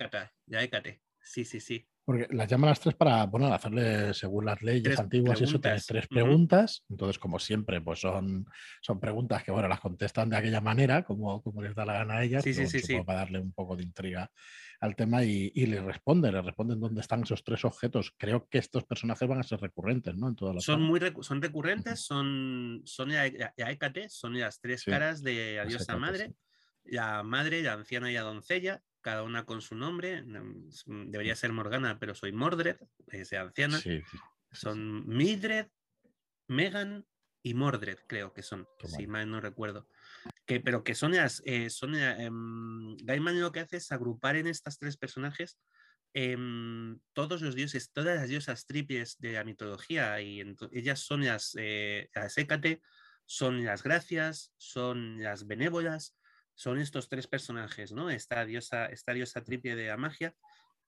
ya 0.47 0.81
Sí, 1.21 1.43
sí, 1.43 1.59
sí. 1.59 1.85
Porque 2.09 2.25
las 2.31 2.47
llama 2.47 2.65
a 2.65 2.71
las 2.71 2.79
tres 2.79 2.95
para, 2.95 3.27
bueno, 3.27 3.53
hacerle, 3.53 4.15
según 4.15 4.45
las 4.45 4.59
leyes 4.63 4.97
antiguas 4.97 5.39
y 5.39 5.43
eso, 5.43 5.61
tener 5.61 5.79
tres 5.79 6.07
preguntas. 6.07 6.83
Entonces, 6.89 7.19
como 7.19 7.37
siempre, 7.37 7.81
pues 7.81 7.99
son, 7.99 8.47
son 8.81 8.99
preguntas 8.99 9.43
que, 9.43 9.51
bueno, 9.51 9.67
las 9.67 9.79
contestan 9.79 10.27
de 10.27 10.37
aquella 10.37 10.59
manera, 10.59 11.03
como, 11.03 11.39
como 11.43 11.61
les 11.61 11.75
da 11.75 11.85
la 11.85 11.93
gana 11.93 12.15
a 12.15 12.23
ellas, 12.23 12.43
sí, 12.43 12.55
sí, 12.55 12.67
sí, 12.67 12.99
para 13.05 13.19
darle 13.19 13.37
un 13.37 13.51
poco 13.51 13.75
de 13.75 13.83
intriga 13.83 14.31
al 14.79 14.95
tema 14.95 15.23
y, 15.23 15.51
le 15.53 15.83
responde, 15.83 16.31
le 16.31 16.41
responden 16.41 16.79
dónde 16.79 17.01
están 17.01 17.21
esos 17.21 17.43
tres 17.43 17.63
objetos. 17.63 18.11
Creo 18.17 18.49
que 18.49 18.57
estos 18.57 18.85
personajes 18.85 19.29
van 19.29 19.41
a 19.41 19.43
ser 19.43 19.61
recurrentes, 19.61 20.15
¿no? 20.15 20.29
En 20.29 20.35
todas 20.35 20.63
son 20.63 20.81
muy 20.81 20.99
son 21.21 21.43
recurrentes, 21.43 21.99
son, 21.99 22.81
son 22.85 23.11
ya, 23.11 23.31
son 24.07 24.39
las 24.39 24.59
tres 24.59 24.83
caras 24.83 25.21
de 25.21 25.57
la 25.57 25.65
diosa 25.65 25.95
madre, 25.95 26.33
la 26.85 27.21
madre, 27.21 27.61
la 27.61 27.73
anciana 27.73 28.09
y 28.09 28.15
la 28.15 28.21
doncella, 28.21 28.81
cada 29.01 29.23
una 29.23 29.45
con 29.45 29.61
su 29.61 29.75
nombre. 29.75 30.21
Mm, 30.23 31.09
debería 31.09 31.35
ser 31.35 31.51
Morgana, 31.51 31.99
pero 31.99 32.15
soy 32.15 32.31
Mordred, 32.31 32.77
es 33.07 33.33
anciana. 33.33 33.79
son 34.51 35.07
Mildred, 35.07 35.67
Megan 36.47 37.05
y 37.41 37.53
Mordred, 37.53 37.97
creo 38.07 38.33
que 38.33 38.43
son, 38.43 38.67
si 38.83 39.07
mal 39.07 39.29
no 39.29 39.39
recuerdo 39.39 39.87
que, 40.45 40.59
pero 40.59 40.83
que 40.83 40.95
son, 40.95 41.13
eh, 41.15 41.69
son 41.69 41.95
eh, 41.95 42.29
Gaiman 43.03 43.39
lo 43.39 43.51
que 43.51 43.61
hace 43.61 43.77
es 43.77 43.91
agrupar 43.91 44.35
en 44.35 44.47
estas 44.47 44.77
tres 44.77 44.97
personajes 44.97 45.59
em, 46.13 46.99
todos 47.13 47.41
los 47.41 47.55
dioses, 47.55 47.91
todas 47.91 48.17
las 48.17 48.29
diosas 48.29 48.65
triples 48.65 49.17
de 49.19 49.33
la 49.33 49.43
mitología, 49.43 50.19
y 50.21 50.41
ellas 50.71 50.99
son 50.99 51.23
las, 51.23 51.55
eh, 51.57 52.09
las 52.13 52.37
Hécate, 52.37 52.81
son 53.25 53.63
las 53.63 53.83
gracias, 53.83 54.51
son 54.57 55.21
las 55.21 55.45
benévolas, 55.45 56.17
son 56.59 56.77
estos 56.77 57.07
tres 57.07 57.25
personajes, 57.25 57.93
¿no? 57.93 58.09
Esta 58.09 58.43
diosa, 58.43 58.87
esta 58.87 59.13
diosa 59.13 59.45
triple 59.45 59.77
de 59.77 59.87
la 59.87 59.95
magia, 59.95 60.35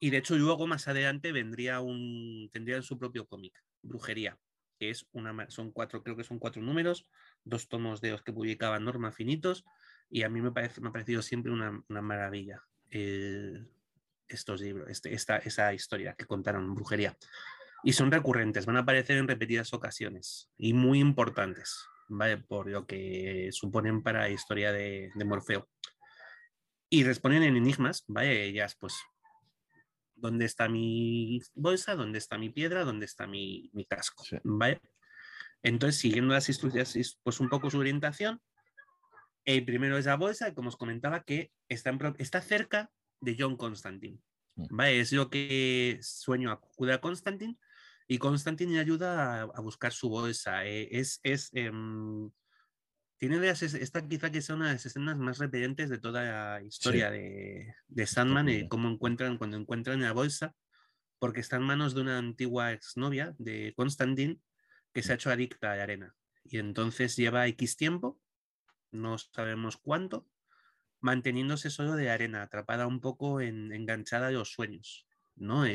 y 0.01 0.09
de 0.09 0.17
hecho 0.17 0.37
luego 0.37 0.67
más 0.67 0.89
adelante 0.89 1.31
vendría 1.31 1.79
un, 1.79 2.49
tendrían 2.51 2.83
su 2.83 2.99
propio 2.99 3.25
cómic, 3.25 3.53
Brujería, 3.81 4.37
que 4.77 4.89
es 4.89 5.07
una, 5.13 5.49
son 5.49 5.71
cuatro, 5.71 6.03
creo 6.03 6.17
que 6.17 6.25
son 6.25 6.39
cuatro 6.39 6.61
números, 6.61 7.07
dos 7.45 7.69
tomos 7.69 8.01
de 8.01 8.11
los 8.11 8.21
que 8.21 8.33
publicaban 8.33 8.83
Norma 8.83 9.13
Finitos, 9.13 9.63
y 10.09 10.23
a 10.23 10.29
mí 10.29 10.41
me, 10.41 10.51
parece, 10.51 10.81
me 10.81 10.89
ha 10.89 10.91
parecido 10.91 11.21
siempre 11.21 11.53
una, 11.53 11.81
maravilla 11.87 12.61
estos 14.27 14.59
libros, 14.59 14.89
este, 14.89 15.13
esta, 15.13 15.37
esa 15.37 15.73
historia 15.73 16.15
que 16.15 16.25
contaron 16.25 16.75
Brujería. 16.75 17.17
Y 17.81 17.93
son 17.93 18.11
recurrentes, 18.11 18.65
van 18.65 18.75
a 18.75 18.81
aparecer 18.81 19.15
en 19.15 19.29
repetidas 19.29 19.71
ocasiones 19.71 20.49
y 20.57 20.73
muy 20.73 20.99
importantes, 20.99 21.87
¿vale? 22.11 22.37
Por 22.37 22.69
lo 22.69 22.85
que 22.85 23.49
suponen 23.51 24.03
para 24.03 24.21
la 24.21 24.29
historia 24.29 24.71
de, 24.71 25.11
Morfeo. 25.25 25.67
Y 26.89 27.03
responden 27.03 27.43
en 27.43 27.55
enigmas, 27.55 28.03
¿vale? 28.07 28.43
Ellas, 28.43 28.75
pues, 28.79 28.95
¿dónde 30.15 30.45
está 30.45 30.67
mi 30.67 31.41
bolsa? 31.55 31.95
¿Dónde 31.95 32.17
está 32.17 32.37
mi 32.37 32.49
piedra? 32.49 32.83
¿Dónde 32.83 33.05
está 33.05 33.27
mi, 33.27 33.71
casco? 33.87 34.25
¿Vale? 34.43 34.81
Entonces, 35.63 36.01
siguiendo 36.01 36.33
las 36.33 36.49
instrucciones, 36.49 37.17
pues 37.23 37.39
un 37.39 37.49
poco 37.49 37.69
su 37.69 37.79
orientación, 37.79 38.41
el 39.45 39.63
primero 39.63 39.97
es 39.97 40.05
la 40.05 40.15
bolsa, 40.15 40.53
como 40.53 40.69
os 40.69 40.77
comentaba, 40.77 41.23
que 41.23 41.51
está, 41.69 41.97
está 42.17 42.41
cerca 42.41 42.91
de 43.21 43.35
John 43.39 43.55
Constantine. 43.55 44.19
¿vale? 44.55 44.99
Es 44.99 45.13
lo 45.13 45.29
que 45.29 45.97
sueño 46.01 46.51
acude 46.51 46.93
a 46.93 47.01
Constantine 47.01 47.57
y 48.07 48.17
Constantine 48.17 48.73
le 48.73 48.79
ayuda 48.79 49.43
a, 49.43 49.61
buscar 49.61 49.93
su 49.93 50.09
bolsa. 50.09 50.65
Eh, 50.65 50.89
es, 50.91 51.19
es 51.23 51.49
em, 51.53 52.29
tiene 53.17 53.47
esta 53.47 54.07
quizá 54.07 54.31
que 54.31 54.41
sea 54.41 54.55
una 54.55 54.67
de 54.67 54.73
las 54.73 54.85
escenas 54.85 55.17
más 55.17 55.37
repelentes 55.37 55.89
de 55.89 55.99
toda 55.99 56.23
la 56.23 56.63
historia 56.63 57.11
de, 57.11 57.75
de, 57.87 58.07
Sandman 58.07 58.49
y 58.49 58.67
cómo 58.67 58.89
encuentran 58.89 59.37
cuando 59.37 59.57
encuentran 59.57 60.01
la 60.01 60.11
bolsa, 60.11 60.55
porque 61.19 61.39
está 61.39 61.57
en 61.57 61.63
manos 61.63 61.93
de 61.93 62.01
una 62.01 62.17
antigua 62.17 62.73
exnovia 62.73 63.35
de 63.37 63.73
Constantine 63.77 64.39
que 64.91 65.03
se 65.03 65.11
ha 65.11 65.15
hecho 65.15 65.29
adicta 65.29 65.71
a 65.71 65.75
la 65.75 65.83
arena. 65.83 66.15
Y 66.43 66.57
entonces 66.57 67.15
lleva 67.15 67.47
X 67.47 67.77
tiempo, 67.77 68.19
no 68.91 69.17
sabemos 69.19 69.77
cuánto, 69.77 70.27
manteniéndose 70.99 71.69
solo 71.69 71.95
de 71.95 72.09
arena, 72.09 72.41
atrapada 72.41 72.87
un 72.87 73.01
poco 73.01 73.39
en, 73.39 73.71
enganchada 73.71 74.27
a 74.27 74.31
los 74.31 74.51
sueños. 74.51 75.07
¿no? 75.35 75.65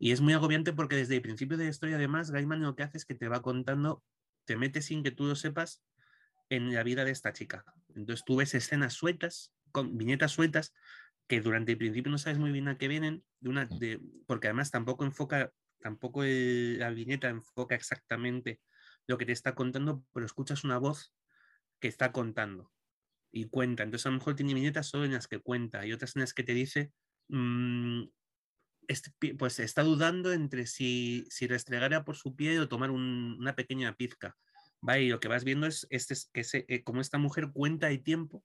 Y 0.00 0.12
es 0.12 0.22
muy 0.22 0.32
agobiante 0.32 0.72
porque 0.72 0.96
desde 0.96 1.16
el 1.16 1.22
principio 1.22 1.58
de 1.58 1.64
la 1.64 1.70
historia, 1.70 1.96
además, 1.96 2.30
Gaiman 2.30 2.62
lo 2.62 2.74
que 2.74 2.82
hace 2.82 2.96
es 2.96 3.04
que 3.04 3.14
te 3.14 3.28
va 3.28 3.42
contando, 3.42 4.02
te 4.46 4.56
mete 4.56 4.80
sin 4.80 5.02
que 5.02 5.10
tú 5.10 5.26
lo 5.26 5.36
sepas 5.36 5.84
en 6.48 6.72
la 6.74 6.82
vida 6.82 7.04
de 7.04 7.10
esta 7.10 7.34
chica. 7.34 7.64
Entonces 7.94 8.24
tú 8.24 8.36
ves 8.36 8.54
escenas 8.54 8.94
sueltas, 8.94 9.52
con 9.72 9.98
viñetas 9.98 10.32
sueltas, 10.32 10.72
que 11.28 11.42
durante 11.42 11.72
el 11.72 11.78
principio 11.78 12.10
no 12.10 12.16
sabes 12.16 12.38
muy 12.38 12.50
bien 12.50 12.66
a 12.68 12.78
qué 12.78 12.88
vienen, 12.88 13.22
de 13.40 13.50
una, 13.50 13.66
de, 13.66 14.00
porque 14.26 14.48
además 14.48 14.70
tampoco 14.70 15.04
enfoca 15.04 15.52
tampoco 15.80 16.22
la 16.24 16.90
viñeta 16.90 17.28
enfoca 17.28 17.74
exactamente 17.74 18.60
lo 19.06 19.18
que 19.18 19.26
te 19.26 19.32
está 19.32 19.54
contando, 19.54 20.04
pero 20.12 20.24
escuchas 20.24 20.64
una 20.64 20.78
voz 20.78 21.12
que 21.78 21.88
está 21.88 22.10
contando 22.10 22.72
y 23.32 23.48
cuenta. 23.48 23.82
Entonces 23.82 24.06
a 24.06 24.10
lo 24.10 24.16
mejor 24.16 24.34
tiene 24.34 24.54
viñetas 24.54 24.86
solo 24.86 25.04
en 25.04 25.12
las 25.12 25.28
que 25.28 25.40
cuenta 25.40 25.84
y 25.86 25.92
otras 25.92 26.16
en 26.16 26.20
las 26.20 26.32
que 26.32 26.42
te 26.42 26.54
dice, 26.54 26.92
mm, 27.28 28.04
este, 28.88 29.12
pues 29.34 29.58
está 29.60 29.82
dudando 29.82 30.32
entre 30.32 30.66
si, 30.66 31.26
si 31.30 31.46
restregar 31.46 32.04
por 32.04 32.16
su 32.16 32.34
pie 32.34 32.58
o 32.58 32.68
tomar 32.68 32.90
una 32.90 33.54
pequeña 33.54 33.96
pizca. 33.96 34.36
Y 34.98 35.08
lo 35.08 35.20
que 35.20 35.28
vas 35.28 35.44
viendo 35.44 35.66
es, 35.66 35.86
este, 35.90 36.14
que 36.32 36.44
eh, 36.68 36.82
como 36.82 37.00
esta 37.00 37.18
mujer 37.18 37.50
cuenta 37.52 37.90
el 37.90 38.02
tiempo 38.02 38.44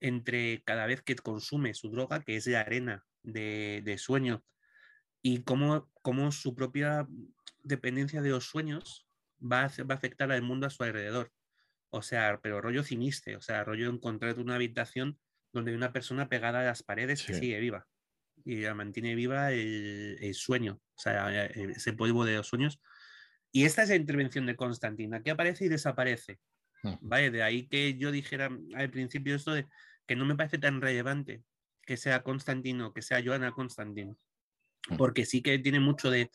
entre 0.00 0.62
cada 0.64 0.86
vez 0.86 1.02
que 1.02 1.16
consume 1.16 1.74
su 1.74 1.90
droga, 1.90 2.20
que 2.20 2.36
es 2.36 2.46
la 2.46 2.60
arena 2.60 3.06
de, 3.22 3.82
de 3.84 3.98
sueño 3.98 4.44
y 5.22 5.42
cómo, 5.42 5.90
cómo, 6.02 6.30
su 6.32 6.54
propia 6.54 7.06
dependencia 7.62 8.22
de 8.22 8.30
los 8.30 8.44
sueños 8.44 9.08
va 9.40 9.64
a, 9.64 9.84
va 9.84 9.94
a, 9.94 9.96
afectar 9.96 10.30
al 10.30 10.42
mundo 10.42 10.66
a 10.66 10.70
su 10.70 10.82
alrededor. 10.82 11.32
O 11.90 12.02
sea, 12.02 12.40
pero 12.42 12.60
rollo 12.60 12.82
ciniste, 12.82 13.36
o 13.36 13.40
sea, 13.40 13.64
rollo 13.64 13.90
encontrar 13.90 14.38
una 14.38 14.56
habitación 14.56 15.18
donde 15.52 15.70
hay 15.70 15.76
una 15.76 15.92
persona 15.92 16.28
pegada 16.28 16.60
a 16.60 16.64
las 16.64 16.82
paredes 16.82 17.24
que 17.24 17.34
sigue 17.34 17.58
viva 17.58 17.86
y 18.44 18.62
la 18.62 18.74
mantiene 18.74 19.14
viva 19.14 19.52
el, 19.52 20.16
el, 20.20 20.34
sueño, 20.34 20.80
o 20.94 20.98
sea, 20.98 21.46
e, 21.46 21.72
ese 21.72 21.92
polvo 21.92 22.24
de 22.24 22.36
los 22.36 22.46
sueños. 22.46 22.80
Y 23.52 23.64
esta 23.64 23.82
es 23.82 23.88
la 23.88 23.96
intervención 23.96 24.46
de 24.46 24.56
Constantina, 24.56 25.22
que 25.22 25.30
aparece 25.30 25.66
y 25.66 25.68
desaparece. 25.68 26.38
¿Vale? 27.00 27.30
De 27.30 27.42
ahí 27.42 27.66
que 27.66 27.98
yo 27.98 28.12
dijera 28.12 28.50
al 28.76 28.90
principio 28.90 29.34
esto 29.34 29.52
de 29.52 29.66
que 30.06 30.14
no 30.14 30.24
me 30.24 30.36
parece 30.36 30.58
tan 30.58 30.80
relevante 30.80 31.42
que 31.82 31.96
sea 31.96 32.22
Constantino, 32.22 32.92
que 32.92 33.02
sea 33.02 33.22
Joana 33.24 33.50
Constantino 33.50 34.16
porque 34.96 35.24
sí 35.24 35.42
que 35.42 35.58
tiene 35.58 35.80
mucho 35.80 36.10
de, 36.10 36.30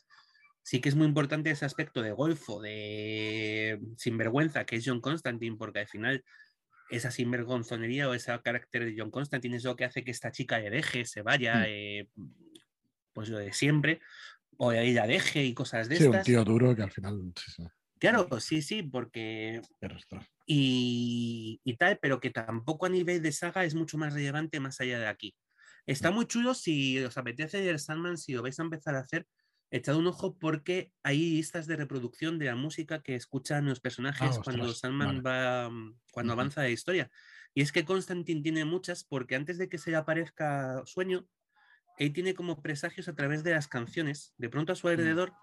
sí 0.62 0.82
que 0.82 0.90
es 0.90 0.96
muy 0.96 1.08
importante 1.08 1.50
ese 1.50 1.66
aspecto 1.66 2.02
de 2.02 2.12
golfo, 2.12 2.62
de 2.62 3.80
sinvergüenza, 3.98 4.66
que 4.66 4.76
es 4.76 4.84
John 4.86 5.02
Constantine, 5.02 5.58
porque 5.58 5.80
al 5.80 5.88
final 5.88 6.24
esa 6.96 7.12
sinvergonzonería 7.12 8.08
o 8.08 8.14
ese 8.14 8.32
carácter 8.42 8.86
de 8.86 8.96
John 8.98 9.12
Constantine 9.12 9.58
es 9.58 9.64
lo 9.64 9.76
que 9.76 9.86
hace 9.86 10.04
que 10.04 10.12
esta 10.12 10.32
chica 10.32 10.60
le 10.60 10.70
deje, 10.70 11.06
se 11.06 11.22
vaya, 11.22 11.60
mm. 11.60 11.66
eh, 11.68 12.08
pues 13.14 13.30
lo 13.30 13.40
de 13.40 13.52
siempre, 13.52 14.00
o 14.58 14.72
ella 14.72 15.08
deje 15.08 15.44
y 15.44 15.54
cosas 15.54 15.90
de 15.90 15.98
sí, 15.98 16.06
estas. 16.06 16.20
un 16.20 16.26
tío 16.26 16.44
duro 16.44 16.76
que 16.76 16.84
al 16.84 16.92
final... 16.92 17.34
Claro, 18.00 18.28
sí, 18.42 18.62
sí, 18.62 18.84
porque. 18.84 19.62
Y, 20.46 21.62
y, 21.64 21.78
tal, 21.78 22.00
pero 22.02 22.20
que 22.20 22.32
tampoco 22.32 22.86
a 22.86 22.90
nivel 22.90 23.22
de 23.22 23.32
saga 23.32 23.64
es 23.64 23.76
mucho 23.76 23.98
más 23.98 24.14
relevante 24.14 24.60
más 24.60 24.82
allá 24.82 25.00
de 25.00 25.08
aquí. 25.08 25.34
Está 25.86 26.12
mm. 26.12 26.14
muy 26.14 26.26
chulo 26.26 26.54
si 26.54 27.00
os 27.00 27.18
apetece 27.18 27.70
el 27.70 27.80
Sandman, 27.80 28.18
si 28.18 28.34
lo 28.34 28.42
vais 28.42 28.60
a 28.60 28.64
empezar 28.64 28.96
a 28.96 29.00
hacer, 29.00 29.26
echad 29.78 29.96
un 29.96 30.08
ojo 30.08 30.38
porque 30.38 30.94
hay 31.04 31.36
listas 31.36 31.68
de 31.68 31.76
reproducción 31.76 32.40
de 32.40 32.46
la 32.46 32.56
música 32.56 33.02
que 33.02 33.16
escuchan 33.16 33.66
los 33.66 33.80
personajes 33.80 34.38
ah, 34.38 34.42
cuando 34.44 34.74
Sandman 34.74 35.24
va, 35.26 35.70
mm, 35.70 36.00
cuando 36.12 36.34
avanza 36.34 36.62
la 36.62 36.70
historia. 36.70 37.10
Y 37.54 37.62
es 37.62 37.72
que 37.72 37.86
Constantine 37.86 38.42
tiene 38.42 38.66
muchas 38.66 39.04
porque 39.04 39.36
antes 39.36 39.58
de 39.58 39.70
que 39.70 39.78
se 39.78 39.92
le 39.92 39.98
aparezca 39.98 40.82
sueño, 40.86 41.28
él 41.98 42.14
tiene 42.14 42.34
como 42.34 42.62
presagios 42.62 43.08
a 43.08 43.16
través 43.16 43.44
de 43.44 43.52
las 43.52 43.68
canciones. 43.68 44.34
De 44.38 44.50
pronto 44.50 44.74
a 44.74 44.76
su 44.76 44.88
mm. 44.88 44.90
alrededor 44.92 45.34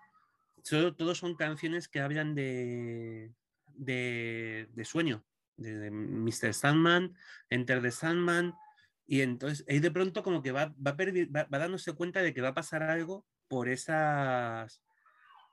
Solo, 0.63 0.95
todos 0.95 1.19
son 1.19 1.35
canciones 1.37 1.89
que 1.89 2.01
hablan 2.01 2.35
de, 2.35 3.33
de, 3.75 4.85
sueño, 4.85 5.25
de, 5.57 5.91
Mr. 5.91 6.55
Sandman, 6.55 7.15
Enter 7.49 7.81
the 7.83 7.91
Sandman, 7.91 8.55
y 9.07 9.23
entonces 9.23 9.65
ahí 9.69 9.81
de 9.81 9.91
pronto 9.91 10.23
como 10.23 10.43
que 10.43 10.53
va, 10.53 10.75
va, 10.87 10.93
va, 10.95 11.59
dándose 11.59 11.93
cuenta 11.95 12.23
de 12.23 12.33
que 12.33 12.43
va 12.43 12.49
a 12.49 12.55
pasar 12.55 12.83
algo 12.83 13.27
por 13.51 13.69
esas 13.69 14.81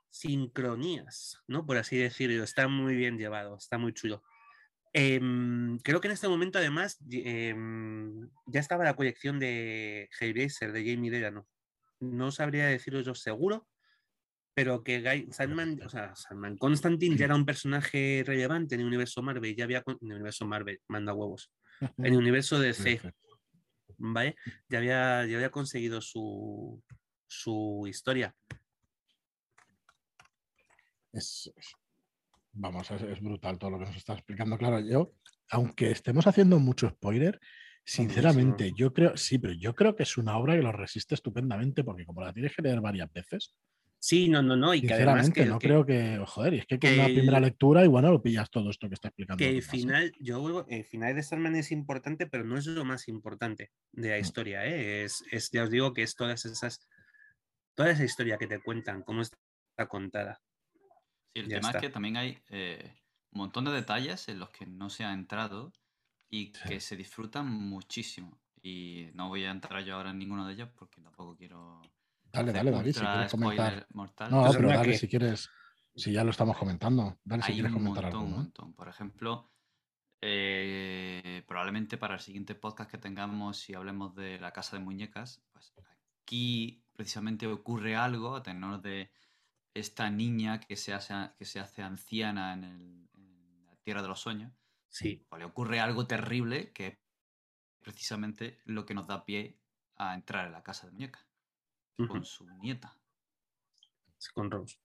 sincronías, 0.08 1.42
¿no? 1.48 1.66
Por 1.66 1.76
así 1.76 1.98
decirlo. 1.98 2.44
Está 2.44 2.68
muy 2.68 2.94
bien 2.94 3.18
llevado, 3.18 3.56
está 3.56 3.76
muy 3.76 3.92
chulo. 3.92 4.22
Em, 4.92 5.78
creo 5.80 6.00
que 6.00 6.06
en 6.06 6.14
este 6.14 6.28
momento, 6.28 6.58
además, 6.58 6.98
em, 7.10 8.30
ya 8.46 8.60
estaba 8.60 8.84
la 8.84 8.94
colección 8.94 9.40
de 9.40 10.08
Hellraiser 10.18 10.72
de 10.72 10.88
Jamie 10.88 11.10
Delano. 11.10 11.46
No 12.00 12.30
sabría 12.30 12.66
decirlo 12.66 13.00
yo 13.00 13.14
seguro, 13.16 13.66
pero 14.54 14.84
que 14.84 15.00
Guy, 15.02 15.32
Sandman, 15.32 15.82
o 15.84 15.88
sea, 15.88 16.14
Sandman 16.14 16.56
Constantine 16.56 17.16
ya 17.16 17.24
era 17.24 17.34
un 17.34 17.44
personaje 17.44 18.22
relevante 18.24 18.76
en 18.76 18.82
el 18.82 18.86
universo 18.86 19.22
Marvel, 19.22 19.56
ya 19.56 19.64
había 19.64 19.82
en 19.86 19.96
el 20.02 20.14
universo 20.14 20.46
Marvel, 20.46 20.80
manda 20.86 21.12
huevos. 21.12 21.50
En 21.80 22.06
el 22.06 22.16
universo 22.16 22.60
de 22.60 22.72
C, 22.72 23.00
¿vale? 23.98 24.36
Ya 24.68 24.78
había, 24.78 25.26
ya 25.26 25.36
había 25.36 25.50
conseguido 25.50 26.00
su, 26.00 26.82
su 27.28 27.84
historia. 27.86 28.34
Es, 31.12 31.50
vamos, 32.52 32.90
es, 32.90 33.20
brutal 33.20 33.58
todo 33.58 33.70
lo 33.70 33.78
que 33.78 33.86
nos 33.86 33.96
está 33.96 34.14
explicando. 34.14 34.58
Claro, 34.58 34.80
yo, 34.80 35.14
aunque 35.50 35.90
estemos 35.90 36.26
haciendo 36.26 36.58
mucho 36.58 36.88
spoiler, 36.88 37.40
sinceramente, 37.84 38.72
yo 38.76 38.92
creo, 38.92 39.16
sí, 39.16 39.38
pero 39.38 39.54
yo 39.54 39.74
creo 39.74 39.94
que 39.94 40.02
es 40.02 40.18
una 40.18 40.36
obra 40.36 40.56
que 40.56 40.62
lo 40.62 40.72
resiste 40.72 41.14
estupendamente, 41.14 41.84
porque 41.84 42.04
como 42.04 42.22
la 42.22 42.32
tienes 42.32 42.54
que 42.54 42.62
leer 42.62 42.80
varias 42.80 43.12
veces, 43.12 43.54
Sí, 44.00 44.28
no, 44.28 44.42
no, 44.42 44.56
no. 44.56 44.74
Y 44.74 44.82
que 44.82 44.94
además 44.94 45.30
que, 45.30 45.44
no 45.44 45.58
creo 45.58 45.84
que, 45.84 46.22
joder, 46.24 46.54
y 46.54 46.58
es 46.58 46.66
que 46.66 46.78
con 46.78 46.92
una 46.92 47.06
primera 47.06 47.40
lectura 47.40 47.84
y 47.84 47.88
bueno, 47.88 48.12
lo 48.12 48.22
pillas 48.22 48.48
todo 48.50 48.70
esto 48.70 48.88
que 48.88 48.94
está 48.94 49.08
explicando. 49.08 49.38
Que 49.38 49.48
el 49.48 49.62
final, 49.62 50.12
yo 50.20 50.64
el 50.68 50.84
final 50.84 51.16
de 51.16 51.22
Starman 51.22 51.56
es 51.56 51.72
importante, 51.72 52.26
pero 52.26 52.44
no 52.44 52.56
es 52.56 52.66
lo 52.66 52.84
más 52.84 53.08
importante 53.08 53.72
de 53.92 54.10
la 54.10 54.16
mm. 54.16 54.20
historia, 54.20 54.66
¿eh? 54.66 55.04
Es, 55.04 55.24
es, 55.32 55.50
ya 55.50 55.64
os 55.64 55.70
digo 55.70 55.92
que 55.94 56.02
es 56.02 56.14
todas 56.14 56.44
esas, 56.44 56.88
toda 57.78 57.90
esa 57.92 58.02
historia 58.02 58.38
que 58.38 58.48
te 58.48 58.58
cuentan, 58.58 59.04
cómo 59.04 59.22
está 59.22 59.38
contada. 59.86 60.42
Sí, 61.32 61.38
el 61.38 61.48
tema 61.48 61.70
es 61.70 61.76
que 61.76 61.90
también 61.90 62.16
hay 62.16 62.36
eh, 62.48 62.92
un 63.30 63.38
montón 63.38 63.66
de 63.66 63.70
detalles 63.70 64.28
en 64.28 64.40
los 64.40 64.50
que 64.50 64.66
no 64.66 64.90
se 64.90 65.04
ha 65.04 65.12
entrado 65.12 65.72
y 66.28 66.50
que 66.50 66.80
se 66.80 66.96
disfrutan 66.96 67.46
muchísimo. 67.46 68.40
Y 68.60 69.10
no 69.14 69.28
voy 69.28 69.44
a 69.44 69.52
entrar 69.52 69.84
yo 69.84 69.94
ahora 69.94 70.10
en 70.10 70.18
ninguno 70.18 70.44
de 70.44 70.54
ellos 70.54 70.70
porque 70.74 71.00
tampoco 71.00 71.36
quiero 71.36 71.80
Dale, 72.32 72.52
dale, 72.52 72.72
David, 72.72 72.92
si 72.92 73.00
quieres 73.00 73.30
comentar. 73.30 73.86
No, 74.28 74.50
pero 74.52 74.68
dale, 74.70 74.98
si 74.98 75.06
quieres, 75.06 75.48
si 75.94 76.10
ya 76.10 76.24
lo 76.24 76.32
estamos 76.32 76.56
comentando, 76.56 77.20
dale 77.22 77.44
si 77.44 77.52
quieres 77.52 77.72
comentar 77.72 78.06
algo. 78.06 78.22
Un 78.22 78.32
montón. 78.32 78.74
Por 78.74 78.88
ejemplo, 78.88 79.52
eh, 80.20 81.44
probablemente 81.46 81.96
para 81.96 82.14
el 82.14 82.20
siguiente 82.20 82.56
podcast 82.56 82.90
que 82.90 82.98
tengamos, 82.98 83.58
si 83.58 83.74
hablemos 83.74 84.16
de 84.16 84.40
la 84.40 84.52
casa 84.52 84.76
de 84.76 84.82
muñecas, 84.82 85.44
pues 85.52 85.72
aquí 86.24 86.82
precisamente 86.98 87.46
ocurre 87.46 87.94
algo 87.94 88.34
a 88.34 88.42
tenor 88.42 88.82
de 88.82 89.12
esta 89.72 90.10
niña 90.10 90.58
que 90.58 90.74
se 90.74 90.92
hace, 90.92 91.14
que 91.38 91.44
se 91.44 91.60
hace 91.60 91.80
anciana 91.80 92.54
en, 92.54 93.08
la 93.64 93.76
Tierra 93.76 94.02
de 94.02 94.08
los 94.08 94.18
Sueños. 94.18 94.52
Sí. 94.88 95.24
Pues 95.28 95.38
le 95.38 95.44
ocurre 95.44 95.78
algo 95.78 96.08
terrible 96.08 96.72
que 96.72 96.86
es 96.88 96.98
precisamente 97.78 98.60
lo 98.64 98.84
que 98.84 98.94
nos 98.94 99.06
da 99.06 99.24
pie 99.24 99.60
a 99.94 100.12
entrar 100.12 100.46
en 100.46 100.52
la 100.52 100.64
casa 100.64 100.88
de 100.88 100.92
muñecas 100.94 101.24
con 102.08 102.24
su 102.24 102.44
nieta. 102.56 102.98
con 104.34 104.50
Rose. 104.50 104.80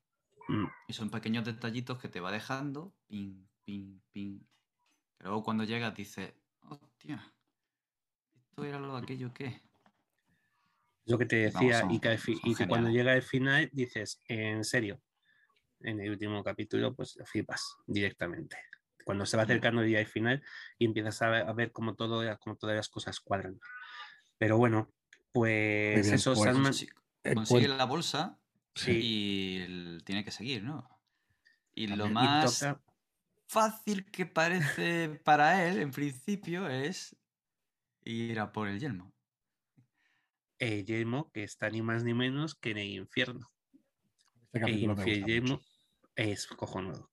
Mm. 0.50 0.66
Y 0.90 0.94
son 0.94 1.10
pequeños 1.10 1.46
detallitos 1.46 1.98
que 1.98 2.10
te 2.10 2.20
va 2.20 2.32
dejando, 2.32 2.94
ping, 3.08 3.44
ping, 3.64 4.00
ping. 4.12 4.40
luego 5.18 5.42
cuando 5.42 5.64
llegas 5.64 5.96
dices, 5.96 6.32
hostia, 6.62 7.34
esto 8.36 8.64
era 8.66 8.80
lo 8.80 8.96
de 8.96 9.02
aquello 9.02 9.34
que. 9.34 9.64
Lo 11.06 11.18
que 11.18 11.26
te 11.26 11.36
decía, 11.36 11.86
y, 11.90 12.00
que, 12.00 12.68
cuando 12.68 12.90
llega 12.90 13.14
el 13.14 13.22
final 13.22 13.70
dices, 13.74 14.22
en 14.28 14.64
serio, 14.64 15.02
en 15.82 16.00
el 16.00 16.12
último 16.12 16.44
capítulo, 16.44 16.96
pues 16.96 17.18
flipas 17.26 17.76
directamente. 17.86 18.58
Cuando 19.04 19.26
se 19.26 19.36
va 19.36 19.44
acercando 19.44 19.82
el 19.82 19.88
día 19.88 19.98
del 19.98 20.08
final 20.08 20.42
y 20.78 20.86
empiezas 20.86 21.22
a 21.22 21.52
ver, 21.54 21.72
cómo, 21.74 21.96
todo, 21.96 22.24
cómo 22.40 22.56
todas 22.56 22.76
las 22.76 22.88
cosas 22.88 23.20
cuadran. 23.20 23.60
Pero 24.38 24.58
bueno, 24.58 24.94
pues 25.34 26.08
eso, 26.08 26.34
pues, 26.36 26.88
eh, 27.24 27.34
consigue 27.34 27.68
pues 27.68 27.78
la 27.78 27.86
bolsa 27.86 28.40
y 28.88 30.00
tiene 30.04 30.24
que 30.24 30.32
seguir, 30.32 30.64
¿no? 30.64 30.88
Y 31.76 31.88
lo 31.88 32.08
más 32.08 32.66
fácil 33.48 34.06
que 34.06 34.26
parece 34.26 35.10
para 35.24 35.68
él, 35.68 35.80
en 35.80 35.92
principio, 35.92 36.70
es 36.70 37.16
ir 38.04 38.40
a 38.40 38.52
por 38.52 38.68
el 38.68 38.80
yelmo. 38.80 39.13
El 40.60 40.86
yelmo 40.86 41.32
que 41.32 41.44
está 41.44 41.70
ni 41.70 41.82
más 41.82 42.04
ni 42.04 42.14
menos 42.14 42.56
que 42.56 42.72
en 42.72 42.78
el 42.78 42.90
infierno. 42.90 43.52
Este 44.52 44.72
el 45.14 45.26
yelmo 45.26 45.62
es 46.16 46.48
cojonudo. 46.48 47.12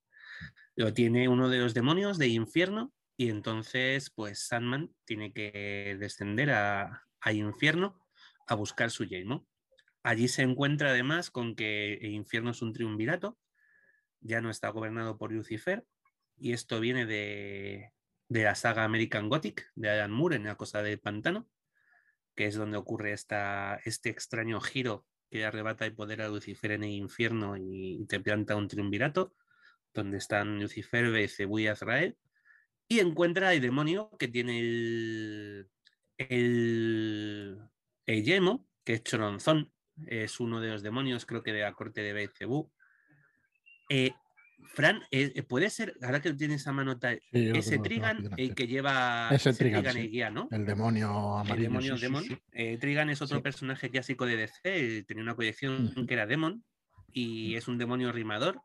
Lo 0.77 0.93
tiene 0.93 1.29
uno 1.29 1.49
de 1.49 1.59
los 1.59 1.75
demonios 1.75 2.19
de 2.19 2.29
infierno 2.29 2.93
y 3.17 3.29
entonces, 3.29 4.11
pues 4.11 4.47
Sandman 4.47 4.95
tiene 5.05 5.33
que 5.33 5.97
descender 5.99 6.51
a, 6.51 7.07
a 7.21 7.33
infierno 7.33 8.01
a 8.47 8.55
buscar 8.55 8.91
su 8.91 9.05
yelmo. 9.05 9.47
Allí 10.03 10.29
se 10.29 10.43
encuentra 10.43 10.91
además 10.91 11.31
con 11.31 11.55
que 11.55 11.95
el 11.95 12.13
infierno 12.13 12.51
es 12.51 12.63
un 12.63 12.73
triunvirato, 12.73 13.39
ya 14.21 14.41
no 14.41 14.51
está 14.51 14.71
gobernado 14.71 15.19
por 15.19 15.33
Lucifer, 15.33 15.85
y 16.37 16.53
esto 16.53 16.81
viene 16.81 17.05
de, 17.07 17.93
la 18.29 18.55
saga 18.55 18.85
American 18.85 19.29
Gothic 19.29 19.71
de 19.75 19.91
Alan 19.91 20.11
Moore 20.11 20.37
en 20.37 20.45
la 20.45 20.57
cosa 20.57 20.83
del 20.83 20.99
pantano, 20.99 21.49
que 22.35 22.47
es 22.47 22.55
donde 22.55 22.77
ocurre 22.77 23.13
esta, 23.13 23.81
este 23.85 24.11
extraño 24.11 24.61
giro 24.61 25.07
que 25.31 25.45
arrebata 25.45 25.87
el 25.87 25.95
poder 25.95 26.23
a 26.23 26.29
Lucifer 26.29 26.73
en 26.73 26.85
el 26.85 26.91
infierno 26.91 27.57
y, 27.57 28.05
te 28.09 28.21
planta 28.21 28.57
un 28.57 28.69
triunvirato, 28.69 29.35
donde 29.95 30.19
están 30.19 30.61
Lucifer, 30.61 31.11
Beelzebub 31.11 31.59
y 31.59 31.69
Azrael, 31.69 32.17
y 32.89 32.99
encuentra 32.99 33.53
el 33.55 33.61
demonio 33.61 34.11
que 34.19 34.29
tiene 34.29 34.59
el, 34.59 35.71
el, 36.19 37.59
el 38.07 38.25
que 38.85 38.93
es 38.95 39.05
Choronzón, 39.05 39.73
es 40.07 40.41
uno 40.41 40.61
de 40.61 40.71
los 40.71 40.83
demonios, 40.83 41.27
creo 41.27 41.43
que 41.43 41.53
de 41.53 41.61
la 41.61 41.75
corte 41.75 42.03
de 42.03 42.13
Beelzebub. 42.13 42.73
Eh, 43.89 44.13
Fran, 44.67 45.03
eh, 45.11 45.33
eh, 45.35 45.43
puede 45.43 45.71
ser, 45.71 45.97
ahora 46.03 46.21
que 46.21 46.33
tienes 46.35 46.67
a 46.67 46.73
mano 46.73 46.99
ese 47.33 47.79
Trigan, 47.79 48.31
el 48.37 48.55
que 48.55 48.67
lleva 48.67 49.29
ese, 49.31 49.53
Trigan, 49.53 49.85
el 49.97 50.11
guía, 50.11 50.31
¿no? 50.31 50.49
El 50.51 50.65
demonio 50.65 51.39
amarillo. 51.39 51.95
El 51.95 52.01
demonio 52.01 52.39
Trigan 52.81 53.11
es 53.11 53.23
otro 53.23 53.43
personaje 53.43 53.91
clásico 53.91 54.27
de 54.27 54.37
DC, 54.37 55.05
tenía 55.07 55.23
una 55.23 55.35
colección 55.35 56.07
que 56.07 56.15
era 56.15 56.27
Demon 56.27 56.65
y 57.13 57.57
es 57.57 57.69
un 57.69 57.79
demonio 57.79 58.13
rimador. 58.13 58.61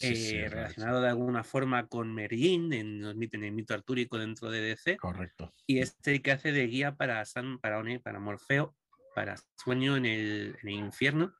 relacionado 0.00 1.00
de 1.00 1.08
alguna 1.08 1.44
forma 1.44 1.86
con 1.86 2.14
Merlin 2.14 2.72
en, 2.72 3.04
en, 3.04 3.44
el 3.44 3.52
mito 3.52 3.74
artúrico 3.74 4.18
dentro 4.18 4.50
de 4.50 4.60
DC. 4.60 4.96
Correcto. 4.96 5.52
Y 5.66 5.78
este 5.78 6.22
que 6.22 6.32
hace 6.32 6.52
de 6.52 6.66
guía 6.66 6.96
para 6.96 7.24
San, 7.24 7.58
para, 7.58 7.82
para 8.02 8.20
Morfeo 8.20 8.74
para 9.16 9.34
sueño 9.56 9.96
en 9.96 10.04
el, 10.04 10.58
infierno. 10.62 11.34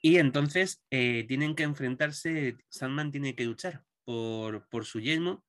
Y 0.00 0.18
entonces 0.18 0.84
eh, 0.90 1.24
tienen 1.26 1.54
que 1.54 1.64
enfrentarse, 1.64 2.56
Sandman 2.68 3.10
tiene 3.10 3.34
que 3.34 3.44
luchar 3.44 3.84
por, 4.04 4.84
su 4.84 5.00
yelmo 5.00 5.44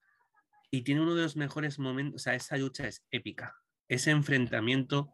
y 0.72 0.82
tiene 0.82 1.02
uno 1.02 1.16
de 1.16 1.24
los 1.24 1.36
mejores 1.36 1.80
momentos, 1.80 2.22
o 2.22 2.24
sea, 2.24 2.36
esa 2.36 2.58
lucha 2.58 2.88
es 2.88 3.06
épica, 3.12 3.56
ese 3.88 4.12
enfrentamiento, 4.12 5.14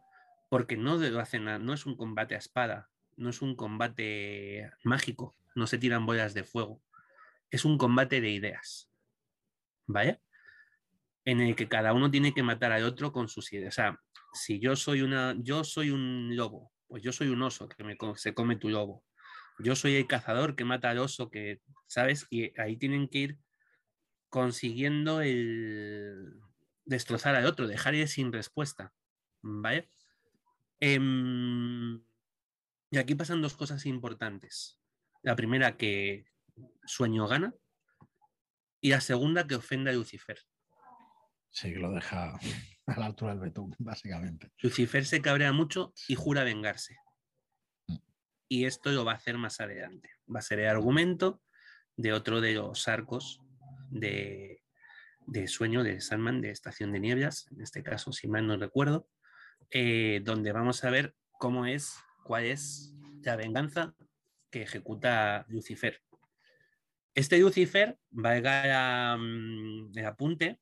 porque 0.49 0.77
no 0.77 0.97
lo 0.97 1.19
hacen, 1.19 1.43
no 1.43 1.73
es 1.73 1.85
un 1.85 1.95
combate 1.95 2.35
a 2.35 2.39
espada, 2.39 2.89
no 3.17 3.29
es 3.29 3.41
un 3.41 3.55
combate 3.55 4.71
mágico, 4.83 5.35
no 5.53 5.67
se 5.67 5.77
tiran 5.77 6.05
bolas 6.05 6.33
de 6.33 6.43
fuego, 6.43 6.81
es 7.51 7.65
un 7.65 7.77
combate 7.77 8.21
de 8.21 8.31
ideas, 8.31 8.89
¿vale? 9.85 10.21
En 11.25 11.41
el 11.41 11.55
que 11.55 11.67
cada 11.67 11.93
uno 11.93 12.09
tiene 12.09 12.33
que 12.33 12.43
matar 12.43 12.71
al 12.71 12.83
otro 12.83 13.11
con 13.11 13.27
sus 13.27 13.51
ideas. 13.53 13.73
O 13.73 13.75
sea, 13.75 13.99
si 14.33 14.59
yo 14.59 14.75
soy 14.75 15.01
una, 15.01 15.35
yo 15.39 15.63
soy 15.63 15.89
un 15.89 16.35
lobo, 16.35 16.71
pues 16.87 17.03
yo 17.03 17.11
soy 17.11 17.29
un 17.29 17.41
oso 17.41 17.67
que 17.67 17.83
me, 17.83 17.97
se 18.15 18.33
come 18.33 18.57
tu 18.57 18.69
lobo. 18.69 19.03
Yo 19.59 19.75
soy 19.75 19.95
el 19.95 20.07
cazador 20.07 20.55
que 20.55 20.65
mata 20.65 20.89
al 20.89 20.99
oso, 20.99 21.29
que, 21.29 21.61
¿sabes? 21.87 22.27
Y 22.29 22.59
ahí 22.59 22.77
tienen 22.77 23.07
que 23.07 23.17
ir 23.19 23.39
consiguiendo 24.29 25.21
el 25.21 26.41
destrozar 26.85 27.35
al 27.35 27.45
otro, 27.45 27.67
dejarle 27.67 28.07
sin 28.07 28.33
respuesta, 28.33 28.93
¿vale? 29.41 29.89
Em, 30.79 32.03
y 32.91 32.97
aquí 32.97 33.15
pasan 33.15 33.41
dos 33.41 33.55
cosas 33.55 33.85
importantes. 33.85 34.79
La 35.23 35.35
primera, 35.35 35.77
que 35.77 36.25
Sueño 36.85 37.27
gana, 37.27 37.53
y 38.81 38.89
la 38.89 39.01
segunda, 39.01 39.47
que 39.47 39.55
ofenda 39.55 39.91
a 39.91 39.93
Lucifer. 39.93 40.37
Sí, 41.49 41.73
que 41.73 41.79
lo 41.79 41.91
deja 41.91 42.37
a 42.87 42.99
la 42.99 43.05
altura 43.05 43.31
del 43.31 43.39
betún, 43.39 43.75
básicamente. 43.79 44.51
Lucifer 44.59 45.05
se 45.05 45.21
cabrea 45.21 45.53
mucho 45.53 45.93
y 46.07 46.15
jura 46.15 46.43
vengarse. 46.43 46.97
Y 48.47 48.65
esto 48.65 48.91
lo 48.91 49.05
va 49.05 49.13
a 49.13 49.15
hacer 49.15 49.37
más 49.37 49.59
adelante. 49.59 50.09
Va 50.33 50.39
a 50.39 50.43
ser 50.43 50.59
el 50.59 50.67
argumento 50.67 51.41
de 51.97 52.13
otro 52.13 52.41
de 52.41 52.53
los 52.53 52.87
arcos 52.87 53.41
de, 53.89 54.61
sueño 55.47 55.83
de 55.83 56.01
Sandman, 56.01 56.41
de 56.41 56.51
Estación 56.51 56.91
de 56.91 56.99
Nieblas, 56.99 57.47
en 57.51 57.61
este 57.61 57.83
caso, 57.83 58.11
si 58.11 58.27
mal 58.27 58.45
no 58.45 58.57
recuerdo, 58.57 59.07
eh, 59.71 60.21
donde 60.23 60.51
vamos 60.51 60.83
a 60.83 60.89
ver 60.89 61.15
cómo 61.31 61.65
es, 61.65 61.95
cuál 62.23 62.45
es 62.45 62.93
la 63.23 63.35
venganza 63.35 63.95
que 64.51 64.63
ejecuta 64.63 65.45
Lucifer. 65.49 66.01
Este 67.13 67.39
Lucifer, 67.39 67.97
valga 68.09 69.17
mm, 69.17 69.97
el 69.97 70.05
apunte, 70.05 70.59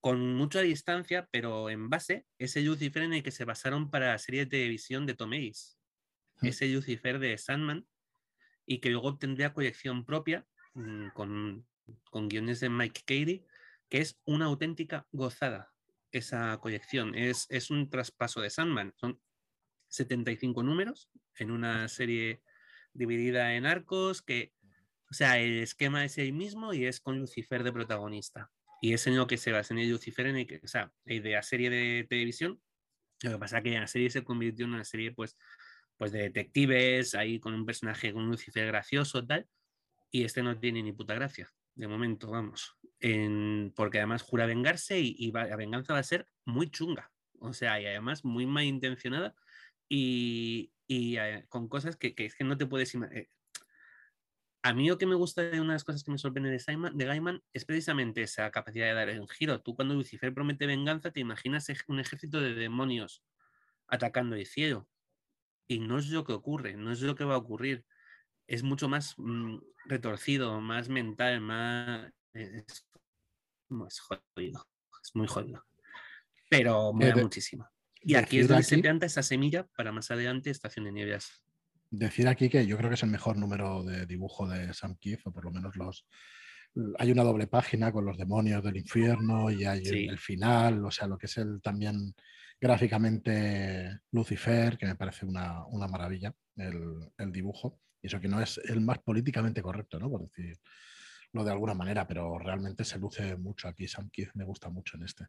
con 0.00 0.34
mucha 0.34 0.60
distancia, 0.60 1.28
pero 1.30 1.70
en 1.70 1.88
base, 1.88 2.26
ese 2.36 2.60
Lucifer 2.62 3.04
en 3.04 3.14
el 3.14 3.22
que 3.22 3.30
se 3.30 3.44
basaron 3.44 3.88
para 3.88 4.08
la 4.08 4.18
serie 4.18 4.40
de 4.40 4.50
televisión 4.50 5.06
de 5.06 5.14
Tom 5.14 5.32
Ellis. 5.32 5.78
Mm. 5.78 5.81
Ese 6.42 6.68
Lucifer 6.68 7.18
de 7.18 7.36
Sandman, 7.38 7.86
y 8.66 8.78
que 8.78 8.90
luego 8.90 9.08
obtendría 9.08 9.52
colección 9.52 10.04
propia 10.04 10.46
mm, 10.74 11.08
con, 11.08 11.66
con 12.10 12.28
guiones 12.28 12.60
de 12.60 12.68
Mike 12.68 13.02
Cady, 13.04 13.44
que 13.88 13.98
es 13.98 14.20
una 14.24 14.46
auténtica 14.46 15.06
gozada 15.12 15.72
esa 16.12 16.58
colección. 16.58 17.14
Es, 17.14 17.46
es 17.50 17.70
un 17.70 17.90
traspaso 17.90 18.40
de 18.40 18.50
Sandman. 18.50 18.92
Son 18.96 19.20
75 19.88 20.62
números 20.62 21.10
en 21.36 21.50
una 21.50 21.88
serie 21.88 22.42
dividida 22.92 23.54
en 23.54 23.66
arcos 23.66 24.22
que, 24.22 24.52
o 25.10 25.14
sea, 25.14 25.38
el 25.38 25.58
esquema 25.60 26.04
es 26.04 26.18
el 26.18 26.32
mismo 26.32 26.74
y 26.74 26.86
es 26.86 27.00
con 27.00 27.18
Lucifer 27.18 27.62
de 27.62 27.72
protagonista. 27.72 28.50
Y 28.80 28.94
es 28.94 29.06
en 29.06 29.16
lo 29.16 29.26
que 29.26 29.36
se 29.36 29.52
basa 29.52 29.74
en 29.74 29.80
el 29.80 29.90
Lucifer, 29.90 30.26
en 30.26 30.36
el 30.36 30.46
que, 30.46 30.60
o 30.62 30.68
sea, 30.68 30.92
de 31.04 31.20
la 31.20 31.42
serie 31.42 31.70
de 31.70 32.04
televisión. 32.08 32.60
Lo 33.22 33.32
que 33.32 33.38
pasa 33.38 33.58
es 33.58 33.64
que 33.64 33.70
la 33.70 33.86
serie 33.86 34.10
se 34.10 34.24
convirtió 34.24 34.64
en 34.64 34.74
una 34.74 34.84
serie, 34.84 35.12
pues, 35.12 35.36
pues 36.02 36.10
de 36.10 36.22
detectives, 36.22 37.14
ahí 37.14 37.38
con 37.38 37.54
un 37.54 37.64
personaje 37.64 38.12
con 38.12 38.26
Lucifer 38.26 38.66
gracioso, 38.66 39.24
tal. 39.24 39.46
Y 40.10 40.24
este 40.24 40.42
no 40.42 40.58
tiene 40.58 40.82
ni 40.82 40.90
puta 40.90 41.14
gracia, 41.14 41.48
de 41.76 41.86
momento, 41.86 42.28
vamos. 42.28 42.76
En, 42.98 43.72
porque 43.76 43.98
además 43.98 44.22
jura 44.22 44.46
vengarse 44.46 44.98
y, 44.98 45.30
la 45.30 45.54
venganza 45.54 45.92
va 45.92 46.00
a 46.00 46.02
ser 46.02 46.26
muy 46.44 46.68
chunga. 46.72 47.12
O 47.38 47.52
sea, 47.52 47.80
y 47.80 47.86
además 47.86 48.24
muy 48.24 48.46
malintencionada 48.46 49.36
y, 49.88 50.72
y 50.88 51.18
eh, 51.18 51.46
con 51.48 51.68
cosas 51.68 51.94
que, 51.94 52.16
que, 52.16 52.24
es 52.24 52.34
que 52.34 52.42
no 52.42 52.58
te 52.58 52.66
puedes 52.66 52.92
imaginar. 52.94 53.22
Eh, 53.22 53.30
a 54.64 54.74
mí 54.74 54.88
lo 54.88 54.98
que 54.98 55.06
me 55.06 55.14
gusta 55.14 55.42
de 55.42 55.60
una 55.60 55.74
de 55.74 55.76
las 55.76 55.84
cosas 55.84 56.02
que 56.02 56.10
me 56.10 56.18
sorprende 56.18 56.50
de, 56.50 56.58
Simon, 56.58 56.98
de 56.98 57.04
Gaiman 57.04 57.44
es 57.52 57.64
precisamente 57.64 58.22
esa 58.22 58.50
capacidad 58.50 58.88
de 58.88 58.94
dar 58.94 59.20
un 59.20 59.28
giro. 59.28 59.62
Tú 59.62 59.76
cuando 59.76 59.94
Lucifer 59.94 60.34
promete 60.34 60.66
venganza 60.66 61.12
te 61.12 61.20
imaginas 61.20 61.68
un 61.86 62.00
ejército 62.00 62.40
de 62.40 62.54
demonios 62.54 63.22
atacando 63.86 64.34
el 64.34 64.46
cielo. 64.46 64.88
Y 65.74 65.78
no 65.78 65.98
es 65.98 66.08
lo 66.08 66.24
que 66.24 66.32
ocurre, 66.32 66.76
no 66.76 66.92
es 66.92 67.00
lo 67.00 67.14
que 67.14 67.24
va 67.24 67.34
a 67.34 67.38
ocurrir. 67.38 67.84
Es 68.46 68.62
mucho 68.62 68.88
más 68.88 69.14
mm, 69.16 69.58
retorcido, 69.86 70.60
más 70.60 70.88
mental, 70.88 71.40
más... 71.40 72.10
Es, 72.32 72.86
jodido, 73.68 74.66
es 75.02 75.14
muy 75.14 75.26
jodido. 75.26 75.64
Pero 76.50 76.92
me 76.92 77.08
da 77.08 77.16
muchísimo. 77.16 77.68
Y 78.00 78.14
aquí 78.14 78.38
es 78.38 78.48
donde 78.48 78.64
se 78.64 78.78
planta 78.78 79.06
esa 79.06 79.22
semilla 79.22 79.66
para 79.76 79.92
más 79.92 80.10
adelante 80.10 80.50
Estación 80.50 80.86
de 80.86 80.92
Nieves 80.92 81.42
decir 81.92 82.26
aquí 82.26 82.48
que 82.48 82.66
yo 82.66 82.76
creo 82.76 82.88
que 82.88 82.94
es 82.94 83.02
el 83.02 83.10
mejor 83.10 83.36
número 83.36 83.84
de 83.84 84.06
dibujo 84.06 84.48
de 84.48 84.72
Sam 84.74 84.96
Keith, 84.98 85.20
o 85.26 85.32
por 85.32 85.44
lo 85.44 85.52
menos 85.52 85.76
los. 85.76 86.06
Hay 86.98 87.12
una 87.12 87.22
doble 87.22 87.46
página 87.46 87.92
con 87.92 88.06
los 88.06 88.16
demonios 88.16 88.64
del 88.64 88.78
infierno 88.78 89.50
y 89.50 89.64
hay 89.66 89.82
el, 89.84 90.18
final, 90.18 90.82
o 90.86 90.90
sea, 90.90 91.06
lo 91.06 91.18
que 91.18 91.26
es 91.26 91.36
el 91.36 91.60
también 91.60 92.14
gráficamente 92.62 93.98
Lucifer, 94.12 94.78
que 94.78 94.86
me 94.86 94.94
parece 94.94 95.26
una, 95.26 95.66
maravilla 95.90 96.32
el, 96.56 97.32
dibujo. 97.32 97.80
Y 98.00 98.06
eso 98.06 98.20
que 98.20 98.28
no 98.28 98.40
es 98.40 98.58
el 98.58 98.80
más 98.80 99.00
políticamente 99.00 99.60
correcto, 99.60 99.98
¿no? 99.98 100.08
Por 100.08 100.28
decirlo 100.30 101.44
de 101.44 101.50
alguna 101.50 101.74
manera, 101.74 102.06
pero 102.06 102.38
realmente 102.38 102.84
se 102.84 103.00
luce 103.00 103.36
mucho 103.36 103.66
aquí. 103.66 103.88
Sam 103.88 104.10
Keith 104.10 104.30
me 104.34 104.44
gusta 104.44 104.70
mucho 104.70 104.96
en 104.96 105.02
este. 105.02 105.26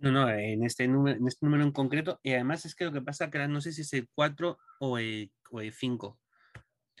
No, 0.00 0.12
no, 0.12 0.28
en 0.28 0.62
este, 0.64 0.86
número, 0.86 1.16
en 1.16 1.26
este 1.28 1.46
número 1.46 1.64
en 1.64 1.72
concreto. 1.72 2.20
Y 2.22 2.32
además 2.32 2.66
es 2.66 2.74
que 2.74 2.84
lo 2.84 2.92
que 2.92 3.00
pasa 3.00 3.30
que 3.30 3.48
no 3.48 3.62
sé 3.62 3.72
si 3.72 3.80
es 3.80 3.92
el 3.94 4.06
4 4.14 4.58
o 4.80 4.98
el, 4.98 5.32
5. 5.50 6.20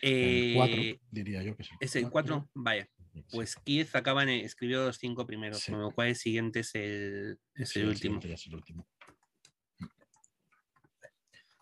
el 0.00 0.54
4, 0.56 0.76
eh, 0.76 1.00
diría 1.10 1.42
yo 1.42 1.54
que 1.54 1.64
sí. 1.64 1.72
¿Es 1.80 1.96
el 1.96 2.08
4? 2.08 2.48
Vaya. 2.54 2.88
Pues 3.30 3.56
Keith 3.56 3.94
acaba 3.94 4.22
en, 4.24 4.30
escribió 4.30 4.86
los 4.86 4.98
5 4.98 5.26
primeros, 5.26 5.64
con 5.64 5.80
lo 5.80 5.90
cual 5.92 6.08
el 6.08 6.16
siguiente 6.16 6.60
es 6.60 6.74
el, 6.74 7.38
es 7.54 7.76
el, 7.76 7.88
último. 7.88 8.20
Es 8.22 8.46
el 8.46 8.54
último. 8.54 8.88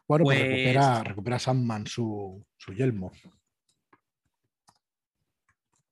Bueno, 0.08 0.24
pues, 0.24 0.40
recupera, 0.40 1.04
recupera 1.04 1.38
Sandman 1.38 1.86
su, 1.86 2.46
su 2.56 2.72
yelmo. 2.72 3.12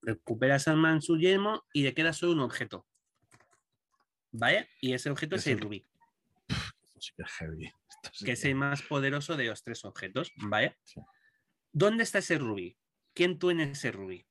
Recupera 0.01 0.59
Sandman 0.59 1.01
su 1.01 1.17
yelmo 1.17 1.63
y 1.73 1.83
le 1.83 1.93
queda 1.93 2.13
solo 2.13 2.33
un 2.33 2.41
objeto. 2.41 2.85
¿Vale? 4.31 4.69
Y 4.79 4.93
ese 4.93 5.09
objeto 5.09 5.35
es, 5.35 5.47
el 5.47 5.59
rubí. 5.59 5.85
que 8.23 8.31
es 8.31 8.45
el 8.45 8.55
más 8.55 8.81
poderoso 8.81 9.35
de 9.37 9.45
los 9.45 9.63
tres 9.63 9.85
objetos. 9.85 10.31
¿Vale? 10.37 10.77
¿Dónde 11.71 12.03
está 12.03 12.19
ese 12.19 12.37
rubí? 12.37 12.77
¿Quién 13.13 13.37
tiene 13.39 13.71
ese 13.71 13.91
rubí? 13.91 14.25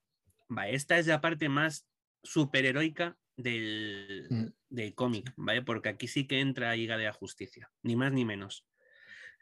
Vale, 0.51 0.75
esta 0.75 0.99
es 0.99 1.07
la 1.07 1.21
parte 1.21 1.49
más 1.49 1.87
superheroica 2.25 3.17
del, 3.37 4.27
mm. 4.29 4.47
del 4.69 4.95
cómic, 4.97 5.33
¿vale? 5.37 5.63
Porque 5.63 5.91
aquí 5.91 6.09
sí 6.09 6.27
que 6.27 6.41
entra 6.41 6.75
Liga 6.75 6.99
de 6.99 7.05
la 7.05 7.13
Justicia, 7.13 7.71
ni 7.83 7.95
más 7.95 8.13
ni 8.13 8.25
menos. 8.25 8.67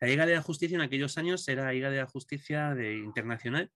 La 0.03 0.09
Liga 0.09 0.27
de 0.27 0.35
la 0.35 0.43
Justicia 0.43 0.75
en 0.75 0.83
aquellos 0.83 1.17
años 1.17 1.49
era 1.49 1.65
la 1.65 1.73
Liga 1.73 1.91
de 1.91 1.97
la 1.97 2.07
Justicia 2.07 2.75
de, 2.75 2.99
internacional, 2.99 3.73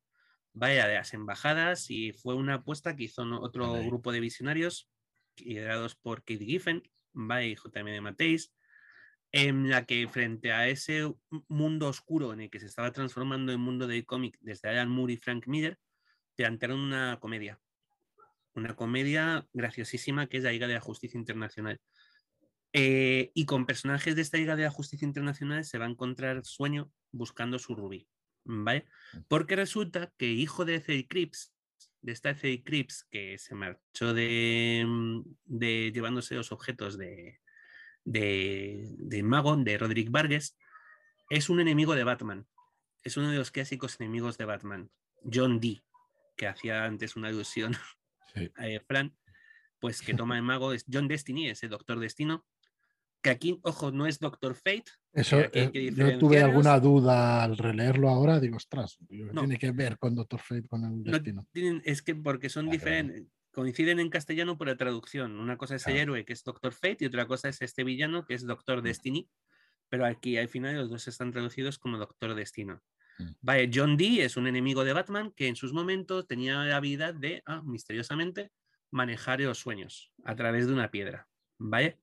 vaya 0.52 0.86
de 0.86 0.96
las 0.96 1.14
embajadas, 1.14 1.90
y 1.90 2.12
fue 2.12 2.34
una 2.34 2.56
apuesta 2.56 2.94
que 2.96 3.04
hizo 3.04 3.22
otro 3.40 3.82
grupo 3.82 4.12
de 4.12 4.20
visionarios 4.20 4.90
liderados 5.38 5.94
por 5.94 6.24
Kate 6.24 6.44
Giffen, 6.44 6.82
by 7.14 7.56
J.M. 7.56 7.98
Mateis, 8.02 8.52
en 9.32 9.70
la 9.70 9.86
que 9.86 10.06
frente 10.06 10.52
a 10.52 10.68
ese 10.68 11.10
mundo 11.48 11.88
oscuro 11.88 12.34
en 12.34 12.42
el 12.42 12.50
que 12.50 12.60
se 12.60 12.66
estaba 12.66 12.92
transformando 12.92 13.52
el 13.52 13.58
mundo 13.58 13.86
del 13.86 14.04
cómic 14.04 14.36
desde 14.42 14.68
Alan 14.68 14.90
Moore 14.90 15.14
y 15.14 15.16
Frank 15.16 15.46
Miller, 15.46 15.78
plantearon 16.36 16.80
una 16.80 17.18
comedia. 17.20 17.60
Una 18.54 18.74
comedia 18.76 19.46
graciosísima 19.52 20.26
que 20.26 20.38
es 20.38 20.44
la 20.44 20.52
Liga 20.52 20.66
de 20.66 20.74
la 20.74 20.80
Justicia 20.80 21.18
Internacional. 21.18 21.80
Eh, 22.74 23.30
y 23.34 23.44
con 23.44 23.66
personajes 23.66 24.16
de 24.16 24.22
esta 24.22 24.38
Liga 24.38 24.56
de 24.56 24.64
la 24.64 24.70
Justicia 24.70 25.06
Internacional 25.06 25.64
se 25.64 25.78
va 25.78 25.86
a 25.86 25.90
encontrar 25.90 26.44
Sueño 26.44 26.90
buscando 27.10 27.58
su 27.58 27.74
rubí. 27.74 28.08
¿Vale? 28.44 28.86
Porque 29.28 29.56
resulta 29.56 30.12
que 30.16 30.26
hijo 30.26 30.64
de 30.64 30.76
Ethel 30.76 31.06
Cripps, 31.06 31.54
de 32.00 32.12
esta 32.12 32.30
F.A. 32.30 32.62
Crips 32.64 33.04
que 33.10 33.38
se 33.38 33.54
marchó 33.54 34.12
de, 34.12 34.84
mm, 34.86 35.22
de 35.44 35.92
llevándose 35.94 36.34
los 36.34 36.50
objetos 36.50 36.98
de, 36.98 37.38
de, 38.04 38.88
de 38.98 39.22
Mago, 39.22 39.56
de 39.56 39.78
Roderick 39.78 40.10
Vargas, 40.10 40.56
es 41.30 41.48
un 41.48 41.60
enemigo 41.60 41.94
de 41.94 42.04
Batman. 42.04 42.46
Es 43.04 43.16
uno 43.16 43.30
de 43.30 43.38
los 43.38 43.50
clásicos 43.50 44.00
enemigos 44.00 44.36
de 44.36 44.44
Batman. 44.44 44.90
John 45.32 45.60
Dee, 45.60 45.82
que 46.36 46.46
hacía 46.46 46.84
antes 46.84 47.16
una 47.16 47.28
alusión 47.28 47.74
a 48.56 48.80
Fran, 48.86 49.16
pues 49.78 50.00
que 50.02 50.14
toma 50.14 50.36
el 50.36 50.42
mago, 50.42 50.72
es 50.72 50.84
John 50.90 51.08
Destiny, 51.08 51.48
ese 51.48 51.68
Doctor 51.68 51.98
Destino, 51.98 52.44
que 53.22 53.30
aquí, 53.30 53.60
ojo, 53.62 53.92
no 53.92 54.06
es 54.06 54.18
Doctor 54.18 54.54
Fate. 54.54 54.84
Eso, 55.12 55.38
eh, 55.52 55.92
yo 55.94 56.18
tuve 56.18 56.42
alguna 56.42 56.80
duda 56.80 57.44
al 57.44 57.56
releerlo 57.56 58.08
ahora, 58.08 58.40
digo, 58.40 58.56
ostras, 58.56 58.98
tiene 59.08 59.58
que 59.58 59.70
ver 59.70 59.98
con 59.98 60.14
Doctor 60.14 60.40
Fate, 60.40 60.66
con 60.66 60.84
el 60.84 61.02
destino. 61.04 61.46
es 61.84 62.02
que 62.02 62.14
porque 62.14 62.48
son 62.48 62.68
diferentes, 62.68 63.26
coinciden 63.52 64.00
en 64.00 64.10
castellano 64.10 64.58
por 64.58 64.66
la 64.66 64.76
traducción. 64.76 65.38
Una 65.38 65.56
cosa 65.56 65.76
es 65.76 65.86
el 65.86 65.96
héroe, 65.96 66.24
que 66.24 66.32
es 66.32 66.42
Doctor 66.42 66.72
Fate, 66.72 66.98
y 67.00 67.06
otra 67.06 67.26
cosa 67.26 67.48
es 67.48 67.62
este 67.62 67.84
villano, 67.84 68.24
que 68.24 68.34
es 68.34 68.46
Doctor. 68.46 68.82
Destiny. 68.82 69.28
Pero 69.88 70.06
aquí 70.06 70.38
al 70.38 70.48
final 70.48 70.76
los 70.76 70.88
dos 70.88 71.06
están 71.06 71.32
traducidos 71.32 71.78
como 71.78 71.98
Doctor 71.98 72.34
Destino. 72.34 72.82
Mm. 73.18 73.30
Vale, 73.40 73.70
John 73.72 73.96
Dee 73.96 74.22
es 74.22 74.36
un 74.36 74.46
enemigo 74.46 74.84
de 74.84 74.92
Batman 74.92 75.32
que 75.32 75.48
en 75.48 75.56
sus 75.56 75.72
momentos 75.72 76.26
tenía 76.26 76.64
la 76.64 76.76
habilidad 76.76 77.14
de, 77.14 77.42
ah, 77.46 77.62
misteriosamente, 77.64 78.50
manejar 78.90 79.40
los 79.40 79.58
sueños 79.58 80.12
a 80.24 80.36
través 80.36 80.66
de 80.66 80.72
una 80.72 80.90
piedra. 80.90 81.26
¿Vale? 81.58 81.98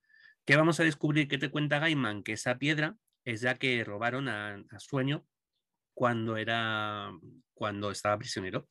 ¿Qué 0.46 0.56
vamos 0.56 0.80
a 0.80 0.84
descubrir? 0.84 1.28
¿Qué 1.28 1.38
te 1.38 1.52
cuenta 1.52 1.80
Gaiman? 1.80 2.24
Que 2.24 2.34
esa 2.34 2.58
piedra 2.58 2.98
es 3.24 3.44
la 3.44 3.56
que 3.56 3.84
robaron 3.84 4.28
a, 4.28 4.64
Sueño 4.80 5.26
cuando 5.94 6.38
era 6.38 7.12
cuando 7.54 7.92
estaba 7.92 8.18
prisionero. 8.18 8.68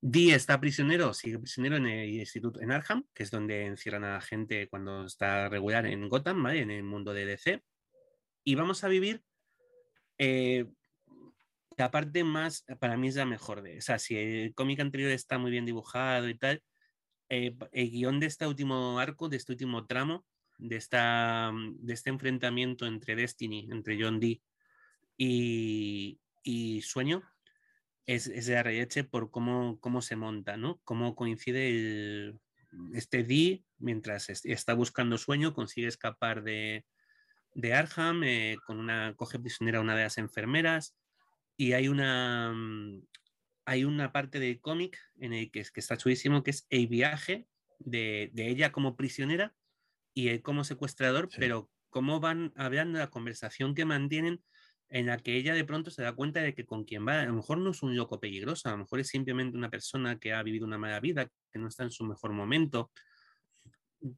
Dee 0.00 0.34
está 0.34 0.60
prisionero, 0.60 1.14
sigue 1.14 1.38
prisionero 1.38 1.76
en 1.76 1.86
el 1.86 2.10
instituto 2.10 2.60
en 2.60 2.70
Arkham, 2.70 3.06
que 3.14 3.22
es 3.22 3.30
donde 3.30 3.64
encierran 3.64 4.04
a 4.04 4.20
gente 4.20 4.68
cuando 4.68 5.06
está 5.06 5.48
regular 5.48 5.86
en 5.86 6.08
Gotham, 6.08 6.42
¿vale? 6.42 6.60
En 6.60 6.70
el 6.70 6.82
mundo 6.82 7.14
de 7.14 7.24
DC. 7.24 7.64
Y 8.44 8.54
vamos 8.54 8.84
a 8.84 8.88
vivir 8.88 9.22
eh, 10.18 10.66
la 11.76 11.90
parte 11.90 12.24
más, 12.24 12.64
para 12.78 12.96
mí 12.96 13.08
es 13.08 13.16
la 13.16 13.26
mejor 13.26 13.62
de, 13.62 13.78
o 13.78 13.80
sea, 13.80 13.98
si 13.98 14.16
el 14.16 14.54
cómic 14.54 14.80
anterior 14.80 15.10
está 15.10 15.38
muy 15.38 15.50
bien 15.50 15.66
dibujado 15.66 16.28
y 16.28 16.36
tal, 16.36 16.62
eh, 17.28 17.56
el 17.72 17.90
guion 17.90 18.20
de 18.20 18.26
este 18.26 18.46
último 18.46 18.98
arco, 18.98 19.28
de 19.28 19.36
este 19.36 19.52
último 19.52 19.86
tramo, 19.86 20.24
de, 20.58 20.76
esta, 20.76 21.52
de 21.54 21.94
este 21.94 22.10
enfrentamiento 22.10 22.86
entre 22.86 23.16
Destiny, 23.16 23.68
entre 23.70 24.00
John 24.00 24.20
Dee 24.20 24.42
y, 25.16 26.82
Sueño, 26.82 27.22
es, 28.06 28.26
es 28.26 28.46
de 28.46 28.56
arreche 28.56 29.04
por 29.04 29.30
cómo, 29.30 29.78
cómo 29.80 30.02
se 30.02 30.16
monta, 30.16 30.56
¿no? 30.56 30.80
Cómo 30.84 31.14
coincide 31.14 32.34
este 32.92 33.24
Dee, 33.24 33.64
mientras 33.78 34.28
está 34.28 34.74
buscando 34.74 35.18
Sueño, 35.18 35.54
consigue 35.54 35.86
escapar 35.86 36.42
de, 36.42 36.84
de 37.54 37.74
Arkham, 37.74 38.22
eh, 38.24 38.56
con 38.66 38.78
una, 38.78 39.14
coge 39.14 39.38
prisionera 39.38 39.78
a 39.78 39.82
una 39.82 39.96
de 39.96 40.02
las 40.04 40.18
enfermeras, 40.18 40.94
y 41.56 41.72
hay 41.72 41.88
una, 41.88 42.52
mm, 42.52 43.06
hay 43.66 43.84
una 43.84 44.12
parte 44.12 44.40
del 44.40 44.60
cómic 44.60 44.98
en 45.16 45.32
el 45.32 45.50
que, 45.50 45.62
que 45.62 45.80
está 45.80 45.96
chulísimo, 45.96 46.42
que 46.42 46.50
es 46.50 46.66
el 46.70 46.86
viaje 46.86 47.46
de, 47.78 48.30
de 48.32 48.48
ella 48.48 48.72
como 48.72 48.96
prisionera 48.96 49.54
y 50.14 50.28
él 50.28 50.42
como 50.42 50.64
secuestrador, 50.64 51.28
pero 51.38 51.70
cómo 51.90 52.20
van 52.20 52.52
hablando, 52.56 52.98
la 52.98 53.10
conversación 53.10 53.74
que 53.74 53.84
mantienen 53.84 54.42
en 54.88 55.06
la 55.06 55.18
que 55.18 55.36
ella 55.36 55.54
de 55.54 55.64
pronto 55.64 55.90
se 55.90 56.02
da 56.02 56.12
cuenta 56.12 56.40
de 56.40 56.54
que 56.54 56.66
con 56.66 56.84
quien 56.84 57.06
va, 57.06 57.22
a 57.22 57.26
lo 57.26 57.34
mejor 57.34 57.58
no 57.58 57.70
es 57.70 57.82
un 57.82 57.96
loco 57.96 58.20
peligroso, 58.20 58.68
a 58.68 58.72
lo 58.72 58.78
mejor 58.78 59.00
es 59.00 59.08
simplemente 59.08 59.56
una 59.56 59.70
persona 59.70 60.18
que 60.18 60.32
ha 60.32 60.42
vivido 60.42 60.66
una 60.66 60.78
mala 60.78 61.00
vida, 61.00 61.28
que 61.50 61.58
no 61.58 61.68
está 61.68 61.82
en 61.84 61.90
su 61.90 62.04
mejor 62.04 62.32
momento, 62.32 62.92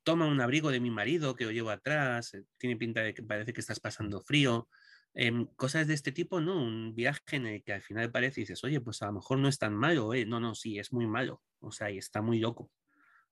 toma 0.02 0.26
un 0.26 0.40
abrigo 0.40 0.70
de 0.70 0.80
mi 0.80 0.90
marido 0.90 1.36
que 1.36 1.44
lo 1.44 1.50
llevo 1.50 1.70
atrás, 1.70 2.34
eh, 2.34 2.44
tiene 2.58 2.76
pinta 2.76 3.00
de 3.00 3.14
que 3.14 3.22
parece 3.22 3.52
que 3.52 3.60
estás 3.60 3.80
pasando 3.80 4.20
frío, 4.20 4.68
em, 5.16 5.47
cosas 5.56 5.86
de 5.86 5.94
este 5.94 6.12
tipo, 6.12 6.40
¿no? 6.40 6.62
Un 6.62 6.94
viaje 6.94 7.36
en 7.36 7.47
el 7.47 7.62
que 7.62 7.72
al 7.72 7.82
final 7.82 8.10
parece 8.10 8.40
y 8.40 8.44
dices, 8.44 8.62
oye, 8.64 8.80
pues 8.80 9.02
a 9.02 9.06
lo 9.06 9.14
mejor 9.14 9.38
no 9.38 9.48
es 9.48 9.59
tan 9.59 9.74
malo, 9.74 10.14
¿eh? 10.14 10.24
No, 10.26 10.38
no, 10.38 10.55
sí, 10.55 10.78
es 10.78 10.93
muy 10.93 11.06
malo, 11.06 11.43
o 11.60 11.72
sea, 11.72 11.90
y 11.90 11.98
está 11.98 12.22
muy 12.22 12.38
loco, 12.38 12.70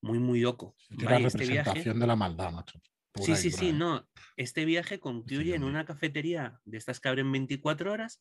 muy, 0.00 0.18
muy 0.18 0.40
loco. 0.40 0.74
la 0.88 1.18
este 1.18 1.38
representación 1.38 2.00
de 2.00 2.06
la 2.06 2.16
maldad, 2.16 2.52
macho. 2.52 2.80
Sí, 3.16 3.36
sí, 3.36 3.52
sí, 3.52 3.72
no. 3.72 4.08
Este 4.36 4.64
viaje 4.64 4.98
concluye 4.98 5.54
en 5.54 5.62
una 5.62 5.84
cafetería 5.84 6.60
de 6.64 6.78
estas 6.78 6.98
que 6.98 7.08
abren 7.08 7.30
24 7.30 7.92
horas 7.92 8.20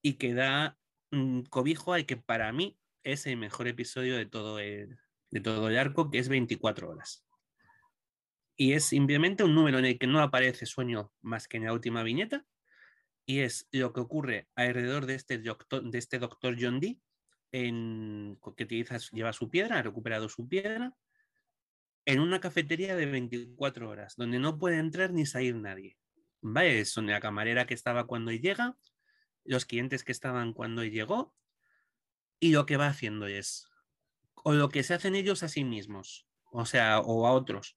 y 0.00 0.14
que 0.14 0.32
da 0.32 0.78
un 1.10 1.44
cobijo 1.44 1.92
al 1.92 2.06
que 2.06 2.16
para 2.16 2.50
mí 2.50 2.78
es 3.02 3.26
el 3.26 3.36
mejor 3.36 3.68
episodio 3.68 4.16
de 4.16 4.24
todo 4.24 4.58
el, 4.58 4.98
de 5.30 5.40
todo 5.40 5.68
el 5.68 5.76
arco, 5.76 6.10
que 6.10 6.18
es 6.18 6.30
24 6.30 6.88
horas 6.88 7.26
y 8.56 8.74
es 8.74 8.84
simplemente 8.84 9.44
un 9.44 9.54
número 9.54 9.78
en 9.78 9.86
el 9.86 9.98
que 9.98 10.06
no 10.06 10.20
aparece 10.20 10.66
sueño 10.66 11.12
más 11.20 11.48
que 11.48 11.56
en 11.56 11.64
la 11.64 11.72
última 11.72 12.02
viñeta 12.02 12.44
y 13.26 13.40
es 13.40 13.68
lo 13.72 13.92
que 13.92 14.00
ocurre 14.00 14.48
alrededor 14.54 15.06
de 15.06 15.14
este 15.14 15.38
doctor, 15.38 15.82
de 15.82 15.98
este 15.98 16.20
John 16.58 16.80
Dee 16.80 17.00
en, 17.52 18.38
que 18.42 18.64
utiliza, 18.64 18.98
lleva 19.12 19.32
su 19.32 19.50
piedra, 19.50 19.78
ha 19.78 19.82
recuperado 19.82 20.28
su 20.28 20.48
piedra 20.48 20.96
en 22.04 22.20
una 22.20 22.40
cafetería 22.40 22.96
de 22.96 23.06
24 23.06 23.88
horas 23.88 24.14
donde 24.16 24.38
no 24.38 24.58
puede 24.58 24.78
entrar 24.78 25.12
ni 25.12 25.26
salir 25.26 25.54
nadie. 25.54 25.96
¿Vale? 26.40 26.84
Son 26.84 27.06
la 27.06 27.20
camarera 27.20 27.66
que 27.66 27.74
estaba 27.74 28.06
cuando 28.06 28.32
llega, 28.32 28.76
los 29.44 29.64
clientes 29.64 30.02
que 30.02 30.12
estaban 30.12 30.52
cuando 30.52 30.82
llegó 30.84 31.34
y 32.40 32.50
lo 32.50 32.66
que 32.66 32.76
va 32.76 32.88
haciendo 32.88 33.26
es 33.26 33.68
o 34.44 34.52
lo 34.52 34.68
que 34.68 34.82
se 34.82 34.94
hacen 34.94 35.14
ellos 35.14 35.44
a 35.44 35.48
sí 35.48 35.62
mismos, 35.62 36.26
o 36.50 36.66
sea, 36.66 36.98
o 36.98 37.28
a 37.28 37.32
otros, 37.32 37.76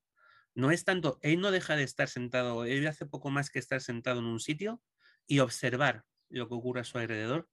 no 0.56 0.72
es 0.72 0.84
tanto, 0.84 1.20
él 1.22 1.42
no 1.42 1.52
deja 1.52 1.76
de 1.76 1.84
estar 1.84 2.08
sentado, 2.08 2.66
él 2.66 2.88
hace 2.88 3.06
poco 3.06 3.30
más 3.30 3.52
que 3.52 3.60
estar 3.60 3.82
sentado 3.82 4.20
en 4.20 4.26
un 4.26 4.40
sitio 4.40 4.82
y 5.28 5.40
observar 5.40 6.04
lo 6.30 6.48
que 6.48 6.54
ocurre 6.56 6.82
a 6.82 6.84
su 6.84 6.98
alrededor 6.98 7.50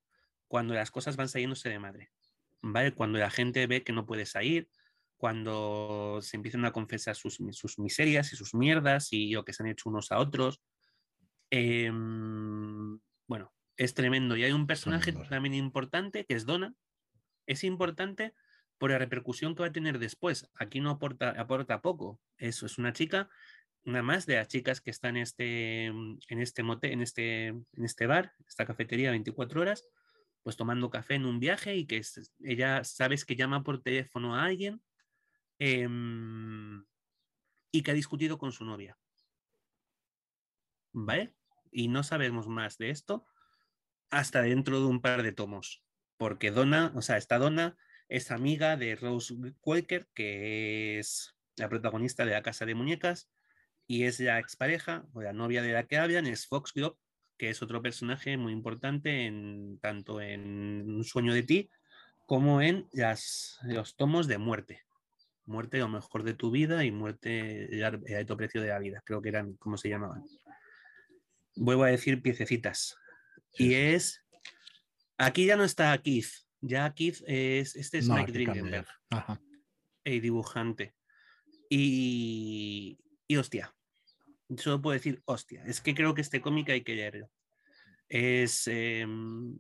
cuando 0.49 0.75
las 0.75 0.91
cosas 0.91 1.17
van 1.17 1.29
saliéndose 1.29 1.69
de 1.69 1.79
madre. 1.79 2.11
¿Vale? 2.61 2.93
Cuando 2.93 3.19
la 3.19 3.31
gente 3.31 3.67
ve 3.67 3.83
que 3.83 3.93
no 3.93 4.07
puede 4.07 4.27
salir, 4.27 4.69
cuando 5.17 6.19
se 6.21 6.37
empiezan 6.37 6.65
a 6.65 6.73
confesar 6.73 7.17
sus, 7.17 7.41
miserias 7.79 8.33
y 8.33 8.37
sus 8.37 8.55
mierdas 8.55 9.13
y 9.13 9.31
lo 9.31 9.45
que 9.45 9.53
se 9.53 9.63
han 9.63 9.69
hecho 9.69 9.89
unos 9.89 10.13
a 10.13 10.19
otros. 10.19 10.61
Em, 11.51 12.99
bueno, 13.27 13.53
es 13.77 13.95
tremendo. 13.95 14.37
Y 14.37 14.45
hay 14.45 14.53
un 14.53 14.67
personaje 14.67 15.13
también 15.13 15.55
importante 15.55 16.25
que 16.25 16.35
es 16.35 16.45
Donna. 16.45 16.75
Es 17.47 17.65
importante 17.65 18.35
por 18.79 18.91
la 18.91 18.99
repercusión 18.99 19.55
que 19.55 19.63
va 19.63 19.69
a 19.69 19.73
tener 19.73 19.99
después. 19.99 20.51
Aquí 20.55 20.81
no 20.81 20.91
aporta, 20.91 21.31
aporta 21.31 21.83
poco. 21.83 22.21
Eso 22.37 22.67
es 22.67 22.79
una 22.79 22.93
chica, 22.93 23.31
una 23.85 24.03
más 24.03 24.27
de 24.27 24.37
las 24.37 24.49
chicas 24.49 24.81
que 24.81 24.91
están 24.91 25.17
en 25.17 25.23
este, 25.23 25.87
en 25.87 26.19
este, 26.29 26.63
mote, 26.63 26.93
en 26.93 27.03
este, 27.03 27.49
en 27.49 27.85
este 27.85 28.07
bar, 28.07 28.33
esta 28.47 28.65
cafetería 28.65 29.11
24 29.11 29.61
horas, 29.61 29.85
pues 30.43 30.57
tomando 30.57 30.91
café 30.91 31.15
en 31.15 31.27
un 31.27 31.41
viaje 31.41 31.77
y 31.77 31.87
que 31.87 32.03
ella 32.41 32.85
sabes 32.85 33.25
que 33.25 33.37
llama 33.37 33.63
por 33.63 33.83
teléfono 33.83 34.35
a 34.35 34.45
alguien 34.45 34.83
em, 35.59 36.85
y 37.73 37.83
que 37.83 37.91
ha 37.91 37.95
discutido 37.95 38.39
con 38.39 38.53
su 38.53 38.65
novia. 38.65 38.99
¿Vale? 40.93 41.35
Y 41.71 41.89
no 41.89 42.03
sabemos 42.03 42.49
más 42.49 42.77
de 42.79 42.91
esto 42.91 43.27
hasta 44.11 44.43
dentro 44.43 44.79
de 44.79 44.87
un 44.87 45.01
par 45.01 45.23
de 45.23 45.33
tomos. 45.33 45.83
Porque 46.19 46.51
Donna, 46.51 46.93
o 46.95 47.03
sea, 47.03 47.17
esta 47.17 47.39
Donna 47.39 47.77
es 48.09 48.31
amiga 48.31 48.77
de 48.77 48.95
Rose 48.95 49.35
Walker, 49.63 50.09
que 50.15 50.99
es 50.99 51.35
la 51.57 51.69
protagonista 51.69 52.25
de 52.25 52.33
La 52.33 52.43
Casa 52.43 52.67
de 52.67 52.75
Muñecas, 52.75 53.31
y 53.87 54.05
es 54.05 54.21
la 54.21 54.39
expareja 54.39 55.05
o 55.13 55.23
la 55.23 55.33
novia 55.33 55.63
de 55.63 55.73
la 55.73 55.87
que 55.87 55.99
hablan, 55.99 56.27
es 56.27 56.47
Foxglove, 56.47 56.97
que 57.37 57.51
es 57.51 57.63
otro 57.63 57.83
personaje 57.83 58.37
muy 58.37 58.53
importante 58.53 59.27
en, 59.27 59.79
tanto 59.81 60.21
en 60.21 60.85
Un 60.89 61.05
sueño 61.05 61.35
de 61.35 61.43
ti 61.43 61.71
como 62.27 62.63
en 62.63 62.89
las, 62.93 63.59
los 63.65 63.97
tomos 63.97 64.27
de 64.27 64.39
muerte. 64.39 64.83
Muerte 65.45 65.79
lo 65.79 65.89
mejor 65.89 66.23
de 66.23 66.35
tu 66.35 66.51
vida 66.51 66.85
y 66.85 66.93
muerte 66.93 67.65
el 67.75 68.15
alto 68.17 68.37
precio 68.37 68.63
de 68.63 68.69
la 68.69 68.79
vida, 68.79 69.03
creo 69.05 69.21
que 69.21 69.29
eran 69.29 69.55
como 69.55 69.77
se 69.77 69.89
llamaban. 69.89 70.25
Vuelvo 71.57 71.85
a 71.85 71.89
decir 71.89 72.23
piececitas. 72.23 72.97
Y 73.59 73.75
es. 73.75 74.25
Aquí 75.19 75.47
ya 75.47 75.57
no 75.57 75.65
está 75.65 75.97
Keith, 75.99 76.31
ya 76.61 76.93
Keith 76.95 77.23
es, 77.27 77.77
este 77.77 77.99
es 77.99 78.09
Mike 78.09 78.33
Dringenberg, 78.33 78.87
el 80.05 80.21
dibujante. 80.21 80.95
Y, 81.69 82.99
y 83.33 83.37
hostia, 83.37 83.75
solo 84.57 84.83
puedo 84.83 84.95
decir 84.95 85.23
hostia, 85.25 85.65
es 85.67 85.81
que 85.81 85.95
creo 85.95 86.15
que 86.15 86.21
este 86.21 86.41
cómic 86.41 86.71
hay 86.71 86.83
que 86.83 86.95
leerlo. 86.95 87.31
Es, 88.09 88.67
em, 88.67 89.57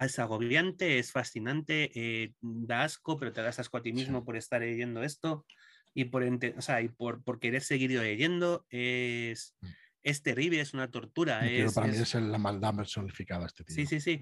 es 0.00 0.18
agobiante, 0.18 0.98
es 0.98 1.12
fascinante, 1.12 1.90
eh, 1.94 2.34
da 2.40 2.84
asco, 2.84 3.18
pero 3.18 3.32
te 3.32 3.42
das 3.42 3.58
asco 3.58 3.76
a 3.76 3.82
ti 3.82 3.92
mismo 3.92 4.24
por 4.24 4.36
estar 4.36 4.60
leyendo 4.60 5.02
esto 5.02 5.46
y 5.92 6.06
por, 6.06 6.24
o 6.24 6.62
sea, 6.62 6.80
y 6.80 6.88
por, 6.88 7.22
por 7.22 7.38
querer 7.38 7.62
seguir 7.62 7.90
leyendo. 7.90 8.66
Es, 8.70 9.54
mm 9.60 9.68
es 10.04 10.22
terrible, 10.22 10.60
es 10.60 10.74
una 10.74 10.90
tortura. 10.90 11.40
Pero 11.40 11.72
para 11.72 11.86
mí 11.86 11.96
es 11.96 12.14
la 12.14 12.38
maldad 12.38 12.76
personificada 12.76 13.46
este 13.46 13.64
tío. 13.64 13.74
Sí, 13.74 13.86
sí, 13.86 14.00
sí. 14.00 14.20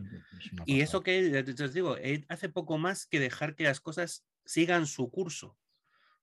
Y 0.64 0.80
eso 0.80 1.02
que, 1.02 1.44
os 1.62 1.74
digo, 1.74 1.96
hace 2.28 2.48
poco 2.48 2.78
más 2.78 3.06
que 3.06 3.18
dejar 3.18 3.56
que 3.56 3.64
las 3.64 3.80
cosas 3.80 4.24
sigan 4.46 4.86
su 4.86 5.10
curso. 5.10 5.58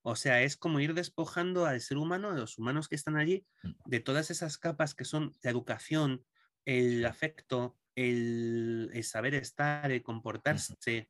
O 0.01 0.15
sea, 0.15 0.41
es 0.43 0.55
como 0.55 0.79
ir 0.79 0.93
despojando 0.93 1.65
al 1.65 1.81
ser 1.81 1.97
humano, 1.97 2.29
a 2.29 2.35
los 2.35 2.57
humanos 2.57 2.87
que 2.87 2.95
están 2.95 3.17
allí, 3.17 3.45
mm. 3.63 3.69
de 3.85 3.99
todas 3.99 4.31
esas 4.31 4.57
capas 4.57 4.95
que 4.95 5.05
son 5.05 5.33
la 5.41 5.51
educación, 5.51 6.23
el 6.65 7.05
afecto, 7.05 7.77
el, 7.95 8.91
saber 9.03 9.35
estar, 9.35 9.91
el 9.91 10.03
comportarse. 10.03 11.09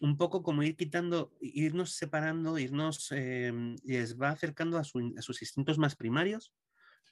Un 0.00 0.16
poco 0.16 0.42
como 0.42 0.62
ir 0.62 0.76
quitando, 0.76 1.32
irnos 1.40 1.92
separando, 1.92 2.58
irnos, 2.58 3.12
eh, 3.12 3.52
les 3.84 4.18
va 4.20 4.30
acercando 4.30 4.78
a, 4.78 4.80
a 4.80 5.22
sus 5.22 5.42
instintos 5.42 5.78
más 5.78 5.94
primarios 5.94 6.52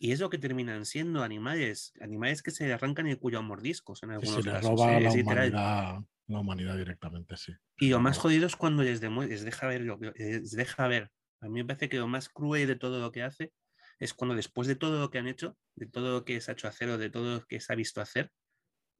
y 0.02 0.12
es 0.12 0.20
lo 0.20 0.30
que 0.30 0.38
terminan 0.38 0.86
siendo 0.86 1.22
animales, 1.22 1.92
animales 2.00 2.42
que 2.42 2.50
se 2.50 2.72
arrancan 2.72 3.06
el 3.06 3.18
cuello 3.18 3.38
a 3.38 3.42
mordiscos 3.42 4.02
en 4.02 4.12
algunos 4.12 4.42
se 4.42 4.50
casos. 4.50 4.70
roba 4.70 4.98
la, 4.98 5.12
humanidad, 5.12 6.00
la 6.32 6.40
humanidad 6.40 6.76
directamente, 6.76 7.36
sí. 7.36 7.52
Y 7.78 7.90
lo 7.90 8.00
más 8.00 8.18
jodido 8.18 8.46
es 8.46 8.56
cuando 8.56 8.82
les, 8.82 9.00
les, 9.00 9.44
deja 9.44 9.66
ver 9.66 9.82
lo 9.82 9.98
les 9.98 10.50
deja 10.50 10.86
ver. 10.88 11.10
A 11.40 11.48
mí 11.48 11.60
me 11.60 11.64
parece 11.64 11.88
que 11.88 11.96
lo 11.96 12.08
más 12.08 12.28
cruel 12.28 12.66
de 12.66 12.76
todo 12.76 13.00
lo 13.00 13.10
que 13.12 13.22
hace 13.22 13.52
es 13.98 14.14
cuando 14.14 14.34
después 14.34 14.68
de 14.68 14.76
todo 14.76 14.98
lo 14.98 15.10
que 15.10 15.18
han 15.18 15.26
hecho, 15.26 15.56
de 15.74 15.86
todo 15.86 16.12
lo 16.12 16.24
que 16.24 16.40
se 16.40 16.50
ha 16.50 16.54
hecho 16.54 16.68
hacer 16.68 16.88
o 16.90 16.98
de 16.98 17.10
todo 17.10 17.38
lo 17.38 17.46
que 17.46 17.60
se 17.60 17.72
ha 17.72 17.76
visto 17.76 18.00
hacer, 18.00 18.30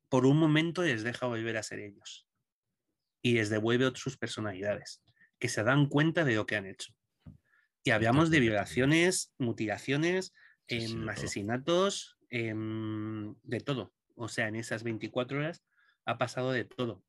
por 0.09 0.27
un 0.27 0.39
momento 0.39 0.83
les 0.83 1.03
deja 1.03 1.27
volver 1.27 1.57
a 1.57 1.63
ser 1.63 1.81
ellos. 1.81 2.27
Y 3.23 3.35
les 3.35 3.51
devuelve 3.51 3.93
sus 3.95 4.17
personalidades, 4.17 5.03
que 5.39 5.49
se 5.49 5.63
dan 5.63 5.87
cuenta 5.87 6.25
de 6.25 6.35
lo 6.35 6.47
que 6.47 6.57
han 6.57 6.67
hecho. 6.67 6.93
Y 7.85 7.91
hablamos 7.91 8.31
de 8.31 8.41
violaciones, 8.41 9.33
mutilaciones, 9.39 10.33
asesinatos, 11.09 12.19
de 12.31 13.61
todo. 13.65 13.93
O 14.17 14.29
sea, 14.29 14.49
en 14.49 14.57
esas 14.57 14.83
24 14.83 15.39
horas 15.39 15.63
ha 16.05 16.19
pasado 16.19 16.53
de 16.53 16.65
todo 16.65 17.05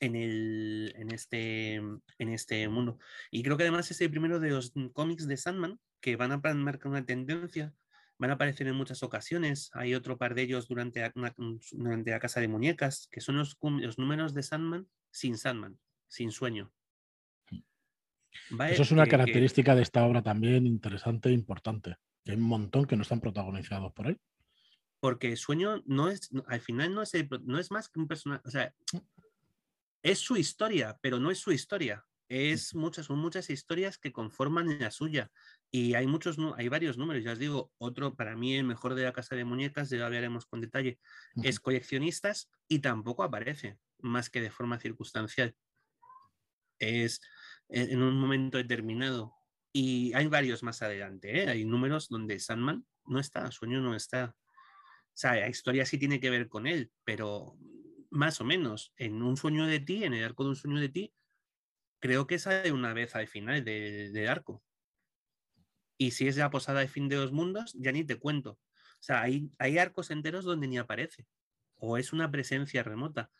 en, 0.00 0.16
el, 0.16 0.92
en, 0.96 1.10
este, 1.12 1.74
en 1.74 2.02
este 2.18 2.68
mundo. 2.68 2.98
Y 3.30 3.42
creo 3.42 3.56
que 3.56 3.64
además 3.64 3.90
es 3.90 4.00
el 4.00 4.10
primero 4.10 4.40
de 4.40 4.50
los 4.50 4.72
cómics 4.92 5.26
de 5.26 5.36
Sandman 5.36 5.78
que 6.00 6.16
van 6.16 6.32
a 6.32 6.38
marcar 6.38 6.90
una 6.90 7.04
tendencia, 7.04 7.74
van 8.18 8.30
a 8.30 8.34
aparecer 8.34 8.66
en 8.66 8.76
muchas 8.76 9.02
ocasiones. 9.02 9.70
Hay 9.74 9.94
otro 9.94 10.18
par 10.18 10.34
de 10.34 10.42
ellos 10.42 10.68
durante, 10.68 11.10
durante 11.72 12.10
la 12.10 12.20
Casa 12.20 12.40
de 12.40 12.48
Muñecas, 12.48 13.08
que 13.10 13.20
son 13.20 13.36
los, 13.36 13.56
los 13.60 13.98
números 13.98 14.34
de 14.34 14.42
Sandman 14.42 14.88
sin 15.10 15.36
Sandman, 15.38 15.78
sin 16.08 16.30
sueño. 16.30 16.72
Eso 18.70 18.82
es 18.82 18.92
una 18.92 19.06
característica 19.06 19.74
de 19.74 19.82
esta 19.82 20.04
obra 20.04 20.22
también 20.22 20.66
interesante 20.66 21.30
e 21.30 21.32
importante. 21.32 21.96
hay 22.26 22.34
un 22.34 22.42
montón 22.42 22.84
que 22.84 22.96
no 22.96 23.02
están 23.02 23.20
protagonizados 23.20 23.92
por 23.92 24.08
ahí. 24.08 24.16
Porque 25.00 25.36
Sueño 25.36 25.82
no 25.86 26.08
es, 26.08 26.30
al 26.46 26.60
final 26.60 26.94
no 26.94 27.02
es, 27.02 27.12
no 27.44 27.58
es 27.58 27.70
más 27.70 27.88
que 27.88 28.00
un 28.00 28.08
personaje, 28.08 28.42
o 28.46 28.50
sea, 28.50 28.74
es 30.06 30.20
su 30.20 30.36
historia, 30.36 30.96
pero 31.02 31.18
no 31.18 31.32
es 31.32 31.40
su 31.40 31.50
historia. 31.50 32.06
Es 32.28 32.76
muchas, 32.76 33.06
son 33.06 33.18
muchas 33.18 33.50
historias 33.50 33.98
que 33.98 34.12
conforman 34.12 34.78
la 34.78 34.92
suya. 34.92 35.32
Y 35.72 35.94
hay 35.94 36.06
muchos, 36.06 36.36
hay 36.56 36.68
varios 36.68 36.96
números, 36.96 37.24
ya 37.24 37.32
os 37.32 37.40
digo, 37.40 37.72
otro 37.78 38.14
para 38.14 38.36
mí 38.36 38.54
el 38.54 38.62
mejor 38.62 38.94
de 38.94 39.02
la 39.02 39.12
casa 39.12 39.34
de 39.34 39.44
muñecas, 39.44 39.90
ya 39.90 39.98
lo 39.98 40.06
hablaremos 40.06 40.46
con 40.46 40.60
detalle, 40.60 41.00
es 41.42 41.58
coleccionistas 41.58 42.48
y 42.68 42.78
tampoco 42.78 43.24
aparece, 43.24 43.78
más 43.98 44.30
que 44.30 44.40
de 44.40 44.52
forma 44.52 44.78
circunstancial. 44.78 45.56
Es 46.78 47.20
en 47.68 48.00
un 48.00 48.16
momento 48.16 48.58
determinado. 48.58 49.34
Y 49.72 50.14
hay 50.14 50.28
varios 50.28 50.62
más 50.62 50.82
adelante, 50.82 51.42
¿eh? 51.42 51.48
hay 51.48 51.64
números 51.64 52.08
donde 52.08 52.38
Sandman 52.38 52.86
no 53.06 53.18
está, 53.18 53.50
Sueño 53.50 53.80
no 53.80 53.96
está. 53.96 54.36
O 54.38 55.18
sea, 55.18 55.34
la 55.34 55.48
historia 55.48 55.84
sí 55.84 55.98
tiene 55.98 56.20
que 56.20 56.30
ver 56.30 56.48
con 56.48 56.68
él, 56.68 56.92
pero 57.04 57.58
más 58.10 58.40
o 58.40 58.44
menos 58.44 58.92
en 58.96 59.22
un 59.22 59.36
sueño 59.36 59.66
de 59.66 59.80
ti, 59.80 60.04
en 60.04 60.14
el 60.14 60.24
arco 60.24 60.44
de 60.44 60.50
un 60.50 60.56
sueño 60.56 60.80
de 60.80 60.88
ti, 60.88 61.14
creo 61.98 62.26
que 62.26 62.38
sale 62.38 62.72
una 62.72 62.92
vez 62.92 63.14
al 63.14 63.28
final 63.28 63.64
del 63.64 64.28
arco. 64.28 64.62
Y 65.98 66.10
si 66.12 66.28
es 66.28 66.36
la 66.36 66.50
posada 66.50 66.80
de 66.80 66.88
fin 66.88 67.08
de 67.08 67.16
los 67.16 67.32
mundos, 67.32 67.74
ya 67.74 67.92
ni 67.92 68.04
te 68.04 68.16
cuento. 68.16 68.52
O 68.52 69.02
sea, 69.02 69.22
hay, 69.22 69.50
hay 69.58 69.78
arcos 69.78 70.10
enteros 70.10 70.44
donde 70.44 70.68
ni 70.68 70.78
aparece. 70.78 71.26
O 71.76 71.96
es 71.96 72.12
una 72.12 72.30
presencia 72.30 72.82
remota. 72.82 73.30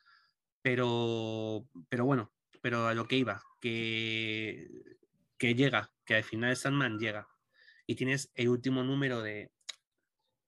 Pero, 0.63 1.69
pero 1.89 2.05
bueno, 2.05 2.33
pero 2.61 2.87
a 2.87 2.95
lo 2.95 3.07
que 3.07 3.17
iba, 3.17 3.43
que, 3.61 4.99
que 5.39 5.55
llega, 5.55 5.93
que 6.05 6.17
al 6.17 6.25
final 6.25 6.57
Sandman 6.57 6.99
llega. 6.99 7.29
Y 7.87 7.95
tienes 7.95 8.31
el 8.35 8.49
último 8.49 8.83
número 8.83 9.23
de... 9.23 9.53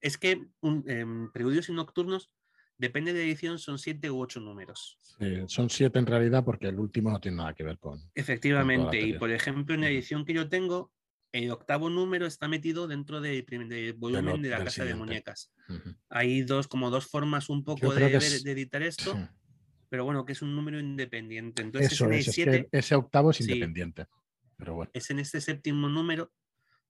Es 0.00 0.18
que 0.18 0.48
un, 0.60 1.30
Preludios 1.32 1.68
y 1.68 1.72
Nocturnos, 1.72 2.30
depende 2.78 3.12
de 3.12 3.24
edición, 3.24 3.58
son 3.58 3.78
siete 3.78 4.10
u 4.10 4.20
ocho 4.20 4.40
números. 4.40 4.98
son 5.46 5.68
siete 5.68 5.98
en 5.98 6.06
realidad 6.06 6.44
porque 6.44 6.68
el 6.68 6.78
último 6.78 7.10
no 7.10 7.20
tiene 7.20 7.38
nada 7.38 7.54
que 7.54 7.64
ver 7.64 7.78
con... 7.78 8.00
Efectivamente, 8.14 9.00
y 9.00 9.12
por 9.14 9.30
ejemplo 9.30 9.74
en 9.74 9.82
la 9.82 9.88
edición 9.90 10.24
que 10.24 10.34
yo 10.34 10.48
tengo, 10.48 10.92
el 11.32 11.50
octavo 11.50 11.90
número 11.90 12.26
está 12.26 12.48
metido 12.48 12.88
dentro 12.88 13.20
del 13.20 13.44
volumen 13.98 14.40
de, 14.40 14.48
la 14.48 14.64
casa 14.64 14.84
de 14.84 14.94
muñecas. 14.94 15.52
Hay 16.08 16.42
dos, 16.42 16.68
como 16.68 16.90
dos 16.90 17.06
formas 17.06 17.50
un 17.50 17.64
poco 17.64 17.92
de, 17.92 18.06
editar 18.06 18.82
esto 18.82 19.14
pero 19.88 20.04
bueno, 20.04 20.24
que 20.24 20.32
es 20.32 20.42
un 20.42 20.54
número 20.54 20.78
independiente. 20.78 21.62
Entonces, 21.62 21.92
Eso 21.92 22.10
es, 22.10 22.38
ese 22.70 22.94
octavo 22.94 23.30
es 23.30 23.40
independiente. 23.40 24.06
Pero 24.56 24.74
bueno. 24.74 24.90
Es 24.92 25.10
en 25.10 25.18
este 25.18 25.40
séptimo 25.40 25.88
número 25.88 26.32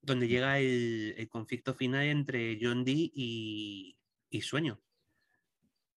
donde 0.01 0.29
llega 0.29 0.59
el, 0.59 1.29
conflicto 1.29 1.75
final 1.75 2.05
entre 2.07 2.59
John 2.61 2.85
Dee 2.85 3.11
y, 3.15 4.41
Sueño. 4.43 4.81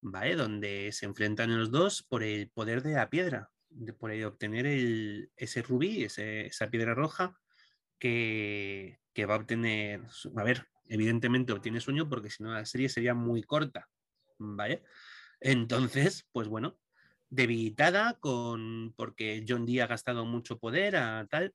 ¿Vale? 0.02 0.34
Donde 0.34 0.90
se 0.92 1.06
enfrentan 1.06 1.56
los 1.56 1.70
dos 1.70 2.02
por 2.02 2.22
el 2.22 2.50
poder 2.50 2.82
de 2.82 2.94
la 2.94 3.08
piedra, 3.08 3.50
de, 3.70 3.92
por 3.92 4.10
el 4.10 4.24
obtener 4.24 4.66
ese 5.36 5.62
rubí, 5.62 6.04
esa 6.04 6.70
piedra 6.70 6.94
roja 6.94 7.38
que, 7.98 9.00
que 9.12 9.26
va 9.26 9.34
a 9.34 9.38
obtener. 9.38 10.02
A 10.36 10.42
ver, 10.42 10.66
evidentemente 10.88 11.52
obtiene 11.52 11.80
sueño 11.80 12.08
porque 12.08 12.30
si 12.30 12.42
no 12.42 12.52
la 12.52 12.66
serie 12.66 12.88
sería 12.88 13.14
muy 13.14 13.42
corta. 13.42 13.88
¿Vale? 14.38 14.82
Entonces, 15.40 16.26
pues 16.32 16.48
bueno, 16.48 16.78
debilitada 17.30 18.18
con, 18.20 18.92
porque 18.96 19.44
John 19.48 19.64
Dee 19.64 19.80
ha 19.80 19.86
gastado 19.86 20.24
mucho 20.24 20.58
poder 20.58 20.96
a 20.96 21.26
tal, 21.30 21.54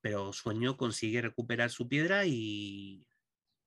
pero 0.00 0.32
Sueño 0.32 0.76
consigue 0.76 1.22
recuperar 1.22 1.70
su 1.70 1.88
piedra 1.88 2.26
y, 2.26 3.06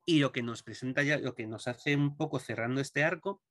y 0.05 0.19
lo 0.19 0.31
que 0.31 0.43
nos 0.43 0.61
presenta 0.61 1.03
ya, 1.03 1.17
lo 1.17 1.35
que 1.35 1.47
nos 1.47 1.67
hace 1.67 1.95
un 1.95 2.17
poco 2.17 2.39
cerrando 2.39 2.81
este 2.81 3.03
arco 3.03 3.41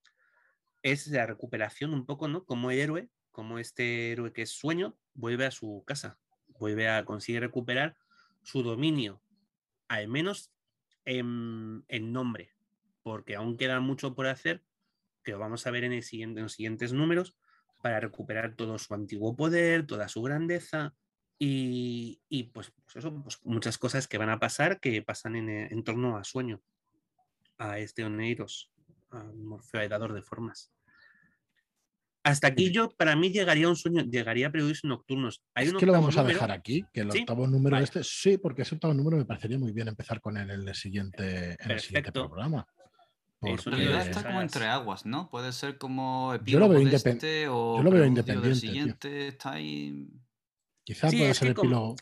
es 0.82 1.06
la 1.08 1.26
recuperación 1.26 1.92
un 1.94 2.06
poco, 2.06 2.28
¿no? 2.28 2.44
Como 2.44 2.70
héroe, 2.70 3.08
como 3.30 3.58
este 3.58 4.12
héroe 4.12 4.32
que 4.32 4.42
es 4.42 4.50
Sueño, 4.50 4.96
vuelve 5.14 5.46
a 5.46 5.50
su 5.50 5.84
casa, 5.86 6.18
vuelve 6.58 6.88
a 6.88 7.04
conseguir 7.04 7.40
recuperar 7.40 7.96
su 8.42 8.62
dominio, 8.62 9.22
al 9.88 10.08
menos 10.08 10.52
en, 11.04 11.84
en 11.88 12.12
nombre, 12.12 12.52
porque 13.02 13.36
aún 13.36 13.56
queda 13.56 13.80
mucho 13.80 14.14
por 14.14 14.26
hacer, 14.26 14.62
que 15.22 15.32
lo 15.32 15.38
vamos 15.38 15.66
a 15.66 15.70
ver 15.70 15.84
en, 15.84 15.92
el 15.92 16.02
siguiente, 16.02 16.40
en 16.40 16.44
los 16.44 16.52
siguientes 16.52 16.92
números, 16.92 17.36
para 17.82 18.00
recuperar 18.00 18.54
todo 18.54 18.78
su 18.78 18.94
antiguo 18.94 19.36
poder, 19.36 19.86
toda 19.86 20.08
su 20.08 20.22
grandeza 20.22 20.94
y, 21.44 22.50
pues, 22.54 22.72
pues, 22.84 22.96
eso, 22.96 23.20
pues 23.20 23.40
muchas 23.42 23.76
cosas 23.76 24.06
que 24.06 24.16
van 24.16 24.30
a 24.30 24.38
pasar 24.38 24.78
que 24.78 25.02
pasan 25.02 25.34
en, 25.34 25.82
torno 25.82 26.16
a 26.16 26.22
Sueño, 26.22 26.62
a 27.58 27.80
este 27.80 28.04
Oneiros, 28.04 28.71
Dador 29.88 30.12
de 30.12 30.22
Formas. 30.22 30.72
Hasta 32.24 32.46
aquí 32.46 32.70
yo, 32.70 32.88
para 32.90 33.16
mí, 33.16 33.32
llegaría 33.32 33.68
un 33.68 33.74
sueño, 33.74 34.04
llegaría 34.04 34.46
a 34.46 34.52
periodos 34.52 34.84
nocturnos. 34.84 35.42
Hay 35.54 35.66
es 35.66 35.74
que 35.74 35.86
lo 35.86 35.92
vamos 35.92 36.16
a 36.16 36.22
dejar 36.22 36.52
aquí, 36.52 36.84
que 36.92 37.00
el 37.00 37.10
octavo 37.10 37.48
número 37.48 37.78
este, 37.78 38.04
sí, 38.04 38.38
porque 38.38 38.62
ese 38.62 38.76
octavo 38.76 38.94
número 38.94 39.16
me 39.16 39.24
parecería 39.24 39.58
muy 39.58 39.72
bien 39.72 39.88
empezar 39.88 40.20
con 40.20 40.36
él 40.36 40.50
en 40.50 40.68
el 40.68 40.74
siguiente, 40.74 41.56
en 41.58 41.70
el 41.70 41.80
siguiente 41.80 42.12
programa. 42.12 42.66
Porque... 43.40 43.98
está 43.98 44.22
como 44.22 44.40
entre 44.40 44.66
aguas, 44.66 45.04
¿no? 45.04 45.28
Puede 45.28 45.52
ser 45.52 45.76
como 45.78 46.36
yo 46.44 46.60
lo 46.60 46.68
veo, 46.68 46.86
este 46.86 47.48
o 47.48 47.76
yo 47.78 47.82
lo 47.82 47.90
veo 47.90 48.04
independiente. 48.04 48.60
Siguiente, 48.60 49.28
está 49.28 49.54
ahí... 49.54 50.06
Quizá 50.84 51.10
pueda 51.10 51.34
ser 51.34 51.50
epílogo. 51.50 51.96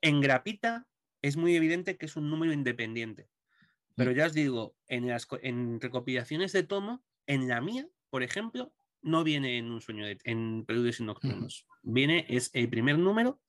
En 0.00 0.20
grapita 0.20 0.86
es 1.22 1.36
muy 1.36 1.56
evidente 1.56 1.96
que 1.96 2.06
es 2.06 2.14
un 2.14 2.30
número 2.30 2.52
independiente. 2.52 3.28
Pero 3.96 4.12
ya 4.12 4.26
os 4.26 4.32
digo, 4.32 4.76
en, 4.86 5.08
las, 5.08 5.26
en 5.42 5.80
recopilaciones 5.80 6.52
de 6.52 6.62
tomo, 6.62 7.02
en 7.26 7.48
la 7.48 7.60
mía, 7.60 7.88
por 8.10 8.22
ejemplo, 8.22 8.72
no 9.02 9.24
viene 9.24 9.58
en 9.58 9.70
un 9.70 9.80
sueño 9.80 10.06
de, 10.06 10.18
en 10.24 10.64
Preludios 10.64 11.00
y 11.00 11.04
Nocturnos. 11.04 11.66
Viene, 11.82 12.26
es 12.28 12.50
el 12.52 12.68
primer 12.68 12.98
número 12.98 13.40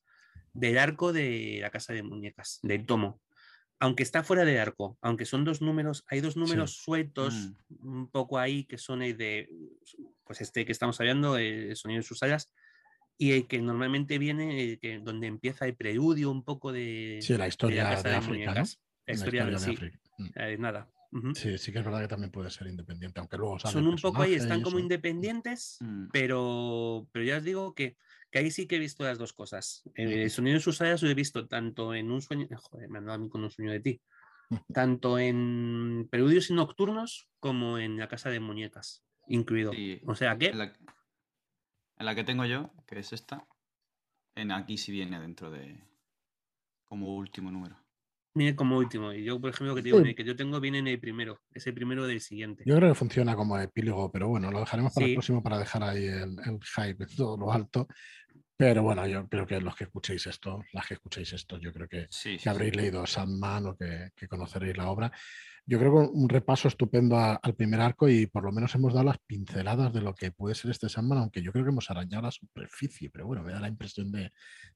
del 0.54 0.78
arco 0.78 1.14
de 1.14 1.60
la 1.62 1.70
casa 1.70 1.94
de 1.94 2.04
muñecas, 2.04 2.60
del 2.64 2.86
tomo 2.86 3.22
aunque 3.80 4.04
está 4.04 4.24
fuera 4.24 4.44
de 4.46 4.60
arco, 4.60 4.98
aunque 5.02 5.26
son 5.26 5.46
dos 5.46 5.62
números, 5.62 6.04
hay 6.08 6.22
dos 6.22 6.36
números 6.36 6.78
sueltos 6.78 7.34
mm. 7.70 7.88
un 7.88 8.10
poco 8.10 8.40
ahí 8.40 8.64
que 8.66 8.78
son 8.78 9.02
el 9.02 9.18
de, 9.18 9.50
pues 10.24 10.42
este 10.42 10.66
que 10.66 10.72
estamos 10.72 11.00
hablando, 11.00 11.38
el 11.38 11.76
sonido 11.76 12.00
de 12.00 12.08
sus 12.08 12.24
alas, 12.24 12.52
y 13.20 13.32
el 13.32 13.48
que 13.48 13.60
normalmente 13.60 14.18
viene, 14.18 14.78
que, 14.80 15.00
donde 15.00 15.28
empieza 15.28 15.66
el 15.66 15.76
preludio 15.76 16.32
un 16.32 16.44
poco 16.44 16.72
de... 16.72 17.20
Sí, 17.22 17.36
la 17.38 17.48
historia 17.48 17.88
de, 17.88 18.16
África, 18.16 18.54
¿no? 18.54 18.64
La 19.06 19.14
historia, 19.14 19.46
de, 19.46 19.56
África. 19.56 20.00
Mm. 20.18 20.28
Eh, 20.36 20.58
nada. 20.58 20.90
Sí, 21.36 21.58
sí 21.58 21.72
que 21.72 21.80
es 21.80 21.86
verdad 21.86 22.02
que 22.02 22.10
también 22.10 22.32
puede 22.32 22.50
ser 22.50 22.68
independiente, 22.68 23.20
aunque 23.20 23.38
luego 23.38 23.58
Son 23.60 23.88
un 23.88 23.96
poco 23.96 24.24
ahí, 24.24 24.34
están 24.34 24.62
como 24.62 24.78
independientes, 24.78 25.78
mm. 25.80 26.08
pero, 26.12 27.08
pero 27.14 27.24
ya 27.24 27.38
os 27.38 27.44
digo 27.44 27.74
que 27.74 27.98
que 28.32 28.40
ahí 28.40 28.52
sí 28.52 28.68
que 28.68 28.76
he 28.76 28.80
visto 28.80 29.04
las 29.04 29.18
dos 29.18 29.34
cosas. 29.34 29.84
El 29.96 30.30
sonido 30.30 30.56
de 30.56 30.62
sus 30.62 30.82
alas 30.82 31.02
lo 31.02 31.10
he 31.10 31.14
visto 31.14 31.48
tanto 31.48 31.94
en 31.94 32.12
un 32.12 32.22
sueño, 32.22 32.48
joder, 32.58 32.90
me 32.90 32.98
han 32.98 33.06
dado 33.06 33.16
a 33.16 33.20
mí 33.20 33.30
con 33.30 33.44
un 33.44 33.52
sueño 33.52 33.72
de 33.72 33.80
ti, 33.80 34.02
tanto 34.74 35.18
en 35.20 36.08
Preludios 36.10 36.50
y 36.50 36.54
Nocturnos 36.54 37.30
como 37.40 37.78
en 37.78 37.98
La 37.98 38.08
Casa 38.08 38.30
de 38.30 38.40
Muñecas, 38.40 39.04
incluido. 39.28 39.72
o 40.06 40.16
sea 40.16 40.38
que... 40.38 40.48
En 40.48 42.06
la, 42.06 42.16
que 42.16 42.24
tengo 42.24 42.46
yo, 42.46 42.72
que 42.86 43.00
es 43.00 43.14
esta, 43.14 43.48
en 44.36 44.52
aquí 44.52 44.78
sí 44.78 44.92
viene 44.92 45.20
dentro 45.20 45.50
de... 45.50 45.84
como 46.86 47.16
último 47.16 47.50
número. 47.50 47.80
Viene 48.38 48.56
como 48.56 48.78
último. 48.78 49.12
Y 49.14 49.24
yo, 49.24 49.42
por 49.42 49.50
ejemplo, 49.50 49.74
que, 49.74 49.82
digo, 49.82 50.02
que 50.04 50.24
yo 50.24 50.36
tengo 50.36 50.60
viene 50.60 50.80
en 50.80 50.88
el 50.88 51.00
primero, 51.00 51.42
ese 51.54 51.74
primero 51.74 52.06
del 52.06 52.22
siguiente. 52.22 52.64
Yo 52.66 52.76
creo 52.76 52.90
que 52.90 52.96
funciona 52.96 53.36
como 53.36 53.60
epílogo, 53.60 54.12
pero 54.12 54.28
bueno, 54.28 54.52
lo 54.52 54.60
dejaremos 54.60 54.94
para 54.94 55.08
el 55.08 55.14
próximo 55.14 55.42
para 55.42 55.58
dejar 55.58 55.84
ahí 55.84 56.06
el, 56.06 56.38
el 56.46 56.60
hype 56.64 57.06
todo 57.18 57.38
lo 57.38 57.52
alto. 57.52 57.88
Pero 58.58 58.82
bueno, 58.82 59.06
yo 59.06 59.30
creo 59.30 59.46
que 59.46 59.62
los 59.62 59.76
que 59.76 59.84
escuchéis 59.84 60.26
esto, 60.26 60.64
las 60.74 60.88
que 60.88 60.96
escuchéis 60.96 61.32
esto, 61.32 61.60
yo 61.60 61.72
creo 61.72 61.88
que, 61.88 62.08
que 62.42 62.50
habréis 62.50 62.76
leído 62.76 63.06
Sandman 63.06 63.68
o 63.68 63.78
que, 63.78 64.12
conoceréis 64.28 64.76
la 64.76 64.90
obra. 64.90 65.12
Yo 65.64 65.78
creo 65.78 65.92
que 65.92 66.12
un 66.12 66.28
repaso 66.28 66.68
estupendo 66.68 67.20
al 67.20 67.56
primer 67.56 67.82
arco 67.82 68.10
y 68.10 68.26
por 68.26 68.44
lo 68.44 68.52
menos 68.52 68.74
hemos 68.74 68.94
dado 68.94 69.06
las 69.06 69.20
pinceladas 69.20 69.94
de 69.94 70.02
lo 70.02 70.16
que 70.16 70.32
puede 70.32 70.56
ser 70.56 70.72
este 70.72 70.90
Sandman, 70.90 71.20
aunque 71.20 71.44
yo 71.44 71.52
creo 71.52 71.66
que 71.66 71.70
hemos 71.70 71.92
arañado 71.92 72.24
la 72.24 72.32
superficie, 72.32 73.12
pero 73.12 73.28
bueno, 73.28 73.44
me 73.44 73.54
da 73.54 73.60
la 73.60 73.68
impresión 73.68 74.12
de, 74.12 74.32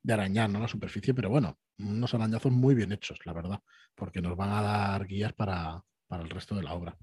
arañar 0.07 0.51
¿no? 0.51 0.59
la 0.59 0.67
superficie, 0.67 1.15
pero 1.15 1.29
bueno, 1.29 1.57
unos 1.79 2.13
arañazos 2.13 2.51
muy 2.51 2.75
bien 2.75 2.91
hechos, 2.91 3.19
la 3.25 3.33
verdad, 3.33 3.61
porque 3.95 4.21
nos 4.21 4.37
van 4.37 4.51
a 4.51 4.61
dar 4.61 5.07
guías 5.07 5.33
para, 5.33 5.83
para 6.07 6.21
el 6.21 6.29
resto 6.29 6.55
de 6.55 6.63
la 6.63 6.73
obra. 6.73 6.95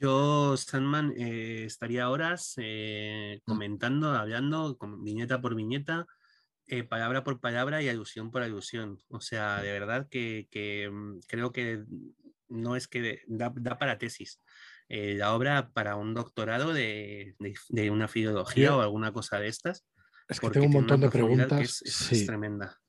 Yo, 0.00 0.56
Sandman, 0.56 1.12
eh, 1.16 1.64
estaría 1.64 2.10
horas 2.10 2.54
eh, 2.58 3.40
Mm. 3.46 3.50
comentando, 3.50 4.10
hablando, 4.12 4.76
con- 4.76 5.02
viñeta 5.04 5.40
por 5.40 5.54
viñeta, 5.54 6.06
eh, 6.66 6.82
palabra 6.84 7.24
por 7.24 7.40
palabra 7.40 7.82
y 7.82 7.88
alusión 7.88 8.30
por 8.30 8.42
alusión. 8.42 8.98
O 9.08 9.20
sea, 9.20 9.60
de 9.62 9.72
verdad 9.72 10.08
que, 10.10 10.48
que, 10.50 10.90
mm, 10.90 11.20
creo 11.28 11.52
que 11.52 11.84
no 12.48 12.76
es 12.76 12.88
que 12.88 13.22
da, 13.26 13.52
da 13.54 13.78
para 13.78 13.98
tesis. 13.98 14.40
Eh, 14.88 15.14
la 15.14 15.34
obra 15.34 15.70
para 15.72 15.96
un 15.96 16.12
doctorado 16.14 16.72
de, 16.72 17.34
de- 17.38 17.54
de 17.68 17.90
una 17.90 18.08
filología 18.08 18.76
o 18.76 18.80
alguna 18.82 19.12
cosa 19.12 19.38
de 19.38 19.48
estas. 19.48 19.84
Es 20.28 20.40
que 20.40 20.50
tengo 20.50 20.66
un 20.66 20.72
montón 20.72 21.00
de 21.00 21.10
preguntas. 21.10 21.60
es- 21.60 21.82
es- 21.82 21.94
sí, 21.94 22.16
es 22.16 22.26
tremenda. 22.26 22.80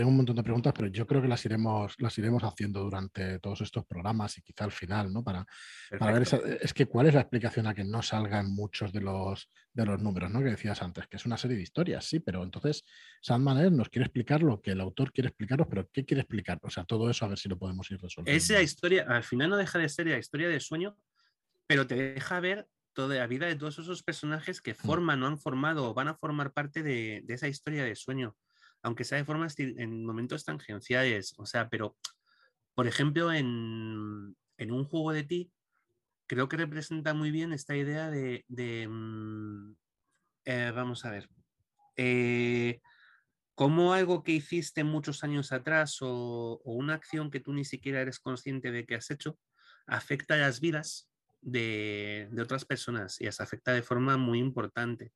Tengo 0.00 0.10
un 0.10 0.16
montón 0.18 0.36
de 0.36 0.42
preguntas, 0.42 0.72
pero 0.76 0.88
yo 0.88 1.06
creo 1.06 1.22
que 1.22 1.28
las 1.28 1.44
iremos, 1.44 1.94
las 1.98 2.16
iremos 2.18 2.42
haciendo 2.44 2.80
durante 2.82 3.38
todos 3.38 3.62
estos 3.62 3.84
programas 3.86 4.36
y 4.38 4.42
quizá 4.42 4.64
al 4.64 4.72
final, 4.72 5.12
¿no? 5.12 5.24
Para, 5.24 5.46
para 5.98 6.12
ver 6.12 6.22
esa- 6.22 6.36
es 6.60 6.74
que 6.74 6.86
cuál 6.86 7.06
es 7.06 7.14
la 7.14 7.22
explicación 7.22 7.66
a 7.66 7.74
que 7.74 7.82
no 7.84 8.02
salgan 8.02 8.52
muchos 8.54 8.92
de 8.92 9.00
los, 9.00 9.50
de 9.72 9.86
los 9.86 10.02
números, 10.02 10.30
¿no? 10.30 10.40
Que 10.40 10.50
decías 10.50 10.82
antes, 10.82 11.06
que 11.06 11.16
es 11.16 11.24
una 11.24 11.38
serie 11.38 11.56
de 11.56 11.62
historias, 11.62 12.04
sí, 12.04 12.20
pero 12.20 12.42
entonces 12.42 12.84
Sandman 13.22 13.74
nos 13.76 13.88
quiere 13.88 14.04
explicar 14.04 14.42
lo 14.42 14.60
que 14.60 14.72
el 14.72 14.80
autor 14.80 15.12
quiere 15.12 15.28
explicarnos, 15.28 15.66
pero 15.68 15.88
¿qué 15.90 16.04
quiere 16.04 16.20
explicar? 16.20 16.58
O 16.62 16.70
sea, 16.70 16.84
todo 16.84 17.08
eso 17.10 17.24
a 17.24 17.28
ver 17.28 17.38
si 17.38 17.48
lo 17.48 17.58
podemos 17.58 17.90
ir 17.90 17.98
resolviendo. 18.00 18.36
Es 18.36 18.50
la 18.50 18.60
historia, 18.62 19.06
al 19.08 19.24
final 19.24 19.50
no 19.50 19.56
deja 19.56 19.78
de 19.78 19.88
ser 19.88 20.06
la 20.08 20.18
historia 20.18 20.48
de 20.48 20.60
sueño, 20.60 20.96
pero 21.66 21.86
te 21.86 21.94
deja 21.94 22.38
ver 22.40 22.68
toda 22.92 23.16
la 23.16 23.26
vida 23.26 23.46
de 23.46 23.56
todos 23.56 23.78
esos 23.78 24.02
personajes 24.02 24.60
Mm. 24.60 24.62
que 24.62 24.74
forman 24.74 25.22
o 25.22 25.26
han 25.26 25.38
formado 25.38 25.90
o 25.90 25.94
van 25.94 26.08
a 26.08 26.14
formar 26.16 26.52
parte 26.52 26.82
de, 26.82 27.22
de 27.24 27.34
esa 27.34 27.48
historia 27.48 27.84
de 27.84 27.94
sueño, 27.94 28.36
aunque 28.86 29.04
sea 29.04 29.18
de 29.18 29.24
forma 29.24 29.46
esti- 29.46 29.74
en 29.78 30.06
momentos 30.06 30.44
tangenciales. 30.44 31.34
O 31.38 31.44
sea, 31.44 31.68
pero, 31.68 31.96
por 32.74 32.86
ejemplo, 32.86 33.32
en, 33.32 34.36
en 34.58 34.70
un 34.72 34.84
juego 34.84 35.12
de 35.12 35.24
ti, 35.24 35.52
creo 36.28 36.48
que 36.48 36.56
representa 36.56 37.12
muy 37.12 37.32
bien 37.32 37.52
esta 37.52 37.76
idea 37.76 38.10
de, 38.10 38.44
mm, 38.88 39.72
eh, 40.44 40.72
vamos 40.72 41.04
a 41.04 41.10
ver, 41.10 41.28
eh, 41.96 42.80
cómo 43.56 43.92
algo 43.92 44.22
que 44.22 44.32
hiciste 44.32 44.84
muchos 44.84 45.24
años 45.24 45.50
atrás 45.50 45.98
o, 46.02 46.60
o 46.64 46.72
una 46.74 46.94
acción 46.94 47.30
que 47.32 47.40
tú 47.40 47.52
ni 47.52 47.64
siquiera 47.64 48.00
eres 48.00 48.20
consciente 48.20 48.70
de 48.70 48.86
que 48.86 48.94
has 48.96 49.10
hecho 49.10 49.38
afecta 49.88 50.34
a 50.34 50.38
las 50.38 50.60
vidas 50.60 51.10
de, 51.40 52.28
de 52.30 52.42
otras 52.42 52.64
personas 52.64 53.20
y 53.20 53.24
las 53.24 53.40
afecta 53.40 53.72
de 53.72 53.82
forma 53.82 54.16
muy 54.16 54.38
importante. 54.38 55.12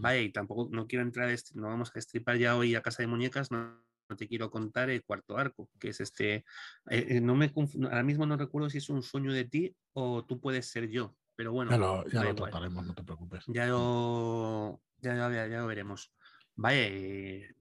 Vaya, 0.00 0.20
y 0.20 0.30
tampoco 0.32 0.68
no 0.70 0.86
quiero 0.86 1.02
entrar, 1.04 1.28
est- 1.30 1.54
no 1.54 1.66
vamos 1.68 1.90
a 1.94 1.98
estripar 1.98 2.36
ya 2.38 2.56
hoy 2.56 2.74
a 2.74 2.82
Casa 2.82 3.02
de 3.02 3.06
Muñecas, 3.08 3.50
no, 3.50 3.84
no 4.08 4.16
te 4.16 4.28
quiero 4.28 4.50
contar 4.50 4.90
el 4.90 5.02
cuarto 5.04 5.36
arco, 5.36 5.70
que 5.78 5.88
es 5.90 6.00
este, 6.00 6.34
eh, 6.36 6.44
eh, 6.90 7.20
no 7.20 7.34
me 7.34 7.52
ahora 7.84 8.02
mismo 8.02 8.24
no 8.26 8.36
recuerdo 8.36 8.70
si 8.70 8.78
es 8.78 8.88
un 8.88 9.02
sueño 9.02 9.32
de 9.32 9.44
ti 9.44 9.76
o 9.92 10.24
tú 10.24 10.40
puedes 10.40 10.66
ser 10.70 10.88
yo, 10.88 11.16
pero 11.36 11.52
bueno, 11.52 11.70
ya 11.72 11.78
lo, 11.78 12.08
ya 12.08 12.22
lo 12.24 12.34
trataremos, 12.34 12.86
no 12.86 12.94
te 12.94 13.02
preocupes. 13.04 13.44
Ya 13.48 13.66
lo, 13.66 14.80
ya, 14.98 15.14
lo- 15.14 15.32
ya 15.32 15.46
lo 15.58 15.66
veremos. 15.66 16.12
Vaya, 16.54 16.80
eh, 16.86 17.54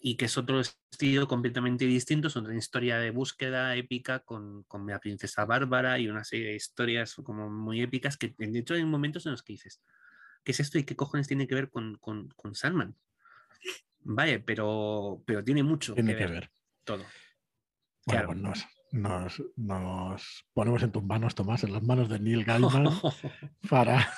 y 0.00 0.16
que 0.16 0.26
es 0.26 0.38
otro 0.38 0.60
estilo 0.60 1.26
completamente 1.26 1.84
distinto, 1.84 2.28
es 2.28 2.36
otra 2.36 2.54
historia 2.54 2.98
de 2.98 3.10
búsqueda 3.10 3.74
épica 3.76 4.20
con, 4.20 4.62
con 4.64 4.86
la 4.86 5.00
princesa 5.00 5.44
Bárbara 5.44 5.98
y 5.98 6.08
una 6.08 6.24
serie 6.24 6.48
de 6.48 6.54
historias 6.56 7.14
como 7.16 7.50
muy 7.50 7.82
épicas 7.82 8.16
que 8.16 8.34
de 8.38 8.58
hecho 8.58 8.74
hay 8.74 8.84
momentos 8.84 9.26
en 9.26 9.32
los 9.32 9.42
que 9.42 9.54
dices, 9.54 9.82
¿qué 10.48 10.52
es 10.52 10.60
esto 10.60 10.78
y 10.78 10.84
qué 10.84 10.96
cojones 10.96 11.28
tiene 11.28 11.46
que 11.46 11.54
ver 11.54 11.68
con, 11.68 11.98
con, 11.98 12.28
con 12.30 12.54
Sandman? 12.54 12.96
Vaya, 14.00 14.42
pero, 14.42 15.22
pero 15.26 15.44
tiene 15.44 15.62
mucho 15.62 15.92
Tiene 15.92 16.12
que 16.16 16.24
que 16.24 16.30
ver, 16.32 16.50
todo. 16.84 17.04
Bueno, 17.04 17.10
Claro. 18.06 18.26
pues 18.28 18.38
nos, 18.38 18.66
nos, 18.92 19.42
nos 19.56 20.46
ponemos 20.54 20.82
en 20.82 20.90
tus 20.90 21.04
manos, 21.04 21.34
Tomás, 21.34 21.64
en 21.64 21.74
las 21.74 21.82
manos 21.82 22.08
de 22.08 22.18
Neil 22.18 22.46
Gaiman. 22.46 22.88
para, 23.68 24.08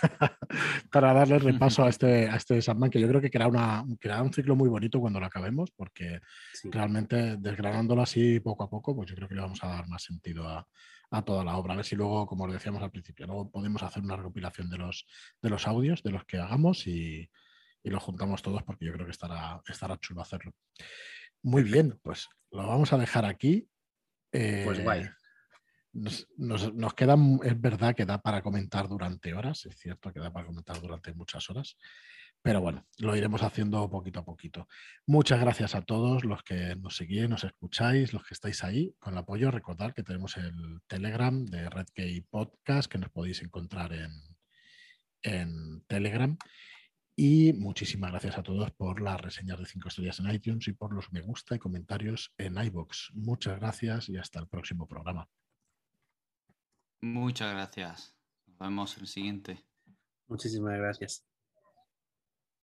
para 0.92 1.12
darle 1.14 1.40
repaso 1.40 1.82
a 1.82 1.88
este, 1.88 2.28
a 2.28 2.36
este 2.36 2.62
Sandman, 2.62 2.90
que 2.90 3.00
yo 3.00 3.08
creo 3.08 3.20
que 3.20 3.28
creará, 3.30 3.48
una, 3.50 3.84
creará 3.98 4.22
un 4.22 4.32
ciclo 4.32 4.54
muy 4.54 4.68
bonito 4.68 5.00
cuando 5.00 5.18
lo 5.18 5.26
acabemos, 5.26 5.72
porque 5.72 6.20
Sí. 6.52 6.70
realmente 6.70 7.38
desgranándolo 7.38 8.02
así 8.02 8.38
poco 8.38 8.62
a 8.62 8.70
poco, 8.70 8.94
pues 8.94 9.10
yo 9.10 9.16
creo 9.16 9.26
que 9.26 9.34
le 9.34 9.40
vamos 9.40 9.64
a 9.64 9.66
dar 9.68 9.88
más 9.88 10.04
sentido 10.04 10.46
a, 10.48 10.64
a 11.10 11.22
toda 11.22 11.44
la 11.44 11.56
obra. 11.56 11.74
A 11.74 11.76
ver 11.76 11.84
si 11.84 11.96
luego, 11.96 12.26
como 12.26 12.44
os 12.44 12.52
decíamos 12.52 12.82
al 12.82 12.90
principio, 12.90 13.26
luego 13.26 13.50
podemos 13.50 13.82
hacer 13.82 14.02
una 14.02 14.16
recopilación 14.16 14.70
de 14.70 14.78
los, 14.78 15.06
de 15.42 15.50
los 15.50 15.66
audios, 15.66 16.02
de 16.02 16.10
los 16.12 16.24
que 16.24 16.38
hagamos 16.38 16.86
y, 16.86 17.28
y 17.82 17.90
los 17.90 18.02
juntamos 18.02 18.42
todos, 18.42 18.62
porque 18.62 18.84
yo 18.86 18.92
creo 18.92 19.06
que 19.06 19.12
estará, 19.12 19.60
estará 19.66 19.98
chulo 19.98 20.22
hacerlo. 20.22 20.52
Muy 21.42 21.62
bien, 21.62 21.98
pues 22.02 22.28
lo 22.50 22.66
vamos 22.66 22.92
a 22.92 22.98
dejar 22.98 23.24
aquí. 23.24 23.68
Pues 24.30 24.82
guay. 24.84 25.00
Eh, 25.02 25.10
nos, 25.92 26.28
nos- 26.36 26.72
nos 26.74 26.94
queda, 26.94 27.16
es 27.42 27.60
verdad 27.60 27.94
que 27.96 28.04
da 28.06 28.22
para 28.22 28.42
comentar 28.42 28.86
durante 28.88 29.34
horas, 29.34 29.66
es 29.66 29.76
cierto 29.76 30.12
que 30.12 30.20
da 30.20 30.32
para 30.32 30.46
comentar 30.46 30.80
durante 30.80 31.12
muchas 31.14 31.50
horas, 31.50 31.76
pero 32.42 32.60
bueno, 32.60 32.86
lo 32.98 33.14
iremos 33.16 33.42
haciendo 33.42 33.88
poquito 33.90 34.20
a 34.20 34.24
poquito. 34.24 34.66
Muchas 35.06 35.40
gracias 35.40 35.74
a 35.74 35.82
todos 35.82 36.24
los 36.24 36.42
que 36.42 36.74
nos 36.76 36.96
seguís, 36.96 37.28
nos 37.28 37.44
escucháis, 37.44 38.12
los 38.14 38.24
que 38.24 38.34
estáis 38.34 38.64
ahí 38.64 38.94
con 38.98 39.12
el 39.12 39.18
apoyo. 39.18 39.50
Recordad 39.50 39.92
que 39.92 40.02
tenemos 40.02 40.36
el 40.38 40.80
Telegram 40.86 41.44
de 41.44 41.68
Redkey 41.68 42.22
Podcast, 42.22 42.90
que 42.90 42.98
nos 42.98 43.10
podéis 43.10 43.42
encontrar 43.42 43.92
en, 43.92 44.10
en 45.22 45.84
Telegram. 45.86 46.38
Y 47.14 47.52
muchísimas 47.52 48.12
gracias 48.12 48.38
a 48.38 48.42
todos 48.42 48.70
por 48.70 49.02
las 49.02 49.20
reseñas 49.20 49.58
de 49.58 49.66
5 49.66 49.88
estrellas 49.88 50.20
en 50.20 50.30
iTunes 50.30 50.66
y 50.68 50.72
por 50.72 50.94
los 50.94 51.12
me 51.12 51.20
gusta 51.20 51.54
y 51.54 51.58
comentarios 51.58 52.32
en 52.38 52.56
iBox. 52.56 53.10
Muchas 53.12 53.60
gracias 53.60 54.08
y 54.08 54.16
hasta 54.16 54.40
el 54.40 54.48
próximo 54.48 54.88
programa. 54.88 55.28
Muchas 57.02 57.52
gracias. 57.52 58.16
Nos 58.46 58.58
vemos 58.58 58.96
en 58.96 59.00
el 59.02 59.06
siguiente. 59.08 59.66
Muchísimas 60.28 60.78
gracias. 60.78 61.29